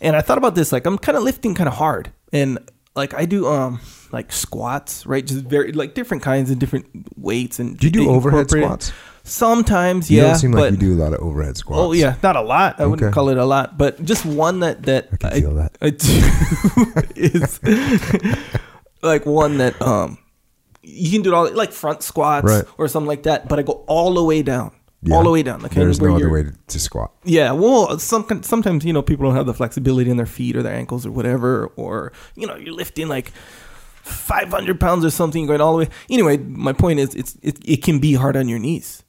And 0.00 0.16
I 0.16 0.20
thought 0.20 0.38
about 0.38 0.54
this. 0.54 0.72
Like 0.72 0.86
I'm 0.86 0.98
kind 0.98 1.16
of 1.16 1.22
lifting 1.24 1.54
kind 1.54 1.68
of 1.68 1.74
hard, 1.74 2.10
and 2.32 2.58
like 2.94 3.14
I 3.14 3.24
do 3.26 3.46
um 3.46 3.80
like 4.12 4.32
squats, 4.32 5.06
right? 5.06 5.24
Just 5.24 5.44
very 5.44 5.72
like 5.72 5.94
different 5.94 6.22
kinds 6.22 6.50
and 6.50 6.58
different 6.58 6.86
weights 7.16 7.58
and. 7.58 7.78
Do 7.78 7.86
you 7.86 7.90
do 7.92 8.10
overhead 8.10 8.50
squats? 8.50 8.92
Sometimes, 9.24 10.08
You 10.08 10.18
yeah. 10.18 10.28
don't 10.28 10.36
seem 10.36 10.52
like 10.52 10.60
but, 10.60 10.72
you 10.74 10.78
do 10.78 10.94
a 10.94 11.00
lot 11.02 11.12
of 11.12 11.20
overhead 11.20 11.56
squats. 11.56 11.80
Oh 11.80 11.92
yeah, 11.92 12.14
not 12.22 12.36
a 12.36 12.40
lot. 12.42 12.80
I 12.80 12.86
wouldn't 12.86 13.12
call 13.12 13.28
it 13.28 13.38
a 13.38 13.44
lot, 13.44 13.76
but 13.76 14.02
just 14.04 14.24
one 14.24 14.60
that 14.60 14.84
that 14.84 15.08
I 15.12 15.16
can 15.16 15.30
feel 15.40 15.54
that. 15.54 15.76
I 15.82 15.90
do 15.90 17.02
is 17.16 17.58
like 19.02 19.26
one 19.26 19.58
that 19.58 19.80
um 19.82 20.18
you 20.82 21.10
can 21.10 21.22
do 21.22 21.30
it 21.32 21.34
all 21.34 21.50
like 21.52 21.72
front 21.72 22.02
squats 22.02 22.44
Right. 22.46 22.64
or 22.78 22.86
something 22.88 23.08
like 23.08 23.24
that. 23.24 23.48
But 23.48 23.58
I 23.58 23.62
go 23.62 23.84
all 23.88 24.14
the 24.14 24.22
way 24.22 24.42
down, 24.42 24.70
all 25.10 25.24
the 25.24 25.30
way 25.30 25.42
down. 25.42 25.60
Like 25.60 25.72
There's 25.72 26.00
where 26.00 26.10
no 26.10 26.16
other 26.16 26.28
you're- 26.28 26.42
way 26.44 26.50
to, 26.50 26.56
to 26.68 26.78
squat. 26.78 27.12
Yeah, 27.24 27.52
well, 27.52 27.98
some 27.98 28.24
sometimes 28.42 28.84
you 28.84 28.92
know 28.92 29.02
people 29.02 29.26
don't 29.26 29.34
have 29.36 29.46
the 29.46 29.54
flexibility 29.54 30.10
in 30.10 30.16
their 30.16 30.26
feet 30.26 30.54
or 30.56 30.62
their 30.62 30.74
ankles 30.74 31.04
or 31.04 31.10
whatever, 31.10 31.66
or 31.76 32.12
you 32.36 32.46
know 32.46 32.54
you're 32.56 32.74
lifting 32.74 33.08
like 33.08 33.30
500 34.04 34.78
pounds 34.78 35.04
or 35.04 35.10
something 35.10 35.46
going 35.46 35.60
all 35.60 35.72
the 35.76 35.84
way. 35.86 35.90
Anyway, 36.08 36.36
my 36.36 36.72
point 36.72 37.00
is 37.00 37.14
it's 37.16 37.36
it, 37.42 37.58
it 37.68 37.82
can 37.82 37.98
be 37.98 38.14
hard 38.14 38.36
on 38.36 38.48
your 38.48 38.58
knees. 38.60 39.02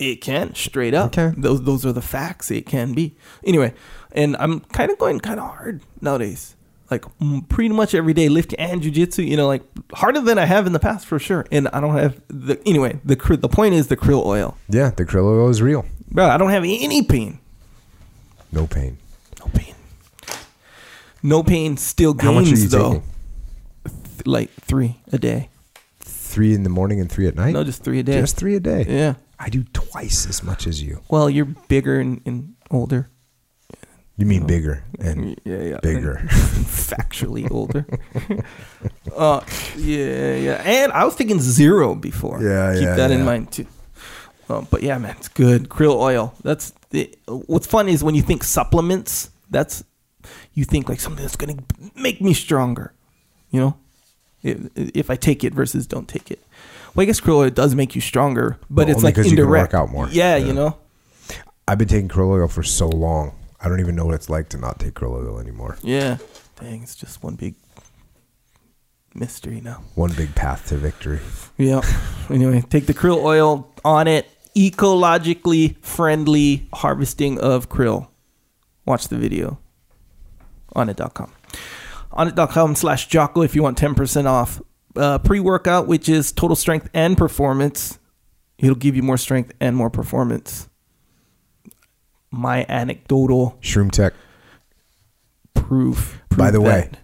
It 0.00 0.16
can 0.20 0.54
straight 0.54 0.94
up. 0.94 1.16
Okay. 1.18 1.34
Those 1.40 1.62
those 1.62 1.84
are 1.86 1.92
the 1.92 2.02
facts. 2.02 2.50
It 2.50 2.66
can 2.66 2.94
be 2.94 3.16
anyway, 3.44 3.74
and 4.12 4.36
I'm 4.38 4.60
kind 4.60 4.90
of 4.92 4.98
going 4.98 5.18
kind 5.20 5.40
of 5.40 5.46
hard 5.50 5.82
nowadays. 6.00 6.54
Like 6.90 7.04
mm, 7.18 7.46
pretty 7.48 7.68
much 7.74 7.94
every 7.94 8.14
day, 8.14 8.28
lifting 8.28 8.58
and 8.58 8.80
jujitsu. 8.80 9.26
You 9.26 9.36
know, 9.36 9.46
like 9.46 9.62
harder 9.92 10.20
than 10.20 10.38
I 10.38 10.46
have 10.46 10.66
in 10.66 10.72
the 10.72 10.78
past 10.78 11.06
for 11.06 11.18
sure. 11.18 11.44
And 11.52 11.68
I 11.68 11.80
don't 11.80 11.94
have 11.96 12.20
the 12.28 12.58
anyway. 12.66 12.98
The 13.04 13.16
the 13.40 13.48
point 13.48 13.74
is 13.74 13.88
the 13.88 13.96
krill 13.96 14.24
oil, 14.24 14.56
Yeah, 14.68 14.90
the 14.90 15.04
krill 15.04 15.24
oil 15.24 15.48
is 15.50 15.60
real. 15.60 15.84
bro. 16.10 16.26
I 16.26 16.38
don't 16.38 16.50
have 16.50 16.64
any 16.64 17.02
pain. 17.02 17.40
No 18.52 18.66
pain. 18.66 18.96
No 19.38 19.46
pain. 19.52 19.74
No 21.22 21.42
pain 21.42 21.76
still 21.76 22.14
gains 22.14 22.24
How 22.24 22.32
much 22.32 22.52
are 22.52 22.56
you 22.56 22.68
though. 22.68 22.88
taking? 22.92 23.02
Th- 23.84 24.26
Like 24.26 24.50
three 24.52 24.96
a 25.12 25.18
day. 25.18 25.50
Three 26.00 26.54
in 26.54 26.62
the 26.62 26.70
morning 26.70 27.00
and 27.00 27.10
three 27.10 27.26
at 27.26 27.34
night. 27.34 27.52
No, 27.52 27.64
just 27.64 27.82
three 27.82 27.98
a 27.98 28.02
day. 28.02 28.20
Just 28.20 28.36
three 28.36 28.54
a 28.54 28.60
day. 28.60 28.86
yeah. 28.88 29.14
I 29.38 29.48
do 29.50 29.64
twice 29.72 30.26
as 30.28 30.42
much 30.42 30.66
as 30.66 30.82
you. 30.82 31.00
Well, 31.08 31.28
you're 31.30 31.44
bigger 31.44 32.00
and, 32.00 32.20
and 32.26 32.54
older. 32.70 33.08
You 34.18 34.26
mean 34.26 34.46
bigger 34.46 34.82
and 34.98 35.40
Yeah, 35.44 35.62
yeah. 35.62 35.78
bigger. 35.80 36.14
And 36.16 36.28
factually 36.30 37.48
older. 37.50 37.86
uh, 39.16 39.40
yeah, 39.76 40.34
yeah. 40.34 40.62
And 40.64 40.92
I 40.92 41.04
was 41.04 41.14
thinking 41.14 41.40
zero 41.40 41.94
before. 41.94 42.42
Yeah, 42.42 42.74
Keep 42.74 42.82
yeah, 42.82 42.94
that 42.96 43.10
in 43.12 43.24
mind 43.24 43.52
too. 43.52 43.66
Um, 44.48 44.66
but 44.70 44.82
yeah, 44.82 44.98
man, 44.98 45.14
it's 45.18 45.28
good. 45.28 45.68
Krill 45.68 45.96
oil. 46.00 46.34
That's 46.42 46.72
the. 46.90 47.14
What's 47.26 47.66
fun 47.66 47.88
is 47.88 48.02
when 48.02 48.14
you 48.16 48.22
think 48.22 48.42
supplements. 48.42 49.30
That's 49.50 49.84
you 50.52 50.64
think 50.64 50.88
like 50.88 51.00
something 51.00 51.22
that's 51.22 51.36
gonna 51.36 51.62
make 51.94 52.20
me 52.20 52.34
stronger. 52.34 52.92
You 53.50 53.60
know, 53.60 53.76
if, 54.42 54.58
if 54.74 55.10
I 55.10 55.16
take 55.16 55.44
it 55.44 55.54
versus 55.54 55.86
don't 55.86 56.08
take 56.08 56.30
it. 56.32 56.40
Well, 56.94 57.02
I 57.02 57.06
guess 57.06 57.20
krill 57.20 57.36
oil 57.36 57.50
does 57.50 57.74
make 57.76 57.94
you 57.94 58.00
stronger, 58.00 58.58
but 58.68 58.88
Well, 58.88 58.96
it's 58.96 59.04
like 59.04 59.14
'cause 59.14 59.26
you 59.26 59.36
can 59.36 59.44
indirect. 59.44 59.72
work 59.74 59.80
out 59.80 59.90
more. 59.90 60.08
Yeah, 60.10 60.36
Yeah. 60.36 60.46
you 60.46 60.52
know. 60.54 60.76
I've 61.68 61.78
been 61.78 61.86
taking 61.88 62.08
krill 62.08 62.30
oil 62.30 62.48
for 62.48 62.62
so 62.64 62.88
long. 62.88 63.32
I 63.60 63.68
don't 63.68 63.80
even 63.80 63.96
know 63.96 64.06
what 64.06 64.14
it's 64.14 64.30
like 64.30 64.48
to 64.50 64.56
not 64.58 64.78
take 64.78 64.94
krill 64.94 65.12
oil 65.12 65.38
anymore. 65.40 65.76
Yeah. 65.82 66.18
Dang, 66.60 66.82
it's 66.82 66.94
just 66.94 67.22
one 67.22 67.34
big 67.34 67.54
mystery 69.14 69.60
now. 69.60 69.82
One 69.94 70.12
big 70.12 70.34
path 70.34 70.68
to 70.68 70.76
victory. 70.76 71.20
Yeah. 71.56 71.80
Anyway, 72.30 72.62
take 72.70 72.86
the 72.86 72.94
krill 72.94 73.22
oil 73.24 73.72
Onnit. 73.84 74.24
ecologically 74.56 75.76
friendly 75.84 76.68
harvesting 76.72 77.38
of 77.40 77.68
krill. 77.68 78.08
Watch 78.84 79.08
the 79.08 79.16
video 79.16 79.58
Onnit.com. 80.76 81.32
On 82.12 82.28
it.com 82.28 82.74
slash 82.74 83.08
Jocko 83.08 83.42
if 83.42 83.54
you 83.54 83.62
want 83.62 83.78
10% 83.78 84.26
off. 84.26 84.60
Uh, 84.96 85.18
Pre 85.18 85.40
workout, 85.40 85.86
which 85.86 86.08
is 86.08 86.32
total 86.32 86.56
strength 86.56 86.88
and 86.94 87.16
performance. 87.16 87.98
It'll 88.58 88.74
give 88.74 88.96
you 88.96 89.02
more 89.02 89.18
strength 89.18 89.52
and 89.60 89.76
more 89.76 89.90
performance. 89.90 90.67
My 92.30 92.66
anecdotal 92.68 93.58
Shroom 93.62 93.90
Tech. 93.90 94.12
proof. 95.54 96.20
By 96.30 96.50
prove 96.50 96.52
the 96.52 96.60
way, 96.60 96.88
that. 96.90 96.98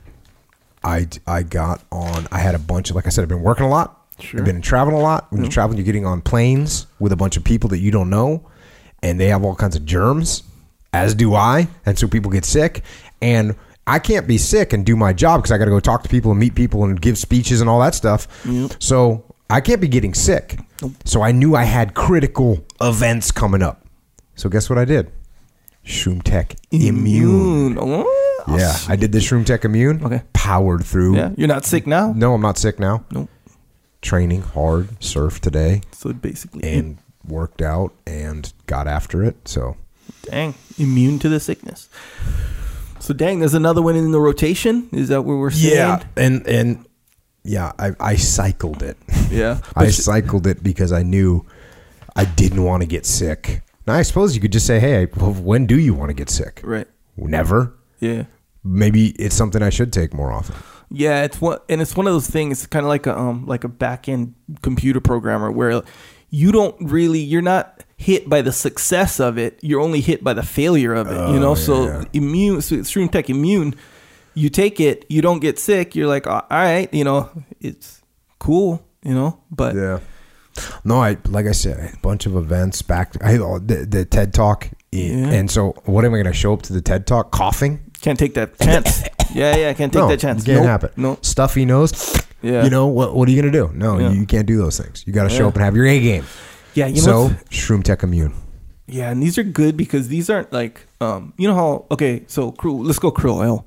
I 0.82 1.08
I 1.26 1.42
got 1.42 1.82
on. 1.90 2.26
I 2.30 2.38
had 2.38 2.54
a 2.54 2.58
bunch 2.58 2.90
of 2.90 2.96
like 2.96 3.06
I 3.06 3.10
said. 3.10 3.22
I've 3.22 3.28
been 3.28 3.42
working 3.42 3.64
a 3.66 3.68
lot. 3.70 4.00
Sure. 4.20 4.40
I've 4.40 4.46
been 4.46 4.62
traveling 4.62 4.96
a 4.96 5.00
lot. 5.00 5.30
When 5.32 5.42
you're 5.42 5.50
traveling, 5.50 5.78
you're 5.78 5.84
getting 5.84 6.06
on 6.06 6.20
planes 6.22 6.86
with 7.00 7.10
a 7.12 7.16
bunch 7.16 7.36
of 7.36 7.42
people 7.44 7.68
that 7.70 7.78
you 7.78 7.90
don't 7.90 8.10
know, 8.10 8.48
and 9.02 9.18
they 9.18 9.26
have 9.28 9.44
all 9.44 9.54
kinds 9.56 9.76
of 9.76 9.84
germs. 9.84 10.42
As 10.92 11.14
do 11.14 11.34
I, 11.34 11.66
and 11.84 11.98
so 11.98 12.06
people 12.06 12.30
get 12.30 12.44
sick. 12.44 12.84
And 13.20 13.56
I 13.86 13.98
can't 13.98 14.28
be 14.28 14.38
sick 14.38 14.72
and 14.72 14.86
do 14.86 14.94
my 14.94 15.12
job 15.12 15.40
because 15.40 15.50
I 15.50 15.58
got 15.58 15.64
to 15.64 15.72
go 15.72 15.80
talk 15.80 16.04
to 16.04 16.08
people 16.08 16.30
and 16.30 16.38
meet 16.38 16.54
people 16.54 16.84
and 16.84 17.00
give 17.00 17.18
speeches 17.18 17.60
and 17.60 17.68
all 17.68 17.80
that 17.80 17.94
stuff. 17.96 18.28
So 18.78 19.24
I 19.50 19.60
can't 19.60 19.80
be 19.80 19.88
getting 19.88 20.14
sick. 20.14 20.58
So 21.04 21.22
I 21.22 21.32
knew 21.32 21.56
I 21.56 21.64
had 21.64 21.94
critical 21.94 22.64
events 22.80 23.32
coming 23.32 23.62
up. 23.62 23.83
So 24.36 24.48
guess 24.48 24.68
what 24.68 24.78
I 24.78 24.84
did? 24.84 25.10
Shroom 25.86 26.22
Tech 26.22 26.56
Immune. 26.70 27.76
Oh, 27.78 28.06
Yeah, 28.48 28.76
I 28.88 28.96
did 28.96 29.12
the 29.12 29.18
Shroom 29.18 29.44
Tech 29.46 29.64
Immune. 29.64 30.02
Okay. 30.04 30.22
Powered 30.32 30.84
through. 30.84 31.16
Yeah, 31.16 31.30
you're 31.36 31.48
not 31.48 31.64
sick 31.64 31.86
now. 31.86 32.12
No, 32.12 32.34
I'm 32.34 32.40
not 32.42 32.58
sick 32.58 32.78
now. 32.78 33.04
Nope. 33.10 33.28
Training 34.02 34.42
hard, 34.42 35.02
surf 35.02 35.40
today, 35.40 35.80
So 35.92 36.12
basically, 36.12 36.62
and 36.70 36.98
worked 37.26 37.62
out 37.62 37.94
and 38.06 38.52
got 38.66 38.86
after 38.86 39.22
it. 39.22 39.48
So 39.48 39.76
dang, 40.24 40.54
immune 40.78 41.18
to 41.20 41.28
the 41.30 41.40
sickness. 41.40 41.88
So 43.00 43.14
dang, 43.14 43.38
there's 43.40 43.54
another 43.54 43.80
one 43.82 43.96
in 43.96 44.10
the 44.12 44.20
rotation. 44.20 44.88
Is 44.92 45.08
that 45.08 45.22
what 45.22 45.34
we're 45.36 45.50
saying? 45.50 46.02
and 46.16 46.46
and 46.46 46.86
yeah, 47.44 47.72
I 47.78 47.92
I 48.00 48.16
cycled 48.16 48.82
it. 48.82 48.96
yeah. 49.30 49.60
I 49.76 49.90
sh- 49.90 49.96
cycled 49.96 50.46
it 50.46 50.62
because 50.62 50.92
I 50.92 51.02
knew 51.02 51.44
I 52.16 52.24
didn't 52.26 52.62
want 52.64 52.82
to 52.82 52.86
get 52.86 53.06
sick. 53.06 53.62
Now 53.86 53.94
I 53.94 54.02
suppose 54.02 54.34
you 54.34 54.40
could 54.40 54.52
just 54.52 54.66
say, 54.66 54.80
"Hey, 54.80 55.06
well, 55.16 55.32
when 55.32 55.66
do 55.66 55.78
you 55.78 55.94
want 55.94 56.10
to 56.10 56.14
get 56.14 56.30
sick?" 56.30 56.60
right. 56.64 56.86
Never. 57.16 57.74
Yeah. 58.00 58.24
Maybe 58.64 59.08
it's 59.18 59.34
something 59.34 59.62
I 59.62 59.70
should 59.70 59.92
take 59.92 60.14
more 60.14 60.32
often. 60.32 60.56
Yeah, 60.90 61.22
it's 61.24 61.40
one, 61.40 61.58
and 61.68 61.80
it's 61.82 61.96
one 61.96 62.06
of 62.06 62.12
those 62.12 62.28
things. 62.28 62.66
Kind 62.66 62.84
of 62.84 62.88
like 62.88 63.06
a 63.06 63.16
um 63.18 63.46
like 63.46 63.64
a 63.64 63.68
back 63.68 64.08
end 64.08 64.34
computer 64.62 65.00
programmer 65.00 65.50
where 65.50 65.82
you 66.30 66.50
don't 66.50 66.74
really 66.80 67.20
you're 67.20 67.42
not 67.42 67.84
hit 67.96 68.28
by 68.28 68.42
the 68.42 68.52
success 68.52 69.20
of 69.20 69.38
it. 69.38 69.58
You're 69.62 69.80
only 69.80 70.00
hit 70.00 70.24
by 70.24 70.32
the 70.34 70.42
failure 70.42 70.94
of 70.94 71.06
it. 71.08 71.30
you 71.32 71.38
know, 71.40 71.54
so 71.54 71.74
Oh, 71.74 71.84
yeah. 71.86 72.04
immune, 72.12 72.60
so 72.62 72.76
Shroom 72.76 73.10
Tech 73.10 73.30
Immune, 73.30 73.74
you 74.34 74.48
take 74.50 74.80
it, 74.80 75.04
you 75.08 75.22
don't 75.22 75.38
get 75.40 75.58
sick. 75.58 75.94
You're 75.94 76.08
like, 76.08 76.26
all 76.26 76.44
right, 76.50 76.92
you 76.92 77.04
know, 77.04 77.30
it's 77.60 78.02
cool, 78.40 78.84
you 79.04 79.14
know, 79.14 79.38
but 79.50 79.76
Yeah. 79.76 80.00
No, 80.84 81.02
I 81.02 81.16
like 81.28 81.46
I 81.46 81.52
said, 81.52 81.94
a 81.94 81.96
bunch 81.98 82.26
of 82.26 82.36
events 82.36 82.82
back. 82.82 83.14
I 83.22 83.36
the, 83.36 83.86
the 83.88 84.04
TED 84.04 84.32
Talk, 84.34 84.68
Yeah. 84.92 85.28
and 85.30 85.50
so 85.50 85.72
what 85.84 86.04
am 86.04 86.12
I 86.12 86.18
going 86.18 86.26
to 86.26 86.32
show 86.32 86.52
up 86.52 86.62
to 86.62 86.72
the 86.72 86.80
TED 86.82 87.06
Talk 87.06 87.30
coughing? 87.32 87.80
can't 88.00 88.18
take 88.18 88.34
that 88.34 88.58
chance. 88.58 89.02
yeah, 89.34 89.56
yeah, 89.56 89.68
I 89.70 89.74
can't 89.74 89.90
take 89.92 90.00
no, 90.00 90.08
that 90.08 90.20
chance. 90.20 90.42
It 90.42 90.46
can't 90.46 90.58
Nope, 90.60 90.66
happen. 90.66 90.90
No, 90.96 91.18
Stuffy 91.22 91.64
nose. 91.64 92.14
Yeah. 92.42 92.62
You 92.64 92.68
know 92.70 92.86
what? 92.88 93.16
What 93.16 93.26
are 93.28 93.32
you 93.32 93.40
going 93.40 93.50
to 93.50 93.58
do? 93.58 93.72
No, 93.74 93.98
Yeah. 93.98 94.10
you, 94.10 94.26
can't 94.26 94.46
do 94.46 94.58
those 94.58 94.78
things. 94.78 95.02
You 95.06 95.14
got 95.14 95.22
to 95.22 95.30
show 95.30 95.44
Yeah. 95.44 95.48
up 95.48 95.54
and 95.54 95.64
have 95.64 95.74
your 95.74 95.86
A 95.86 95.98
game. 95.98 96.24
yeah, 96.74 96.86
you 96.86 96.96
know. 96.96 97.28
so 97.28 97.34
Shroom 97.50 97.82
Tech 97.82 98.02
Immune. 98.02 98.34
Yeah, 98.86 99.10
and 99.10 99.22
these 99.22 99.38
are 99.38 99.42
good 99.42 99.78
because 99.78 100.08
these 100.08 100.28
aren't 100.28 100.52
like 100.52 100.86
um 101.00 101.32
you 101.38 101.48
know 101.48 101.54
how 101.54 101.86
okay 101.90 102.24
so 102.26 102.52
krill 102.52 102.84
let's 102.84 102.98
go 102.98 103.10
krill 103.10 103.36
oil 103.42 103.66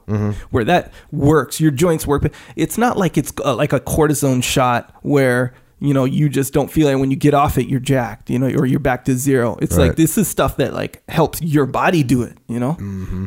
where 0.51 0.64
that 0.64 0.93
works 1.11 1.59
your 1.59 1.72
joints 1.72 2.05
work 2.05 2.22
but 2.22 2.31
it's 2.55 2.77
not 2.77 2.97
like 2.99 3.18
it's 3.18 3.34
uh, 3.43 3.55
like 3.55 3.73
a 3.73 3.80
cortisone 3.80 4.43
shot 4.43 4.93
where 5.01 5.55
you 5.80 5.94
know 5.94 6.06
you 6.06 6.28
just 6.30 6.54
don't 6.54 6.72
feel 6.72 6.88
it. 6.88 6.95
When 6.95 7.12
you 7.12 7.18
get 7.18 7.34
off 7.34 7.58
it 7.58 7.68
you're 7.68 7.80
jacked 7.80 8.30
you 8.30 8.40
know 8.40 8.48
or 8.48 8.66
you're 8.66 8.80
back 8.80 9.06
to 9.06 9.16
zero. 9.16 9.58
It's 9.62 9.76
Right. 9.78 9.88
like 9.90 9.95
this 9.95 10.18
is 10.18 10.28
stuff 10.28 10.58
that 10.58 10.74
like 10.74 11.04
helps 11.10 11.41
your 11.41 11.66
body 11.66 12.04
do 12.04 12.24
it 12.24 12.38
you 12.48 12.60
know? 12.60 12.76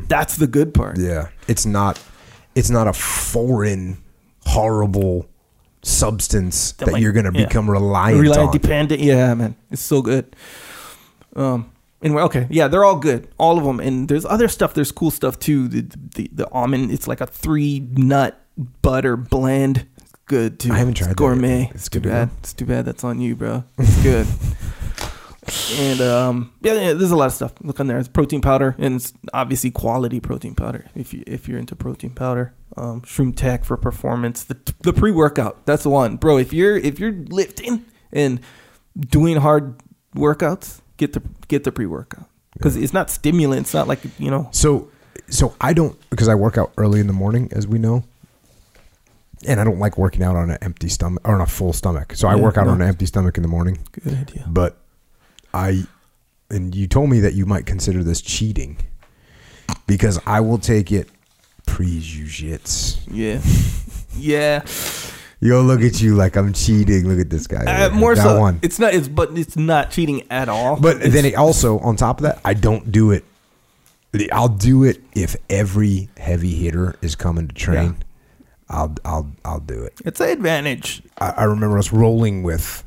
That's 0.08 0.36
the 0.36 0.46
good 0.46 0.74
part. 0.74 0.98
Yeah, 0.98 1.28
it's 1.48 1.64
not. 1.66 2.00
It's 2.56 2.70
not 2.70 2.88
a 2.88 2.92
foreign, 2.92 3.98
horrible 4.46 5.28
substance 5.82 6.72
that, 6.72 6.90
might- 6.92 7.00
you're 7.02 7.12
going 7.12 7.30
to 7.32 7.38
yeah. 7.38 7.46
become 7.46 7.70
reliant, 7.70 8.16
on. 8.18 8.22
reliant 8.22 8.46
on. 8.48 8.52
dependent. 8.52 9.00
Yeah 9.00 9.32
man. 9.34 9.56
It's 9.70 9.82
so 9.82 10.02
good. 10.02 10.34
Um 11.36 11.70
anyway 12.02 12.22
okay. 12.22 12.46
Yeah 12.50 12.68
they're 12.68 12.84
all 12.84 12.96
good. 12.98 13.28
All 13.38 13.58
of 13.58 13.64
them 13.64 13.80
and 13.80 14.08
there's 14.08 14.24
other 14.24 14.48
stuff. 14.48 14.74
There's 14.74 14.92
cool 14.92 15.10
stuff 15.10 15.38
too. 15.38 15.68
The 15.68 15.82
the, 16.16 16.30
the 16.32 16.50
almond 16.52 16.90
it's 16.90 17.06
like 17.06 17.20
a 17.20 17.26
three 17.26 17.80
nut 17.92 18.40
butter 18.82 19.16
blend 19.16 19.86
good 20.30 20.58
too 20.60 20.72
I 20.72 20.78
haven't 20.78 20.94
tried 20.94 21.10
that 21.10 21.16
gourmet 21.16 21.60
yet. 21.62 21.70
it's, 21.74 21.80
It's 21.80 21.88
too 21.88 22.00
bad 22.00 22.28
go. 22.28 22.34
it's 22.40 22.52
too 22.54 22.66
bad 22.66 22.84
that's 22.86 23.04
on 23.04 23.20
you 23.20 23.34
bro. 23.36 23.64
It's 23.78 24.02
good. 24.02 24.26
And 25.78 26.00
um 26.00 26.52
yeah, 26.60 26.74
yeah 26.74 26.92
there's 26.92 27.10
a 27.10 27.16
lot 27.16 27.26
of 27.26 27.32
stuff. 27.32 27.52
Look 27.62 27.80
on 27.80 27.86
there. 27.88 27.98
It's 27.98 28.08
protein 28.08 28.40
powder 28.40 28.76
and 28.78 28.96
it's 28.96 29.12
obviously 29.32 29.70
quality 29.70 30.20
protein 30.20 30.54
powder 30.54 30.86
if 30.94 31.12
you 31.12 31.24
if 31.26 31.48
you're 31.48 31.58
into 31.58 31.74
protein 31.74 32.10
powder. 32.10 32.54
Um 32.76 33.00
shroom 33.02 33.34
tech 33.34 33.64
for 33.64 33.76
performance. 33.76 34.44
The, 34.44 34.56
the 34.80 34.92
pre-workout 34.92 35.66
that's 35.66 35.82
the 35.82 35.90
one. 35.90 36.16
Bro 36.16 36.38
if 36.38 36.52
you're 36.52 36.76
if 36.76 37.00
you're 37.00 37.12
lifting 37.12 37.84
and 38.12 38.40
doing 38.98 39.38
hard 39.38 39.74
workouts 40.14 40.80
get 40.98 41.14
the 41.14 41.22
get 41.48 41.64
the 41.64 41.72
pre-workout. 41.72 42.26
Because 42.52 42.76
it's 42.76 42.92
not 42.92 43.10
stimulant. 43.10 43.62
It's 43.62 43.74
not 43.74 43.88
like 43.88 44.00
you 44.18 44.30
know. 44.30 44.48
So, 44.52 44.88
so 45.28 45.54
I 45.60 45.72
don't 45.72 45.96
because 46.10 46.28
I 46.28 46.34
work 46.34 46.58
out 46.58 46.72
early 46.76 47.00
in 47.00 47.06
the 47.06 47.12
morning, 47.12 47.48
as 47.52 47.66
we 47.66 47.78
know, 47.78 48.04
and 49.46 49.60
I 49.60 49.64
don't 49.64 49.78
like 49.78 49.96
working 49.98 50.22
out 50.22 50.36
on 50.36 50.50
an 50.50 50.58
empty 50.60 50.88
stomach 50.88 51.26
or 51.26 51.34
on 51.34 51.40
a 51.40 51.46
full 51.46 51.72
stomach. 51.72 52.14
So 52.14 52.28
I 52.28 52.34
work 52.36 52.56
out 52.58 52.66
no. 52.66 52.72
on 52.72 52.82
an 52.82 52.88
empty 52.88 53.06
stomach 53.06 53.36
in 53.36 53.42
the 53.42 53.48
morning. 53.48 53.78
good 53.92 54.14
idea 54.14 54.44
But 54.48 54.76
I, 55.54 55.84
and 56.50 56.74
you 56.74 56.86
told 56.86 57.10
me 57.10 57.20
that 57.20 57.34
you 57.34 57.46
might 57.46 57.64
consider 57.66 58.02
this 58.04 58.20
cheating 58.20 58.78
because 59.86 60.18
I 60.26 60.40
will 60.40 60.58
take 60.58 60.92
it 60.92 61.08
pre-jujitsu. 61.66 62.98
yeah 63.10 63.40
yeah 64.16 64.64
Yo, 65.42 65.62
look 65.62 65.80
at 65.80 66.02
you 66.02 66.16
like 66.16 66.36
I'm 66.36 66.52
cheating. 66.52 67.08
Look 67.08 67.18
at 67.18 67.30
this 67.30 67.46
guy. 67.46 67.64
uh, 67.64 67.88
more 67.94 68.14
so 68.14 68.38
one. 68.38 68.58
it's 68.60 68.78
not 68.78 68.92
it's 68.92 69.08
but 69.08 69.30
it's 69.38 69.56
not 69.56 69.90
cheating 69.90 70.22
at 70.30 70.50
all 70.50 70.76
But 70.78 70.96
It's- 70.96 71.12
then 71.14 71.24
it 71.24 71.34
also, 71.34 71.78
on 71.78 71.96
top 71.96 72.18
of 72.18 72.24
that, 72.24 72.40
I 72.44 72.52
don't 72.52 72.92
do 72.92 73.10
it. 73.10 73.24
I'll 74.32 74.48
do 74.48 74.84
it 74.84 75.00
if 75.14 75.36
every 75.48 76.10
heavy 76.18 76.54
hitter 76.56 76.96
is 77.00 77.14
coming 77.14 77.48
to 77.48 77.54
train. 77.54 77.96
I'll 78.70 78.94
I'll 79.04 79.30
I'll 79.44 79.60
do 79.60 79.82
it. 79.82 79.94
it's 80.04 80.20
an 80.20 80.28
advantage 80.30 81.02
I, 81.18 81.30
I 81.38 81.44
remember 81.44 81.78
us 81.78 81.92
rolling 81.92 82.42
with. 82.42 82.84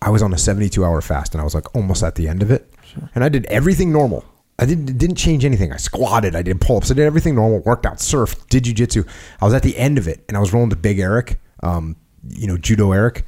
I 0.00 0.10
was 0.10 0.20
on 0.22 0.32
a 0.32 0.38
72 0.38 0.84
hour 0.84 1.00
fast 1.00 1.32
and 1.34 1.40
I 1.40 1.44
was 1.44 1.54
like 1.54 1.72
almost 1.76 2.02
at 2.02 2.16
the 2.16 2.26
end 2.26 2.42
of 2.42 2.50
it, 2.50 2.68
and 3.14 3.22
I 3.22 3.28
did 3.28 3.44
everything 3.46 3.92
normal. 3.92 4.24
I 4.58 4.66
didn't 4.66 4.98
didn't 4.98 5.16
change 5.16 5.44
anything. 5.44 5.72
I 5.72 5.76
squatted, 5.76 6.34
I 6.34 6.42
did 6.42 6.60
pull 6.60 6.78
ups, 6.78 6.90
I 6.90 6.94
did 6.94 7.04
everything 7.06 7.34
normal. 7.34 7.60
Worked 7.60 7.86
out, 7.86 7.98
surfed, 7.98 8.48
did 8.48 8.64
jujitsu. 8.64 9.06
I 9.40 9.44
was 9.44 9.54
at 9.54 9.62
the 9.62 9.76
end 9.76 9.98
of 9.98 10.08
it, 10.08 10.24
and 10.28 10.36
I 10.36 10.40
was 10.40 10.52
rolling 10.52 10.70
to 10.70 10.76
Big 10.76 10.98
Eric, 10.98 11.38
um, 11.62 11.96
you 12.28 12.46
know, 12.46 12.56
Judo 12.56 12.92
Eric, 12.92 13.24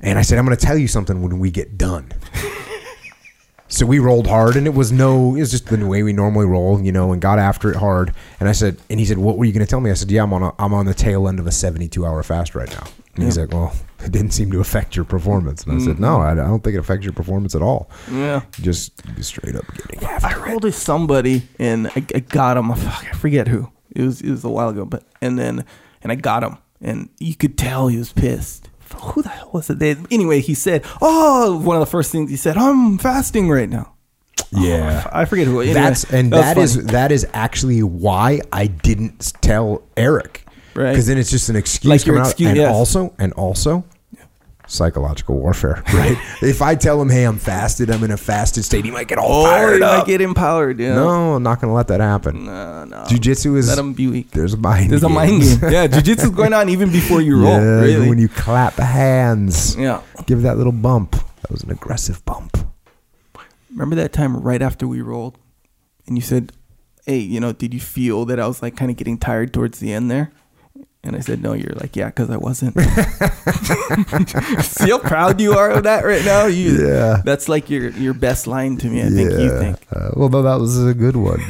and 0.00 0.18
I 0.18 0.22
said, 0.22 0.38
"I'm 0.38 0.44
going 0.46 0.56
to 0.56 0.66
tell 0.66 0.78
you 0.78 0.88
something 0.88 1.22
when 1.22 1.38
we 1.38 1.50
get 1.50 1.76
done." 1.78 2.12
So 3.68 3.86
we 3.86 3.98
rolled 3.98 4.26
hard, 4.26 4.56
and 4.56 4.66
it 4.66 4.74
was 4.74 4.92
no, 4.92 5.34
it 5.34 5.40
was 5.40 5.50
just 5.50 5.66
the 5.66 5.84
way 5.86 6.02
we 6.02 6.12
normally 6.12 6.46
roll, 6.46 6.80
you 6.80 6.92
know, 6.92 7.12
and 7.12 7.20
got 7.20 7.38
after 7.38 7.70
it 7.70 7.76
hard. 7.76 8.14
And 8.38 8.48
I 8.48 8.52
said, 8.52 8.76
and 8.90 9.00
he 9.00 9.06
said, 9.06 9.18
"What 9.18 9.38
were 9.38 9.46
you 9.46 9.52
going 9.52 9.64
to 9.64 9.70
tell 9.70 9.80
me?" 9.80 9.90
I 9.90 9.94
said, 9.94 10.10
"Yeah, 10.10 10.22
I'm 10.22 10.32
on 10.32 10.42
a, 10.42 10.52
I'm 10.58 10.74
on 10.74 10.86
the 10.86 10.94
tail 10.94 11.26
end 11.28 11.40
of 11.40 11.46
a 11.46 11.52
72 11.52 12.04
hour 12.04 12.22
fast 12.22 12.54
right 12.54 12.70
now." 12.70 12.86
And 13.14 13.24
he's 13.24 13.38
like, 13.38 13.52
"Well, 13.52 13.74
it 14.04 14.12
didn't 14.12 14.32
seem 14.32 14.50
to 14.52 14.60
affect 14.60 14.96
your 14.96 15.04
performance." 15.06 15.64
And 15.64 15.80
I 15.80 15.84
said, 15.84 15.94
mm-hmm. 15.94 16.02
"No, 16.02 16.20
I, 16.20 16.32
I 16.32 16.34
don't 16.34 16.62
think 16.62 16.76
it 16.76 16.80
affects 16.80 17.04
your 17.04 17.14
performance 17.14 17.54
at 17.54 17.62
all. 17.62 17.88
yeah 18.12 18.42
Just 18.52 18.92
straight 19.24 19.56
up 19.56 19.64
getting 19.74 20.04
I 20.04 20.12
after 20.12 20.38
it." 20.40 20.48
rolled 20.48 20.64
with 20.64 20.76
somebody 20.76 21.48
and 21.58 21.88
I, 21.88 22.04
I 22.14 22.20
got 22.20 22.56
him. 22.58 22.72
Fuck, 22.74 23.06
I 23.08 23.12
forget 23.16 23.48
who. 23.48 23.70
It 23.94 24.02
was 24.02 24.20
it 24.20 24.30
was 24.30 24.44
a 24.44 24.50
while 24.50 24.68
ago, 24.68 24.84
but 24.84 25.04
and 25.22 25.38
then 25.38 25.64
and 26.02 26.12
I 26.12 26.16
got 26.16 26.44
him, 26.44 26.58
and 26.82 27.08
you 27.18 27.34
could 27.34 27.56
tell 27.56 27.88
he 27.88 27.96
was 27.96 28.12
pissed. 28.12 28.68
Who 29.00 29.22
the 29.22 29.28
hell 29.28 29.50
was 29.52 29.70
it? 29.70 29.78
They, 29.78 29.96
anyway, 30.10 30.40
he 30.40 30.54
said, 30.54 30.84
"Oh, 31.02 31.58
one 31.58 31.76
of 31.76 31.80
the 31.80 31.86
first 31.90 32.10
things 32.12 32.30
he 32.30 32.36
said, 32.36 32.56
I'm 32.56 32.98
fasting 32.98 33.48
right 33.50 33.68
now." 33.68 33.92
Yeah. 34.50 35.02
Oh, 35.06 35.10
I 35.12 35.24
forget 35.24 35.46
who. 35.46 35.60
Anyway, 35.60 35.74
That's 35.74 36.04
and 36.12 36.32
that 36.32 36.54
that 36.54 36.58
is 36.62 36.76
funny. 36.76 36.86
that 36.92 37.12
is 37.12 37.26
actually 37.34 37.82
why 37.82 38.40
I 38.52 38.66
didn't 38.68 39.32
tell 39.40 39.82
Eric, 39.96 40.46
Right. 40.74 40.90
Because 40.90 41.06
then 41.06 41.18
it's 41.18 41.30
just 41.30 41.48
an 41.48 41.56
excuse 41.56 41.88
Like 41.90 42.06
your 42.06 42.18
excuse- 42.20 42.48
and 42.48 42.56
yes. 42.56 42.72
also 42.72 43.14
and 43.18 43.32
also 43.34 43.84
psychological 44.66 45.36
warfare, 45.38 45.82
right? 45.94 46.16
if 46.42 46.62
I 46.62 46.74
tell 46.74 47.00
him, 47.00 47.08
"Hey, 47.10 47.24
I'm 47.24 47.38
fasted. 47.38 47.90
I'm 47.90 48.02
in 48.04 48.10
a 48.10 48.16
fasted 48.16 48.64
state," 48.64 48.84
he 48.84 48.90
might 48.90 49.08
get 49.08 49.18
all 49.18 49.42
Oh, 49.42 49.50
fired 49.50 49.74
he 49.74 49.80
might 49.80 50.06
get 50.06 50.20
empowered. 50.20 50.80
Yeah. 50.80 50.94
no, 50.94 51.34
I'm 51.34 51.42
not 51.42 51.60
going 51.60 51.70
to 51.70 51.74
let 51.74 51.88
that 51.88 52.00
happen. 52.00 52.46
no, 52.46 52.84
no. 52.84 53.04
Jiu-jitsu 53.08 53.56
is 53.56 53.68
Let 53.68 53.78
him 53.78 53.92
be 53.92 54.06
weak. 54.08 54.30
there's 54.30 54.54
a 54.54 54.56
mind. 54.56 54.80
Game. 54.82 54.90
There's 54.90 55.02
a 55.04 55.08
mind 55.08 55.42
game. 55.42 55.58
Yeah, 55.72 55.86
jujitsu's 55.86 56.30
going 56.30 56.52
on 56.52 56.68
even 56.68 56.90
before 56.90 57.20
you 57.20 57.36
roll. 57.42 57.52
Yeah, 57.52 57.80
really. 57.80 58.08
when 58.08 58.18
you 58.18 58.28
clap 58.28 58.74
hands, 58.74 59.76
yeah. 59.76 60.00
give 60.26 60.42
that 60.42 60.56
little 60.56 60.72
bump. 60.72 61.12
That 61.12 61.50
was 61.50 61.62
an 61.62 61.70
aggressive 61.70 62.24
bump. 62.24 62.56
Remember 63.70 63.96
that 63.96 64.12
time 64.12 64.36
right 64.36 64.62
after 64.62 64.86
we 64.86 65.00
rolled, 65.02 65.36
and 66.06 66.16
you 66.16 66.22
said, 66.22 66.52
"Hey, 67.06 67.18
you 67.18 67.40
know, 67.40 67.52
did 67.52 67.74
you 67.74 67.80
feel 67.80 68.24
that 68.26 68.38
I 68.40 68.46
was 68.46 68.62
like 68.62 68.76
kind 68.76 68.90
of 68.90 68.96
getting 68.96 69.18
tired 69.18 69.52
towards 69.52 69.78
the 69.80 69.92
end 69.92 70.10
there?" 70.10 70.30
And 71.04 71.14
I 71.14 71.20
said, 71.20 71.42
"No." 71.42 71.52
You're 71.52 71.74
like, 71.74 71.94
"Yeah, 71.96 72.06
because 72.06 72.30
I 72.30 72.36
wasn't." 72.38 72.74
See 74.64 74.90
how 74.90 74.98
proud 74.98 75.40
you 75.40 75.52
are 75.52 75.70
of 75.70 75.82
that 75.84 76.04
right 76.04 76.24
now. 76.24 76.46
You, 76.46 76.86
Yeah. 76.88 77.20
that's 77.24 77.48
like 77.48 77.68
your 77.70 77.90
your 77.90 78.14
best 78.14 78.46
line 78.46 78.76
to 78.78 78.86
me. 78.88 79.02
I 79.02 79.08
think 79.10 79.30
you 79.32 79.58
think 79.58 79.78
Uh, 79.94 80.10
well, 80.14 80.28
no, 80.28 80.42
that 80.42 80.58
was 80.58 80.82
a 80.84 80.94
good 80.94 81.16
one. 81.16 81.40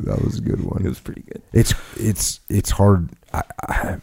that 0.00 0.22
was 0.22 0.38
a 0.38 0.42
good 0.42 0.62
one. 0.64 0.82
it 0.84 0.88
was 0.88 1.00
pretty 1.00 1.22
good. 1.22 1.42
It's 1.52 1.74
it's 1.96 2.40
it's 2.48 2.70
hard. 2.70 3.08
I, 3.32 3.42
I, 3.68 3.96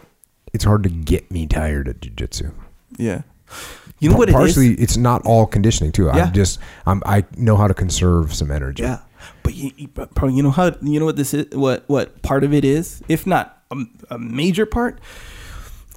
it's 0.53 0.63
hard 0.63 0.83
to 0.83 0.89
get 0.89 1.29
me 1.31 1.45
tired 1.47 1.87
at 1.87 1.99
jujitsu. 2.01 2.51
Yeah, 2.97 3.21
you 3.99 4.09
know 4.09 4.17
what 4.17 4.29
Partially, 4.29 4.67
it 4.73 4.79
is? 4.79 4.83
it's 4.83 4.97
not 4.97 5.21
all 5.25 5.45
conditioning 5.45 5.91
too. 5.91 6.05
Yeah. 6.05 6.25
I'm 6.25 6.33
just 6.33 6.59
I'm 6.85 7.03
I 7.05 7.23
know 7.37 7.55
how 7.55 7.67
to 7.67 7.73
conserve 7.73 8.33
some 8.33 8.49
energy. 8.51 8.83
Yeah, 8.83 8.99
but 9.43 9.53
you, 9.53 9.71
you, 9.77 9.87
but 9.89 10.09
you 10.27 10.41
know 10.41 10.51
how 10.51 10.71
you 10.81 10.99
know 10.99 11.05
what 11.05 11.15
this 11.17 11.33
is? 11.33 11.55
What 11.55 11.83
what 11.87 12.21
part 12.23 12.43
of 12.43 12.53
it 12.53 12.65
is? 12.65 13.01
If 13.07 13.27
not 13.27 13.56
a, 13.71 13.75
a 14.11 14.17
major 14.17 14.65
part, 14.65 14.99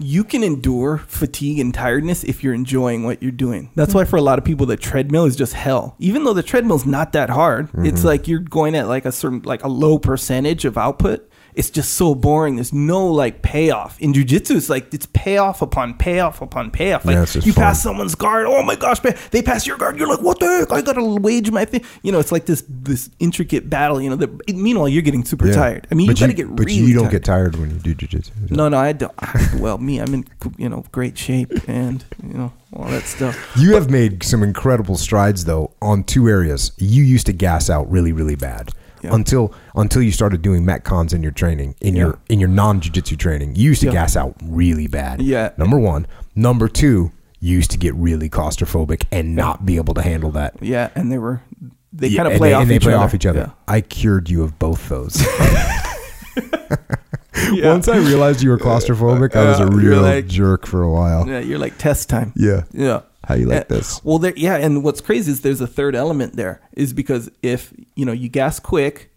you 0.01 0.25
can 0.25 0.43
endure 0.43 0.99
fatigue 0.99 1.59
and 1.59 1.73
tiredness 1.73 2.25
if 2.25 2.43
you're 2.43 2.55
enjoying 2.55 3.05
what 3.05 3.23
you're 3.23 3.31
doing. 3.31 3.71
That's 3.75 3.95
why 3.95 4.05
for 4.05 4.17
a 4.17 4.23
lot 4.23 4.39
of 4.39 4.45
people, 4.45 4.67
the 4.67 4.77
treadmill 4.77 5.27
is 5.27 5.37
just 5.37 5.53
hell. 5.53 5.95
Even 5.99 6.25
though 6.25 6.35
the 6.35 6.43
treadmill's 6.43 6.87
not 6.87 7.13
that 7.13 7.31
hard, 7.31 7.69
it's 7.75 8.01
mm-hmm. 8.01 8.07
like 8.07 8.27
you're 8.29 8.41
going 8.41 8.75
at 8.75 8.89
like 8.89 9.05
a 9.05 9.13
certain 9.13 9.43
like 9.43 9.63
a 9.63 9.69
low 9.69 9.99
percentage 9.99 10.65
of 10.65 10.79
output. 10.79 11.27
It's 11.53 11.69
just 11.69 11.95
so 11.95 12.15
boring. 12.15 12.57
There's 12.57 12.73
no 12.73 13.09
like 13.09 13.43
payoff 13.43 14.01
in 14.01 14.13
jujitsu. 14.13 14.57
It's 14.57 14.71
like 14.71 14.95
it's 14.95 15.07
payoff 15.07 15.63
upon 15.63 15.95
payoff 15.95 16.41
upon 16.41 16.71
payoff. 16.71 17.05
Like 17.05 17.15
Yeah, 17.15 17.43
you 17.43 17.53
fun. 17.53 17.65
pass 17.65 17.83
someone's 17.83 18.15
guard. 18.15 18.47
Oh 18.47 18.63
my 18.63 18.77
gosh, 18.77 19.03
man! 19.03 19.17
They 19.33 19.43
pass 19.43 19.67
your 19.67 19.77
guard. 19.77 19.99
You're 19.99 20.09
like, 20.09 20.23
what 20.23 20.39
the 20.39 20.47
heck? 20.47 20.73
I 20.73 20.81
gotta 20.81 21.05
wage 21.05 21.51
my 21.51 21.65
thing. 21.65 21.85
You 22.03 22.13
know, 22.13 22.21
it's 22.21 22.31
like 22.31 22.47
this 22.47 22.65
this 22.69 23.11
intricate 23.19 23.69
battle. 23.69 24.01
You 24.01 24.11
know, 24.11 24.17
that 24.17 24.49
meanwhall 24.55 24.89
you're 24.89 25.03
getting 25.03 25.25
super 25.25 25.49
Yeah. 25.49 25.55
tired. 25.55 25.89
I 25.91 25.97
mean, 25.97 26.07
you 26.07 26.15
but 26.15 26.21
gotta 26.21 26.33
get 26.35 26.55
but 26.55 26.67
really 26.67 26.75
you 26.75 26.95
don't 26.95 27.05
tired. 27.05 27.13
get 27.13 27.25
tired 27.25 27.57
when 27.57 27.71
you 27.71 27.95
do 27.95 27.95
jujitsu. 27.97 28.51
No, 28.51 28.69
no, 28.69 28.79
I 28.79 28.93
don't. 28.93 29.13
Well, 29.59 29.79
me, 29.91 29.99
I'm 30.01 30.15
in 30.15 30.25
you 30.59 30.69
know 30.69 30.85
great 30.93 31.19
shape 31.19 31.51
and 31.69 32.05
you 32.23 32.35
know 32.35 32.53
all 32.73 32.87
that 32.89 33.05
stuff. 33.05 33.37
You 33.57 33.75
have 33.75 33.91
made 33.91 34.23
some 34.23 34.43
incredible 34.43 34.97
strides 34.97 35.45
though 35.45 35.73
on 35.83 36.05
two 36.05 36.29
areas. 36.29 36.73
You 36.79 37.03
used 37.03 37.27
to 37.27 37.33
gas 37.33 37.69
out 37.71 37.91
really, 37.91 38.13
really 38.13 38.37
bad. 38.37 38.71
Yeah. 39.03 39.15
Until 39.15 39.53
until 39.75 40.03
you 40.03 40.13
started 40.13 40.43
doing 40.43 40.63
metcons 40.65 41.15
in 41.15 41.23
your 41.23 41.33
training, 41.33 41.75
in 41.81 41.95
Yeah. 41.97 42.05
your 42.05 42.19
in 42.29 42.39
your 42.39 42.49
non 42.51 42.81
jiu-jitsu 42.81 43.17
training. 43.17 43.57
You 43.57 43.71
used 43.71 43.81
to 43.81 43.87
Yeah. 43.87 43.93
gas 43.93 44.17
out 44.17 44.37
really 44.43 44.87
bad. 44.87 45.23
Yeah. 45.23 45.51
Number 45.57 45.79
one. 45.79 46.07
Number 46.37 46.69
two, 46.69 47.11
you 47.41 47.57
used 47.57 47.71
to 47.73 47.79
get 47.79 47.95
really 47.95 48.29
claustrophobic 48.29 49.05
and 49.11 49.35
not 49.35 49.65
be 49.67 49.77
able 49.77 49.95
to 49.95 50.03
handle 50.03 50.31
that. 50.33 50.55
Yeah, 50.61 50.91
and 50.95 51.11
they 51.11 51.19
were 51.19 51.41
they 51.93 52.15
kind 52.15 52.29
of 52.29 52.37
play 52.37 52.51
they, 52.51 52.55
off 52.55 52.63
and 52.63 52.71
they 52.71 52.77
each 52.77 52.83
play 52.83 52.93
other. 52.95 53.03
off 53.05 53.15
each 53.15 53.27
other. 53.27 53.53
I 53.67 53.81
cured 53.81 54.29
you 54.31 54.43
of 54.43 54.59
both 54.59 54.89
those. 54.89 55.17
Yeah. 57.53 57.69
Once 57.73 57.89
I 57.89 57.97
realized 57.99 58.43
you 58.43 58.51
were 58.51 58.59
claustrophobic, 58.59 59.35
I 59.35 59.45
was 59.45 59.61
a 59.61 59.67
real 59.67 60.03
like- 60.03 60.27
jerk 60.27 60.67
for 60.67 60.83
a 60.83 60.91
while. 60.91 61.27
Yeah, 61.29 61.41
you're 61.41 61.59
like 61.59 61.79
test 61.79 62.09
time. 62.09 62.33
Yeah. 62.37 62.65
Yeah. 62.73 63.01
How 63.25 63.35
you 63.35 63.47
like 63.47 63.63
Uh, 63.71 63.75
this? 63.77 64.01
Well, 64.05 64.19
there, 64.19 64.33
yeah, 64.37 64.57
and 64.57 64.83
what's 64.83 65.01
crazy 65.01 65.31
is 65.33 65.43
there's 65.43 65.61
a 65.61 65.67
third 65.67 65.95
element 65.95 66.37
there, 66.37 66.61
is 66.73 66.93
because 66.93 67.31
if 67.43 67.73
you 67.95 68.05
know 68.05 68.13
you 68.13 68.29
gas 68.29 68.59
quick, 68.59 69.11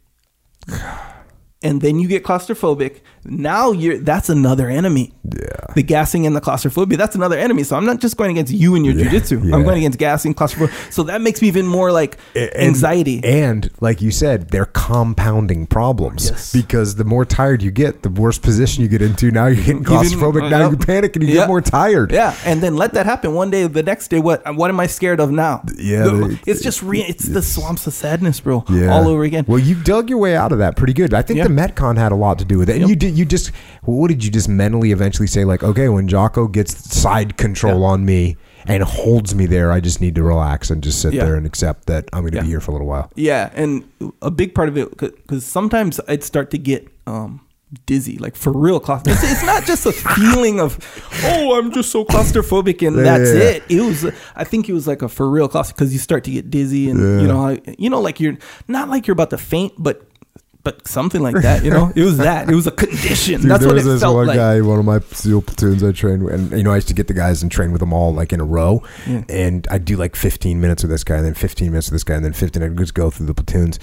and 1.64 1.82
then 1.82 2.00
you 2.00 2.08
get 2.08 2.24
claustrophobic, 2.24 3.00
now 3.26 3.72
you're 3.72 3.98
that's 3.98 4.30
another 4.30 4.70
enemy. 4.70 5.14
Yeah. 5.24 5.48
The 5.76 5.84
gassing 5.84 6.28
and 6.28 6.36
the 6.36 6.42
claustrophobia, 6.42 6.98
that's 6.98 7.16
another 7.16 7.38
enemy. 7.38 7.64
So 7.64 7.76
I'm 7.76 7.86
not 7.86 8.00
just 8.00 8.18
going 8.18 8.32
against 8.32 8.54
you 8.54 8.76
and 8.76 8.86
your 8.86 8.94
Yeah, 8.96 9.06
jujitsu. 9.06 9.44
yeah. 9.50 9.56
I'm 9.56 9.64
going 9.64 9.78
against 9.80 9.98
gassing, 9.98 10.34
claustrophobia. 10.34 10.76
So 10.92 11.04
that 11.04 11.22
makes 11.22 11.42
me 11.42 11.48
even 11.48 11.66
more 11.66 11.92
like 11.92 12.18
And- 12.36 12.56
anxiety. 12.56 13.22
And 13.24 13.70
like 13.82 14.02
you 14.02 14.12
said, 14.12 14.50
they're 14.50 14.66
compounding 14.66 15.66
problems 15.68 16.30
Yes. 16.30 16.52
because 16.54 16.96
the 16.96 17.04
more 17.04 17.26
tired 17.26 17.62
you 17.64 17.72
get, 17.72 18.04
the 18.04 18.10
worse 18.10 18.38
position 18.38 18.84
you 18.84 18.90
get 18.90 19.02
into. 19.02 19.32
Now 19.32 19.48
you're 19.48 19.64
getting 19.64 19.84
claustrophobic. 19.92 20.50
now 20.50 20.64
Yep. 20.64 20.72
you 20.72 20.78
panic 20.86 21.16
and 21.16 21.26
you 21.28 21.34
get 21.34 21.48
more 21.48 21.62
tired. 21.62 22.12
Yeah, 22.12 22.36
and 22.46 22.62
then 22.62 22.76
let 22.76 22.94
that 22.94 23.06
happen 23.06 23.34
one 23.34 23.50
day. 23.50 23.66
The 23.68 23.84
next 23.84 24.10
day, 24.10 24.20
what? 24.20 24.42
What 24.56 24.70
am 24.70 24.80
I 24.80 24.88
scared 24.88 25.20
of 25.20 25.32
now? 25.32 25.64
Yeah, 25.78 26.04
The- 26.04 26.12
they- 26.46 26.52
it's 26.52 26.62
just 26.62 26.84
re- 26.84 27.02
it's, 27.08 27.26
the 27.26 27.42
swamps 27.42 27.88
of 27.88 27.94
sadness, 27.94 28.40
bro. 28.40 28.64
Yeah. 28.70 28.94
all 28.94 29.08
over 29.08 29.24
again. 29.24 29.46
Well, 29.48 29.60
you 29.60 29.76
dug 29.76 30.10
your 30.10 30.20
way 30.20 30.36
out 30.36 30.52
of 30.52 30.58
that 30.60 30.76
pretty 30.76 30.94
good. 30.94 31.14
I 31.14 31.22
think 31.22 31.38
Yeah. 31.38 31.44
the 31.48 31.54
Metcon 31.54 31.98
had 31.98 32.12
a 32.12 32.16
lot 32.16 32.40
to 32.40 32.46
do 32.46 32.58
with 32.60 32.70
it. 32.70 32.74
And 32.74 32.82
Yep. 32.82 32.90
you 32.90 32.96
did. 32.96 33.13
You 33.14 33.26
just. 33.26 33.52
What 33.84 34.08
did 34.10 34.24
you 34.24 34.32
just 34.32 34.48
mentally 34.50 34.92
eventually 34.92 35.28
say? 35.28 35.44
Like, 35.46 35.64
okay, 35.64 35.90
when 35.90 36.08
Jocko 36.08 36.48
gets 36.48 36.94
side 36.98 37.38
control 37.38 37.82
Yeah. 37.82 37.88
on 37.88 38.06
me 38.06 38.38
and 38.66 38.82
holds 38.84 39.36
me 39.36 39.46
there, 39.46 39.72
I 39.72 39.80
just 39.82 40.00
need 40.02 40.16
to 40.16 40.24
relax 40.24 40.70
and 40.70 40.82
just 40.82 41.02
sit 41.02 41.14
Yeah. 41.14 41.26
there 41.26 41.36
and 41.36 41.46
accept 41.46 41.88
that 41.88 42.10
I'm 42.14 42.22
going 42.22 42.32
to 42.32 42.38
Yeah. 42.38 42.44
be 42.44 42.50
here 42.50 42.62
for 42.62 42.72
a 42.72 42.74
little 42.76 42.88
while. 42.88 43.12
Yeah, 43.16 43.50
and 43.54 43.84
a 44.22 44.32
big 44.32 44.56
part 44.56 44.70
of 44.70 44.78
it 44.78 44.98
because 44.98 45.46
sometimes 45.46 46.00
I'd 46.08 46.24
start 46.24 46.50
to 46.52 46.58
get 46.58 46.88
um, 47.06 47.42
dizzy, 47.86 48.18
like 48.18 48.38
for 48.38 48.54
real. 48.54 48.80
claustrophobic. 48.80 49.08
it's, 49.12 49.32
it's 49.34 49.44
not 49.44 49.66
just 49.66 49.86
a 49.86 49.92
feeling 50.16 50.62
of 50.62 50.80
oh, 51.26 51.60
I'm 51.60 51.72
just 51.74 51.92
so 51.92 52.06
claustrophobic 52.06 52.88
and 52.88 52.96
Yeah, 52.96 53.04
that's 53.04 53.34
yeah, 53.34 53.40
yeah. 53.40 53.50
it. 53.50 53.64
It 53.68 53.82
was, 53.82 54.06
I 54.38 54.44
think 54.46 54.70
it 54.70 54.74
was 54.74 54.88
like 54.88 55.02
a 55.02 55.10
for 55.10 55.30
real 55.30 55.50
claustrophobic 55.50 55.76
because 55.76 55.92
you 55.92 56.00
start 56.00 56.24
to 56.26 56.32
get 56.32 56.50
dizzy 56.50 56.90
and 56.90 57.00
you 57.22 57.28
know, 57.28 57.58
you 57.78 57.90
know, 57.90 58.00
like 58.00 58.22
you're 58.22 58.38
not 58.70 58.88
like 58.90 59.06
you're 59.08 59.14
about 59.14 59.32
to 59.32 59.38
faint, 59.38 59.74
but 59.78 60.08
but 60.64 60.88
something 60.88 61.22
like 61.22 61.36
that. 61.42 61.64
You 61.64 61.72
know, 61.72 61.92
it 61.96 62.04
was 62.04 62.18
that. 62.18 62.50
It 62.50 62.56
was 62.56 62.68
a 62.68 62.72
condition. 62.86 63.42
Dude, 63.42 63.50
that's 63.52 63.60
there 63.62 63.68
what 63.70 63.76
was 63.76 63.86
it 63.86 63.90
this 63.90 64.02
felt 64.02 64.16
one 64.16 64.28
like. 64.28 64.38
guy, 64.38 64.62
one 64.62 64.80
of 64.80 64.86
my 64.86 65.00
SEAL 65.00 65.42
platoons 65.44 65.84
I 65.84 65.92
trained 65.92 66.24
with, 66.24 66.34
and 66.34 66.52
you 66.52 66.64
know, 66.64 66.72
I 66.72 66.76
used 66.76 66.88
to 66.88 66.94
get 66.94 67.08
the 67.08 67.14
guys 67.14 67.42
and 67.42 67.52
train 67.52 67.72
with 67.72 67.80
them 67.80 67.92
all 67.94 68.14
like 68.14 68.32
in 68.34 68.40
a 68.40 68.46
row, 68.46 68.82
Yeah. 69.08 69.24
and 69.30 69.68
I'd 69.70 69.86
do 69.86 69.98
like 69.98 70.16
15 70.16 70.60
minutes 70.62 70.84
with 70.84 70.90
this 70.92 71.04
guy, 71.04 71.16
and 71.18 71.26
then 71.26 71.34
15 71.34 71.70
minutes 71.72 71.88
with 71.88 71.96
this 71.96 72.04
guy, 72.04 72.16
and 72.16 72.24
then 72.26 72.34
15. 72.34 72.64
I'd 72.64 72.78
just 72.78 72.94
go 72.94 73.10
through 73.10 73.26
the 73.28 73.34
platoons, 73.34 73.80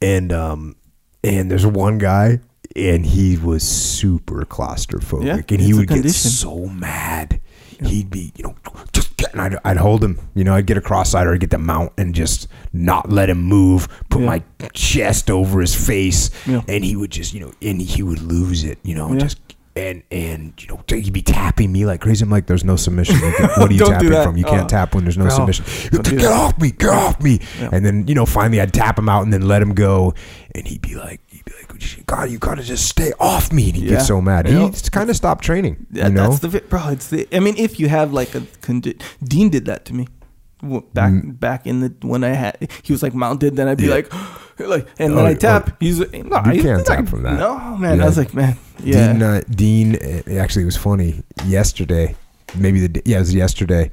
and 0.00 0.32
um, 0.32 0.76
and 1.24 1.50
there's 1.50 1.66
one 1.66 1.98
guy, 1.98 2.38
and 2.76 3.04
he 3.04 3.36
was 3.36 3.62
super 3.64 4.44
claustrophobic, 4.44 5.24
Yeah, 5.26 5.40
and 5.48 5.60
he 5.60 5.74
would 5.74 5.88
get 5.88 6.08
so 6.10 6.66
mad. 6.66 7.40
He'd 7.82 8.10
be, 8.10 8.30
you 8.36 8.44
know, 8.44 8.54
just 8.92 9.09
get, 9.30 9.44
and 9.44 9.54
I'd, 9.56 9.58
I'd 9.64 9.76
hold 9.76 10.02
him, 10.04 10.18
you 10.34 10.44
know, 10.44 10.54
I'd 10.54 10.66
get 10.66 10.76
a 10.76 10.80
cross 10.80 11.10
side 11.10 11.26
or 11.26 11.34
I'd 11.34 11.40
get 11.40 11.50
the 11.50 11.58
mount 11.58 11.92
and 11.98 12.14
just 12.14 12.48
not 12.72 13.10
let 13.10 13.30
him 13.30 13.42
move, 13.42 13.88
put 14.08 14.20
Yeah. 14.20 14.26
my 14.26 14.42
chest 14.72 15.30
over 15.30 15.60
his 15.60 15.74
face, 15.74 16.30
Yeah. 16.46 16.62
and 16.68 16.84
he 16.84 16.96
would 16.96 17.10
just, 17.10 17.32
you 17.34 17.40
know, 17.40 17.52
and 17.62 17.80
he 17.80 18.02
would 18.02 18.20
lose 18.22 18.64
it, 18.64 18.78
you 18.82 18.94
know, 18.94 19.12
Yeah. 19.12 19.20
just 19.20 19.38
and 19.76 20.02
and 20.10 20.52
you 20.60 20.66
know 20.66 20.80
he'd 20.88 21.12
be 21.12 21.22
tapping 21.22 21.70
me 21.70 21.86
like 21.86 22.00
crazy. 22.00 22.24
I'm 22.24 22.28
like, 22.30 22.46
there's 22.46 22.64
no 22.64 22.74
submission. 22.74 23.14
Can- 23.20 23.48
What 23.50 23.58
are 23.70 23.72
you 23.72 23.78
tapping 23.84 24.10
from? 24.10 24.36
You 24.36 24.42
can't 24.44 24.64
Oh. 24.64 24.66
tap 24.66 24.96
when 24.96 25.04
there's 25.04 25.16
no 25.16 25.26
Bro, 25.26 25.36
submission. 25.52 25.64
Get 26.18 26.24
off 26.32 26.58
me! 26.58 26.72
Get 26.72 26.90
off 26.90 27.20
me! 27.22 27.38
And 27.60 27.86
then 27.86 28.08
you 28.08 28.16
know 28.16 28.26
finally 28.26 28.60
I'd 28.60 28.72
tap 28.74 28.98
him 28.98 29.08
out 29.08 29.22
and 29.22 29.32
then 29.32 29.42
let 29.42 29.62
him 29.62 29.74
go, 29.74 30.12
and 30.56 30.64
like, 30.64 30.66
he'd 30.66 30.82
be 30.82 30.96
like, 30.96 31.20
God, 32.06 32.30
you 32.30 32.38
gotta 32.38 32.62
just 32.62 32.88
stay 32.88 33.12
off 33.20 33.52
me. 33.52 33.66
And 33.68 33.76
he'd 33.76 33.84
Yeah. 33.84 33.90
get 33.98 34.02
so 34.02 34.20
mad. 34.20 34.48
Yeah. 34.48 34.68
He 34.70 34.90
kind 34.90 35.08
of 35.10 35.16
stopped 35.16 35.44
training. 35.44 35.86
Yeah, 35.92 36.08
you 36.08 36.14
know, 36.14 36.30
that's 36.30 36.40
the 36.40 36.60
bro. 36.68 36.88
It's 36.88 37.08
the. 37.08 37.26
I 37.32 37.40
mean, 37.40 37.54
if 37.56 37.78
you 37.80 37.88
have 37.88 38.12
like 38.12 38.34
a 38.34 38.40
condi- 38.62 39.00
Dean 39.22 39.48
did 39.50 39.66
that 39.66 39.84
to 39.86 39.94
me 39.94 40.08
back 40.92 41.12
back 41.24 41.66
in 41.66 41.80
the 41.80 41.94
when 42.06 42.22
I 42.22 42.30
had 42.34 42.68
he 42.82 42.92
was 42.92 43.02
like 43.02 43.14
mounted. 43.14 43.56
Then 43.56 43.68
I'd 43.68 43.78
be 43.78 43.84
Mm. 43.84 43.88
Yeah. 43.88 43.94
like, 43.94 44.12
like, 44.68 44.86
and 44.98 45.16
then 45.16 45.24
Oh, 45.24 45.28
I 45.28 45.34
tap. 45.34 45.76
He's 45.80 46.00
like, 46.00 46.12
no, 46.24 46.42
You 46.46 46.52
he's 46.52 46.62
can't 46.62 46.76
like, 46.78 46.86
tap 46.86 47.08
from 47.08 47.22
that. 47.22 47.38
No, 47.38 47.76
man. 47.78 48.00
I 48.00 48.04
was 48.06 48.18
like, 48.18 48.34
man, 48.34 48.56
yeah, 48.84 49.12
Dean, 49.12 49.22
uh, 49.22 49.40
Dean, 49.48 49.96
uh, 49.96 50.34
actually, 50.40 50.62
it 50.62 50.66
was 50.66 50.76
funny 50.76 51.22
yesterday. 51.46 52.14
Maybe 52.56 52.86
the 52.86 53.02
yeah, 53.06 53.16
it 53.18 53.20
was 53.20 53.34
yesterday. 53.34 53.90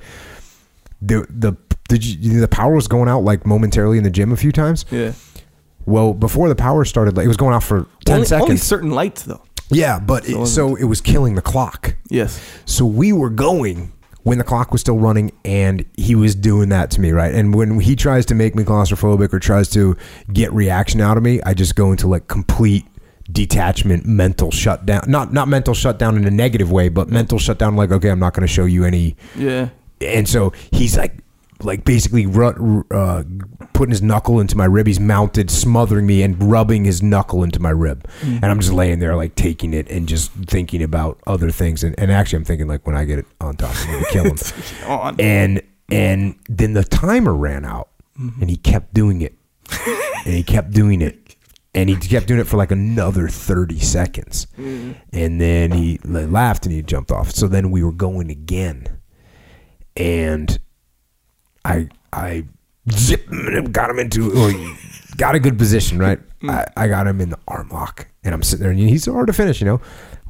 The 1.02 1.26
the 1.30 1.54
did 1.90 2.04
you 2.04 2.40
the 2.42 2.48
power 2.48 2.74
was 2.76 2.88
going 2.88 3.08
out 3.08 3.24
like 3.24 3.46
momentarily 3.46 3.98
in 3.98 4.04
the 4.04 4.10
gym 4.10 4.32
a 4.34 4.38
few 4.38 4.52
times. 4.52 4.84
yeah. 4.92 5.14
Well, 5.88 6.14
before 6.14 6.50
the 6.50 6.56
power 6.56 6.86
started, 6.86 7.18
it 7.18 7.28
was 7.28 7.38
going 7.38 7.56
off 7.56 7.66
for 7.66 7.88
ten 8.06 8.18
only, 8.18 8.28
seconds. 8.28 8.44
only 8.50 8.58
certain 8.58 8.92
lights 8.92 9.24
though. 9.24 9.42
yeah, 9.70 10.00
but 10.00 10.26
So 10.26 10.42
it 10.44 10.46
so 10.48 10.76
it 10.76 10.84
was 10.84 11.02
killing 11.02 11.34
the 11.36 11.42
clock. 11.42 11.96
Yes. 12.10 12.40
So 12.66 12.86
we 12.86 13.12
were 13.14 13.30
going 13.32 13.94
when 14.24 14.38
the 14.38 14.44
clock 14.44 14.74
was 14.74 14.82
still 14.82 15.00
running, 15.00 15.32
and 15.46 15.86
he 15.96 16.14
was 16.14 16.36
doing 16.36 16.68
that 16.70 16.92
to 16.92 17.02
me, 17.02 17.12
right? 17.12 17.34
And 17.34 17.56
when 17.56 17.80
he 17.80 17.96
tries 17.96 18.26
to 18.28 18.36
make 18.36 18.54
me 18.56 18.64
claustrophobic 18.64 19.34
or 19.34 19.40
tries 19.40 19.70
to 19.70 19.96
get 20.34 20.52
reaction 20.52 21.00
out 21.00 21.16
of 21.16 21.24
me, 21.24 21.42
I 21.44 21.54
just 21.54 21.76
go 21.76 21.92
into 21.92 22.08
like 22.08 22.28
complete 22.28 22.86
detachment, 23.32 24.06
mental 24.06 24.52
shutdown. 24.52 25.04
Not 25.08 25.32
not 25.32 25.48
mental 25.48 25.74
shutdown 25.74 26.18
in 26.18 26.26
a 26.26 26.32
negative 26.32 26.72
way, 26.72 26.90
but 26.90 27.10
mental 27.10 27.40
shutdown. 27.40 27.76
Like, 27.78 27.92
okay, 27.92 28.10
I'm 28.10 28.20
not 28.20 28.34
going 28.34 28.46
to 28.46 28.54
show 28.54 28.66
you 28.66 28.84
any. 28.84 29.16
Yeah. 29.38 29.70
And 30.02 30.28
so 30.28 30.52
he's 30.72 30.98
like, 30.98 31.14
like 31.64 31.84
basically 31.86 32.26
ru- 32.26 32.86
uh, 32.92 33.24
putting 33.74 33.92
his 33.92 34.02
knuckle 34.02 34.40
into 34.40 34.56
my 34.56 34.66
rib. 34.66 34.88
He's 34.88 35.00
mounted, 35.00 35.50
smothering 35.50 36.06
me, 36.06 36.22
and 36.24 36.52
rubbing 36.52 36.86
his 36.86 37.02
knuckle 37.02 37.44
into 37.44 37.60
my 37.60 37.70
rib. 37.72 38.08
And 38.22 38.46
I'm 38.46 38.60
just 38.60 38.74
laying 38.74 39.00
there, 39.00 39.16
like 39.16 39.36
taking 39.36 39.74
it 39.74 39.90
and 39.90 40.08
just 40.08 40.32
thinking 40.32 40.84
about 40.84 41.20
other 41.28 41.50
things. 41.52 41.84
And, 41.84 41.98
and 42.00 42.12
actually, 42.12 42.38
I'm 42.38 42.46
thinking 42.46 42.68
like 42.68 42.86
when 42.86 42.96
I 42.96 43.06
get 43.06 43.20
it 43.20 43.26
on 43.42 43.56
top, 43.56 43.76
I'm 43.88 43.94
gonna 43.94 44.06
kill 44.12 44.24
him. 44.26 44.38
And 45.20 45.62
and 45.90 46.36
then 46.50 46.74
the 46.74 46.84
timer 46.84 47.34
ran 47.34 47.66
out, 47.66 47.90
and 48.18 48.50
he 48.50 48.58
kept 48.58 48.94
doing 48.94 49.22
it, 49.22 49.36
and 50.26 50.34
he 50.34 50.44
kept 50.44 50.72
doing 50.72 51.02
it. 51.02 51.36
And 51.76 51.90
he 51.90 51.96
kept 51.96 52.26
doing 52.28 52.40
it 52.40 52.48
for 52.48 52.58
like 52.58 52.72
another 52.72 53.28
30 53.30 53.78
seconds. 53.80 54.48
And 55.14 55.40
then 55.40 55.72
he 55.72 56.00
laughed 56.04 56.66
and 56.66 56.74
he 56.74 56.82
jumped 56.82 57.12
off. 57.12 57.30
So 57.30 57.48
then 57.48 57.70
we 57.70 57.84
were 57.84 57.92
going 57.92 58.32
again. 58.32 58.98
And 59.96 60.58
I 61.68 61.90
I 62.14 62.46
zip 62.92 63.28
got 63.72 63.90
him 63.90 64.00
into 64.00 64.32
got 65.18 65.36
a 65.36 65.40
good 65.40 65.58
position, 65.58 66.00
right? 66.00 66.20
Mm. 66.42 66.52
I, 66.52 66.84
I 66.84 66.88
got 66.88 67.08
him 67.08 67.20
in 67.22 67.30
the 67.30 67.40
arm 67.48 67.70
lock, 67.70 68.08
and 68.24 68.34
I'm 68.34 68.44
sitting 68.44 68.64
there, 68.64 68.72
and 68.72 68.80
he's 68.80 69.06
hard 69.06 69.28
to 69.28 69.34
finish, 69.34 69.60
you 69.60 69.66
know. 69.66 69.82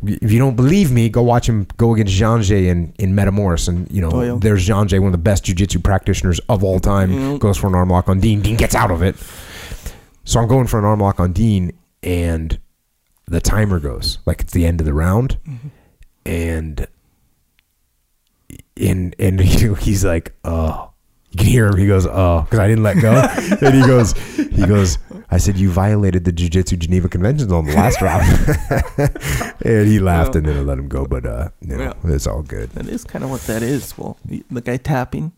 If 0.05 0.31
you 0.31 0.37
don't 0.37 0.55
believe 0.55 0.91
me, 0.91 1.09
go 1.09 1.23
watch 1.23 1.49
him 1.49 1.65
go 1.77 1.93
against 1.93 2.13
Jean 2.13 2.43
Jacques 2.43 2.59
in, 2.59 2.93
in 2.99 3.13
Metamoris. 3.13 3.67
And, 3.67 3.89
you 3.91 3.99
know, 3.99 4.11
Oh, 4.13 4.21
yeah. 4.21 4.37
there's 4.39 4.65
Jean 4.65 4.87
Jacques, 4.87 5.01
one 5.01 5.07
of 5.07 5.11
the 5.11 5.17
best 5.17 5.45
jiu-jitsu 5.45 5.79
practitioners 5.79 6.39
of 6.49 6.63
all 6.63 6.79
time, 6.79 7.39
goes 7.39 7.57
for 7.57 7.65
an 7.67 7.73
arm 7.75 7.89
lock 7.89 8.07
on 8.07 8.19
Dean. 8.19 8.41
Dean 8.41 8.57
gets 8.57 8.75
out 8.75 8.91
of 8.91 9.01
it. 9.01 9.15
So 10.23 10.39
I'm 10.39 10.47
going 10.47 10.67
for 10.67 10.77
an 10.77 10.85
arm 10.85 10.99
lock 10.99 11.19
on 11.19 11.33
Dean, 11.33 11.71
and 12.03 12.59
the 13.25 13.41
timer 13.41 13.79
goes 13.79 14.19
like 14.25 14.41
it's 14.41 14.53
the 14.53 14.65
end 14.65 14.79
of 14.81 14.85
the 14.85 14.93
round, 14.93 15.39
mm-hmm. 15.47 15.67
and 16.25 16.87
and 18.79 19.15
and 19.17 19.39
he, 19.41 19.73
he's 19.75 20.05
like, 20.05 20.33
oh, 20.43 20.86
can 21.37 21.47
hear 21.47 21.67
him. 21.67 21.77
He 21.77 21.87
goes, 21.87 22.05
oh, 22.05 22.41
because 22.41 22.59
I 22.59 22.67
didn't 22.67 22.83
let 22.83 22.99
go, 23.01 23.11
and 23.61 23.75
he 23.75 23.81
goes, 23.87 24.11
he 24.35 24.65
goes. 24.65 24.97
I 25.29 25.37
said 25.39 25.57
you 25.57 25.69
violated 25.69 26.23
the 26.23 26.31
Jiu-Jitsu 26.31 26.77
Geneva 26.77 27.09
Conventions 27.09 27.51
on 27.51 27.65
the 27.65 27.73
last 27.75 28.01
round, 28.01 28.23
and 29.61 29.87
he 29.87 29.99
laughed, 29.99 30.35
and 30.35 30.45
then 30.45 30.55
I 30.57 30.61
let 30.61 30.77
him 30.77 30.87
go. 30.87 31.05
But 31.05 31.25
uh, 31.25 31.49
you 31.61 31.75
know, 31.75 31.93
Yeah. 32.03 32.13
it's 32.15 32.27
all 32.27 32.41
good. 32.43 32.69
That 32.71 32.87
is 32.87 33.03
kind 33.03 33.23
of 33.25 33.29
what 33.29 33.41
that 33.41 33.61
is. 33.61 33.97
Well, 33.97 34.17
the 34.25 34.61
guy 34.61 34.77
tapping 34.77 35.33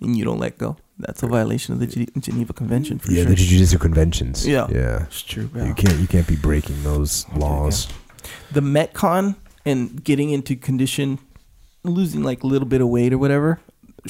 and 0.00 0.16
you 0.16 0.24
don't 0.24 0.38
let 0.38 0.58
go. 0.58 0.76
That's 0.98 1.22
a 1.22 1.26
violation 1.26 1.72
of 1.74 1.80
the 1.80 1.86
Ge- 1.86 2.10
Geneva 2.22 2.52
Convention 2.52 2.98
for 2.98 3.10
Yeah, 3.10 3.22
sure. 3.22 3.30
the 3.30 3.36
Jiu-Jitsu 3.36 3.78
conventions. 3.78 4.46
Yeah. 4.46 4.66
yeah. 4.70 5.04
it's 5.04 5.22
true. 5.22 5.48
You 5.54 5.72
can't 5.74 5.98
you 5.98 6.06
can't 6.06 6.26
be 6.26 6.36
breaking 6.36 6.82
those 6.82 7.26
laws. 7.34 7.88
the 8.52 8.60
Metcon 8.60 9.36
and 9.64 10.02
getting 10.04 10.30
into 10.30 10.56
condition, 10.56 11.18
losing 11.84 12.22
like 12.22 12.42
a 12.42 12.46
little 12.46 12.68
bit 12.68 12.80
of 12.82 12.88
weight 12.88 13.12
or 13.14 13.18
whatever. 13.18 13.60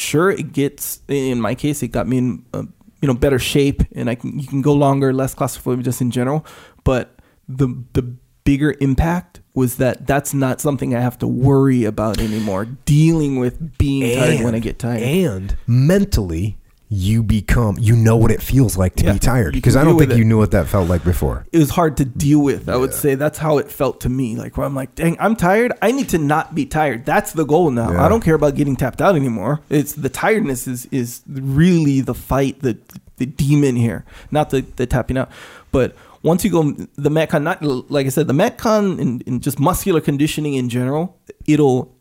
Sure, 0.01 0.31
it 0.31 0.52
gets. 0.52 1.01
In 1.09 1.40
my 1.40 1.55
case, 1.55 1.82
it 1.82 1.89
got 1.89 2.06
me 2.06 2.18
in 2.18 2.44
uh, 2.52 2.64
you 3.01 3.09
know 3.09 3.14
better 3.14 3.39
shape, 3.39 3.82
and 3.93 4.09
I 4.09 4.14
can 4.14 4.39
you 4.39 4.47
can 4.47 4.62
go 4.62 4.73
longer, 4.73 5.12
less 5.12 5.35
claustrophobic 5.35 5.85
just 5.85 6.01
in 6.01 6.10
general. 6.10 6.47
But 6.85 7.18
the 7.48 7.85
the 7.93 8.14
bigger 8.44 8.74
impact 8.81 9.40
was 9.55 9.77
that 9.77 10.06
that's 10.06 10.32
not 10.32 10.60
something 10.60 10.94
I 10.94 11.01
have 11.01 11.18
to 11.18 11.27
worry 11.27 11.85
about 11.85 12.20
anymore. 12.20 12.66
Dealing 12.85 13.39
with 13.39 13.78
being 13.78 14.16
tired 14.16 14.44
when 14.44 14.55
I 14.55 14.60
get 14.60 14.78
tired. 14.78 15.02
And 15.02 15.56
mentally, 15.66 16.59
you 16.89 17.21
become 17.23 17.77
you 17.81 17.97
know 17.97 18.17
what 18.17 18.31
it 18.31 18.41
feels 18.41 18.77
like 18.77 18.95
to 18.95 19.05
Yeah, 19.05 19.15
be 19.15 19.19
tired 19.19 19.53
because 19.55 19.75
I 19.75 19.83
don't 19.83 19.99
think 19.99 20.13
you 20.15 20.25
knew 20.25 20.39
what 20.39 20.53
that 20.53 20.69
felt 20.69 20.89
like 20.89 21.03
before. 21.03 21.45
it 21.51 21.59
was 21.59 21.71
hard 21.71 21.97
to 21.97 22.05
deal 22.05 22.41
with. 22.41 22.69
I 22.69 22.77
would 22.77 22.95
say 22.95 23.17
that's 23.17 23.39
how 23.39 23.59
it 23.59 23.71
felt 23.73 24.03
to 24.03 24.09
me. 24.09 24.37
Like 24.37 24.57
where 24.57 24.65
I'm 24.65 24.75
like, 24.77 24.95
dang, 24.95 25.17
I'm 25.19 25.35
tired. 25.35 25.73
I 25.83 25.91
need 25.91 26.09
to 26.11 26.19
not 26.19 26.55
be 26.55 26.65
tired. 26.65 27.05
That's 27.05 27.33
the 27.33 27.45
goal 27.45 27.73
now. 27.73 27.91
Yeah. 27.91 28.05
I 28.05 28.09
don't 28.09 28.23
care 28.23 28.37
about 28.37 28.55
getting 28.55 28.77
tapped 28.77 29.03
out 29.03 29.17
anymore. 29.17 29.61
It's 29.69 29.95
the 29.95 30.09
tiredness 30.09 30.69
is 30.69 30.87
is 30.93 31.23
really 31.29 32.03
the 32.03 32.15
fight, 32.15 32.61
the 32.61 32.79
the 33.17 33.27
demon 33.27 33.75
here, 33.75 34.05
not 34.31 34.51
the 34.51 34.61
the 34.77 34.87
tapping 34.87 35.19
out. 35.19 35.31
But 35.73 35.97
once 36.23 36.45
you 36.45 36.51
go 36.51 36.71
the 36.95 37.11
metcon, 37.11 37.43
not 37.43 37.65
like 37.91 38.07
I 38.07 38.11
said, 38.11 38.29
the 38.29 38.33
metcon 38.33 39.01
and, 39.01 39.25
and 39.27 39.43
just 39.43 39.59
muscular 39.59 40.01
conditioning 40.01 40.55
in 40.55 40.69
general, 40.69 41.17
it'll 41.49 41.93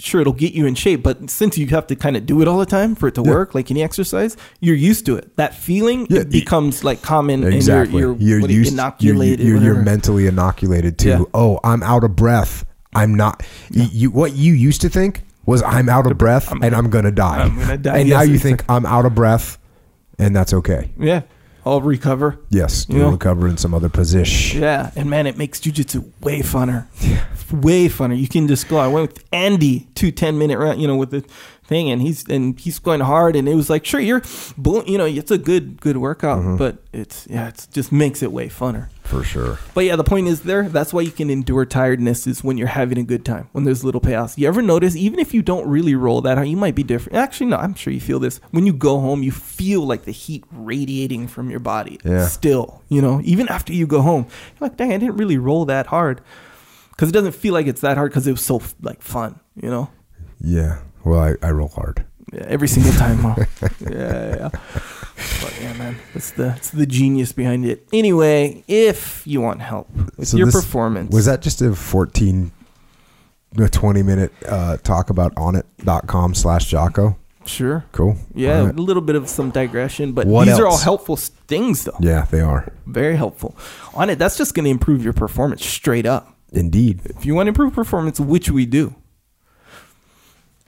sure 0.00 0.20
it'll 0.20 0.32
get 0.32 0.52
you 0.54 0.66
in 0.66 0.74
shape 0.74 1.02
but 1.02 1.28
since 1.30 1.56
you 1.58 1.66
have 1.68 1.86
to 1.86 1.94
kind 1.96 2.16
of 2.16 2.24
do 2.26 2.40
it 2.42 2.48
all 2.48 2.58
the 2.58 2.66
time 2.66 2.94
for 2.94 3.08
it 3.08 3.14
to 3.14 3.22
Yeah. 3.22 3.30
work 3.30 3.54
like 3.54 3.70
any 3.70 3.82
exercise 3.82 4.36
you're 4.60 4.74
used 4.76 5.04
to 5.06 5.16
it 5.16 5.36
that 5.36 5.54
feeling 5.54 6.06
Yeah, 6.10 6.20
it 6.20 6.30
becomes 6.30 6.82
like 6.84 7.02
common 7.02 7.44
Exactly. 7.44 8.02
and 8.02 8.20
you're, 8.20 8.28
you're, 8.28 8.40
what 8.40 8.48
do 8.48 8.54
you- 8.54 8.60
used- 8.60 8.72
inoculated 8.72 9.40
You're, 9.46 9.56
you're, 9.56 9.74
you're 9.74 9.82
mentally 9.82 10.26
inoculated 10.26 10.98
to. 11.00 11.08
Yeah. 11.08 11.22
Oh, 11.34 11.60
I'm 11.64 11.82
out 11.82 12.04
of 12.04 12.16
breath. 12.16 12.64
I'm 12.94 13.14
not. 13.14 13.42
You 13.70 14.10
what 14.10 14.32
you 14.34 14.52
used 14.54 14.80
to 14.80 14.88
think 14.88 15.22
was 15.46 15.62
I'm 15.62 15.88
out 15.88 16.10
of 16.10 16.18
breath 16.18 16.50
and 16.50 16.74
I'm 16.74 16.90
gonna 16.90 17.12
die. 17.12 17.42
I'm 17.42 17.58
gonna 17.58 17.78
die. 17.78 17.98
And 17.98 18.10
now 18.10 18.22
you 18.22 18.38
think 18.38 18.64
I'm 18.68 18.84
out 18.86 19.04
of 19.06 19.14
breath, 19.14 19.58
and 20.18 20.34
that's 20.34 20.52
okay. 20.54 20.90
yeah 20.98 21.22
i'll 21.70 21.80
recover. 21.80 22.38
Yes, 22.50 22.86
You 22.88 22.96
you'll 22.96 23.06
know? 23.06 23.12
recover 23.12 23.46
in 23.48 23.56
some 23.56 23.72
other 23.74 23.88
position. 23.88 24.60
yeah 24.62 24.90
and 24.96 25.08
man 25.08 25.26
it 25.26 25.36
makes 25.36 25.60
jujitsu 25.60 26.10
way 26.20 26.40
funner. 26.40 26.86
Way 27.52 27.88
funner. 27.88 28.18
You 28.18 28.28
can 28.28 28.46
just 28.48 28.68
go 28.68 28.76
i 28.78 28.86
went 28.86 29.08
with 29.12 29.24
andy 29.32 29.88
two 29.94 30.10
10 30.12 30.38
minute 30.38 30.58
round 30.58 30.80
you 30.80 30.86
know 30.88 30.96
with 30.96 31.10
the 31.10 31.24
thing 31.70 31.88
and 31.92 32.02
he's 32.02 32.20
and 32.28 32.58
he's 32.58 32.78
going 32.80 33.00
hard 33.00 33.36
and 33.36 33.48
it 33.48 33.54
was 33.54 33.70
like 33.70 33.84
sure 33.86 34.00
you're 34.00 34.22
you 34.92 34.98
know 34.98 35.06
it's 35.06 35.30
a 35.30 35.38
good 35.38 35.80
good 35.80 35.96
workout 35.96 36.40
Mm-hmm. 36.40 36.56
but 36.56 36.74
it's 36.92 37.26
yeah 37.30 37.48
it 37.48 37.66
just 37.72 37.90
makes 37.92 38.22
it 38.22 38.30
way 38.32 38.48
funner 38.48 38.88
For 39.10 39.24
sure. 39.24 39.58
But 39.74 39.84
yeah, 39.88 39.96
the 39.96 40.04
point 40.04 40.28
is 40.28 40.42
there. 40.42 40.68
That's 40.68 40.92
why 40.94 41.02
you 41.02 41.10
can 41.10 41.30
endure 41.30 41.64
tiredness 41.66 42.26
is 42.30 42.44
when 42.46 42.56
you're 42.58 42.74
having 42.80 42.98
a 42.98 43.02
good 43.02 43.24
time, 43.24 43.48
when 43.54 43.64
there's 43.66 43.82
little 43.82 44.00
payoffs. 44.00 44.38
You 44.38 44.46
ever 44.46 44.62
notice, 44.62 44.94
even 44.94 45.18
if 45.18 45.34
you 45.34 45.42
don't 45.42 45.66
really 45.76 45.96
roll 45.96 46.20
that 46.22 46.36
hard, 46.38 46.46
you 46.46 46.56
might 46.56 46.76
be 46.76 46.84
different. 46.84 47.18
Actually, 47.18 47.50
no, 47.50 47.56
I'm 47.58 47.74
sure 47.74 47.92
you 47.92 48.00
feel 48.00 48.20
this. 48.20 48.38
When 48.54 48.66
you 48.66 48.72
go 48.72 49.00
home, 49.06 49.24
you 49.26 49.32
feel 49.32 49.82
like 49.92 50.02
the 50.04 50.12
heat 50.24 50.44
radiating 50.52 51.26
from 51.26 51.50
your 51.50 51.58
body. 51.58 51.98
Yeah. 52.04 52.28
Still, 52.28 52.82
you 52.88 53.02
know, 53.02 53.20
even 53.24 53.48
after 53.48 53.72
you 53.74 53.86
go 53.88 54.00
home, 54.00 54.26
you're 54.54 54.68
like, 54.68 54.76
dang, 54.78 54.92
I 54.94 54.98
didn't 55.02 55.16
really 55.18 55.38
roll 55.38 55.64
that 55.66 55.86
hard. 55.90 56.20
Because 56.90 57.08
it 57.10 57.16
doesn't 57.18 57.34
feel 57.34 57.54
like 57.58 57.66
it's 57.66 57.80
that 57.82 57.96
hard 57.98 58.12
because 58.12 58.28
it 58.28 58.32
was 58.38 58.46
so 58.46 58.62
like 58.80 59.02
fun, 59.02 59.40
you 59.58 59.70
know? 59.74 59.90
Yeah. 60.38 60.78
Well, 61.04 61.20
I, 61.20 61.34
I 61.46 61.50
roll 61.50 61.68
hard. 61.68 62.04
Yeah, 62.32 62.44
every 62.46 62.68
single 62.68 62.92
time, 62.92 63.18
huh? 63.18 63.34
yeah, 63.80 64.36
yeah. 64.36 64.48
But 65.42 65.58
yeah, 65.60 65.72
man, 65.74 65.96
that's 66.14 66.30
the 66.32 66.54
it's 66.56 66.70
the 66.70 66.86
genius 66.86 67.32
behind 67.32 67.64
it. 67.66 67.86
Anyway, 67.92 68.62
if 68.68 69.26
you 69.26 69.40
want 69.40 69.60
help 69.60 69.88
with 70.16 70.28
So 70.28 70.36
your 70.36 70.46
this- 70.46 70.54
performance, 70.54 71.12
Was 71.12 71.26
that 71.26 71.42
just 71.42 71.60
a 71.60 71.74
14, 71.74 72.52
a 73.58 73.68
20 73.68 74.02
minute 74.02 74.32
uh, 74.46 74.76
talk 74.78 75.10
about 75.10 75.34
onnit.com 75.34 76.34
slash 76.34 76.66
Jocko? 76.66 77.16
Sure. 77.46 77.84
Cool. 77.92 78.16
Yeah, 78.34 78.58
All 78.60 78.66
right. 78.66 78.76
a 78.78 78.82
little 78.82 79.02
bit 79.02 79.16
of 79.16 79.28
some 79.28 79.50
digression, 79.50 80.12
but 80.12 80.26
What 80.26 80.44
these 80.46 80.58
are 80.58 80.66
all 80.66 80.72
else? 80.72 80.82
helpful 80.84 81.16
s- 81.16 81.30
things, 81.48 81.84
though. 81.84 81.96
Yeah, 81.98 82.26
they 82.30 82.40
are. 82.42 82.70
Very 82.86 83.16
helpful. 83.16 83.56
Onnit, 83.94 84.18
that's 84.18 84.36
just 84.36 84.54
going 84.54 84.64
to 84.64 84.70
improve 84.70 85.02
your 85.02 85.14
performance 85.14 85.64
straight 85.66 86.06
up. 86.06 86.36
Indeed. 86.52 87.00
If 87.06 87.24
you 87.26 87.34
want 87.34 87.46
to 87.46 87.48
improve 87.48 87.72
performance, 87.72 88.20
which 88.20 88.50
we 88.50 88.66
do. 88.66 88.94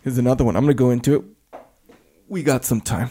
Here's 0.03 0.19
another 0.19 0.45
one. 0.45 0.57
I'm 0.57 0.65
going 0.65 0.77
to 0.77 0.79
go 0.79 0.91
into 0.91 1.15
it. 1.17 1.61
We 2.29 2.43
got 2.43 2.65
some 2.65 2.81
time. 2.81 3.11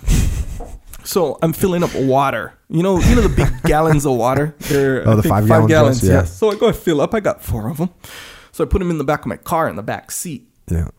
So 1.03 1.37
I'm 1.41 1.53
filling 1.53 1.83
up 1.83 1.93
water. 1.95 2.53
You 2.69 2.83
know, 2.83 2.99
you 2.99 3.15
know 3.15 3.21
the 3.21 3.29
big 3.35 3.63
gallons 3.63 4.05
of 4.05 4.15
water. 4.17 4.55
They're 4.59 5.07
Oh, 5.07 5.13
I 5.13 5.15
the 5.15 5.21
think 5.23 5.33
five 5.33 5.47
gallon 5.47 5.67
jugs, 5.67 6.07
yeah. 6.07 6.23
So 6.25 6.51
I 6.51 6.55
go 6.55 6.67
and 6.67 6.75
fill 6.75 7.01
up. 7.01 7.13
I 7.13 7.19
got 7.19 7.43
four 7.43 7.69
of 7.69 7.77
them. 7.77 7.89
So 8.51 8.63
I 8.63 8.67
put 8.67 8.79
them 8.79 8.91
in 8.91 8.97
the 8.97 9.03
back 9.03 9.21
of 9.21 9.27
my 9.27 9.37
car 9.37 9.67
in 9.69 9.75
the 9.75 9.83
back 9.83 10.11
seat. 10.11 10.47
Yeah. 10.69 10.89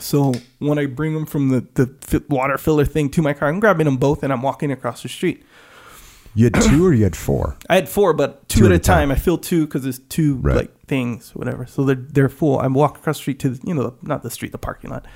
So 0.00 0.32
when 0.58 0.78
I 0.78 0.86
bring 0.86 1.14
them 1.14 1.26
from 1.26 1.50
the, 1.50 1.60
the 1.74 2.24
water 2.28 2.58
filler 2.58 2.84
thing 2.84 3.08
to 3.10 3.22
my 3.22 3.32
car, 3.34 3.48
I'm 3.48 3.60
grabbing 3.60 3.84
them 3.84 3.96
both 3.98 4.24
and 4.24 4.32
I'm 4.32 4.42
walking 4.42 4.72
across 4.72 5.02
the 5.02 5.08
street. 5.08 5.44
You 6.34 6.44
had 6.46 6.54
two 6.54 6.84
or 6.86 6.92
you 6.92 7.04
had 7.04 7.14
four? 7.16 7.56
I 7.70 7.76
had 7.76 7.88
four, 7.88 8.12
but 8.12 8.48
two, 8.48 8.66
at 8.66 8.72
a 8.72 8.78
time. 8.78 9.10
I 9.10 9.14
fill 9.14 9.38
two 9.38 9.66
because 9.66 9.82
there's 9.82 10.00
two 10.00 10.36
Right. 10.36 10.56
like 10.56 10.86
things, 10.86 11.30
whatever. 11.34 11.64
So 11.66 11.84
they're 11.84 11.94
they're 11.94 12.28
full. 12.28 12.58
I'm 12.60 12.74
walking 12.74 12.98
across 13.00 13.16
the 13.18 13.22
street 13.22 13.38
to 13.40 13.58
you 13.64 13.74
know 13.74 13.94
not 14.02 14.22
the 14.22 14.30
street, 14.30 14.52
the 14.52 14.58
parking 14.58 14.90
lot, 14.90 15.06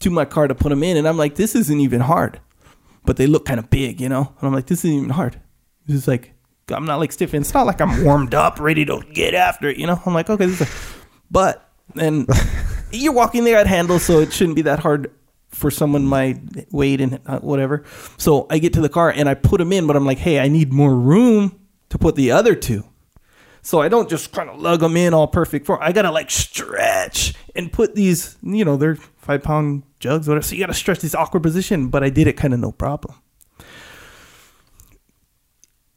to 0.00 0.10
my 0.10 0.24
car 0.24 0.48
to 0.48 0.54
put 0.54 0.70
them 0.70 0.82
in, 0.82 0.96
and 0.96 1.06
I'm 1.06 1.16
like, 1.16 1.36
this 1.36 1.54
isn't 1.54 1.80
even 1.80 2.00
hard, 2.00 2.40
but 3.04 3.16
they 3.16 3.26
look 3.26 3.44
kind 3.44 3.60
of 3.60 3.70
big, 3.70 4.00
you 4.00 4.08
know. 4.08 4.32
And 4.40 4.46
I'm 4.48 4.52
like, 4.52 4.66
this 4.66 4.84
isn't 4.84 4.96
even 4.96 5.10
hard. 5.10 5.40
This 5.86 5.96
is 5.96 6.08
like 6.08 6.32
I'm 6.70 6.84
not 6.84 6.98
like 6.98 7.12
stiff. 7.12 7.32
It's 7.34 7.54
not 7.54 7.66
like 7.66 7.80
I'm 7.80 8.04
warmed 8.04 8.34
up, 8.34 8.58
ready 8.60 8.84
to 8.86 9.00
get 9.14 9.34
after 9.34 9.68
it, 9.68 9.76
you 9.78 9.86
know. 9.86 10.02
I'm 10.04 10.12
like, 10.12 10.28
okay, 10.28 10.46
this 10.46 10.60
is, 10.60 10.68
a, 10.68 10.70
but 11.30 11.70
and 11.96 12.28
you're 12.92 13.12
walking 13.12 13.44
there 13.44 13.58
at 13.58 13.66
handle, 13.68 13.98
so 14.00 14.18
it 14.18 14.32
shouldn't 14.32 14.56
be 14.56 14.62
that 14.62 14.80
hard 14.80 15.10
for 15.48 15.70
someone 15.70 16.04
my 16.04 16.40
weight 16.70 17.00
and 17.00 17.20
uh, 17.26 17.40
whatever. 17.40 17.84
So 18.16 18.46
I 18.50 18.58
get 18.58 18.72
to 18.74 18.80
the 18.80 18.88
car 18.88 19.10
and 19.10 19.28
I 19.28 19.34
put 19.34 19.58
them 19.58 19.72
in, 19.72 19.86
but 19.86 19.96
I'm 19.96 20.06
like, 20.06 20.18
hey, 20.18 20.38
I 20.38 20.48
need 20.48 20.72
more 20.72 20.94
room 20.94 21.58
to 21.88 21.98
put 21.98 22.16
the 22.16 22.30
other 22.32 22.54
two. 22.54 22.84
So 23.62 23.80
I 23.80 23.88
don't 23.88 24.08
just 24.08 24.32
kind 24.32 24.48
of 24.48 24.60
lug 24.60 24.80
them 24.80 24.96
in 24.96 25.12
all 25.12 25.26
perfect 25.26 25.66
form. 25.66 25.80
I 25.82 25.92
gotta 25.92 26.10
like 26.10 26.30
stretch 26.30 27.34
and 27.54 27.72
put 27.72 27.94
these, 27.94 28.36
you 28.42 28.64
know, 28.64 28.76
they're 28.76 28.96
five 28.96 29.42
pound 29.42 29.82
jugs, 30.00 30.28
whatever. 30.28 30.42
So 30.42 30.54
you 30.54 30.60
gotta 30.60 30.74
stretch 30.74 31.00
this 31.00 31.14
awkward 31.14 31.42
position, 31.42 31.88
but 31.88 32.04
I 32.04 32.10
did 32.10 32.26
it 32.26 32.34
kind 32.34 32.54
of 32.54 32.60
no 32.60 32.72
problem. 32.72 33.16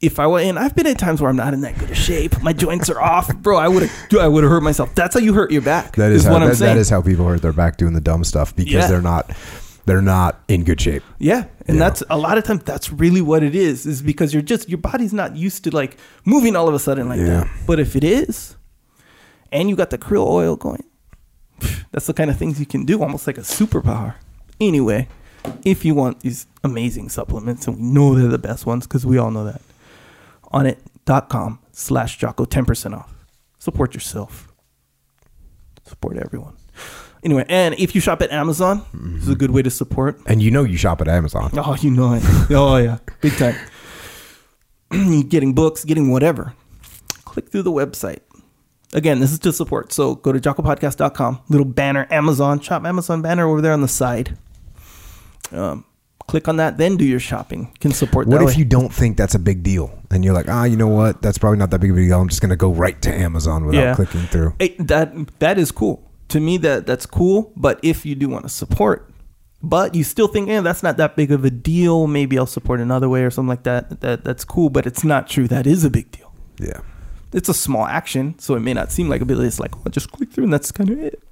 If 0.02 0.18
I 0.18 0.26
went 0.26 0.48
in, 0.48 0.58
I've 0.58 0.74
been 0.74 0.86
in 0.88 0.96
times 0.96 1.20
where 1.20 1.30
I'm 1.30 1.36
not 1.36 1.54
in 1.54 1.60
that 1.60 1.78
good 1.78 1.90
of 1.90 1.96
shape. 1.96 2.42
My 2.42 2.52
joints 2.52 2.90
are 2.90 3.00
off, 3.00 3.34
bro. 3.36 3.56
I 3.56 3.68
would 3.68 3.84
have, 3.84 4.18
I 4.20 4.26
would 4.26 4.42
have 4.42 4.50
hurt 4.50 4.62
myself. 4.64 4.92
That's 4.96 5.14
how 5.14 5.20
you 5.20 5.32
hurt 5.32 5.52
your 5.52 5.62
back. 5.62 5.94
That 5.94 6.10
is, 6.10 6.24
how, 6.24 6.32
what 6.32 6.42
I'm 6.42 6.48
that, 6.48 6.56
saying. 6.56 6.74
that 6.74 6.80
is 6.80 6.90
how 6.90 7.00
people 7.02 7.24
hurt 7.26 7.40
their 7.40 7.52
back 7.52 7.76
doing 7.76 7.92
the 7.92 8.00
dumb 8.00 8.24
stuff 8.24 8.54
because 8.56 8.72
Yeah. 8.72 8.86
they're 8.88 9.00
not 9.00 9.30
they're 9.84 10.02
not 10.02 10.40
in 10.48 10.64
good 10.64 10.80
shape. 10.80 11.02
Yeah, 11.18 11.44
and 11.66 11.80
that's 11.80 12.02
a 12.10 12.16
lot 12.18 12.36
of 12.38 12.44
times 12.44 12.62
that's 12.64 12.92
really 12.92 13.20
what 13.20 13.42
it 13.44 13.54
is. 13.54 13.86
Is 13.86 14.02
because 14.02 14.32
you're 14.32 14.42
just 14.42 14.68
your 14.68 14.78
body's 14.78 15.12
not 15.12 15.36
used 15.36 15.62
to 15.64 15.70
like 15.70 15.96
moving 16.24 16.56
all 16.56 16.68
of 16.68 16.74
a 16.74 16.78
sudden 16.80 17.08
like 17.08 17.18
Yeah. 17.20 17.44
that. 17.44 17.48
But 17.66 17.78
if 17.80 17.94
it 17.96 18.02
is, 18.04 18.56
and 19.52 19.68
you 19.70 19.76
got 19.76 19.90
the 19.90 19.98
krill 19.98 20.26
oil 20.26 20.56
going, 20.56 20.82
that's 21.92 22.06
the 22.06 22.14
kind 22.14 22.28
of 22.30 22.36
things 22.36 22.58
you 22.58 22.66
can 22.66 22.84
do, 22.84 23.02
almost 23.02 23.26
like 23.28 23.38
a 23.38 23.42
superpower. 23.42 24.14
Anyway, 24.60 25.06
if 25.64 25.84
you 25.84 25.94
want 25.94 26.20
these 26.20 26.46
amazing 26.64 27.08
supplements, 27.08 27.66
and 27.68 27.76
we 27.76 27.82
know 27.82 28.14
they're 28.16 28.28
the 28.28 28.38
best 28.38 28.66
ones 28.66 28.86
because 28.86 29.04
we 29.06 29.18
all 29.18 29.30
know 29.32 29.44
that, 29.44 29.60
onnit.com 30.52 31.58
slash 31.72 32.18
Jocko, 32.18 32.44
10% 32.44 32.96
off. 32.96 33.14
Support 33.58 33.94
yourself. 33.94 34.52
Support 35.86 36.16
everyone. 36.18 36.56
Anyway, 37.24 37.44
and 37.48 37.74
if 37.78 37.94
you 37.94 38.00
shop 38.00 38.20
at 38.20 38.32
Amazon, 38.32 38.84
this 38.92 39.22
is 39.24 39.28
a 39.28 39.36
good 39.36 39.52
way 39.52 39.62
to 39.62 39.70
support. 39.70 40.20
And 40.26 40.42
you 40.42 40.50
know 40.50 40.64
you 40.64 40.76
shop 40.76 41.00
at 41.00 41.08
Amazon. 41.08 41.50
Oh, 41.56 41.76
you 41.80 41.90
know 41.90 42.14
it. 42.14 42.22
Oh 42.50 42.76
yeah, 42.76 42.98
big 43.20 43.34
time. 43.34 43.54
Getting 45.28 45.54
books, 45.54 45.84
getting 45.84 46.10
whatever. 46.10 46.54
Click 47.24 47.48
through 47.48 47.62
the 47.62 47.70
website. 47.70 48.18
Again, 48.92 49.20
this 49.20 49.32
is 49.32 49.38
to 49.40 49.52
support. 49.52 49.92
So 49.92 50.16
go 50.16 50.32
to 50.32 50.38
jockopodcast.com, 50.40 51.40
little 51.48 51.64
banner, 51.64 52.06
Amazon, 52.10 52.60
shop 52.60 52.84
Amazon 52.84 53.22
banner 53.22 53.48
over 53.48 53.62
there 53.62 53.72
on 53.72 53.80
the 53.80 53.88
side. 53.88 54.36
Um, 55.50 55.84
click 56.32 56.48
on 56.48 56.56
that, 56.56 56.78
then 56.78 56.96
do 56.96 57.04
your 57.04 57.20
shopping. 57.20 57.62
Can 57.80 57.92
support 57.92 58.26
What 58.26 58.38
that 58.38 58.44
if 58.44 58.54
way. 58.56 58.58
you 58.60 58.64
don't 58.64 58.92
think 58.92 59.16
that's 59.18 59.34
a 59.34 59.38
big 59.38 59.62
deal? 59.62 59.86
And 60.10 60.24
you're 60.24 60.32
like, 60.34 60.48
ah, 60.48 60.64
you 60.64 60.76
know 60.76 60.88
what? 60.88 61.20
That's 61.20 61.36
probably 61.36 61.58
not 61.58 61.70
that 61.72 61.80
big 61.80 61.90
of 61.90 61.96
a 61.98 62.00
deal. 62.00 62.18
I'm 62.20 62.28
just 62.28 62.40
going 62.40 62.48
to 62.50 62.56
go 62.56 62.72
right 62.72 63.00
to 63.02 63.10
Amazon 63.14 63.66
without 63.66 63.82
Yeah. 63.82 63.94
clicking 63.94 64.22
through. 64.32 64.54
Hey, 64.58 64.74
that 64.78 65.12
that 65.40 65.58
is 65.58 65.70
cool. 65.70 65.96
To 66.28 66.40
me, 66.40 66.56
that 66.58 66.86
that's 66.86 67.04
cool. 67.04 67.52
But 67.54 67.78
if 67.82 68.06
you 68.06 68.14
do 68.14 68.28
want 68.30 68.44
to 68.44 68.48
support, 68.48 69.10
but 69.62 69.94
you 69.94 70.02
still 70.04 70.26
think, 70.26 70.48
eh, 70.48 70.60
that's 70.62 70.82
not 70.82 70.96
that 70.96 71.14
big 71.16 71.30
of 71.30 71.44
a 71.44 71.50
deal. 71.50 72.06
Maybe 72.06 72.38
I'll 72.38 72.46
support 72.58 72.80
another 72.80 73.08
way 73.10 73.22
or 73.24 73.30
something 73.30 73.48
like 73.56 73.64
that. 73.64 74.00
That 74.00 74.24
that's 74.24 74.44
cool, 74.44 74.70
but 74.70 74.86
it's 74.86 75.04
not 75.04 75.28
true. 75.28 75.46
That 75.46 75.66
is 75.66 75.84
a 75.84 75.90
big 75.90 76.10
deal. 76.10 76.32
Yeah. 76.58 76.80
It's 77.32 77.48
a 77.50 77.54
small 77.54 77.84
action, 77.86 78.38
so 78.38 78.54
it 78.56 78.60
may 78.60 78.72
not 78.74 78.90
seem 78.90 79.08
like 79.10 79.20
a 79.20 79.24
big 79.26 79.36
deal. 79.36 79.44
It's 79.46 79.60
like, 79.60 79.74
oh, 79.76 79.90
just 79.90 80.10
click 80.12 80.32
through 80.32 80.44
and 80.44 80.52
that's 80.52 80.72
kind 80.72 80.88
of 80.90 80.98
it. 80.98 81.22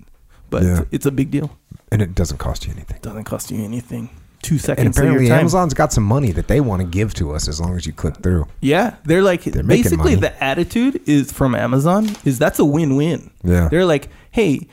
But 0.51 0.63
Yeah. 0.63 0.79
it's, 0.81 0.89
it's 0.93 1.07
a 1.07 1.11
big 1.11 1.31
deal. 1.31 1.49
And 1.93 2.01
it 2.03 2.15
doesn't 2.15 2.39
cost 2.39 2.67
you 2.67 2.73
anything. 2.73 2.99
doesn't 3.03 3.25
cost 3.25 3.51
you 3.51 3.65
anything. 3.65 4.11
Two 4.43 4.55
And 4.55 4.63
seconds 4.63 4.99
of 4.99 5.05
apparently. 5.05 5.31
Amazon's 5.31 5.75
got 5.75 5.93
some 5.93 6.05
money 6.05 6.33
that 6.33 6.49
they 6.49 6.61
want 6.61 6.81
to 6.81 6.89
give 6.89 7.13
to 7.15 7.33
us 7.33 7.47
as 7.49 7.61
long 7.61 7.77
as 7.77 7.87
you 7.87 7.93
click 7.93 8.17
through. 8.23 8.47
Yeah, 8.61 8.97
they're 9.05 9.23
like 9.23 9.43
They're 9.45 9.63
basically 9.63 10.15
the 10.15 10.33
attitude 10.43 11.03
is 11.07 11.31
from 11.31 11.55
Amazon 11.55 12.09
is 12.25 12.39
that's 12.39 12.59
a 12.59 12.65
win-win. 12.65 13.31
Yeah. 13.45 13.69
They're 13.69 13.85
like, 13.85 14.09
"Hey, 14.31 14.67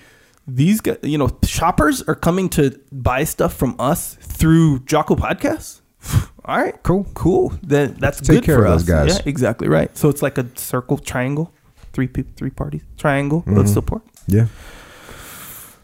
these 0.48 0.80
guys, 0.80 0.98
you 1.04 1.18
know, 1.18 1.30
shoppers 1.44 2.02
are 2.04 2.16
coming 2.16 2.48
to 2.52 2.80
buy 2.94 3.26
stuff 3.26 3.54
from 3.54 3.76
us 3.80 4.16
through 4.22 4.80
Jocko 4.86 5.16
Podcast. 5.18 5.82
All 6.46 6.58
right, 6.58 6.82
Cool. 6.84 7.06
cool. 7.14 7.52
Then 7.62 7.98
that's 8.00 8.22
Take 8.22 8.38
good 8.38 8.44
care 8.46 8.56
for 8.60 8.66
of 8.66 8.72
us. 8.72 8.82
those 8.84 8.90
guys. 8.90 9.16
Yeah, 9.18 9.24
exactly 9.26 9.68
right. 9.68 9.96
So 9.98 10.08
it's 10.08 10.22
like 10.22 10.38
a 10.38 10.46
circle 10.56 10.98
triangle, 10.98 11.52
three 11.92 12.08
people, 12.08 12.32
three 12.38 12.52
parties, 12.52 12.84
triangle 12.98 13.42
Mm-hmm. 13.42 13.58
of 13.58 13.68
support. 13.68 14.04
Yeah. 14.28 14.46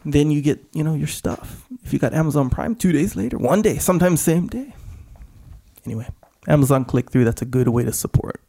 Then 0.05 0.31
you 0.31 0.41
get, 0.41 0.63
you 0.73 0.83
know, 0.83 0.93
your 0.95 1.07
stuff. 1.07 1.62
If 1.83 1.91
you 1.93 1.99
got 1.99 2.13
Amazon 2.13 2.49
Prime, 2.49 2.75
two 2.75 2.91
days 2.91 3.15
later, 3.15 3.37
one 3.37 3.61
day, 3.61 3.77
sometimes 3.77 4.21
same 4.21 4.47
day. 4.47 4.73
Anyway, 5.85 6.07
Amazon 6.47 6.85
click 6.85 7.11
through, 7.11 7.25
that's 7.25 7.41
a 7.41 7.45
good 7.45 7.67
way 7.67 7.83
to 7.83 7.91
support. 7.91 8.41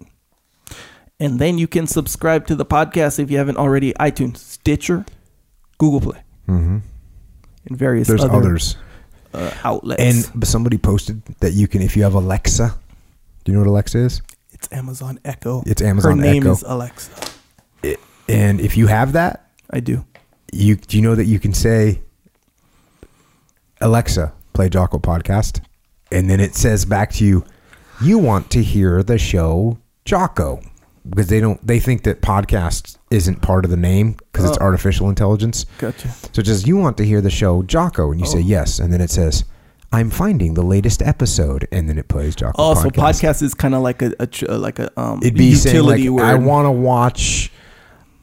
And 1.20 1.39
then 1.39 1.59
you 1.59 1.66
can 1.66 1.86
subscribe 1.86 2.47
to 2.48 2.55
the 2.55 2.65
podcast 2.66 3.19
if 3.19 3.31
you 3.31 3.39
haven't 3.39 3.56
already. 3.56 3.93
iTunes, 3.94 4.39
Stitcher, 4.39 5.05
Google 5.78 6.01
Play, 6.01 6.23
hmm 6.47 6.78
and 7.66 7.78
various 7.78 8.06
There's 8.09 8.23
other 8.23 8.35
others. 8.39 8.77
uh, 9.32 9.51
outlets. 9.65 10.02
And 10.35 10.47
somebody 10.47 10.77
posted 10.77 11.23
that 11.40 11.52
you 11.52 11.66
can, 11.66 11.81
if 11.82 11.97
you 11.97 12.02
have 12.02 12.12
Alexa, 12.15 12.74
do 13.44 13.52
you 13.52 13.56
know 13.56 13.65
what 13.65 13.70
Alexa 13.70 13.98
is? 13.98 14.23
it's 14.52 14.69
Amazon 14.73 15.19
Echo. 15.24 15.62
It's 15.66 15.81
Amazon 15.82 16.19
Her 16.19 16.23
name 16.24 16.43
Echo. 16.43 16.52
is 16.52 16.62
Alexa. 16.62 17.11
And 18.28 18.61
if 18.61 18.77
you 18.77 18.86
have 18.86 19.12
that, 19.12 19.51
I 19.70 19.81
do. 19.81 20.05
you 20.52 20.77
do 20.77 20.97
you 20.97 21.02
know 21.02 21.15
that 21.15 21.24
you 21.27 21.39
can 21.39 21.52
say 21.52 22.01
Alexa, 23.85 24.32
play 24.55 24.69
Jocko 24.69 24.98
podcast, 24.98 25.61
and 26.11 26.28
then 26.31 26.40
it 26.40 26.55
says 26.55 26.85
back 26.86 27.12
to 27.12 27.24
you, 27.24 27.44
you 28.02 28.19
want 28.19 28.51
to 28.51 28.62
hear 28.62 29.02
the 29.02 29.19
show 29.19 29.78
Jocko 30.05 30.61
because 31.09 31.27
they 31.28 31.39
don't 31.39 31.65
they 31.66 31.78
think 31.78 32.02
that 32.05 32.23
podcast 32.23 32.97
isn't 33.11 33.43
part 33.43 33.65
of 33.66 33.70
the 33.70 33.77
name 33.77 34.12
because 34.32 34.48
it's 34.48 34.56
Oh. 34.59 34.65
artificial 34.65 35.09
intelligence. 35.11 35.66
Gotcha. 35.78 36.09
So 36.32 36.40
it 36.40 36.47
says 36.47 36.66
you 36.66 36.78
want 36.78 36.97
to 36.97 37.05
hear 37.05 37.20
the 37.20 37.31
show 37.31 37.62
Jocko, 37.62 38.11
and 38.11 38.19
you 38.20 38.27
say 38.27 38.39
Oh. 38.39 38.40
yes, 38.40 38.78
and 38.78 38.93
then 38.93 39.01
it 39.01 39.11
says. 39.11 39.44
I'm 39.93 40.11
finding 40.11 40.55
the 40.55 40.62
latest 40.65 41.02
episode, 41.02 41.69
and 41.70 41.89
then 41.89 41.98
it 41.98 42.09
plays 42.09 42.35
Jocko. 42.35 42.55
Oh, 42.59 42.74
so 42.74 42.90
podcast. 42.90 43.43
is 43.43 43.55
kind 43.55 43.77
of 43.77 43.82
like 43.82 44.02
a, 44.02 44.12
a 44.19 44.27
tr- 44.27 44.47
uh, 44.51 44.59
like 44.59 44.81
a 44.81 44.90
um 45.01 45.20
It'd 45.23 45.35
be 45.35 45.55
saying 45.55 45.85
like, 45.85 46.01
utility 46.01 46.09
word. 46.09 46.24
I 46.24 46.35
want 46.35 46.66
to 46.66 46.73
watch 46.73 47.52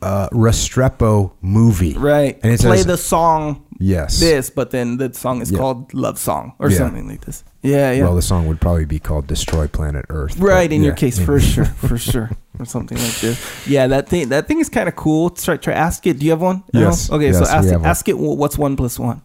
uh, 0.02 0.30
Restrepo 0.32 1.32
movie. 1.41 1.94
right. 1.94 2.40
And 2.44 2.52
it 2.53 2.60
Play 2.61 2.78
says 2.78 2.86
the 2.86 2.98
song 2.98 3.65
yes. 3.80 4.19
this, 4.19 4.49
but 4.49 4.72
then 4.72 4.98
the 4.98 5.14
song 5.14 5.41
is 5.41 5.52
Yeah. 5.52 5.57
called 5.60 5.94
Love 5.94 6.18
Song 6.18 6.53
or 6.60 6.69
Yeah. 6.69 6.78
something 6.78 7.07
like 7.07 7.26
this. 7.26 7.44
Yeah, 7.61 7.91
yeah. 7.91 8.03
Well, 8.03 8.15
the 8.15 8.22
song 8.23 8.48
would 8.48 8.60
probably 8.60 8.86
be 8.86 8.98
called 8.99 9.28
"Destroy 9.28 9.68
Planet 9.68 10.06
Earth." 10.10 10.36
but 10.40 10.48
right 10.48 10.72
in 10.72 10.82
your 10.82 10.94
yeah. 10.94 10.98
case, 10.98 11.19
for 11.19 11.40
sure, 11.52 11.65
for 11.65 11.98
sure, 11.98 12.32
or 12.57 12.65
something 12.65 12.98
like 12.98 13.19
this. 13.19 13.40
Yeah, 13.68 13.86
that 13.88 14.10
thing, 14.10 14.30
that 14.30 14.48
thing 14.48 14.60
is 14.60 14.69
kind 14.69 14.90
of 14.90 14.95
cool. 14.95 15.30
Try, 15.30 15.57
try 15.57 15.73
ask 15.73 16.06
it. 16.07 16.18
Do 16.18 16.26
you 16.26 16.32
have 16.32 16.41
one? 16.41 16.64
No? 16.73 16.80
Yes, 16.82 17.11
Okay, 17.11 17.28
yes, 17.28 17.38
so 17.38 17.45
ask 17.45 17.68
it, 17.68 17.82
ask 17.84 18.10
it. 18.10 18.18
What's 18.18 18.57
one 18.57 18.76
plus 18.76 18.98
one? 18.98 19.22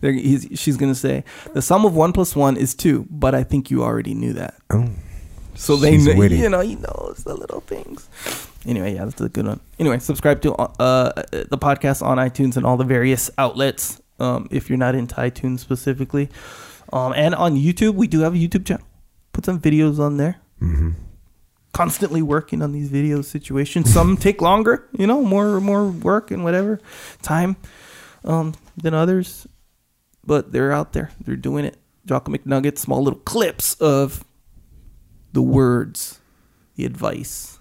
There, 0.00 0.10
he's, 0.10 0.48
she's 0.56 0.76
gonna 0.76 0.96
say 0.96 1.22
the 1.54 1.62
sum 1.62 1.84
of 1.84 1.94
one 1.94 2.12
plus 2.12 2.34
one 2.34 2.56
is 2.56 2.74
two, 2.74 3.06
but 3.08 3.36
I 3.36 3.44
think 3.44 3.70
you 3.70 3.84
already 3.84 4.14
knew 4.14 4.32
that. 4.32 4.54
Oh, 4.70 4.88
So 5.54 5.76
they, 5.76 5.96
know, 5.96 6.12
you 6.24 6.48
know, 6.48 6.58
he 6.60 6.74
knows 6.74 7.22
the 7.24 7.34
little 7.36 7.60
things. 7.60 8.08
Anyway, 8.66 8.94
yeah, 8.94 9.04
that's 9.04 9.20
a 9.20 9.28
good 9.28 9.46
one. 9.46 9.60
Anyway, 9.78 9.98
subscribe 9.98 10.42
to 10.42 10.52
uh, 10.54 11.12
the 11.30 11.58
podcast 11.58 12.02
on 12.02 12.18
iTunes 12.18 12.56
and 12.56 12.66
all 12.66 12.76
the 12.76 12.84
various 12.84 13.30
outlets. 13.38 14.00
Um, 14.18 14.48
if 14.50 14.68
you're 14.68 14.78
not 14.78 14.94
into 14.94 15.14
iTunes 15.14 15.60
specifically, 15.60 16.28
um, 16.92 17.14
and 17.16 17.34
on 17.34 17.56
YouTube, 17.56 17.94
we 17.94 18.06
do 18.06 18.20
have 18.20 18.34
a 18.34 18.36
YouTube 18.36 18.66
channel. 18.66 18.86
Put 19.32 19.46
some 19.46 19.60
videos 19.60 19.98
on 19.98 20.16
there. 20.18 20.40
hmm 20.58 20.90
Constantly 21.72 22.20
working 22.20 22.62
on 22.62 22.72
these 22.72 22.88
video 22.88 23.22
situations. 23.22 23.92
Some 23.92 24.16
take 24.18 24.42
longer, 24.42 24.88
you 24.92 25.06
know, 25.06 25.22
more 25.22 25.60
more 25.60 25.86
work 25.88 26.32
and 26.32 26.42
whatever 26.42 26.80
time 27.22 27.56
um, 28.24 28.54
than 28.76 28.92
others, 28.92 29.46
but 30.26 30.50
they're 30.50 30.72
out 30.72 30.92
there. 30.92 31.12
They're 31.24 31.36
doing 31.36 31.64
it. 31.64 31.76
Jocko 32.06 32.32
McNuggets, 32.32 32.78
small 32.78 33.02
little 33.04 33.20
clips 33.20 33.74
of 33.74 34.24
the 35.32 35.42
words, 35.42 36.18
the 36.74 36.84
advice, 36.84 37.59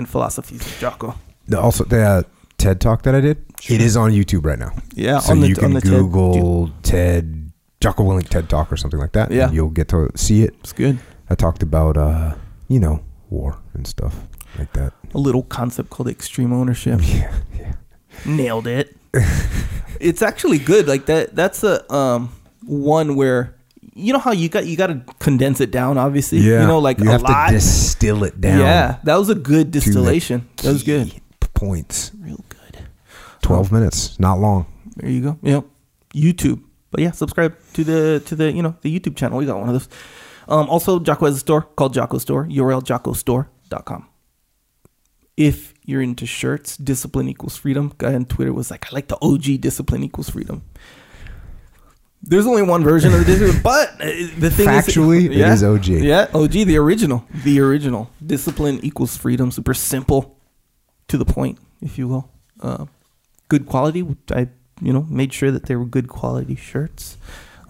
and 0.00 0.08
philosophies 0.08 0.60
of 0.66 0.72
Jocko. 0.80 1.14
The, 1.46 1.60
also, 1.60 1.84
the 1.84 2.00
uh, 2.02 2.22
TED 2.58 2.80
talk 2.80 3.02
that 3.02 3.14
I 3.14 3.20
did, 3.20 3.36
it 3.68 3.80
is 3.80 3.96
on 3.96 4.10
YouTube 4.10 4.44
right 4.44 4.58
now. 4.58 4.72
Yeah, 4.94 5.20
so 5.20 5.32
on 5.32 5.40
the- 5.40 5.48
you 5.48 5.54
on 5.56 5.60
can 5.60 5.72
the 5.74 5.80
TED. 5.80 5.90
Google 5.90 6.70
TED 6.82 7.52
Jocko 7.80 8.02
Willink 8.04 8.28
TED 8.28 8.48
talk 8.48 8.72
or 8.72 8.76
something 8.76 9.00
like 9.00 9.12
that. 9.12 9.30
Yeah. 9.30 9.46
and 9.46 9.54
you'll 9.54 9.70
get 9.70 9.88
to 9.88 10.10
see 10.16 10.42
it. 10.42 10.54
It's 10.60 10.72
good. 10.72 10.98
I 11.30 11.34
talked 11.34 11.62
about, 11.62 11.96
uh, 11.96 12.34
you 12.68 12.80
know, 12.80 13.00
war 13.30 13.56
and 13.74 13.86
stuff 13.86 14.14
like 14.58 14.72
that. 14.74 14.92
A 15.14 15.18
little 15.18 15.42
concept 15.44 15.90
called 15.90 16.08
extreme 16.08 16.52
ownership. 16.52 17.00
Yeah, 17.04 17.32
yeah. 17.58 17.72
Nailed 18.26 18.66
it. 18.66 18.96
it's 20.00 20.22
actually 20.22 20.58
good. 20.58 20.86
Like 20.88 21.06
that. 21.06 21.34
That's 21.34 21.62
a 21.64 21.90
um 21.92 22.32
one 22.66 23.16
where 23.16 23.54
you 24.00 24.12
know 24.12 24.18
how 24.18 24.32
you 24.32 24.48
got 24.48 24.66
you 24.66 24.76
got 24.76 24.88
to 24.88 25.02
condense 25.18 25.60
it 25.60 25.70
down. 25.70 25.98
Obviously, 25.98 26.38
Yeah, 26.38 26.62
you 26.62 26.66
know, 26.66 26.78
like 26.78 26.98
you 26.98 27.08
a 27.08 27.12
have 27.12 27.22
lot. 27.22 27.48
to 27.48 27.54
distill 27.54 28.24
it 28.24 28.40
down. 28.40 28.60
Yeah, 28.60 28.98
that 29.04 29.16
was 29.16 29.28
a 29.28 29.34
good 29.34 29.70
distillation. 29.70 30.48
That 30.58 30.72
was 30.72 30.82
good. 30.82 31.20
Points. 31.54 32.10
Real 32.18 32.44
good. 32.48 32.78
Twelve 33.42 33.70
minutes, 33.72 34.18
not 34.18 34.38
long. 34.38 34.66
There 34.96 35.10
you 35.10 35.22
go. 35.22 35.38
Yep. 35.42 35.64
YouTube. 36.14 36.62
But 36.90 37.00
yeah, 37.02 37.10
subscribe 37.12 37.56
to 37.74 37.84
the 37.84 38.22
to 38.26 38.34
the 38.34 38.50
you 38.52 38.62
know 38.62 38.76
the 38.82 38.98
YouTube 38.98 39.16
channel. 39.16 39.38
We 39.38 39.46
got 39.46 39.58
one 39.58 39.68
of 39.68 39.74
those. 39.74 39.88
Um, 40.48 40.68
also, 40.68 40.98
Jocko 40.98 41.26
has 41.26 41.36
a 41.36 41.40
store 41.40 41.62
called 41.62 41.94
Jocko 41.94 42.18
Store. 42.18 42.44
URL 42.46 42.82
jockostore.com. 42.82 44.08
If 45.36 45.74
you're 45.84 46.02
into 46.02 46.26
shirts, 46.26 46.76
discipline 46.76 47.28
equals 47.28 47.56
freedom. 47.56 47.92
Guy 47.98 48.14
on 48.14 48.24
Twitter 48.26 48.52
was 48.52 48.70
like, 48.70 48.86
I 48.86 48.94
like 48.94 49.08
the 49.08 49.16
OG 49.22 49.60
discipline 49.60 50.02
equals 50.02 50.28
freedom. 50.30 50.62
There's 52.22 52.46
only 52.46 52.62
one 52.62 52.84
version 52.84 53.14
of 53.14 53.20
the 53.20 53.24
discipline, 53.24 53.62
but 53.62 53.92
uh, 53.94 54.06
the 54.38 54.50
thing 54.50 54.66
Factually, 54.66 55.30
is, 55.30 55.36
it 55.36 55.48
is 55.48 55.64
OG. 55.64 55.86
Yeah, 55.86 56.28
OG, 56.34 56.50
the 56.52 56.76
original, 56.76 57.24
the 57.44 57.60
original. 57.60 58.10
Discipline 58.24 58.78
equals 58.82 59.16
freedom. 59.16 59.50
Super 59.50 59.72
simple, 59.72 60.36
to 61.08 61.16
the 61.16 61.24
point, 61.24 61.58
if 61.80 61.96
you 61.96 62.08
will. 62.08 62.30
Uh, 62.60 62.86
good 63.48 63.66
quality. 63.66 64.06
I, 64.30 64.48
you 64.82 64.92
know, 64.92 65.06
made 65.08 65.32
sure 65.32 65.50
that 65.50 65.64
they 65.66 65.76
were 65.76 65.86
good 65.86 66.08
quality 66.08 66.56
shirts. 66.56 67.16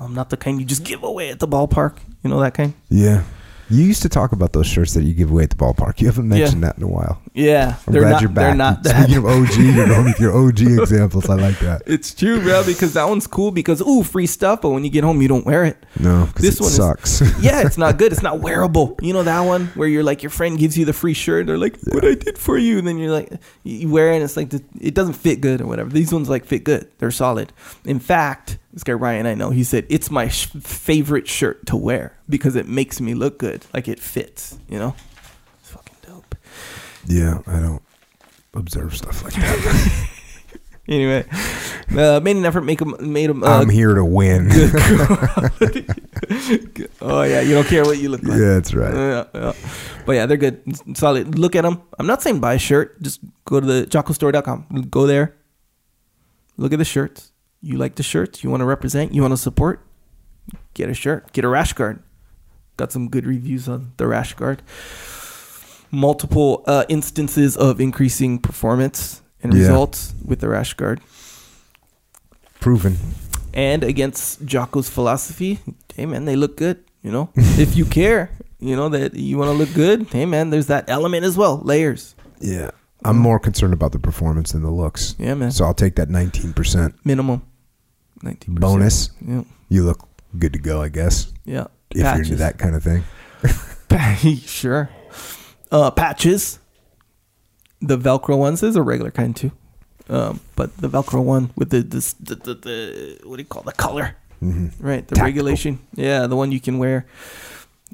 Um, 0.01 0.15
not 0.15 0.31
the 0.31 0.37
kind 0.37 0.59
you 0.59 0.67
just 0.67 0.83
give 0.85 1.05
away 1.05 1.31
at 1.31 1.39
the 1.39 1.49
ballpark. 1.49 1.99
You 2.25 2.31
know 2.31 2.41
that 2.41 2.55
kind. 2.55 2.75
Yeah. 2.89 3.23
You 3.71 3.85
used 3.85 4.03
to 4.03 4.09
talk 4.09 4.33
about 4.33 4.53
those 4.53 4.67
shirts 4.67 4.95
that 4.95 5.05
you 5.05 5.15
give 5.15 5.31
away 5.31 5.45
at 5.45 5.51
the 5.51 5.57
ballpark. 5.57 6.01
You 6.01 6.09
haven't 6.09 6.29
mentioned 6.29 6.63
that 6.65 6.77
in 6.77 6.83
a 6.83 6.89
while. 6.89 7.23
Yeah, 7.35 7.77
I'm 7.87 7.93
they're 7.93 8.03
glad 8.03 8.11
not. 8.13 8.21
you're 8.23 8.31
back. 8.31 8.37
They're 8.49 8.55
not 8.57 8.83
that. 8.83 9.03
Speaking 9.05 9.17
of 9.19 9.27
OG, 9.27 9.55
you're 9.57 9.87
going 9.87 10.05
with 10.05 10.19
your 10.21 10.37
OG 10.37 10.61
examples. 10.81 11.31
I 11.31 11.35
like 11.37 11.59
that. 11.61 11.83
It's 11.87 12.13
true, 12.13 12.41
bro. 12.43 12.65
Because 12.65 12.95
that 12.95 13.09
one's 13.09 13.27
cool. 13.29 13.53
Because 13.53 13.81
ooh, 13.81 14.03
free 14.03 14.27
stuff. 14.27 14.63
But 14.63 14.71
when 14.71 14.83
you 14.85 14.91
get 14.91 15.05
home, 15.05 15.23
you 15.23 15.29
don't 15.29 15.47
wear 15.47 15.65
it. 15.65 15.77
No, 15.99 16.25
This 16.37 16.57
it 16.57 16.61
one 16.61 16.69
is- 16.71 16.77
sucks. 16.77 17.21
yeah, 17.43 17.63
it's 17.65 17.79
not 17.79 17.97
good. 17.99 18.11
It's 18.13 18.23
not 18.23 18.41
wearable. 18.47 18.97
You 19.01 19.13
know 19.13 19.23
that 19.23 19.41
one 19.43 19.67
where 19.69 19.87
you're 19.89 20.03
like 20.03 20.23
your 20.23 20.31
friend 20.31 20.59
gives 20.59 20.77
you 20.77 20.85
the 20.85 20.93
free 20.93 21.15
shirt. 21.15 21.47
They're 21.47 21.57
like, 21.59 21.77
"What 21.93 22.05
I 22.05 22.15
did 22.15 22.37
for 22.39 22.59
you," 22.59 22.79
and 22.79 22.87
then 22.89 22.99
you're 22.99 23.13
like, 23.13 23.31
you 23.63 23.89
wear 23.91 24.11
it. 24.13 24.17
and 24.17 24.25
It's 24.25 24.37
like 24.37 24.51
the, 24.51 24.63
it 24.81 24.95
doesn't 24.95 25.15
fit 25.15 25.41
good 25.41 25.61
or 25.61 25.67
whatever. 25.67 25.91
These 25.91 26.13
ones 26.13 26.29
like 26.29 26.45
fit 26.45 26.65
good. 26.65 26.91
They're 26.99 27.11
solid. 27.13 27.53
In 27.85 28.01
fact, 28.01 28.59
this 28.73 28.85
guy 28.85 28.93
Ryan, 28.93 29.27
I 29.27 29.35
know, 29.35 29.51
he 29.51 29.65
said 29.65 29.87
it's 29.89 30.11
my 30.11 30.29
sh- 30.29 30.47
favorite 30.61 31.27
shirt 31.29 31.67
to 31.67 31.77
wear 31.77 32.17
because 32.29 32.55
it 32.57 32.69
makes 32.69 33.01
me 33.01 33.15
look 33.15 33.39
good. 33.39 33.67
Like 33.75 33.89
it 33.89 33.99
fits. 33.99 34.59
You 34.69 34.79
know, 34.79 34.95
it's 35.61 35.71
fucking 35.71 35.97
dope. 36.07 36.35
yeah, 37.07 37.41
I 37.47 37.59
don't 37.59 37.83
observe 38.55 38.97
stuff 38.97 39.25
like 39.25 39.35
that. 39.35 40.09
anyway, 40.89 41.25
uh, 41.97 42.21
made 42.21 42.37
an 42.37 42.45
effort, 42.45 42.61
make 42.63 42.81
him, 42.81 42.95
made 43.01 43.29
him. 43.31 43.43
Uh, 43.43 43.61
I'm 43.61 43.69
here 43.69 43.95
to 43.95 44.05
win. 44.05 44.51
oh 47.01 47.23
yeah, 47.23 47.41
you 47.41 47.55
don't 47.55 47.67
care 47.67 47.85
what 47.85 47.99
you 47.99 48.09
look 48.09 48.23
like. 48.23 48.39
yeah, 48.39 48.55
that's 48.55 48.73
right. 48.75 48.95
Yeah, 48.95 49.25
yeah. 49.35 49.53
But 50.07 50.13
yeah, 50.13 50.27
they're 50.27 50.37
good. 50.37 50.63
Solid. 50.97 51.39
Look 51.39 51.57
at 51.57 51.63
them. 51.63 51.83
I'm 51.99 52.07
not 52.07 52.23
saying 52.23 52.39
buy 52.41 52.55
a 52.55 52.59
shirt. 52.59 53.03
Just 53.03 53.21
go 53.45 53.59
to 53.59 53.67
the 53.67 53.87
jockostore.com. 53.87 54.87
Go 54.91 55.07
there. 55.09 55.35
Look 56.57 56.73
at 56.73 56.79
the 56.79 56.85
shirts. 56.85 57.33
You 57.63 57.77
like 57.79 57.97
the 57.97 58.03
shirts? 58.03 58.43
You 58.43 58.51
want 58.51 58.61
to 58.63 58.65
represent? 58.67 59.13
You 59.15 59.23
want 59.23 59.33
to 59.33 59.37
support? 59.37 59.85
Get 60.75 60.89
a 60.89 60.95
shirt. 60.95 61.33
Get 61.33 61.45
a 61.45 61.49
rash 61.49 61.73
guard. 61.75 62.03
Got 62.77 62.91
some 62.93 63.09
good 63.09 63.27
reviews 63.27 63.69
on 63.69 63.93
the 63.99 64.07
rash 64.07 64.35
guard. 64.35 64.63
Multiple 65.91 66.63
uh, 66.67 66.85
instances 66.89 67.57
of 67.57 67.81
increasing 67.81 68.39
performance 68.39 69.23
and 69.43 69.53
Yeah. 69.53 69.61
results 69.61 70.15
with 70.25 70.41
the 70.41 70.49
rash 70.49 70.75
guard. 70.75 71.01
Proven. 72.61 72.97
And 73.53 73.83
against 73.83 74.45
Jocko's 74.47 74.89
philosophy, 74.89 75.59
hey 75.95 76.07
man, 76.07 76.25
they 76.25 76.37
look 76.37 76.57
good. 76.57 76.85
You 77.03 77.11
know, 77.11 77.31
if 77.37 77.77
you 77.77 77.85
care, 77.85 78.31
you 78.61 78.77
know 78.77 78.89
that 78.91 79.15
you 79.15 79.37
want 79.39 79.49
to 79.51 79.57
look 79.57 79.73
good. 79.75 80.07
Hey 80.13 80.27
man, 80.27 80.51
there's 80.51 80.67
that 80.69 80.89
element 80.89 81.25
as 81.25 81.37
well. 81.37 81.59
Layers. 81.65 82.15
Yeah. 82.41 82.71
I'm 83.05 83.17
more 83.19 83.39
concerned 83.41 83.73
about 83.73 83.93
the 83.93 83.99
performance 83.99 84.53
than 84.53 84.63
the 84.63 84.71
looks. 84.71 85.17
Yeah, 85.19 85.35
man. 85.35 85.51
So 85.53 85.65
I'll 85.65 85.73
take 85.75 85.97
that 85.97 86.09
19% 86.09 86.95
Minimum. 87.05 87.43
19%. 88.23 88.61
bonus. 88.61 89.11
Yeah. 89.27 89.43
You 89.69 89.85
look 89.85 90.09
good 90.39 90.53
to 90.53 90.59
go, 90.59 90.83
I 90.83 90.89
guess. 90.89 91.33
Yeah. 91.45 91.67
If 91.91 91.99
you're 91.99 92.15
into 92.23 92.37
that 92.37 92.59
kind 92.59 92.75
of 92.77 92.83
thing. 92.83 93.05
sure. 94.47 94.91
Uh, 95.71 95.91
patches. 95.91 96.59
The 97.81 97.97
Velcro 97.97 98.37
ones 98.39 98.63
is 98.63 98.77
a 98.77 98.83
regular 98.83 99.11
kind 99.11 99.35
too. 99.35 99.53
Um, 100.09 100.41
but 100.57 100.77
the 100.79 100.89
Velcro 100.89 101.23
one 101.23 101.51
with 101.57 101.71
the 101.71 101.81
this 101.83 102.13
the, 102.15 102.35
the, 102.35 102.55
the 102.55 103.19
what 103.25 103.37
do 103.37 103.43
you 103.43 103.47
call 103.49 103.63
it? 103.63 103.67
the 103.67 103.73
color? 103.73 104.17
hmm 104.41 104.69
Right, 104.81 105.07
the 105.07 105.15
Tactical. 105.15 105.25
regulation. 105.25 105.79
Yeah, 105.95 106.27
the 106.27 106.37
one 106.37 106.51
you 106.53 106.61
can 106.61 106.79
wear. 106.79 107.07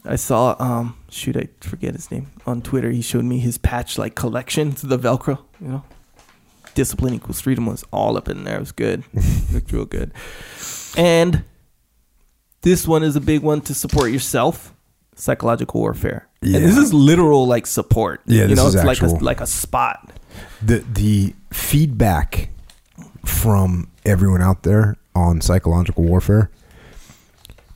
I 0.04 0.16
saw 0.16 0.56
um 0.58 0.96
shoot, 1.10 1.36
I 1.36 1.48
forget 1.60 1.94
his 1.94 2.10
name. 2.10 2.28
On 2.46 2.62
Twitter 2.62 2.90
he 2.90 3.02
showed 3.02 3.24
me 3.24 3.38
his 3.38 3.58
patch 3.58 3.98
like 3.98 4.14
collection, 4.14 4.70
It's 4.70 4.82
the 4.82 4.98
Velcro, 4.98 5.38
you 5.60 5.68
know. 5.68 5.84
Discipline 6.76 7.14
equals 7.14 7.40
freedom 7.40 7.66
was 7.66 7.82
all 7.92 8.16
up 8.16 8.28
in 8.28 8.44
there. 8.44 8.56
It 8.56 8.60
was 8.60 8.70
good. 8.72 9.02
Looked 9.52 9.72
real 9.72 9.86
good. 9.86 10.12
And 10.96 11.42
this 12.60 12.86
one 12.86 13.02
is 13.02 13.16
a 13.16 13.20
big 13.20 13.42
one 13.42 13.62
to 13.62 13.74
support 13.74 14.12
yourself. 14.12 14.74
Psychological 15.14 15.80
warfare. 15.80 16.28
And 16.42 16.54
this 16.54 16.76
is 16.76 16.92
literal 16.92 17.46
like 17.46 17.66
support. 17.66 18.20
Yeah, 18.26 18.42
you 18.42 18.48
this 18.48 18.58
know, 18.58 18.66
is 18.66 18.74
it's 18.74 18.84
like 18.84 19.00
a 19.00 19.06
like 19.06 19.40
a 19.40 19.46
spot. 19.46 20.12
The 20.62 20.80
the 20.80 21.34
feedback 21.50 22.50
from 23.24 23.90
everyone 24.04 24.42
out 24.42 24.62
there 24.62 24.96
on 25.14 25.40
psychological 25.40 26.04
warfare, 26.04 26.50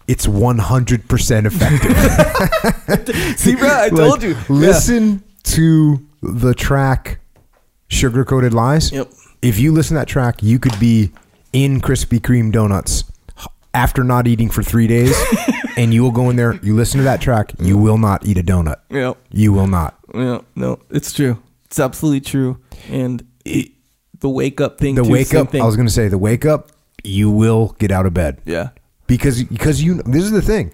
it's 0.06 0.26
100% 0.26 1.46
effective. 1.46 3.16
See, 3.38 3.54
bro, 3.56 3.68
I 3.68 3.88
Like, 3.88 3.96
told 3.96 4.22
you. 4.22 4.36
Listen 4.50 5.24
to 5.44 6.06
the 6.22 6.52
track 6.52 7.19
Sugar 7.90 8.24
Coated 8.24 8.54
Lies. 8.54 8.92
Yep. 8.92 9.10
If 9.42 9.58
you 9.58 9.72
listen 9.72 9.94
to 9.96 10.00
that 10.00 10.08
track, 10.08 10.42
you 10.42 10.58
could 10.58 10.78
be 10.80 11.10
in 11.52 11.80
Krispy 11.80 12.20
Kreme 12.20 12.52
donuts 12.52 13.04
after 13.74 14.02
not 14.02 14.26
eating 14.26 14.48
for 14.48 14.62
three 14.62 14.86
days, 14.86 15.14
and 15.76 15.92
you 15.92 16.02
will 16.02 16.10
go 16.10 16.30
in 16.30 16.36
there. 16.36 16.58
You 16.62 16.74
listen 16.74 16.98
to 16.98 17.04
that 17.04 17.20
track, 17.20 17.52
you 17.58 17.76
will 17.76 17.98
not 17.98 18.24
eat 18.26 18.38
a 18.38 18.42
donut. 18.42 18.76
Yep. 18.90 19.16
You 19.30 19.52
will 19.52 19.66
not. 19.66 19.98
Yeah, 20.14 20.40
no, 20.56 20.80
it's 20.90 21.12
true. 21.12 21.42
It's 21.66 21.78
absolutely 21.78 22.20
true. 22.20 22.58
And 22.88 23.26
it, 23.44 23.72
the 24.18 24.28
wake 24.28 24.60
up 24.60 24.78
thing. 24.78 24.94
The 24.94 25.04
too, 25.04 25.10
wake 25.10 25.28
same 25.28 25.42
up. 25.42 25.50
Thing. 25.50 25.62
I 25.62 25.66
was 25.66 25.76
going 25.76 25.86
to 25.86 25.92
say 25.92 26.08
the 26.08 26.18
wake 26.18 26.44
up. 26.44 26.70
You 27.02 27.30
will 27.30 27.76
get 27.78 27.90
out 27.90 28.06
of 28.06 28.12
bed 28.12 28.40
yeah. 28.44 28.70
because 29.06 29.42
because 29.44 29.82
you. 29.82 30.02
This 30.02 30.24
is 30.24 30.32
the 30.32 30.42
thing. 30.42 30.72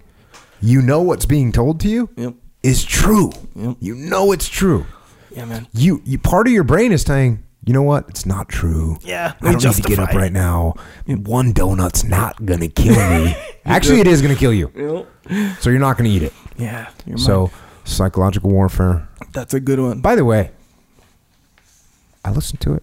You 0.61 0.83
know 0.83 1.03
what's 1.03 1.27
being 1.27 1.53
told 1.53 1.81
to 1.81 1.89
you 1.89 2.09
Yep. 2.17 2.35
is 2.63 2.83
true. 2.83 3.31
Yep. 3.55 3.77
You 3.79 3.95
know 3.95 4.33
it's 4.33 4.49
true. 4.49 4.87
Yeah, 5.37 5.45
man. 5.45 5.69
You 5.73 6.01
you 6.05 6.19
part 6.19 6.47
of 6.47 6.53
your 6.53 6.65
brain 6.65 6.93
is 6.93 7.03
saying, 7.03 7.45
you 7.65 7.73
know 7.75 7.83
what? 7.83 8.09
It's 8.09 8.25
not 8.25 8.49
true. 8.49 8.97
Yeah, 9.03 9.35
I 9.43 9.53
don't 9.53 9.63
need 9.63 9.75
to 9.75 9.83
get 9.83 9.99
up 9.99 10.15
right 10.15 10.33
now. 10.33 10.75
One 11.07 11.53
donut's 11.53 12.05
not 12.05 12.45
gonna 12.47 12.69
kill 12.69 12.95
me. 12.95 13.37
Actually, 13.67 14.01
it 14.01 14.07
is 14.07 14.23
gonna 14.23 14.35
kill 14.35 14.53
you. 14.55 14.73
Yep. 15.29 15.61
So 15.61 15.71
you're 15.71 15.79
not 15.79 15.99
gonna 15.99 16.09
eat 16.09 16.23
it. 16.23 16.33
Yeah. 16.57 16.89
You're 17.05 17.19
So 17.19 17.51
psychological 17.85 18.51
warfare. 18.51 19.09
that's 19.33 19.53
a 19.55 19.61
good 19.61 19.79
one. 19.79 20.01
By 20.01 20.17
the 20.17 20.25
way, 20.25 20.53
I 22.25 22.31
listened 22.31 22.61
to 22.63 22.75
it. 22.75 22.83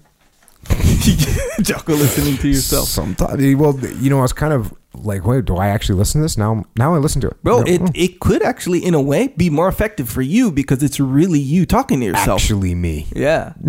Jocko 1.63 1.93
listening 1.95 2.37
to 2.37 2.47
yourself. 2.47 2.87
Sometimes, 2.87 3.55
well, 3.55 3.77
you 3.99 4.09
know, 4.09 4.19
I 4.19 4.21
was 4.21 4.31
kind 4.33 4.53
of 4.53 4.73
like, 5.03 5.25
wait, 5.25 5.45
do 5.45 5.55
I 5.57 5.67
actually 5.67 5.97
listen 5.97 6.21
to 6.21 6.25
this 6.25 6.37
now? 6.37 6.63
Now 6.77 6.93
I 6.95 6.97
listen 6.97 7.21
to 7.21 7.27
it, 7.29 7.43
Bro, 7.43 7.61
No, 7.61 7.65
it, 7.67 7.81
no. 7.81 7.87
it 7.93 8.19
could 8.19 8.41
actually, 8.43 8.83
in 8.83 8.93
a 8.93 9.01
way, 9.01 9.27
be 9.37 9.49
more 9.49 9.67
effective 9.67 10.09
for 10.09 10.21
you 10.21 10.51
because 10.51 10.81
it's 10.83 10.99
really 10.99 11.39
you 11.39 11.65
talking 11.65 11.99
to 11.99 12.05
yourself. 12.05 12.41
actually 12.41 12.75
me. 12.75 13.07
Yeah. 13.15 13.53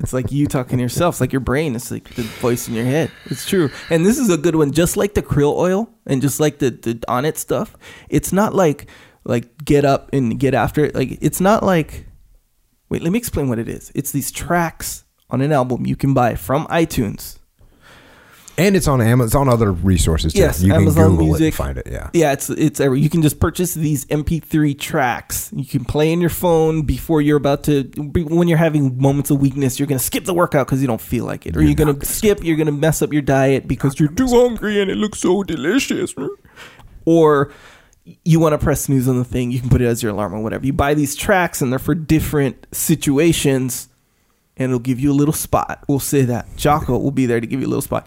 it's 0.00 0.12
like 0.12 0.30
you 0.32 0.46
talking 0.46 0.78
to 0.78 0.82
yourself. 0.82 1.14
It's 1.14 1.20
like 1.20 1.32
your 1.32 1.40
brain. 1.40 1.74
It's 1.74 1.90
like 1.90 2.08
the 2.14 2.22
voice 2.22 2.68
in 2.68 2.74
your 2.74 2.84
head. 2.84 3.10
It's 3.26 3.46
true. 3.46 3.70
And 3.90 4.04
this 4.06 4.18
is 4.18 4.30
a 4.30 4.36
good 4.36 4.54
one. 4.56 4.72
Just 4.72 4.96
like 4.96 5.14
the 5.14 5.22
krill 5.22 5.56
oil 5.56 5.90
and 6.06 6.22
just 6.22 6.40
like 6.40 6.58
the, 6.58 6.70
the 6.70 6.94
Onnit 7.08 7.36
stuff, 7.36 7.76
it's 8.08 8.32
not 8.32 8.54
like 8.54 8.88
like 9.24 9.64
get 9.64 9.84
up 9.84 10.10
and 10.12 10.38
get 10.38 10.54
after 10.54 10.84
it. 10.84 10.94
Like 10.94 11.18
it's 11.20 11.40
not 11.40 11.62
like 11.62 12.06
wait, 12.88 13.02
let 13.02 13.12
me 13.12 13.18
explain 13.18 13.48
what 13.48 13.58
it 13.58 13.68
is. 13.68 13.92
It's 13.94 14.12
these 14.12 14.30
tracks 14.30 15.04
on 15.30 15.40
an 15.40 15.52
album 15.52 15.84
you 15.86 15.96
can 15.96 16.14
buy 16.14 16.34
from 16.36 16.66
iTunes. 16.68 17.37
And 18.58 18.76
it's 18.76 18.88
on 18.88 19.00
Amazon. 19.00 19.26
It's 19.26 19.34
on 19.34 19.48
other 19.48 19.72
resources 19.72 20.32
too. 20.32 20.40
Yes, 20.40 20.60
you 20.62 20.72
can 20.72 20.82
Amazon 20.82 21.16
Music. 21.16 21.46
and 21.46 21.54
find 21.54 21.78
it. 21.78 21.86
Yeah. 21.90 22.10
Yeah, 22.12 22.32
it's 22.32 22.50
it's. 22.50 22.80
You 22.80 23.08
can 23.08 23.22
just 23.22 23.38
purchase 23.38 23.74
these 23.74 24.04
MP3 24.06 24.78
tracks. 24.78 25.50
You 25.54 25.64
can 25.64 25.84
play 25.84 26.12
in 26.12 26.20
your 26.20 26.30
phone 26.30 26.82
before 26.82 27.22
you're 27.22 27.36
about 27.36 27.62
to. 27.64 27.84
When 27.94 28.48
you're 28.48 28.58
having 28.58 29.00
moments 29.00 29.30
of 29.30 29.40
weakness, 29.40 29.78
you're 29.78 29.86
gonna 29.86 29.98
skip 30.00 30.24
the 30.24 30.34
workout 30.34 30.66
because 30.66 30.80
you 30.80 30.88
don't 30.88 31.00
feel 31.00 31.24
like 31.24 31.46
it, 31.46 31.56
or 31.56 31.60
You're 31.60 31.68
you're, 31.68 31.76
gonna 31.76 31.92
gonna 31.94 32.04
skip. 32.04 32.42
You're 32.42 32.56
gonna 32.56 32.72
mess 32.72 33.00
up 33.00 33.12
your 33.12 33.22
diet 33.22 33.68
because 33.68 34.00
you're 34.00 34.10
too 34.10 34.26
hungry 34.28 34.80
and 34.80 34.90
it 34.90 34.96
looks 34.96 35.20
so 35.20 35.42
delicious. 35.44 36.14
Or 37.04 37.52
you 38.24 38.40
want 38.40 38.54
to 38.54 38.58
press 38.58 38.82
snooze 38.82 39.08
on 39.08 39.18
the 39.18 39.24
thing, 39.24 39.50
you 39.50 39.60
can 39.60 39.68
put 39.68 39.80
it 39.80 39.86
as 39.86 40.02
your 40.02 40.12
alarm 40.12 40.34
or 40.34 40.42
whatever. 40.42 40.64
You 40.66 40.72
buy 40.72 40.94
these 40.94 41.14
tracks 41.14 41.60
and 41.62 41.70
they're 41.70 41.78
for 41.78 41.94
different 41.94 42.66
situations. 42.72 43.87
And 44.58 44.70
it'll 44.70 44.78
give 44.80 44.98
you 44.98 45.12
a 45.12 45.14
little 45.14 45.32
spot. 45.34 45.84
We'll 45.88 46.00
say 46.00 46.22
that. 46.22 46.46
Jocko 46.56 46.98
will 46.98 47.10
be 47.12 47.26
there 47.26 47.40
to 47.40 47.46
give 47.46 47.60
you 47.60 47.66
a 47.66 47.68
little 47.70 47.82
spot. 47.82 48.06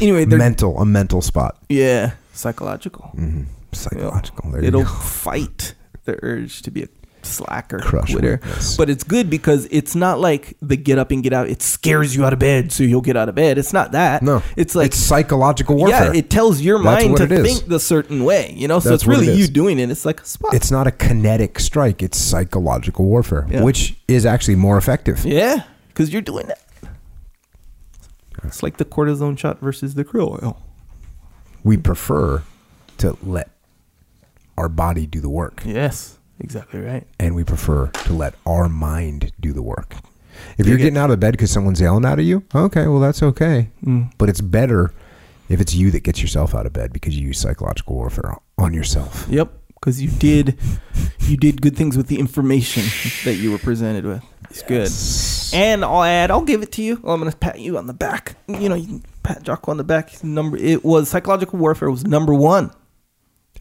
Anyway, 0.00 0.24
they're 0.24 0.38
mental, 0.38 0.78
a 0.80 0.84
mental 0.84 1.22
spot. 1.22 1.56
yeah, 1.68 2.12
psychological. 2.32 3.10
Mm-hmm. 3.16 3.44
Psychological. 3.72 4.54
It'll 4.56 4.82
go. 4.82 4.88
fight 4.88 5.74
the 6.04 6.18
urge 6.22 6.62
to 6.62 6.70
be 6.70 6.82
a 6.82 6.88
slacker, 7.22 7.78
Crush 7.80 8.12
quitter. 8.12 8.40
weakness. 8.42 8.76
But 8.76 8.88
it's 8.88 9.02
good 9.04 9.28
because 9.28 9.66
it's 9.72 9.94
not 9.96 10.18
like 10.20 10.56
the 10.62 10.76
get 10.76 10.98
up 10.98 11.10
and 11.10 11.22
get 11.22 11.32
out. 11.32 11.48
It 11.48 11.60
scares 11.62 12.14
you 12.16 12.24
out 12.24 12.32
of 12.32 12.38
bed, 12.38 12.70
so 12.72 12.84
you'll 12.84 13.00
get 13.00 13.16
out 13.16 13.28
of 13.28 13.34
bed. 13.34 13.58
It's 13.58 13.72
not 13.72 13.92
that. 13.92 14.22
No, 14.22 14.42
it's 14.56 14.74
like 14.74 14.86
it's 14.86 14.96
psychological 14.98 15.76
warfare. 15.76 16.12
yeah, 16.14 16.18
it 16.18 16.30
tells 16.30 16.60
your 16.60 16.78
mind 16.78 17.16
to 17.18 17.24
is. 17.24 17.42
think 17.58 17.68
the 17.68 17.80
certain 17.80 18.24
way. 18.24 18.52
You 18.56 18.68
know, 18.68 18.78
so 18.80 18.90
That's 18.90 19.02
it's 19.02 19.08
really 19.08 19.28
it 19.28 19.38
you 19.38 19.48
doing 19.48 19.78
it. 19.78 19.90
It's 19.90 20.04
like 20.06 20.20
a 20.20 20.24
spot. 20.24 20.54
it's 20.54 20.70
not 20.70 20.86
a 20.86 20.92
kinetic 20.92 21.58
strike. 21.60 22.02
It's 22.02 22.16
psychological 22.18 23.04
warfare, 23.04 23.46
Yeah. 23.50 23.62
which 23.62 23.96
is 24.08 24.24
actually 24.24 24.56
more 24.56 24.78
effective. 24.78 25.24
yeah, 25.26 25.64
because 25.96 26.12
you're 26.12 26.20
doing 26.20 26.46
that. 26.48 26.60
It's 28.44 28.62
like 28.62 28.76
the 28.76 28.84
cortisone 28.84 29.38
shot 29.38 29.60
versus 29.60 29.94
the 29.94 30.04
krill 30.04 30.42
oil. 30.42 30.62
We 31.64 31.78
prefer 31.78 32.42
to 32.98 33.16
let 33.22 33.50
our 34.58 34.68
body 34.68 35.06
do 35.06 35.20
the 35.20 35.28
work, 35.30 35.62
Yes, 35.64 36.18
exactly 36.38 36.80
right. 36.80 37.06
and 37.18 37.34
we 37.34 37.44
prefer 37.44 37.86
to 37.88 38.12
let 38.12 38.34
our 38.44 38.68
mind 38.68 39.32
do 39.40 39.52
the 39.54 39.62
work. 39.62 39.96
If 40.58 40.66
You 40.66 40.70
you're 40.72 40.76
get- 40.78 40.84
getting 40.84 40.98
out 40.98 41.10
of 41.10 41.18
bed 41.18 41.32
because 41.32 41.50
someone's 41.50 41.80
yelling 41.80 42.04
at 42.04 42.22
you, 42.22 42.44
okay, 42.54 42.86
well 42.86 43.00
that's 43.00 43.22
okay. 43.22 43.70
Mm. 43.84 44.12
But 44.18 44.28
it's 44.28 44.42
better 44.42 44.92
if 45.48 45.60
it's 45.60 45.74
you 45.74 45.90
that 45.92 46.02
gets 46.04 46.20
yourself 46.20 46.54
out 46.54 46.66
of 46.66 46.72
bed 46.74 46.92
because 46.92 47.16
you 47.18 47.26
use 47.28 47.38
psychological 47.38 47.96
warfare 47.96 48.36
on 48.58 48.74
yourself. 48.74 49.26
Yep, 49.30 49.50
because 49.80 50.00
you 50.02 50.10
did 50.10 50.58
you 51.20 51.36
did 51.36 51.62
good 51.62 51.76
things 51.76 51.96
with 51.96 52.08
the 52.08 52.18
information 52.18 52.82
that 53.24 53.34
you 53.34 53.50
were 53.50 53.58
presented 53.58 54.04
with. 54.04 54.22
It's 54.50 54.62
good. 54.62 54.90
And 55.58 55.84
I'll 55.84 56.02
add, 56.02 56.30
I'll 56.30 56.42
give 56.44 56.62
it 56.62 56.72
to 56.72 56.82
you. 56.82 56.94
I'm 57.04 57.18
gonna 57.20 57.32
pat 57.32 57.60
you 57.60 57.78
on 57.78 57.86
the 57.86 57.94
back. 57.94 58.36
You 58.48 58.68
know, 58.68 58.74
you 58.74 58.86
can 58.86 59.04
pat 59.22 59.42
Jocko 59.42 59.70
on 59.70 59.76
the 59.76 59.84
back. 59.84 60.22
Number 60.24 60.56
it 60.56 60.84
was 60.84 61.08
psychological 61.08 61.58
warfare 61.58 61.90
was 61.90 62.04
number 62.04 62.32
one 62.34 62.70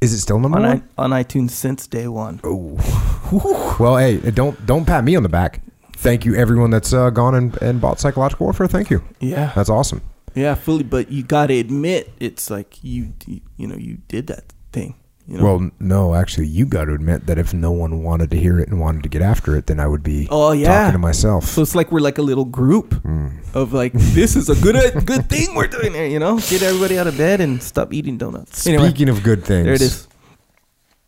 Is 0.02 0.14
it 0.14 0.20
still 0.20 0.40
number 0.40 0.58
on 0.60 0.64
one? 0.64 0.90
I, 0.98 1.04
on 1.04 1.10
iTunes 1.12 1.52
since 1.52 1.88
day 1.88 2.08
one. 2.08 2.40
Oh. 2.44 3.76
well, 3.80 3.98
hey, 3.98 4.18
don't 4.32 4.64
don't 4.66 4.86
pat 4.86 5.04
me 5.04 5.16
on 5.16 5.24
the 5.24 5.30
back. 5.30 5.62
Thank 5.98 6.26
you, 6.26 6.36
everyone 6.36 6.70
that's 6.70 6.94
uh, 6.94 7.10
gone 7.10 7.34
and, 7.34 7.62
and 7.62 7.82
bought 7.82 8.00
psychological 8.00 8.46
warfare. 8.46 8.68
Thank 8.68 8.90
you. 8.92 9.02
Yeah, 9.20 9.52
That's 9.56 9.70
awesome. 9.70 10.02
yeah, 10.36 10.54
fully. 10.54 10.84
But 10.84 11.10
you 11.10 11.24
gotta 11.24 11.56
admit, 11.56 12.12
it's 12.20 12.50
like 12.50 12.84
you, 12.84 13.14
you, 13.26 13.42
you 13.58 13.66
know, 13.66 13.76
you 13.78 14.00
did 14.08 14.28
that 14.28 14.54
thing. 14.72 14.96
You 15.28 15.38
know? 15.40 15.44
Well, 15.44 15.72
no, 15.80 16.14
actually, 16.14 16.46
you 16.48 16.68
got 16.68 16.86
to 16.86 16.94
admit 16.94 17.26
that 17.26 17.40
if 17.40 17.52
no 17.52 17.72
one 17.72 18.04
wanted 18.04 18.30
to 18.30 18.38
hear 18.40 18.60
it 18.60 18.70
and 18.70 18.80
wanted 18.80 19.02
to 19.04 19.10
get 19.10 19.24
after 19.24 19.56
it, 19.58 19.66
then 19.66 19.80
I 19.80 19.88
would 19.88 20.04
be 20.04 20.28
oh 20.30 20.52
yeah. 20.52 20.68
talking 20.82 20.92
to 20.94 20.98
myself. 21.00 21.46
So 21.46 21.64
it's 21.64 21.74
like 21.74 21.92
we're 21.92 22.00
like 22.00 22.20
a 22.20 22.22
little 22.22 22.46
group 22.46 22.94
Hmm. 23.02 23.30
of 23.56 23.74
like 23.74 23.94
this 23.94 24.36
is 24.36 24.50
a 24.50 24.56
good 24.56 25.04
good 25.06 25.28
thing 25.28 25.56
we're 25.56 25.66
doing 25.68 25.94
there. 25.94 26.06
You 26.08 26.20
know, 26.20 26.38
get 26.38 26.62
everybody 26.62 27.00
out 27.00 27.08
of 27.08 27.18
bed 27.18 27.42
and 27.42 27.62
stop 27.64 27.92
eating 27.92 28.18
donuts. 28.20 28.68
Anyway, 28.68 28.90
Speaking 28.90 29.10
of 29.10 29.24
good 29.24 29.44
things, 29.44 29.66
there 29.66 29.74
it 29.74 29.82
is. 29.82 30.08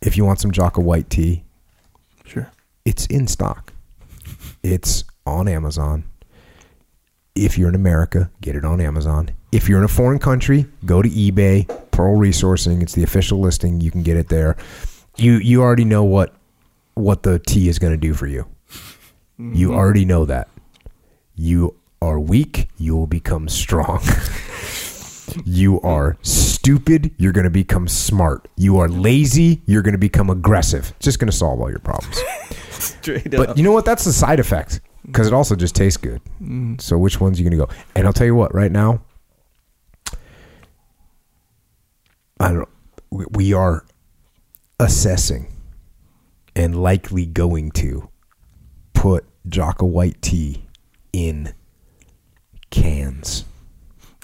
If 0.02 0.18
you 0.18 0.26
want 0.26 0.40
some 0.40 0.52
Jocko 0.52 0.82
White 0.82 1.10
tea, 1.12 1.44
Sure. 2.26 2.52
it's 2.86 3.06
in 3.08 3.28
stock. 3.28 3.72
It's 4.64 5.04
on 5.28 5.48
Amazon. 5.48 6.06
If 7.36 7.56
you're 7.58 7.70
in 7.70 7.76
America, 7.76 8.32
get 8.42 8.56
it 8.56 8.66
on 8.66 8.82
Amazon. 8.82 9.30
If 9.52 9.70
you're 9.70 9.78
in 9.78 9.86
a 9.86 9.90
foreign 9.90 10.20
country, 10.20 10.66
go 10.86 11.02
to 11.02 11.10
eBay, 11.10 11.68
Pearl 11.92 12.18
Resourcing. 12.18 12.82
It's 12.82 12.94
the 12.94 13.04
official 13.04 13.40
listing. 13.40 13.80
You 13.80 13.92
can 13.92 14.04
get 14.04 14.18
it 14.18 14.30
there. 14.30 14.58
You 15.16 15.34
you 15.34 15.62
already 15.62 15.86
know 15.86 16.04
what 16.04 16.36
what 16.96 17.24
the 17.24 17.40
tea 17.40 17.70
is 17.70 17.80
going 17.80 17.94
to 17.94 17.98
do 17.98 18.14
for 18.14 18.28
you. 18.28 18.46
You 19.38 19.70
mm-hmm. 19.70 19.74
already 19.74 20.06
know 20.06 20.26
that. 20.26 20.50
You 21.36 21.76
are 22.02 22.20
weak, 22.20 22.68
you 22.78 22.96
will 22.96 23.08
become 23.08 23.48
strong. 23.48 24.02
you 25.46 25.80
are 25.82 26.18
stupid, 26.22 27.14
you're 27.18 27.32
going 27.32 27.44
to 27.44 27.50
become 27.50 27.88
smart. 27.88 28.48
You 28.58 28.80
are 28.80 28.88
lazy, 28.88 29.62
you're 29.66 29.84
going 29.84 29.94
to 29.94 30.00
become 30.00 30.30
aggressive. 30.30 30.94
It's 30.98 31.06
just 31.06 31.20
going 31.20 31.30
to 31.30 31.36
solve 31.36 31.60
all 31.60 31.70
your 31.70 31.80
problems. 31.80 32.20
Straight 32.72 33.32
But 33.32 33.58
you 33.58 33.64
know 33.64 33.72
what? 33.72 33.86
That's 33.86 34.06
the 34.06 34.14
side 34.14 34.40
effect 34.40 34.82
because 35.06 35.28
it 35.28 35.34
also 35.34 35.56
just 35.56 35.76
tastes 35.76 35.98
good. 35.98 36.22
Mm. 36.42 36.80
So 36.82 36.98
which 36.98 37.20
one's 37.20 37.40
you 37.40 37.50
going 37.50 37.60
to 37.60 37.66
go? 37.66 37.72
And 37.96 38.06
I'll 38.06 38.14
tell 38.14 38.28
you 38.28 38.36
what. 38.36 38.54
Right 38.54 38.72
now, 38.72 39.02
I 42.40 42.50
don't. 42.50 42.60
know. 43.12 43.26
We, 43.30 43.54
are 43.54 43.86
assessing 44.80 45.54
and 46.56 46.82
likely 46.82 47.26
going 47.26 47.72
to 47.72 48.10
put 48.94 49.26
Jocko 49.48 49.86
White 49.86 50.22
tea 50.22 50.66
in 51.14 51.54
cans, 52.70 53.46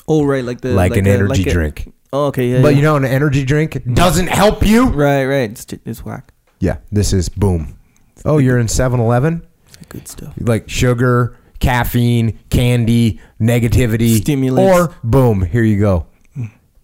oh 0.07 0.25
right, 0.25 0.43
like 0.43 0.61
the 0.61 0.73
like, 0.73 0.97
an 0.97 1.07
a- 1.07 1.11
energy 1.11 1.43
like 1.43 1.47
a- 1.47 1.53
drink. 1.53 1.93
Oh, 2.11 2.27
okay, 2.27 2.51
yeah. 2.51 2.61
but 2.61 2.69
yeah. 2.69 2.75
you 2.77 2.81
know, 2.83 2.95
an 2.95 3.05
energy 3.05 3.43
drink 3.43 3.81
doesn't 3.91 4.27
help 4.27 4.63
you. 4.63 4.89
right, 4.89 5.25
right. 5.25 5.49
It's, 5.49 5.65
it's 5.85 6.05
whack. 6.05 6.31
Yeah, 6.59 6.77
this 6.91 7.11
is 7.11 7.27
boom. 7.27 7.75
Oh, 8.23 8.37
you're 8.37 8.59
in 8.59 8.67
7-Eleven? 8.67 9.45
Good 9.89 10.07
stuff. 10.07 10.33
like 10.39 10.69
sugar, 10.69 11.35
caffeine, 11.59 12.39
candy, 12.49 13.19
negativity, 13.41 14.17
Stimulants. 14.21 14.91
or 14.91 14.95
boom, 15.03 15.41
here 15.41 15.63
you 15.63 15.79
go. 15.79 16.05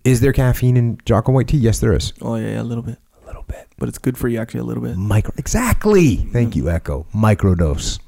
Is 0.03 0.21
there 0.21 0.33
caffeine 0.33 0.77
in 0.77 0.97
Jocko 1.05 1.31
White 1.31 1.47
tea? 1.49 1.57
Yes, 1.57 1.79
there 1.79 1.93
is. 1.93 2.13
Oh 2.21 2.35
yeah, 2.35 2.51
yeah, 2.51 2.61
a 2.61 2.63
little 2.63 2.83
bit, 2.83 2.97
A 3.23 3.25
little 3.27 3.43
bit. 3.43 3.67
but 3.77 3.89
it's 3.89 3.97
good 3.97 4.17
for 4.17 4.27
you 4.27 4.39
actually 4.39 4.61
a 4.61 4.63
little 4.63 4.83
bit. 4.83 4.95
Micro. 4.97 5.33
Exactly. 5.37 6.15
Thank 6.17 6.55
you, 6.55 6.69
Echo. 6.69 7.05
Microdose. 7.13 7.99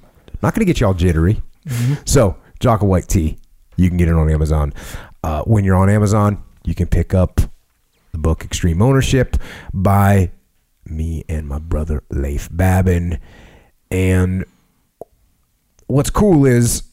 Not 0.42 0.56
going 0.56 0.62
to 0.62 0.66
get 0.66 0.80
you 0.80 0.88
all 0.88 0.94
jittery. 0.94 1.42
So, 2.06 2.38
Jocko 2.60 2.86
White 2.88 3.08
tea. 3.08 3.38
You 3.76 3.88
can 3.90 3.98
get 3.98 4.08
it 4.08 4.16
on 4.16 4.30
Amazon. 4.32 4.74
Uh, 5.24 5.44
when 5.44 5.64
you're 5.64 5.76
on 5.76 5.90
Amazon, 5.90 6.44
you 6.64 6.74
can 6.74 6.88
pick 6.88 7.14
up 7.14 7.40
the 8.12 8.18
book 8.18 8.44
Extreme 8.44 8.82
Ownership 8.82 9.38
by 9.74 10.32
me 10.86 11.24
and 11.30 11.48
my 11.48 11.60
brother 11.60 12.04
Leif 12.10 12.50
Babin. 12.52 13.20
And 13.92 14.46
what's 15.88 16.10
cool 16.10 16.46
is 16.46 16.84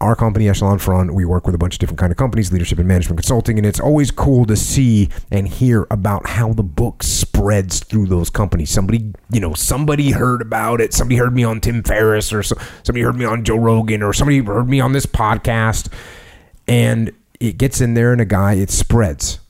our 0.00 0.14
company 0.14 0.48
echelon 0.48 0.78
front 0.78 1.12
we 1.14 1.24
work 1.24 1.46
with 1.46 1.54
a 1.54 1.58
bunch 1.58 1.74
of 1.74 1.78
different 1.78 1.98
kind 1.98 2.12
of 2.12 2.16
companies 2.16 2.52
leadership 2.52 2.78
and 2.78 2.86
management 2.86 3.18
consulting 3.18 3.58
and 3.58 3.66
it's 3.66 3.80
always 3.80 4.10
cool 4.10 4.44
to 4.44 4.56
see 4.56 5.08
and 5.30 5.48
hear 5.48 5.86
about 5.90 6.26
how 6.26 6.52
the 6.52 6.62
book 6.62 7.02
spreads 7.02 7.80
through 7.80 8.06
those 8.06 8.30
companies 8.30 8.70
somebody 8.70 9.12
you 9.30 9.40
know 9.40 9.54
somebody 9.54 10.10
heard 10.10 10.40
about 10.40 10.80
it 10.80 10.94
somebody 10.94 11.16
heard 11.16 11.34
me 11.34 11.44
on 11.44 11.60
tim 11.60 11.82
ferriss 11.82 12.32
or 12.32 12.42
so, 12.42 12.56
somebody 12.82 13.02
heard 13.02 13.16
me 13.16 13.24
on 13.24 13.44
joe 13.44 13.56
rogan 13.56 14.02
or 14.02 14.12
somebody 14.12 14.40
heard 14.40 14.68
me 14.68 14.80
on 14.80 14.92
this 14.92 15.06
podcast 15.06 15.92
and 16.66 17.12
it 17.40 17.58
gets 17.58 17.80
in 17.80 17.94
there 17.94 18.12
and 18.12 18.20
a 18.20 18.24
guy 18.24 18.54
it 18.54 18.70
spreads 18.70 19.40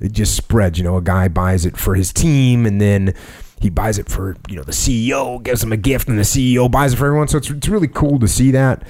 it 0.00 0.12
just 0.12 0.34
spreads. 0.34 0.78
You 0.78 0.84
know, 0.84 0.96
a 0.96 1.02
guy 1.02 1.28
buys 1.28 1.66
it 1.66 1.76
for 1.76 1.94
his 1.94 2.12
team, 2.12 2.66
and 2.66 2.80
then 2.80 3.14
he 3.60 3.68
buys 3.68 3.98
it 3.98 4.08
for 4.08 4.36
you 4.48 4.56
know 4.56 4.62
the 4.62 4.72
CEO, 4.72 5.42
gives 5.42 5.62
him 5.62 5.72
a 5.72 5.76
gift, 5.76 6.08
and 6.08 6.18
the 6.18 6.22
CEO 6.22 6.70
buys 6.70 6.94
it 6.94 6.96
for 6.96 7.06
everyone. 7.06 7.28
So 7.28 7.38
it's 7.38 7.50
it's 7.50 7.68
really 7.68 7.88
cool 7.88 8.18
to 8.18 8.28
see 8.28 8.50
that, 8.52 8.86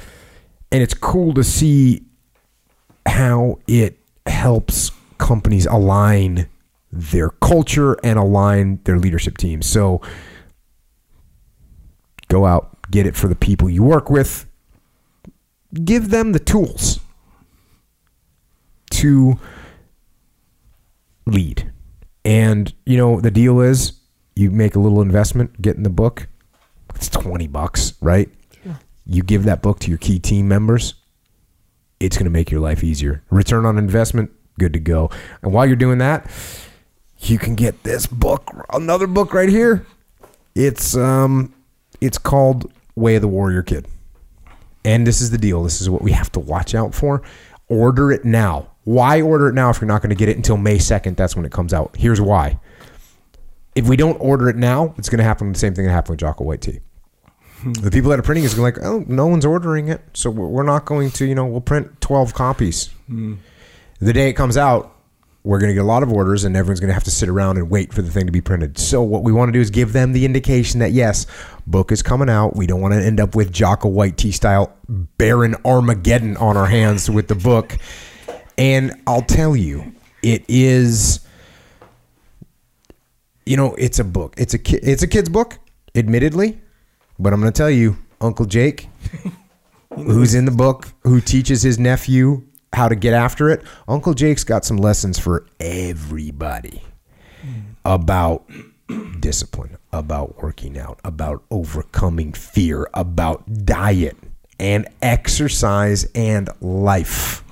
and 0.73 0.83
it's 0.83 0.95
cool 0.95 1.35
to 1.35 1.45
see 1.45 2.05
how 3.07 3.59
it 3.67 3.99
helps 4.27 4.91
companies 5.19 5.67
align 5.67 6.49
their 6.93 7.31
culture 7.31 7.97
and 8.05 8.19
align 8.19 8.81
their 8.85 8.99
leadership 8.99 9.39
teams. 9.39 9.67
So 9.67 10.01
go 12.29 12.47
out, 12.47 12.77
get 12.91 13.07
it 13.07 13.17
for 13.17 13.29
the 13.29 13.35
people 13.35 13.69
you 13.71 13.83
work 13.83 14.11
with, 14.11 14.47
give 15.85 16.11
them 16.11 16.33
the 16.33 16.39
tools 16.39 17.01
to 18.91 19.39
lead. 21.27 21.73
And 22.25 22.73
you 22.87 22.97
know, 22.97 23.21
the 23.21 23.31
deal 23.31 23.61
is 23.61 23.93
you 24.35 24.51
make 24.51 24.75
a 24.75 24.79
little 24.79 25.03
investment, 25.03 25.61
get 25.61 25.77
in 25.77 25.83
the 25.83 25.91
book. 25.91 26.29
It's 26.95 27.09
20 27.09 27.47
bucks, 27.47 27.95
right? 28.01 28.29
You 29.13 29.25
give 29.25 29.43
that 29.45 29.61
book 29.61 29.81
to 29.81 29.89
your 29.89 29.99
key 29.99 30.21
team 30.21 30.47
members. 30.47 30.95
It's 31.99 32.17
going 32.17 32.27
to 32.27 32.31
make 32.31 32.49
your 32.53 32.61
life 32.61 32.85
easier. 32.85 33.25
Return 33.29 33.67
on 33.67 33.77
investment, 33.77 34.31
good 34.57 34.73
to 34.73 34.79
go. 34.79 35.11
And 35.43 35.53
while 35.53 35.67
you're 35.67 35.75
doing 35.75 35.99
that, 35.99 36.31
you 37.19 37.37
can 37.37 37.57
get 37.57 37.83
this 37.83 38.07
book, 38.07 38.49
another 38.73 39.09
book 39.09 39.35
right 39.35 39.49
here. 39.49 39.85
It's 40.55 40.97
um 40.97 41.53
it's 42.01 42.19
called 42.19 42.73
Way 42.95 43.17
of 43.17 43.23
the 43.23 43.29
Warrior 43.29 43.63
Kid. 43.63 43.89
And 44.85 45.05
this 45.07 45.21
is 45.21 45.31
the 45.33 45.39
deal. 45.39 45.65
This 45.65 45.81
is 45.81 45.91
what 45.91 46.03
we 46.03 46.13
have 46.13 46.31
to 46.33 46.41
watch 46.41 46.75
out 46.75 46.95
for. 46.95 47.23
Order 47.69 48.13
it 48.13 48.25
now. 48.25 48.69
Why 48.85 49.21
order 49.21 49.49
it 49.49 49.55
now 49.55 49.71
if 49.71 49.81
you're 49.81 49.89
not 49.89 50.03
going 50.03 50.11
to 50.11 50.17
get 50.17 50.29
it 50.29 50.37
until 50.37 50.57
May 50.57 50.79
2nd? 50.79 51.17
That's 51.17 51.37
when 51.37 51.45
it 51.45 51.53
comes 51.53 51.75
out. 51.75 51.97
Here's 51.97 52.21
why. 52.21 52.59
If 53.75 53.89
we 53.89 53.97
don't 53.97 54.17
order 54.17 54.49
it 54.49 54.57
now, 54.57 54.95
it's 54.97 55.09
going 55.09 55.19
to 55.19 55.25
happen 55.25 55.53
the 55.53 55.59
same 55.59 55.75
thing 55.75 55.85
that 55.85 55.93
happened 55.93 56.15
with 56.15 56.21
Jocko 56.21 56.45
White 56.45 56.63
Tea. 56.63 56.81
The 57.65 57.91
people 57.91 58.11
that 58.11 58.19
are 58.19 58.23
printing 58.23 58.45
is 58.45 58.59
like, 58.59 58.79
oh, 58.83 59.05
no 59.07 59.27
one's 59.27 59.45
ordering 59.45 59.89
it. 59.89 60.03
So 60.15 60.31
we're 60.31 60.63
not 60.63 60.85
going 60.85 61.11
to, 61.13 61.27
you 61.27 61.35
know, 61.35 61.47
we'll 61.47 61.61
print 61.61 62.01
12 62.01 62.35
copies. 62.35 62.89
Hmm. 63.07 63.35
The 64.01 64.13
day 64.13 64.29
it 64.31 64.33
comes 64.33 64.57
out, 64.57 64.97
we're 65.43 65.59
going 65.59 65.69
to 65.69 65.75
get 65.75 65.83
a 65.83 65.87
lot 65.87 66.03
of 66.03 66.13
orders 66.13 66.45
and 66.45 66.57
everyone's 66.57 66.81
going 66.81 66.89
to 66.89 66.95
have 66.95 67.05
to 67.05 67.11
sit 67.11 67.29
around 67.29 67.57
and 67.57 67.71
wait 67.71 67.93
for 67.93 68.03
the 68.03 68.11
thing 68.11 68.27
to 68.27 68.33
be 68.33 68.41
printed. 68.41 68.79
So 68.79 69.03
what 69.03 69.23
we 69.23 69.33
want 69.33 69.49
to 69.49 69.53
do 69.53 69.61
is 69.61 69.71
give 69.71 69.93
them 69.93 70.13
the 70.13 70.25
indication 70.25 70.81
that 70.81 70.93
yes, 70.93 71.27
book 71.67 71.93
is 71.93 72.03
coming 72.03 72.29
out. 72.31 72.57
We 72.57 72.67
don't 72.67 72.81
want 72.81 72.95
to 72.95 73.03
end 73.03 73.21
up 73.21 73.35
with 73.35 73.53
Jocko 73.53 73.89
White 73.89 74.17
Tea 74.17 74.33
style 74.33 74.77
barren 74.89 75.55
Armageddon 75.65 76.37
on 76.37 76.57
our 76.57 76.67
hands 76.67 77.11
with 77.11 77.29
the 77.29 77.35
book. 77.35 77.77
And 78.59 79.01
I'll 79.07 79.23
tell 79.23 79.57
you, 79.57 79.95
it 80.23 80.45
is 80.49 81.21
you 83.51 83.57
know, 83.57 83.75
it's 83.75 83.99
a 83.99 84.05
book. 84.05 84.35
It's 84.39 84.55
a 84.55 84.59
ki- 84.59 84.79
it's 84.81 85.03
a 85.03 85.09
kid's 85.09 85.29
book, 85.29 85.59
admittedly, 85.97 86.61
but 87.21 87.33
I'm 87.33 87.41
going 87.41 87.53
to 87.53 87.57
tell 87.57 87.71
you, 87.71 87.99
Uncle 88.21 88.47
Jake, 88.47 88.89
who's 89.95 90.35
in 90.35 90.47
the 90.47 90.51
book, 90.51 90.89
who 91.03 91.21
teaches 91.21 91.63
his 91.63 91.79
nephew 91.79 92.43
how 92.73 92.89
to 92.89 92.95
get 92.95 93.15
after 93.15 93.51
it. 93.51 93.63
Uncle 93.89 94.15
Jake's 94.15 94.45
got 94.45 94.65
some 94.65 94.77
lessons 94.77 95.19
for 95.19 95.47
everybody 95.59 96.83
hmm. 97.43 97.61
about 97.85 98.49
discipline, 99.21 99.77
about 99.93 100.43
working 100.43 100.79
out, 100.79 100.99
about 101.05 101.43
overcoming 101.51 102.33
fear, 102.33 102.89
about 102.95 103.65
diet 103.65 104.17
and 104.59 104.89
exercise 105.03 106.09
and 106.15 106.49
life. 106.61 107.45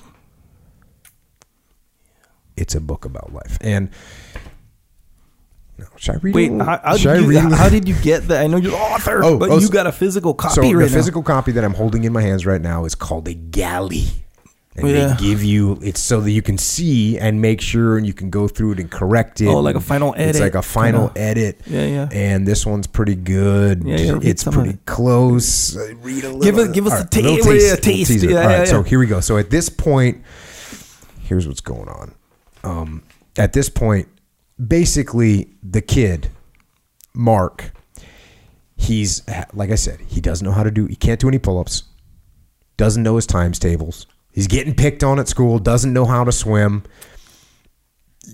It's 2.56 2.74
a 2.74 2.80
book 2.80 3.04
about 3.04 3.32
life. 3.32 3.58
And 3.60 3.90
no, 5.78 5.86
should 5.96 6.16
I 6.16 6.18
read 6.18 6.34
Wait, 6.34 6.50
it? 6.52 6.58
how, 6.60 6.80
how, 6.82 6.96
Should 6.96 7.10
I 7.10 7.14
did 7.14 7.22
you, 7.24 7.28
read 7.30 7.52
how 7.52 7.68
did 7.68 7.86
you 7.88 7.94
get 8.02 8.26
that? 8.28 8.42
I 8.42 8.46
know 8.48 8.56
you're 8.56 8.72
the 8.72 8.76
author, 8.76 9.22
Oh, 9.24 9.38
but 9.38 9.50
oh, 9.50 9.58
you 9.58 9.68
got 9.68 9.86
a 9.86 9.92
physical 9.92 10.34
copy 10.34 10.54
So 10.54 10.62
right 10.62 10.84
the 10.84 10.88
physical 10.88 11.22
copy 11.22 11.52
that 11.52 11.64
I'm 11.64 11.74
holding 11.74 12.04
in 12.04 12.12
my 12.12 12.22
hands 12.22 12.44
right 12.46 12.60
now 12.60 12.84
is 12.84 12.94
called 12.94 13.28
a 13.28 13.34
galley. 13.34 14.04
And 14.74 14.88
Yeah. 14.88 15.08
they 15.08 15.16
give 15.16 15.42
you 15.42 15.78
it's 15.82 16.00
so 16.00 16.20
that 16.20 16.30
you 16.30 16.40
can 16.42 16.56
see 16.56 17.18
and 17.18 17.40
make 17.42 17.60
sure 17.60 17.96
and 17.96 18.06
you 18.06 18.12
can 18.12 18.30
go 18.30 18.46
through 18.46 18.72
it 18.72 18.78
and 18.80 18.88
correct 18.90 19.40
it. 19.40 19.46
Oh, 19.48 19.58
like 19.60 19.74
a 19.74 19.80
final 19.80 20.14
edit. 20.16 20.28
It's 20.30 20.40
like 20.40 20.54
a 20.54 20.62
final 20.62 21.08
kinda. 21.08 21.20
edit. 21.20 21.60
Yeah, 21.66 21.84
yeah. 21.86 22.08
And 22.12 22.46
this 22.46 22.64
one's 22.64 22.86
pretty 22.86 23.16
good. 23.16 23.82
Yeah, 23.84 23.96
you 23.96 24.20
it's 24.22 24.44
pretty 24.44 24.70
it. 24.70 24.86
close. 24.86 25.76
Read 25.76 26.22
a 26.24 26.28
little. 26.28 26.40
Give 26.40 26.58
us- 26.58 26.68
give 26.68 26.86
us 26.86 26.92
a 26.92 26.96
right, 26.96 27.10
ta- 27.10 27.20
taste, 27.20 27.72
a 27.72 27.80
taste. 27.80 28.10
teaser. 28.12 28.30
Yeah, 28.30 28.40
All 28.40 28.46
right, 28.46 28.58
yeah, 28.60 28.64
so 28.66 28.82
here 28.84 29.00
we 29.00 29.06
go. 29.06 29.18
So 29.20 29.36
at 29.36 29.50
this 29.50 29.68
point, 29.68 30.22
here's 31.22 31.46
what's 31.48 31.60
going 31.60 31.88
on. 31.88 32.14
Um, 32.62 33.02
at 33.36 33.52
this 33.52 33.68
point, 33.68 34.06
basically, 34.64 35.54
the 35.62 35.80
kid, 35.80 36.30
Mark, 37.14 37.72
he's 38.76 39.22
like 39.52 39.70
I 39.70 39.74
said, 39.74 40.00
he 40.00 40.20
doesn't 40.20 40.44
know 40.44 40.52
how 40.52 40.62
to 40.62 40.70
do. 40.70 40.86
He 40.86 40.96
can't 40.96 41.20
do 41.20 41.28
any 41.28 41.38
pull-ups. 41.38 41.84
Doesn't 42.76 43.02
know 43.02 43.16
his 43.16 43.26
times 43.26 43.58
tables. 43.58 44.06
He's 44.32 44.46
getting 44.46 44.74
picked 44.74 45.02
on 45.02 45.18
at 45.18 45.26
school. 45.28 45.58
Doesn't 45.58 45.92
know 45.92 46.04
how 46.04 46.22
to 46.22 46.30
swim. 46.30 46.84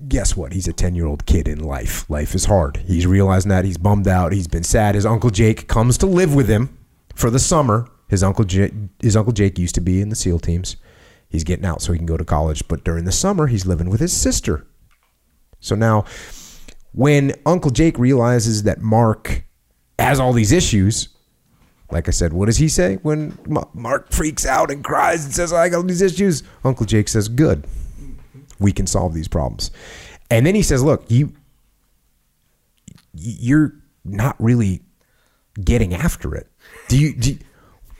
guess 0.06 0.36
what? 0.36 0.52
He's 0.52 0.68
a 0.68 0.72
10 0.72 0.94
year 0.94 1.06
old 1.06 1.24
kid 1.24 1.48
in 1.48 1.60
life. 1.60 2.08
Life 2.10 2.34
is 2.34 2.44
hard. 2.44 2.76
He's 2.86 3.06
realizing 3.06 3.48
that. 3.48 3.64
He's 3.64 3.78
bummed 3.78 4.06
out. 4.08 4.32
He's 4.32 4.48
been 4.48 4.64
sad. 4.64 4.96
His 4.96 5.06
Uncle 5.06 5.30
Jake 5.30 5.66
comes 5.66 5.96
to 5.98 6.06
live 6.06 6.34
with 6.34 6.48
him 6.48 6.76
for 7.14 7.30
the 7.30 7.38
summer. 7.38 7.88
His 8.08 8.22
Uncle, 8.22 8.44
J- 8.44 8.72
his 9.00 9.16
Uncle 9.16 9.32
Jake 9.32 9.58
used 9.58 9.74
to 9.76 9.80
be 9.80 10.02
in 10.02 10.10
the 10.10 10.16
SEAL 10.16 10.40
teams. 10.40 10.76
He's 11.28 11.44
getting 11.44 11.64
out 11.64 11.80
so 11.80 11.92
he 11.92 11.98
can 11.98 12.06
go 12.06 12.18
to 12.18 12.24
college. 12.24 12.68
But 12.68 12.84
during 12.84 13.06
the 13.06 13.12
summer, 13.12 13.46
he's 13.46 13.64
living 13.64 13.88
with 13.88 14.00
his 14.00 14.12
sister. 14.12 14.66
So 15.64 15.74
now, 15.74 16.04
when 16.92 17.32
Uncle 17.46 17.70
Jake 17.70 17.98
realizes 17.98 18.64
that 18.64 18.80
Mark 18.82 19.44
has 19.98 20.20
all 20.20 20.32
these 20.32 20.52
issues, 20.52 21.08
like 21.90 22.06
I 22.08 22.10
said, 22.10 22.32
what 22.32 22.46
does 22.46 22.58
he 22.58 22.68
say 22.68 22.96
when 22.96 23.38
Mark 23.72 24.10
freaks 24.10 24.44
out 24.46 24.70
and 24.70 24.84
cries 24.84 25.24
and 25.24 25.34
says, 25.34 25.52
I 25.52 25.68
got 25.68 25.78
all 25.78 25.82
these 25.82 26.02
issues? 26.02 26.42
Uncle 26.64 26.86
Jake 26.86 27.08
says, 27.08 27.28
Good. 27.28 27.66
We 28.58 28.72
can 28.72 28.86
solve 28.86 29.14
these 29.14 29.28
problems. 29.28 29.70
And 30.30 30.46
then 30.46 30.54
he 30.54 30.62
says, 30.62 30.82
Look, 30.82 31.04
you 31.08 31.32
you're 33.14 33.74
not 34.04 34.36
really 34.38 34.82
getting 35.62 35.94
after 35.94 36.34
it. 36.34 36.48
Do 36.88 36.98
you, 36.98 37.14
do 37.14 37.30
you 37.30 37.38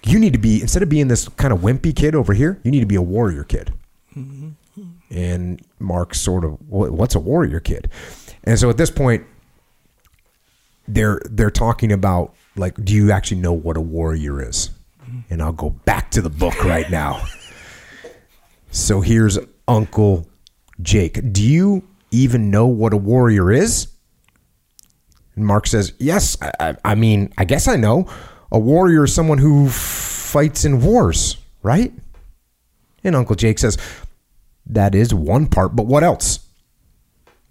you 0.07 0.19
need 0.19 0.35
to 0.35 0.39
be 0.39 0.61
instead 0.61 0.83
of 0.83 0.89
being 0.89 1.09
this 1.09 1.29
kind 1.31 1.53
of 1.53 1.61
wimpy 1.61 1.97
kid 1.97 2.15
over 2.15 2.35
here, 2.35 2.61
you 2.63 2.71
need 2.71 2.81
to 2.81 2.87
be 2.87 2.95
a 2.95 3.03
warrior 3.03 3.43
kid. 3.43 3.73
Mm-hmm. 4.15 4.51
And 5.11 5.61
Mark 5.79 6.15
sort 6.15 6.45
of, 6.45 6.59
what's 6.69 7.15
a 7.15 7.21
warrior 7.21 7.61
kid? 7.61 7.89
And 8.45 8.59
so 8.59 8.71
at 8.71 8.77
this 8.77 8.91
point, 8.91 9.25
they're 10.87 11.21
they're 11.31 11.51
talking 11.51 11.93
about 11.93 12.35
like, 12.57 12.83
do 12.85 12.93
you 12.95 13.11
actually 13.11 13.41
know 13.41 13.53
what 13.53 13.77
a 13.77 13.81
warrior 13.81 14.47
is? 14.47 14.71
Mm-hmm. 15.03 15.21
And 15.31 15.43
I'll 15.43 15.53
go 15.53 15.71
back 15.71 16.11
to 16.13 16.23
the 16.23 16.31
book 16.31 16.63
right 16.65 16.91
now. 16.91 17.25
So 18.75 19.01
here's 19.01 19.39
Uncle 19.69 20.27
Jake. 20.83 21.33
Do 21.33 21.45
you 21.45 21.87
even 22.11 22.51
know 22.51 22.67
what 22.67 22.93
a 22.93 22.97
warrior 22.97 23.53
is? 23.53 23.87
And 25.37 25.47
Mark 25.47 25.69
says, 25.69 25.93
Yes, 26.01 26.37
I, 26.43 26.51
I, 26.59 26.77
I 26.85 26.95
mean, 26.97 27.33
I 27.39 27.45
guess 27.45 27.69
I 27.69 27.77
know. 27.77 28.09
A 28.51 28.59
warrior 28.59 29.05
is 29.05 29.15
someone 29.15 29.39
who 29.39 29.69
fights 29.69 30.65
in 30.65 30.83
wars, 30.83 31.37
right? 31.63 31.93
And 33.05 33.15
Uncle 33.15 33.37
Jake 33.37 33.61
says, 33.61 33.79
That 34.67 34.95
is 34.95 35.13
one 35.13 35.47
part, 35.47 35.77
but 35.77 35.87
what 35.87 36.03
else? 36.03 36.41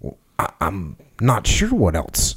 "Well, 0.00 0.16
I, 0.38 0.50
I'm 0.60 0.96
not 1.20 1.46
sure 1.46 1.70
what 1.70 1.94
else. 1.94 2.36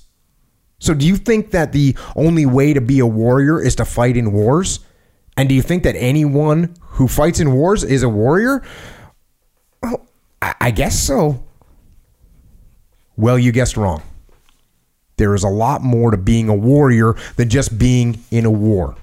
So, 0.80 0.94
do 0.94 1.06
you 1.06 1.16
think 1.18 1.52
that 1.52 1.72
the 1.72 1.95
only 2.16 2.45
way 2.45 2.74
to 2.74 2.82
be 2.82 2.99
a 2.99 3.06
warrior 3.08 3.60
is 3.62 3.76
to 3.78 3.86
fight 3.86 4.16
in 4.16 4.32
wars? 4.32 4.80
And 5.36 5.49
do 5.49 5.56
you 5.56 5.62
think 5.62 5.84
that 5.84 5.95
anyone 5.95 6.76
who 6.82 7.08
fights 7.08 7.40
in 7.40 7.54
wars 7.54 7.84
is 7.84 8.04
a 8.04 8.10
warrior? 8.10 8.64
Well, 9.82 10.08
I, 10.41 10.56
I 10.62 10.72
guess 10.72 10.99
so. 10.99 11.44
Well, 13.16 13.40
you 13.40 13.52
guessed 13.52 13.78
wrong. 13.78 14.04
There 15.18 15.34
is 15.34 15.44
a 15.44 15.49
lot 15.49 15.82
more 15.82 16.12
to 16.12 16.18
being 16.18 16.49
a 16.49 16.56
warrior 16.56 17.16
than 17.36 17.49
just 17.49 17.80
being 17.80 18.24
in 18.30 18.45
a 18.45 18.52
war. 18.52 18.95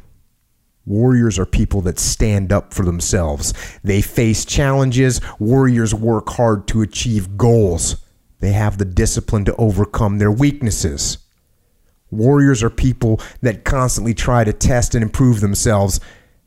Warriors 0.86 1.38
are 1.38 1.46
people 1.46 1.80
that 1.82 1.98
stand 1.98 2.52
up 2.52 2.74
for 2.74 2.84
themselves. 2.84 3.54
They 3.82 4.02
face 4.02 4.44
challenges. 4.44 5.20
Warriors 5.38 5.94
work 5.94 6.28
hard 6.30 6.68
to 6.68 6.82
achieve 6.82 7.36
goals. 7.36 7.96
They 8.40 8.52
have 8.52 8.76
the 8.76 8.84
discipline 8.84 9.46
to 9.46 9.56
overcome 9.56 10.18
their 10.18 10.32
weaknesses. 10.32 11.18
Warriors 12.10 12.62
are 12.62 12.70
people 12.70 13.20
that 13.40 13.64
constantly 13.64 14.12
try 14.12 14.44
to 14.44 14.52
test 14.52 14.94
and 14.94 15.02
improve 15.02 15.40
themselves. 15.40 16.00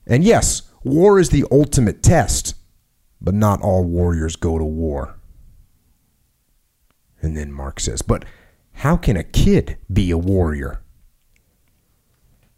And 0.06 0.24
yes, 0.24 0.62
war 0.84 1.20
is 1.20 1.30
the 1.30 1.46
ultimate 1.52 2.04
test, 2.04 2.56
but 3.20 3.34
not 3.34 3.62
all 3.62 3.84
warriors 3.84 4.36
go 4.36 4.60
to 4.60 4.64
war. 4.64 5.18
And 7.22 7.36
then 7.36 7.52
Mark 7.52 7.80
says, 7.80 8.04
But 8.04 8.24
how 8.74 8.96
can 8.96 9.18
a 9.18 9.24
kid 9.24 9.78
be 9.92 10.12
a 10.12 10.18
warrior? 10.18 10.84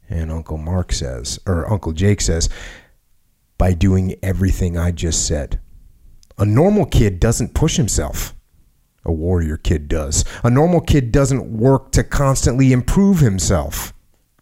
And 0.09 0.31
Uncle 0.31 0.57
Mark 0.57 0.91
says, 0.91 1.39
or 1.45 1.71
Uncle 1.71 1.93
Jake 1.93 2.21
says, 2.21 2.49
by 3.57 3.73
doing 3.73 4.15
everything 4.23 4.77
I 4.77 4.91
just 4.91 5.27
said. 5.27 5.59
A 6.37 6.45
normal 6.45 6.85
kid 6.85 7.19
doesn't 7.19 7.53
push 7.53 7.77
himself. 7.77 8.33
A 9.05 9.11
warrior 9.11 9.57
kid 9.57 9.87
does. 9.87 10.25
A 10.43 10.49
normal 10.49 10.81
kid 10.81 11.11
doesn't 11.11 11.57
work 11.57 11.91
to 11.91 12.03
constantly 12.03 12.71
improve 12.71 13.19
himself. 13.19 13.93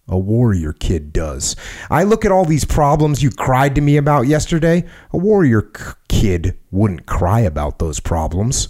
A 0.08 0.18
warrior 0.18 0.72
kid 0.72 1.12
does. 1.12 1.56
I 1.90 2.04
look 2.04 2.24
at 2.24 2.32
all 2.32 2.46
these 2.46 2.64
problems 2.64 3.22
you 3.22 3.30
cried 3.30 3.76
to 3.76 3.82
me 3.82 3.98
about 3.98 4.28
yesterday. 4.28 4.86
A 5.12 5.18
warrior 5.18 5.64
k- 5.64 5.84
kid 6.08 6.58
wouldn't 6.72 7.06
cry 7.06 7.42
about 7.42 7.80
those 7.80 8.00
problems. 8.00 8.70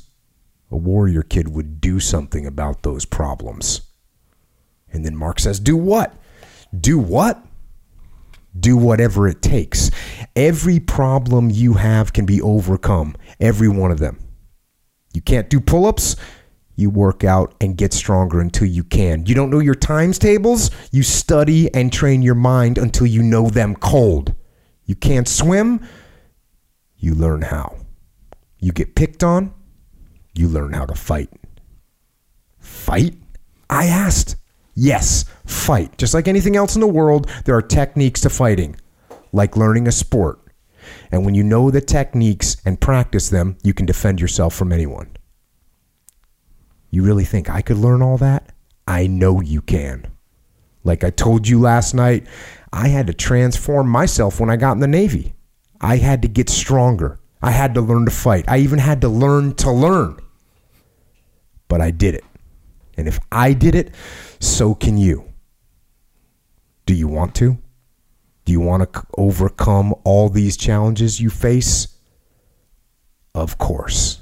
A 0.72 0.78
warrior 0.78 1.22
kid 1.22 1.50
would 1.50 1.80
do 1.80 2.00
something 2.00 2.46
about 2.46 2.82
those 2.82 3.06
problems. 3.06 3.82
And 4.92 5.06
then 5.06 5.16
Mark 5.16 5.40
says, 5.40 5.60
Do 5.60 5.78
what? 5.78 6.14
Do 6.80 7.00
what? 7.00 7.44
Do 8.60 8.76
whatever 8.78 9.28
it 9.28 9.42
takes. 9.42 9.92
Every 10.36 10.80
problem 10.80 11.50
you 11.50 11.76
have 11.76 12.14
can 12.14 12.26
be 12.26 12.42
overcome, 12.42 13.16
every 13.40 13.68
one 13.68 13.92
of 13.92 14.00
them. 14.00 14.20
You 15.14 15.22
can't 15.22 15.50
do 15.50 15.60
pull 15.60 15.86
ups, 15.86 16.16
you 16.76 16.90
work 16.90 17.24
out 17.24 17.56
and 17.60 17.76
get 17.78 17.94
stronger 17.94 18.40
until 18.40 18.68
you 18.68 18.84
can. 18.84 19.26
You 19.26 19.36
don't 19.36 19.50
know 19.50 19.60
your 19.60 19.76
times 19.76 20.20
tables, 20.20 20.70
you 20.92 21.04
study 21.04 21.74
and 21.74 21.92
train 21.92 22.22
your 22.22 22.36
mind 22.36 22.78
until 22.78 23.08
you 23.08 23.24
know 23.24 23.50
them 23.50 23.76
cold. 23.76 24.36
You 24.86 24.96
can't 24.96 25.28
swim, 25.28 25.86
you 26.98 27.14
learn 27.14 27.42
how. 27.42 27.78
You 28.60 28.72
get 28.72 28.96
picked 28.96 29.24
on, 29.24 29.54
you 30.34 30.48
learn 30.48 30.74
how 30.74 30.86
to 30.86 30.96
fight. 30.96 31.30
Fight? 32.60 33.16
I 33.70 33.86
asked. 33.86 34.36
Yes, 34.80 35.26
fight. 35.48 35.98
Just 35.98 36.14
like 36.14 36.28
anything 36.28 36.56
else 36.56 36.76
in 36.76 36.82
the 36.82 36.88
world, 36.88 37.28
there 37.46 37.56
are 37.56 37.64
techniques 37.64 38.22
to 38.22 38.30
fighting, 38.30 38.76
like 39.32 39.58
learning 39.58 39.88
a 39.88 39.92
sport. 39.92 40.40
And 41.12 41.26
when 41.26 41.34
you 41.34 41.44
know 41.44 41.72
the 41.72 41.82
techniques 41.82 42.58
and 42.64 42.80
practice 42.80 43.32
them, 43.32 43.58
you 43.64 43.74
can 43.74 43.88
defend 43.88 44.22
yourself 44.22 44.54
from 44.54 44.72
anyone. 44.72 45.10
You 46.92 47.02
really 47.02 47.26
think 47.26 47.50
I 47.50 47.64
could 47.64 47.78
learn 47.78 48.04
all 48.04 48.20
that? 48.20 48.54
I 48.88 49.08
know 49.08 49.42
you 49.42 49.62
can. 49.62 50.12
Like 50.84 51.04
I 51.04 51.10
told 51.10 51.48
you 51.48 51.60
last 51.60 51.96
night, 51.96 52.28
I 52.72 52.90
had 52.90 53.08
to 53.08 53.14
transform 53.16 53.90
myself 53.90 54.40
when 54.40 54.52
I 54.52 54.58
got 54.58 54.74
in 54.74 54.80
the 54.80 54.88
Navy. 54.88 55.34
I 55.82 55.98
had 55.98 56.22
to 56.22 56.28
get 56.28 56.52
stronger. 56.52 57.20
I 57.42 57.50
had 57.50 57.74
to 57.74 57.82
learn 57.82 58.06
to 58.06 58.12
fight. 58.12 58.46
I 58.48 58.60
even 58.60 58.78
had 58.78 59.02
to 59.02 59.10
learn 59.10 59.56
to 59.56 59.72
learn. 59.72 60.20
But 61.68 61.82
I 61.82 61.90
did 61.90 62.14
it. 62.14 62.24
And 62.96 63.08
if 63.08 63.20
I 63.32 63.54
did 63.54 63.74
it, 63.74 63.94
so 64.40 64.76
can 64.76 64.98
you. 64.98 65.26
Do 66.86 66.94
you 66.94 67.08
want 67.08 67.36
to? 67.36 67.58
Do 68.46 68.52
you 68.54 68.62
want 68.62 68.94
to 68.94 69.04
overcome 69.18 69.94
all 70.04 70.30
these 70.30 70.56
challenges 70.56 71.20
you 71.20 71.30
face? 71.30 71.90
Of 73.36 73.58
course. 73.58 74.22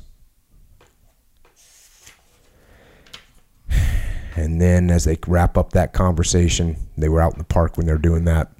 And 4.36 4.60
then 4.60 4.90
as 4.90 5.06
they 5.06 5.18
wrap 5.28 5.58
up 5.58 5.72
that 5.72 5.94
conversation, 5.94 6.76
they 6.98 7.08
were 7.08 7.22
out 7.22 7.34
in 7.34 7.38
the 7.38 7.46
park 7.46 7.78
when 7.78 7.86
they're 7.86 7.98
doing 7.98 8.26
that. 8.26 8.52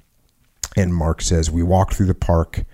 And 0.76 0.94
Mark 0.94 1.20
says, 1.20 1.50
We 1.50 1.62
walked 1.62 1.94
through 1.94 2.06
the 2.06 2.14
park 2.14 2.64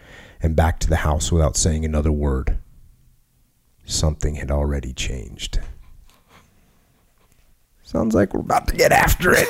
and 0.41 0.55
back 0.55 0.79
to 0.81 0.89
the 0.89 0.97
house 0.97 1.33
without 1.33 1.57
saying 1.57 1.85
another 1.85 2.13
word. 2.13 2.59
Something 3.85 4.37
had 4.37 4.51
already 4.51 4.93
changed. 4.93 5.61
Sounds 7.83 8.15
like 8.15 8.35
we're 8.35 8.41
about 8.41 8.69
to 8.69 8.77
get 8.77 8.93
after 8.93 9.33
it. 9.35 9.49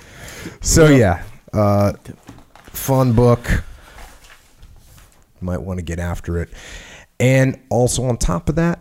so, 0.60 0.86
yeah, 0.86 1.22
uh, 1.52 1.92
fun 2.64 3.12
book. 3.12 3.64
Might 5.40 5.62
want 5.62 5.78
to 5.78 5.84
get 5.84 5.98
after 5.98 6.38
it. 6.38 6.50
And 7.20 7.60
also, 7.70 8.04
on 8.04 8.16
top 8.16 8.48
of 8.48 8.56
that, 8.56 8.80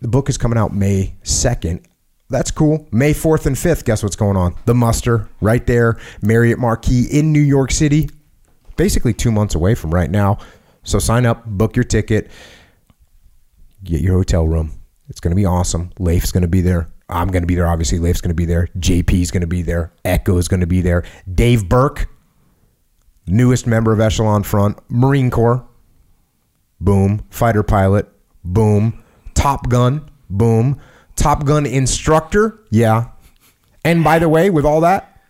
the 0.00 0.08
book 0.08 0.28
is 0.28 0.36
coming 0.38 0.58
out 0.58 0.74
May 0.74 1.14
2nd. 1.24 1.84
That's 2.28 2.50
cool. 2.50 2.88
May 2.90 3.12
4th 3.12 3.46
and 3.46 3.56
5th, 3.56 3.84
guess 3.84 4.02
what's 4.02 4.16
going 4.16 4.36
on? 4.36 4.54
The 4.64 4.74
Muster, 4.74 5.28
right 5.40 5.66
there, 5.66 5.98
Marriott 6.22 6.58
Marquis 6.58 7.06
in 7.10 7.32
New 7.32 7.40
York 7.40 7.70
City. 7.70 8.08
Basically, 8.76 9.12
two 9.12 9.30
months 9.30 9.54
away 9.54 9.74
from 9.74 9.92
right 9.92 10.10
now. 10.10 10.38
So 10.82 10.98
sign 10.98 11.26
up, 11.26 11.44
book 11.46 11.76
your 11.76 11.84
ticket, 11.84 12.30
get 13.84 14.00
your 14.00 14.14
hotel 14.14 14.46
room. 14.46 14.72
It's 15.08 15.20
going 15.20 15.30
to 15.30 15.36
be 15.36 15.44
awesome. 15.44 15.90
Leif's 15.98 16.32
going 16.32 16.42
to 16.42 16.48
be 16.48 16.62
there. 16.62 16.91
I'm 17.12 17.28
going 17.28 17.42
to 17.42 17.46
be 17.46 17.54
there, 17.54 17.66
obviously. 17.66 17.98
Leif's 17.98 18.20
going 18.20 18.30
to 18.30 18.34
be 18.34 18.46
there. 18.46 18.68
JP's 18.78 19.30
going 19.30 19.42
to 19.42 19.46
be 19.46 19.62
there. 19.62 19.92
Echo 20.04 20.38
is 20.38 20.48
going 20.48 20.60
to 20.60 20.66
be 20.66 20.80
there. 20.80 21.04
Dave 21.32 21.68
Burke, 21.68 22.08
newest 23.26 23.66
member 23.66 23.92
of 23.92 24.00
Echelon 24.00 24.42
Front, 24.42 24.78
Marine 24.88 25.30
Corps. 25.30 25.66
Boom. 26.80 27.24
Fighter 27.30 27.62
pilot. 27.62 28.08
Boom. 28.44 29.02
Top 29.34 29.68
Gun. 29.68 30.10
Boom. 30.28 30.80
Top 31.14 31.44
Gun 31.44 31.64
instructor. 31.66 32.58
Yeah. 32.70 33.10
And 33.84 34.02
by 34.02 34.18
the 34.18 34.28
way, 34.28 34.50
with 34.50 34.64
all 34.64 34.80
that, 34.80 35.20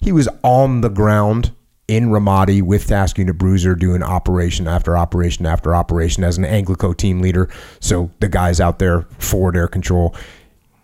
he 0.00 0.12
was 0.12 0.28
on 0.42 0.82
the 0.82 0.90
ground 0.90 1.52
in 1.88 2.08
Ramadi 2.08 2.62
with 2.62 2.86
Task 2.86 3.18
Unit 3.18 3.36
Bruiser 3.36 3.74
doing 3.74 4.02
operation 4.02 4.68
after 4.68 4.96
operation 4.96 5.46
after 5.46 5.74
operation 5.74 6.24
as 6.24 6.38
an 6.38 6.44
Anglico 6.44 6.96
team 6.96 7.20
leader. 7.20 7.48
So 7.80 8.10
the 8.20 8.28
guys 8.28 8.60
out 8.60 8.78
there 8.78 9.02
forward 9.18 9.56
air 9.56 9.68
control, 9.68 10.14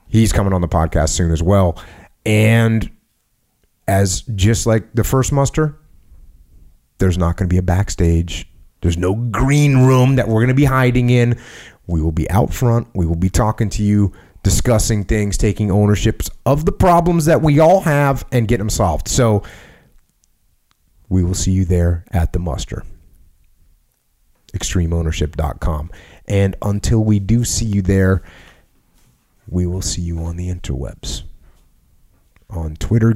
he's 0.09 0.33
coming 0.33 0.53
on 0.53 0.61
the 0.61 0.69
podcast 0.69 1.11
soon 1.11 1.31
as 1.31 1.43
well. 1.43 1.83
And 2.27 2.91
as 3.87 4.23
just 4.23 4.67
like 4.67 4.93
the 4.95 5.05
first 5.05 5.33
muster, 5.33 5.79
there's 6.99 7.17
not 7.19 7.37
going 7.37 7.49
to 7.49 7.53
be 7.53 7.59
a 7.59 7.63
backstage. 7.63 8.47
There's 8.81 8.99
no 8.99 9.15
green 9.15 9.87
room 9.87 10.17
that 10.17 10.29
we're 10.29 10.41
going 10.41 10.49
to 10.49 10.55
be 10.55 10.65
hiding 10.65 11.11
in. 11.11 11.39
We 11.87 12.03
will 12.03 12.13
be 12.13 12.31
out 12.31 12.53
front. 12.53 12.89
We 12.95 13.07
will 13.07 13.17
be 13.17 13.31
talking 13.31 13.71
to 13.71 13.83
you, 13.83 14.13
discussing 14.43 15.05
things, 15.05 15.37
taking 15.39 15.71
ownerships 15.71 16.29
of 16.45 16.65
the 16.65 16.73
problems 16.73 17.25
that 17.25 17.41
we 17.41 17.59
all 17.59 17.81
have 17.81 18.27
and 18.31 18.47
get 18.47 18.59
them 18.59 18.71
solved. 18.71 19.09
So 19.09 19.43
we 21.09 21.25
will 21.25 21.35
see 21.35 21.53
you 21.53 21.65
there 21.65 22.05
at 22.11 22.33
the 22.33 22.39
muster. 22.39 22.85
ExtremeOwnership.com. 24.53 25.91
And 26.27 26.57
until 26.63 27.03
we 27.05 27.19
do 27.19 27.45
see 27.45 27.67
you 27.67 27.83
there, 27.83 28.23
we 29.49 29.67
will 29.67 29.83
see 29.83 30.03
you 30.03 30.21
on 30.21 30.37
the 30.37 30.49
interwebs. 30.49 31.23
On 32.51 32.77
Twitter, 32.77 33.15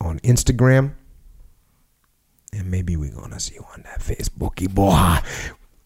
on 0.00 0.18
Instagram, 0.20 0.92
and 2.52 2.70
maybe 2.70 2.96
we're 2.96 3.14
gonna 3.14 3.40
see 3.40 3.54
you 3.54 3.66
on 3.74 3.82
that 3.82 4.00
Facebooky 4.00 4.72
boy. 4.72 5.18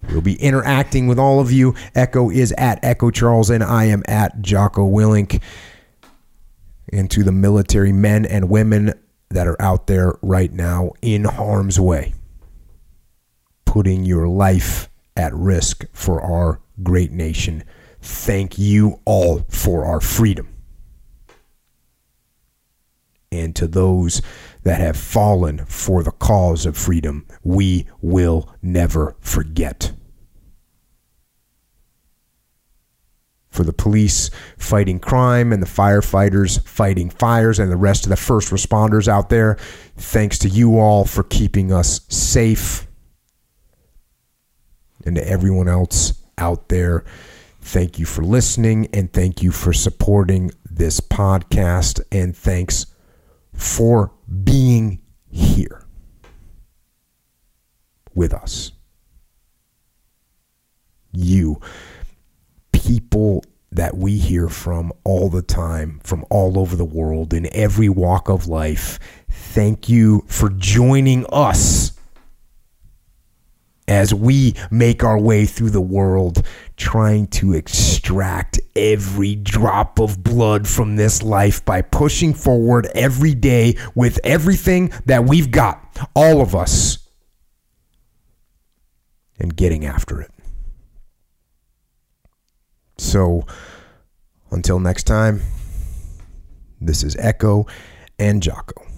We'll 0.08 0.20
be 0.20 0.40
interacting 0.40 1.06
with 1.06 1.18
all 1.18 1.40
of 1.40 1.50
you. 1.50 1.74
Echo 1.94 2.30
is 2.30 2.52
at 2.58 2.84
Echo 2.84 3.10
Charles, 3.10 3.50
and 3.50 3.62
I 3.62 3.84
am 3.84 4.02
at 4.06 4.40
Jocko 4.42 4.88
Willink. 4.88 5.40
And 6.92 7.10
to 7.10 7.22
the 7.22 7.32
military 7.32 7.92
men 7.92 8.26
and 8.26 8.50
women 8.50 8.92
that 9.30 9.46
are 9.46 9.60
out 9.60 9.86
there 9.86 10.14
right 10.20 10.52
now 10.52 10.92
in 11.00 11.24
harm's 11.24 11.80
way, 11.80 12.14
putting 13.64 14.04
your 14.04 14.28
life 14.28 14.90
at 15.16 15.32
risk 15.34 15.84
for 15.92 16.20
our 16.20 16.60
great 16.82 17.12
nation. 17.12 17.64
Thank 18.02 18.58
you 18.58 19.00
all 19.04 19.46
for 19.48 19.84
our 19.84 20.00
freedom. 20.00 20.48
And 23.30 23.56
to 23.56 23.66
those 23.66 24.20
that 24.64 24.80
have 24.80 24.96
fallen 24.96 25.64
for 25.66 26.02
the 26.02 26.10
cause 26.10 26.66
of 26.66 26.76
freedom, 26.76 27.26
we 27.42 27.86
will 28.02 28.54
never 28.60 29.16
forget. 29.20 29.92
For 33.50 33.64
the 33.64 33.72
police 33.72 34.30
fighting 34.58 34.98
crime 34.98 35.52
and 35.52 35.62
the 35.62 35.66
firefighters 35.66 36.66
fighting 36.66 37.08
fires 37.08 37.58
and 37.58 37.70
the 37.70 37.76
rest 37.76 38.04
of 38.04 38.10
the 38.10 38.16
first 38.16 38.50
responders 38.50 39.08
out 39.08 39.28
there, 39.28 39.56
thanks 39.96 40.38
to 40.40 40.48
you 40.48 40.78
all 40.78 41.04
for 41.04 41.22
keeping 41.22 41.72
us 41.72 42.00
safe. 42.08 42.86
And 45.04 45.16
to 45.16 45.28
everyone 45.28 45.68
else 45.68 46.14
out 46.38 46.68
there, 46.68 47.04
thank 47.62 47.98
you 47.98 48.04
for 48.04 48.22
listening 48.22 48.88
and 48.92 49.12
thank 49.12 49.42
you 49.42 49.52
for 49.52 49.72
supporting 49.72 50.50
this 50.68 51.00
podcast. 51.00 52.00
And 52.10 52.36
thanks 52.36 52.86
for 53.54 54.12
being 54.44 55.00
here 55.30 55.86
with 58.14 58.34
us. 58.34 58.72
You, 61.12 61.60
people 62.72 63.44
that 63.70 63.96
we 63.96 64.18
hear 64.18 64.48
from 64.48 64.92
all 65.04 65.30
the 65.30 65.42
time, 65.42 66.00
from 66.02 66.24
all 66.30 66.58
over 66.58 66.76
the 66.76 66.84
world, 66.84 67.32
in 67.32 67.48
every 67.54 67.88
walk 67.88 68.28
of 68.28 68.48
life, 68.48 68.98
thank 69.30 69.88
you 69.88 70.24
for 70.26 70.50
joining 70.50 71.24
us 71.32 71.92
as 73.88 74.14
we 74.14 74.54
make 74.70 75.02
our 75.04 75.18
way 75.18 75.44
through 75.44 75.70
the 75.70 75.80
world 75.80 76.46
trying 76.82 77.28
to 77.28 77.52
extract 77.52 78.58
every 78.74 79.36
drop 79.36 80.00
of 80.00 80.20
blood 80.24 80.66
from 80.66 80.96
this 80.96 81.22
life 81.22 81.64
by 81.64 81.80
pushing 81.80 82.34
forward 82.34 82.88
every 82.92 83.36
day 83.36 83.76
with 83.94 84.18
everything 84.24 84.92
that 85.06 85.24
we've 85.24 85.52
got, 85.52 85.80
all 86.16 86.40
of 86.40 86.56
us, 86.56 86.98
and 89.38 89.54
getting 89.54 89.86
after 89.86 90.20
it. 90.20 90.32
So, 92.98 93.46
until 94.50 94.80
next 94.80 95.04
time, 95.04 95.40
this 96.80 97.04
is 97.04 97.14
Echo 97.14 97.66
and 98.18 98.42
Jocko. 98.42 98.91